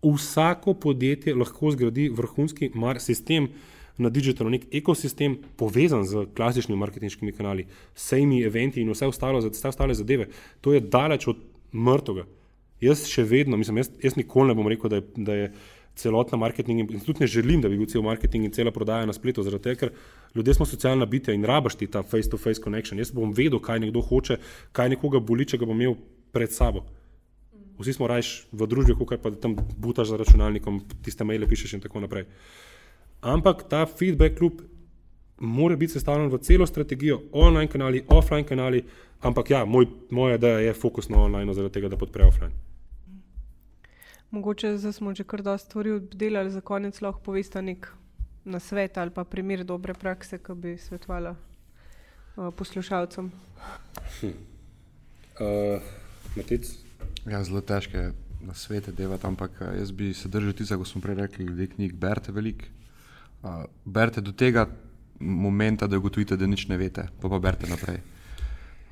vsako 0.00 0.74
podjetje 0.80 1.34
lahko 1.34 1.74
zgradi 1.74 2.08
vrhunski 2.08 2.70
sistem, 2.98 3.50
na 3.98 4.08
digitalno 4.08 4.50
nek 4.54 4.68
ekosistem, 4.72 5.36
povezan 5.58 6.04
z 6.06 6.26
klasičnimi 6.36 6.78
marketinškimi 6.78 7.32
kanali, 7.34 7.66
sejmi, 7.98 8.42
eventi 8.46 8.80
in 8.80 8.90
vse 8.94 9.08
ostalo, 9.10 9.40
vse 9.42 9.68
ostale 9.68 9.94
zadeve. 9.94 10.28
To 10.60 10.72
je 10.72 10.80
daleč 10.80 11.26
od 11.28 11.40
mrtvega. 11.74 12.24
Jaz 12.80 13.08
še 13.10 13.24
vedno, 13.26 13.58
mislim, 13.58 13.82
jaz, 13.82 13.90
jaz 14.02 14.14
nikoli 14.14 14.52
ne 14.52 14.54
bom 14.54 14.70
rekel, 14.70 14.90
da 14.92 15.00
je, 15.00 15.06
da 15.16 15.34
je 15.34 15.48
celotna 15.98 16.38
marketing 16.38 16.80
in 16.80 17.00
tudi 17.04 17.24
ne 17.24 17.26
želim, 17.26 17.62
da 17.62 17.68
bi 17.68 17.78
bil 17.78 17.88
cel 17.90 18.02
marketing 18.06 18.46
in 18.46 18.52
cela 18.54 18.70
prodaja 18.74 19.06
na 19.06 19.12
spletu, 19.12 19.42
zaradi 19.42 19.68
tega, 19.68 19.80
ker 19.80 19.90
ljudje 20.34 20.54
smo 20.54 20.66
socialna 20.66 21.06
bitja 21.06 21.34
in 21.34 21.44
rabaš 21.44 21.76
ti 21.80 21.86
ta 21.86 22.02
face-to-face 22.02 22.62
connection. 22.64 22.98
Jaz 22.98 23.12
bom 23.14 23.32
vedel, 23.34 23.60
kaj 23.60 23.82
nekdo 23.82 24.02
hoče, 24.04 24.38
kaj 24.72 24.94
nekoga 24.94 25.20
boli, 25.20 25.46
če 25.48 25.58
ga 25.58 25.68
bom 25.68 25.80
imel 25.80 25.98
pred 26.32 26.54
sabo. 26.54 26.84
Vsi 27.78 27.94
smo 27.94 28.08
rajš 28.10 28.32
v 28.52 28.66
družbi, 28.66 28.96
kot 28.98 29.22
pa 29.22 29.30
da 29.30 29.38
tam 29.38 29.54
butaš 29.78 30.12
za 30.12 30.18
računalnikom, 30.18 30.80
tiste 31.04 31.26
maile 31.26 31.46
pišeš 31.46 31.76
in 31.78 31.84
tako 31.84 32.02
naprej. 32.02 32.26
Ampak 33.22 33.66
ta 33.70 33.84
feedback 33.86 34.40
loop 34.42 34.62
mora 35.40 35.76
biti 35.76 35.92
sestavljen 35.92 36.30
v 36.30 36.40
celo 36.42 36.66
strategijo, 36.66 37.20
online 37.32 37.70
kanali, 37.70 38.02
offline 38.08 38.46
kanali. 38.46 38.82
Ampak 39.20 39.50
ja, 39.50 39.64
moj, 39.64 39.86
moja 40.10 40.34
ideja 40.34 40.58
je 40.58 40.74
fokus 40.74 41.08
na 41.08 41.22
online, 41.22 41.54
zaradi 41.54 41.74
tega, 41.74 41.88
da 41.88 41.96
podpre 41.96 42.26
offline. 42.26 42.67
Mogoče 44.30 44.92
smo 44.92 45.14
že 45.14 45.24
kar 45.24 45.42
dosta 45.42 45.66
stvari 45.66 45.92
obdelali, 45.92 46.50
za 46.50 46.60
konec 46.60 47.00
lahko 47.00 47.20
poveste 47.20 47.62
nek 47.62 47.88
na 48.44 48.60
svet 48.60 48.98
ali 48.98 49.10
pa 49.10 49.24
primer 49.24 49.64
dobre 49.64 49.94
prakse, 49.94 50.38
ki 50.38 50.54
bi 50.54 50.76
svetovala 50.78 51.34
uh, 51.34 52.50
poslušalcem. 52.56 53.30
Hm. 54.20 54.32
Uh, 55.40 55.80
ja, 57.26 57.44
zelo 57.44 57.60
težke 57.60 58.10
na 58.40 58.54
svete 58.54 58.92
delati, 58.92 59.26
ampak 59.26 59.60
jaz 59.78 59.92
bi 59.92 60.14
se 60.14 60.28
držal 60.28 60.52
tistega, 60.52 60.78
kot 60.78 60.88
smo 60.88 61.00
prej 61.00 61.14
rekli, 61.14 61.46
glede 61.46 61.66
knjig, 61.74 61.94
berite 61.94 62.32
veliko 62.32 62.78
uh, 63.42 63.64
berite 63.84 64.20
do 64.20 64.32
tega 64.32 64.68
momenta, 65.20 65.86
da 65.86 65.98
ugotovite, 65.98 66.36
da 66.36 66.46
nič 66.46 66.68
ne 66.68 66.78
veste, 66.78 67.08
pa 67.20 67.28
pa 67.28 67.38
berite 67.38 67.70
naprej. 67.70 68.00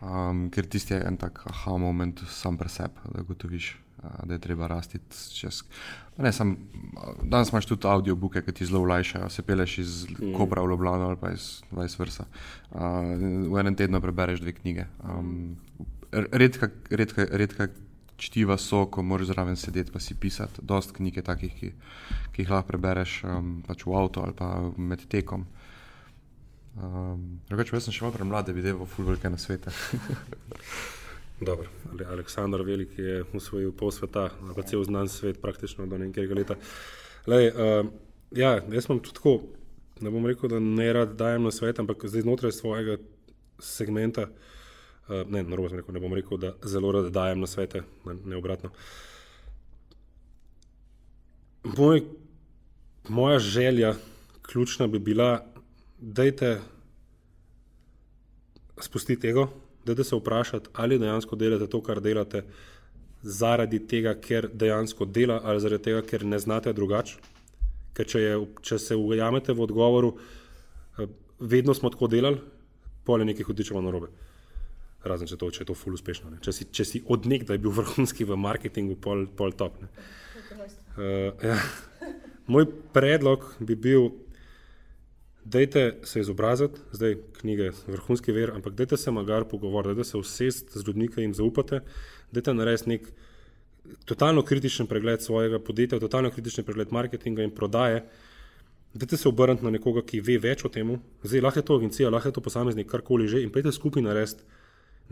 Um, 0.01 0.49
ker 0.53 0.66
tisti 0.66 0.95
je 0.95 1.01
en 1.07 1.16
tak 1.16 1.41
aha 1.47 1.76
moment, 1.80 2.20
sam 2.28 2.59
preseb, 2.59 2.99
da 3.12 3.22
ugotoviš, 3.22 3.76
da 4.03 4.34
je 4.34 4.40
treba 4.40 4.66
rasti 4.66 4.99
čez. 5.34 5.62
Ne, 6.18 6.32
sam, 6.32 6.57
danes 7.22 7.51
imaš 7.53 7.66
tudi 7.66 7.88
audiobooke, 7.88 8.42
ki 8.42 8.53
ti 8.53 8.66
zelo 8.66 8.80
ulajšajo, 8.84 9.28
se 9.30 9.42
peleš 9.42 9.78
iz 9.78 9.94
mm. 10.11 10.32
Kobra 10.36 10.62
v 10.62 10.70
Ljubljano 10.70 11.09
ali 11.09 11.16
pa 11.20 11.32
iz 11.32 11.62
vice 11.70 11.97
versa. 11.99 12.24
Uh, 12.70 12.80
v 13.53 13.61
enem 13.61 13.76
tednu 13.76 14.01
prebereš 14.01 14.40
dve 14.40 14.53
knjige. 14.53 14.86
Um, 15.05 15.57
redka, 16.12 16.68
redka, 16.90 17.26
redka 17.30 17.68
čtiva 18.16 18.57
so, 18.58 18.87
ko 18.87 19.03
moraš 19.03 19.33
zraven 19.33 19.57
sedeti 19.57 19.92
pa 19.92 20.00
si 20.00 20.14
pisati. 20.14 20.62
Dost 20.62 20.92
knjig 20.96 21.16
je 21.16 21.22
takih, 21.22 21.54
ki, 21.54 21.72
ki 22.33 22.42
jih 22.42 22.50
lahko 22.50 22.72
prebereš 22.72 23.22
um, 23.25 23.61
pač 23.66 23.84
v 23.87 23.96
avtu 23.96 24.25
ali 24.25 24.37
pa 24.37 24.54
med 24.76 25.04
tekom. 25.08 25.46
Um, 26.76 27.41
Rekoč, 27.49 27.72
jaz 27.72 27.88
sem 27.88 27.96
še 27.96 28.04
malo 28.04 28.16
premlad, 28.16 28.49
da 28.49 28.53
bi 28.53 28.64
delal 28.64 28.88
fulvelike 28.88 29.33
na 29.33 29.41
svete. 29.41 29.72
Dobro, 31.41 31.68
Aleksandr 32.08 32.63
Veliki 32.63 33.03
je 33.03 33.25
usvojil 33.37 33.72
pol 33.76 33.91
sveta, 33.92 34.30
pa 34.57 34.63
cel 34.63 34.84
znan 34.84 35.08
svet, 35.08 35.41
praktično 35.42 35.87
do 35.87 35.99
nekega 35.99 36.34
leta. 36.34 36.57
Lej, 37.29 37.50
uh, 37.53 37.91
ja, 38.33 38.54
jaz 38.72 38.87
sem 38.87 39.00
tudi 39.00 39.18
tako, 39.18 39.34
ne 40.00 40.11
bom 40.11 40.25
rekel, 40.26 40.49
da 40.49 40.61
ne 40.61 40.87
rad 40.92 41.13
dajem 41.17 41.45
na 41.45 41.53
svet, 41.53 41.79
ampak 41.79 42.07
zdaj 42.08 42.25
znotraj 42.25 42.53
svojega 42.57 42.96
segmenta. 43.61 44.30
Eh, 45.08 45.25
ne, 45.29 45.42
narobe 45.42 45.68
sem 45.68 45.79
rekel, 45.79 45.95
ne 45.95 46.00
bom 46.03 46.14
rekel, 46.17 46.41
da 46.41 46.54
zelo 46.67 46.91
rad 46.92 47.13
dajem 47.14 47.45
na 47.45 47.46
svete, 47.46 47.83
ne 48.25 48.37
obratno. 48.37 48.72
Moj, 51.76 52.03
moja 53.08 53.38
želja, 53.38 53.95
ključna 54.42 54.87
bi 54.87 54.99
bila, 54.99 55.45
da 55.99 56.25
je 56.25 56.58
spustiti 58.80 59.21
tega, 59.21 59.46
da 59.95 60.04
se 60.04 60.17
vprašate, 60.17 60.71
ali 60.75 60.99
dejansko 60.99 61.37
delate 61.37 61.68
to, 61.71 61.80
kar 61.83 62.00
delate, 62.00 62.42
zaradi 63.22 63.80
tega, 63.88 64.14
ker 64.21 64.49
dejansko 64.53 65.04
dela, 65.04 65.41
ali 65.45 65.61
zaradi 65.61 65.91
tega, 65.91 66.03
ker 66.03 66.25
ne 66.25 66.38
znate 66.38 66.72
drugače. 66.72 67.17
Ker 67.96 68.07
če, 68.07 68.21
je, 68.21 68.37
če 68.63 68.79
se 68.79 68.96
ujamete 68.96 69.54
v 69.57 69.63
odgovoru, 69.64 70.14
eh, 70.99 71.08
vedno 71.41 71.75
smo 71.75 71.91
tako 71.91 72.11
delali, 72.13 72.41
pole 73.04 73.25
nekaj 73.25 73.46
hudičevo 73.49 73.80
na 73.80 73.95
robe 73.95 74.11
razen 75.11 75.30
če, 75.30 75.38
to, 75.41 75.50
če 75.53 75.63
je 75.63 75.68
to 75.71 75.76
ful 75.79 75.96
uspešno. 75.96 76.37
Če 76.45 76.54
si, 76.54 76.68
če 76.75 76.87
si 76.88 77.03
odnegdaj 77.13 77.61
bil 77.63 77.75
vrhunski 77.79 78.26
v 78.29 78.38
marketingu, 78.41 78.99
pol, 79.03 79.26
pol 79.38 79.54
top. 79.57 79.79
Uh, 80.96 81.33
ja. 81.45 81.58
Moj 82.50 82.68
predlog 82.95 83.45
bi 83.58 83.75
bil, 83.75 84.11
Dajte 85.47 85.99
se 86.03 86.21
izobraziti, 86.21 86.81
zdaj 86.93 87.14
knjige, 87.39 87.71
vrhunski 87.87 88.33
ver, 88.35 88.51
ampak 88.51 88.75
dajte 88.75 88.97
se 88.99 89.13
magar 89.14 89.45
pogovoriti, 89.47 89.95
dajte 89.95 90.09
se 90.09 90.18
usest 90.18 90.75
z 90.75 90.83
ljudmi, 90.87 91.07
ki 91.09 91.23
jim 91.23 91.35
zaupate, 91.39 91.81
dajte 92.35 92.55
narediti 92.55 92.91
nek 92.91 93.07
totalno 94.11 94.43
kritičen 94.43 94.89
pregled 94.91 95.23
svojega 95.23 95.61
podjetja, 95.63 96.01
totalno 96.03 96.33
kritičen 96.35 96.67
pregled 96.67 96.91
marketinga 96.91 97.47
in 97.47 97.55
prodaje. 97.55 98.03
Dajte 98.95 99.17
se 99.17 99.29
obrniti 99.29 99.64
na 99.64 99.71
nekoga, 99.71 100.03
ki 100.03 100.25
ve 100.27 100.41
več 100.43 100.64
o 100.67 100.73
tem, 100.73 100.97
zdaj 101.23 101.47
lahko 101.47 101.63
je 101.63 101.68
to 101.71 101.79
agencija, 101.79 102.11
lahko 102.11 102.33
je 102.33 102.39
to 102.41 102.47
posameznik, 102.49 102.91
karkoli 102.91 103.29
že, 103.31 103.45
in 103.47 103.55
pejte 103.55 103.71
skupaj 103.73 104.03
narediti 104.03 104.43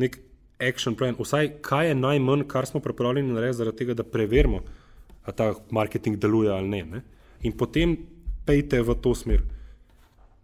nek 0.03 0.19
action 0.59 0.99
plan, 0.99 1.15
vsaj 1.15 1.61
kaj 1.63 1.93
je 1.93 1.97
najmanj, 2.01 2.49
kar 2.51 2.67
smo 2.67 2.83
pripravljeni 2.83 3.37
narediti, 3.37 3.63
zaradi 3.63 3.85
tega, 3.85 4.01
da 4.03 4.03
preverimo, 4.03 4.65
ali 5.23 5.37
ta 5.37 5.53
marketing 5.71 6.19
deluje 6.19 6.51
ali 6.51 6.69
ne. 6.69 6.83
ne? 6.85 7.03
In 7.47 7.55
potem 7.55 8.01
pejte 8.47 8.83
v 8.83 8.99
to 8.99 9.15
smer. 9.15 9.45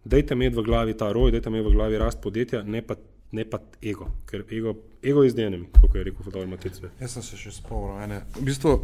Dajte 0.03 0.33
imeti 0.33 0.57
v 0.57 0.65
glavi 0.65 0.97
ta 0.97 1.11
roj, 1.13 1.31
dajte 1.31 1.49
imeti 1.49 1.67
v 1.69 1.75
glavi 1.75 1.97
rast 2.01 2.21
podjetja, 2.21 2.63
ne 2.63 2.81
pa, 2.81 2.95
ne 3.31 3.45
pa 3.45 3.61
ego, 3.81 4.09
ker 4.25 4.43
ego, 4.49 4.75
ego 5.03 5.23
je 5.23 5.29
z 5.29 5.37
denami, 5.37 5.69
kot 5.77 5.95
je 5.95 6.03
rekel 6.03 6.25
Fodor 6.25 6.47
Matic. 6.49 6.81
Jaz 6.99 7.13
sem 7.17 7.25
se 7.25 7.37
še 7.37 7.53
spomnil. 7.61 8.25
V 8.39 8.45
bistvu 8.47 8.75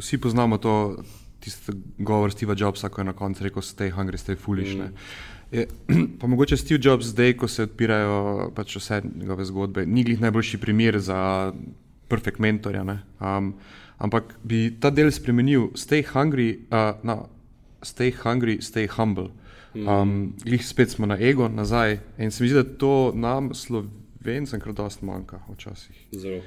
vsi 0.00 0.18
poznamo 0.18 0.58
to, 0.58 0.74
tisti 1.40 1.72
govor 1.98 2.32
Steva 2.34 2.54
Jobsa, 2.58 2.88
ko 2.88 3.00
je 3.00 3.04
na 3.04 3.14
koncu 3.14 3.46
rekel: 3.46 3.62
Stay 3.62 3.90
hungry, 3.94 4.18
stay 4.18 4.36
foolish. 4.36 4.74
Mm. 4.74 4.94
Je, 5.50 5.66
pa 6.20 6.26
mogoče 6.26 6.56
Steve 6.56 6.80
Jobs 6.82 7.14
zdaj, 7.14 7.36
ko 7.38 7.48
se 7.48 7.68
odpirajo 7.68 8.50
pač 8.54 8.76
vse 8.76 9.02
njegove 9.06 9.46
zgodbe, 9.48 9.86
ni 9.86 10.04
glih 10.04 10.20
najboljši 10.20 10.58
primer 10.58 10.98
za 11.00 11.52
perfekt 12.08 12.38
mentorja. 12.38 12.82
Um, 13.20 13.54
ampak 13.98 14.34
bi 14.42 14.68
ta 14.80 14.90
del 14.90 15.12
spremenil: 15.14 15.70
Stay 15.74 16.02
hungry, 16.02 16.66
uh, 16.70 16.98
no, 17.06 17.28
stay 17.82 18.10
hungry, 18.10 18.58
stay 18.62 18.88
humble. 18.90 19.30
Um, 19.86 20.32
glih 20.44 20.66
spet 20.66 20.90
smo 20.90 21.06
na 21.06 21.18
ego 21.20 21.48
nazaj 21.48 21.98
in 22.18 22.30
se 22.30 22.42
mi 22.42 22.48
zdi, 22.48 22.62
da 22.62 22.76
to 22.78 23.12
nam, 23.14 23.54
slovencem, 23.54 24.60
kar 24.60 24.72
dosta 24.72 25.06
manjka 25.06 25.40
včasih. 25.52 25.96
Zelo. 26.12 26.42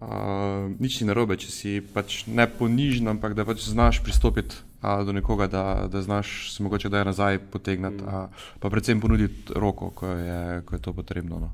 Uh, 0.00 0.72
nič 0.80 1.00
ni 1.00 1.10
narobe, 1.10 1.36
če 1.36 1.50
si 1.52 1.70
pač 1.84 2.22
ne 2.24 2.46
ponižen, 2.48 3.10
ampak 3.12 3.34
da 3.36 3.44
pač 3.44 3.66
znaš 3.68 3.98
pristopiti 4.00 4.56
uh, 4.80 5.02
do 5.04 5.12
nekoga, 5.12 5.44
da, 5.50 5.64
da 5.92 6.00
znaš 6.02 6.54
se 6.54 6.62
mogoče 6.62 6.88
da 6.88 7.02
je 7.02 7.08
nazaj 7.10 7.38
potegniti, 7.52 8.04
mm. 8.04 8.08
uh, 8.08 8.46
pa 8.60 8.70
predvsem 8.72 9.00
ponuditi 9.00 9.52
roko, 9.52 9.90
ko 9.90 10.08
je, 10.08 10.62
ko 10.64 10.74
je 10.74 10.80
to 10.80 10.96
potrebno. 10.96 11.42
No. 11.44 11.52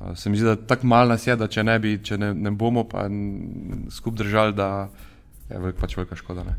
Uh, 0.00 0.16
se 0.16 0.30
mi 0.30 0.40
zdi, 0.40 0.46
da 0.46 0.56
tako 0.56 0.86
malo 0.86 1.12
nas 1.12 1.26
je, 1.26 1.36
da 1.36 1.48
če 1.48 1.66
ne, 1.68 1.78
bi, 1.78 1.98
če 2.00 2.16
ne, 2.16 2.32
ne 2.34 2.50
bomo 2.50 2.86
pa 2.88 3.04
skupaj 3.92 4.24
držali, 4.24 4.56
da 4.56 4.88
je 5.50 5.58
velik, 5.58 5.76
pač 5.80 5.98
velika 6.00 6.16
škoda. 6.16 6.46
Ne. 6.48 6.56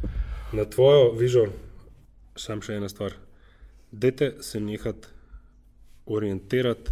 Na 0.53 0.69
tvojo 0.69 1.15
vižo, 1.17 1.47
sam 2.37 2.61
še 2.61 2.77
ena 2.77 2.93
stvar. 2.93 3.17
Dajte 3.91 4.35
se 4.41 4.59
nehati 4.59 5.07
orientirati 6.05 6.91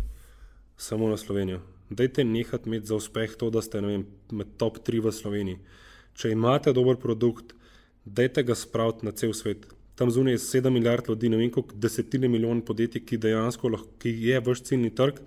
samo 0.78 1.10
na 1.10 1.18
Slovenijo. 1.18 1.60
Dajte 1.90 2.24
nehati 2.24 2.70
imeti 2.70 2.86
za 2.86 2.96
uspeh 2.96 3.36
to, 3.38 3.50
da 3.50 3.62
ste 3.62 3.82
vem, 3.82 4.06
med 4.32 4.48
top 4.58 4.78
3 4.88 5.02
v 5.04 5.12
Sloveniji. 5.12 5.60
Če 6.16 6.32
imate 6.32 6.74
dober 6.74 6.96
produkt, 6.96 7.54
dajte 8.06 8.44
ga 8.44 8.56
spraviti 8.56 9.06
na 9.06 9.12
cel 9.12 9.34
svet. 9.34 9.68
Tam 9.96 10.12
zunaj 10.12 10.34
je 10.34 10.44
7 10.44 10.70
milijard 10.70 11.10
ljudi, 11.10 11.30
ne 11.30 11.38
vem 11.38 11.52
koliko 11.52 11.76
desetine 11.76 12.28
milijonov 12.28 12.64
podjetij, 12.66 13.04
ki 13.06 13.18
dejansko 13.18 13.70
lahko, 13.70 13.92
ki 14.00 14.16
je 14.30 14.40
vaš 14.40 14.64
ciljni 14.70 14.96
trg. 14.96 15.20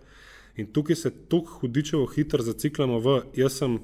In 0.57 0.73
tukaj 0.73 0.97
se 0.97 1.11
tako 1.29 1.61
hudičevo 1.61 2.07
hitro 2.15 2.43
zaciklamo 2.43 2.99
v, 2.99 3.21
jaz 3.37 3.61
sem, 3.61 3.79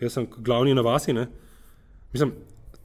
jaz 0.00 0.18
sem 0.18 0.26
glavni 0.36 0.74
na 0.74 0.82
vasi. 0.82 1.14
Ne? 1.16 1.28
Mislim, 2.12 2.34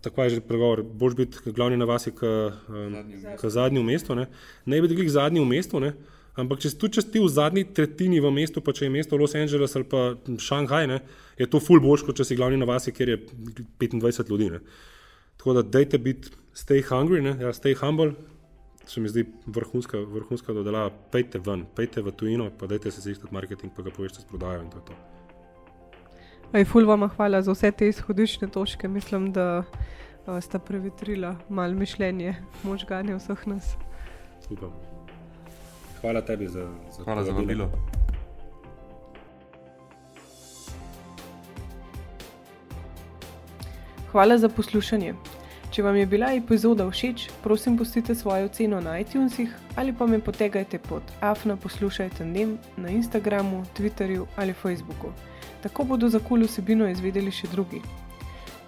tako 0.05 0.23
je 0.23 0.35
že 0.37 0.41
pregovor, 0.45 0.83
boš 0.83 1.15
biti 1.17 1.51
glavni 1.51 1.77
na 1.77 1.85
vasi, 1.89 2.13
kot 2.13 3.49
zadnji 3.51 3.81
v 3.81 3.87
mestu. 3.89 4.15
Ne, 4.15 4.27
ne 4.65 4.81
bi 4.81 4.87
bili 4.87 5.09
zadnji 5.09 5.41
v 5.41 5.49
mestu, 5.49 5.81
ne? 5.81 5.95
ampak 6.35 6.59
če 6.59 6.71
si 6.73 6.77
tu 6.79 6.89
česti 6.91 7.21
v 7.23 7.29
zadnji 7.31 7.63
tretjini 7.75 8.19
v 8.19 8.31
mestu, 8.35 8.61
pa 8.61 8.73
če 8.75 8.85
je 8.85 8.91
mesto 8.91 9.17
Los 9.19 9.35
Angeles 9.39 9.75
ali 9.79 9.87
pa 9.87 10.03
Šanghaj, 10.47 10.87
ne? 10.91 10.99
je 11.39 11.47
to 11.47 11.61
ful 11.63 11.81
boš, 11.83 12.03
kot 12.07 12.19
če 12.19 12.27
si 12.27 12.37
glavni 12.37 12.59
na 12.59 12.67
vasi, 12.69 12.93
kjer 12.95 13.13
je 13.13 13.17
25 13.79 14.29
ljudi. 14.29 14.51
Ne? 14.57 14.61
Tako 15.39 15.57
da 15.57 15.65
dejte 15.77 15.99
biti, 16.01 16.35
stay 16.55 16.83
hungry, 16.83 17.23
ne? 17.23 17.37
ja, 17.41 17.55
stay 17.55 17.75
humble. 17.79 18.13
Se 18.85 19.01
mi 19.01 19.09
zdi 19.09 19.23
vrhunska, 19.49 19.97
vrhunska 19.97 20.53
dodelava. 20.53 20.91
Pejte 21.11 21.41
ven, 21.41 21.65
pejte 21.75 22.05
v 22.05 22.13
tujino, 22.13 22.51
pa 22.53 22.69
dajte 22.69 22.93
se 22.93 23.01
zistati 23.01 23.33
marketing, 23.33 23.73
pa 23.73 23.87
ga 23.87 23.95
poveste 23.95 24.21
s 24.21 24.29
prodajo 24.29 24.61
in 24.61 24.69
to 24.69 24.83
je 24.83 24.89
to. 24.91 25.14
Aj, 26.55 26.63
ful 26.63 26.85
vam 26.87 27.03
hvala 27.17 27.41
za 27.43 27.51
vse 27.51 27.71
te 27.71 27.87
izhodišče 27.91 28.47
točke. 28.47 28.87
Mislim, 28.87 29.31
da 29.35 29.63
uh, 29.63 30.39
sta 30.39 30.59
prevetrila 30.59 31.33
malo 31.49 31.73
mišljenje, 31.75 32.35
možganje 32.63 33.15
vseh 33.15 33.41
nas. 33.47 33.73
Upam. 34.49 34.71
Hvala 35.99 36.21
tebi 36.21 36.47
za, 36.47 36.69
za 36.95 37.03
Hvala 37.03 37.23
za 37.23 37.31
vabilo. 37.31 37.67
Hvala 44.11 44.37
za 44.37 44.49
poslušanje. 44.49 45.13
Če 45.71 45.83
vam 45.83 45.95
je 45.95 46.05
bila 46.07 46.31
epizoda 46.33 46.87
všeč, 46.87 47.29
prosim, 47.43 47.75
pustite 47.77 48.15
svojo 48.15 48.45
oceno 48.45 48.79
na 48.81 48.99
iTunesih 48.99 49.51
ali 49.75 49.91
pa 49.93 50.07
me 50.07 50.23
potegajte 50.23 50.79
pod 50.79 51.03
afna 51.19 51.57
poslušajte 51.57 52.23
dnem 52.23 52.57
na 52.77 52.89
Instagramu, 52.89 53.65
Twitterju 53.75 54.25
ali 54.37 54.53
Facebooku. 54.53 55.11
Tako 55.65 55.83
bodo 55.83 56.09
za 56.09 56.19
kul 56.21 56.45
vsebino 56.45 56.85
izvedeli 56.85 57.31
še 57.33 57.47
drugi. 57.49 57.79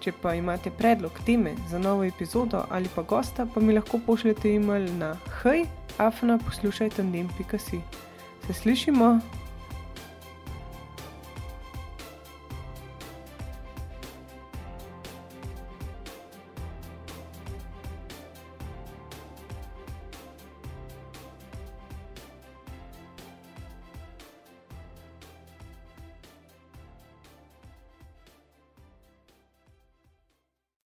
Če 0.02 0.16
pa 0.18 0.34
imate 0.34 0.72
predlog 0.74 1.20
teme 1.26 1.54
za 1.70 1.78
novo 1.78 2.02
epizodo 2.08 2.64
ali 2.74 2.90
pa 2.96 3.04
gosta, 3.06 3.46
pa 3.46 3.62
mi 3.62 3.78
lahko 3.78 4.00
pošljete 4.06 4.50
e-mail 4.56 4.90
na 4.98 5.14
hej, 5.44 5.68
afna 6.02 6.40
poslušajte 6.42 7.06
dnem.si. 7.06 7.82
Se 8.48 8.54
slišimo! 8.54 9.20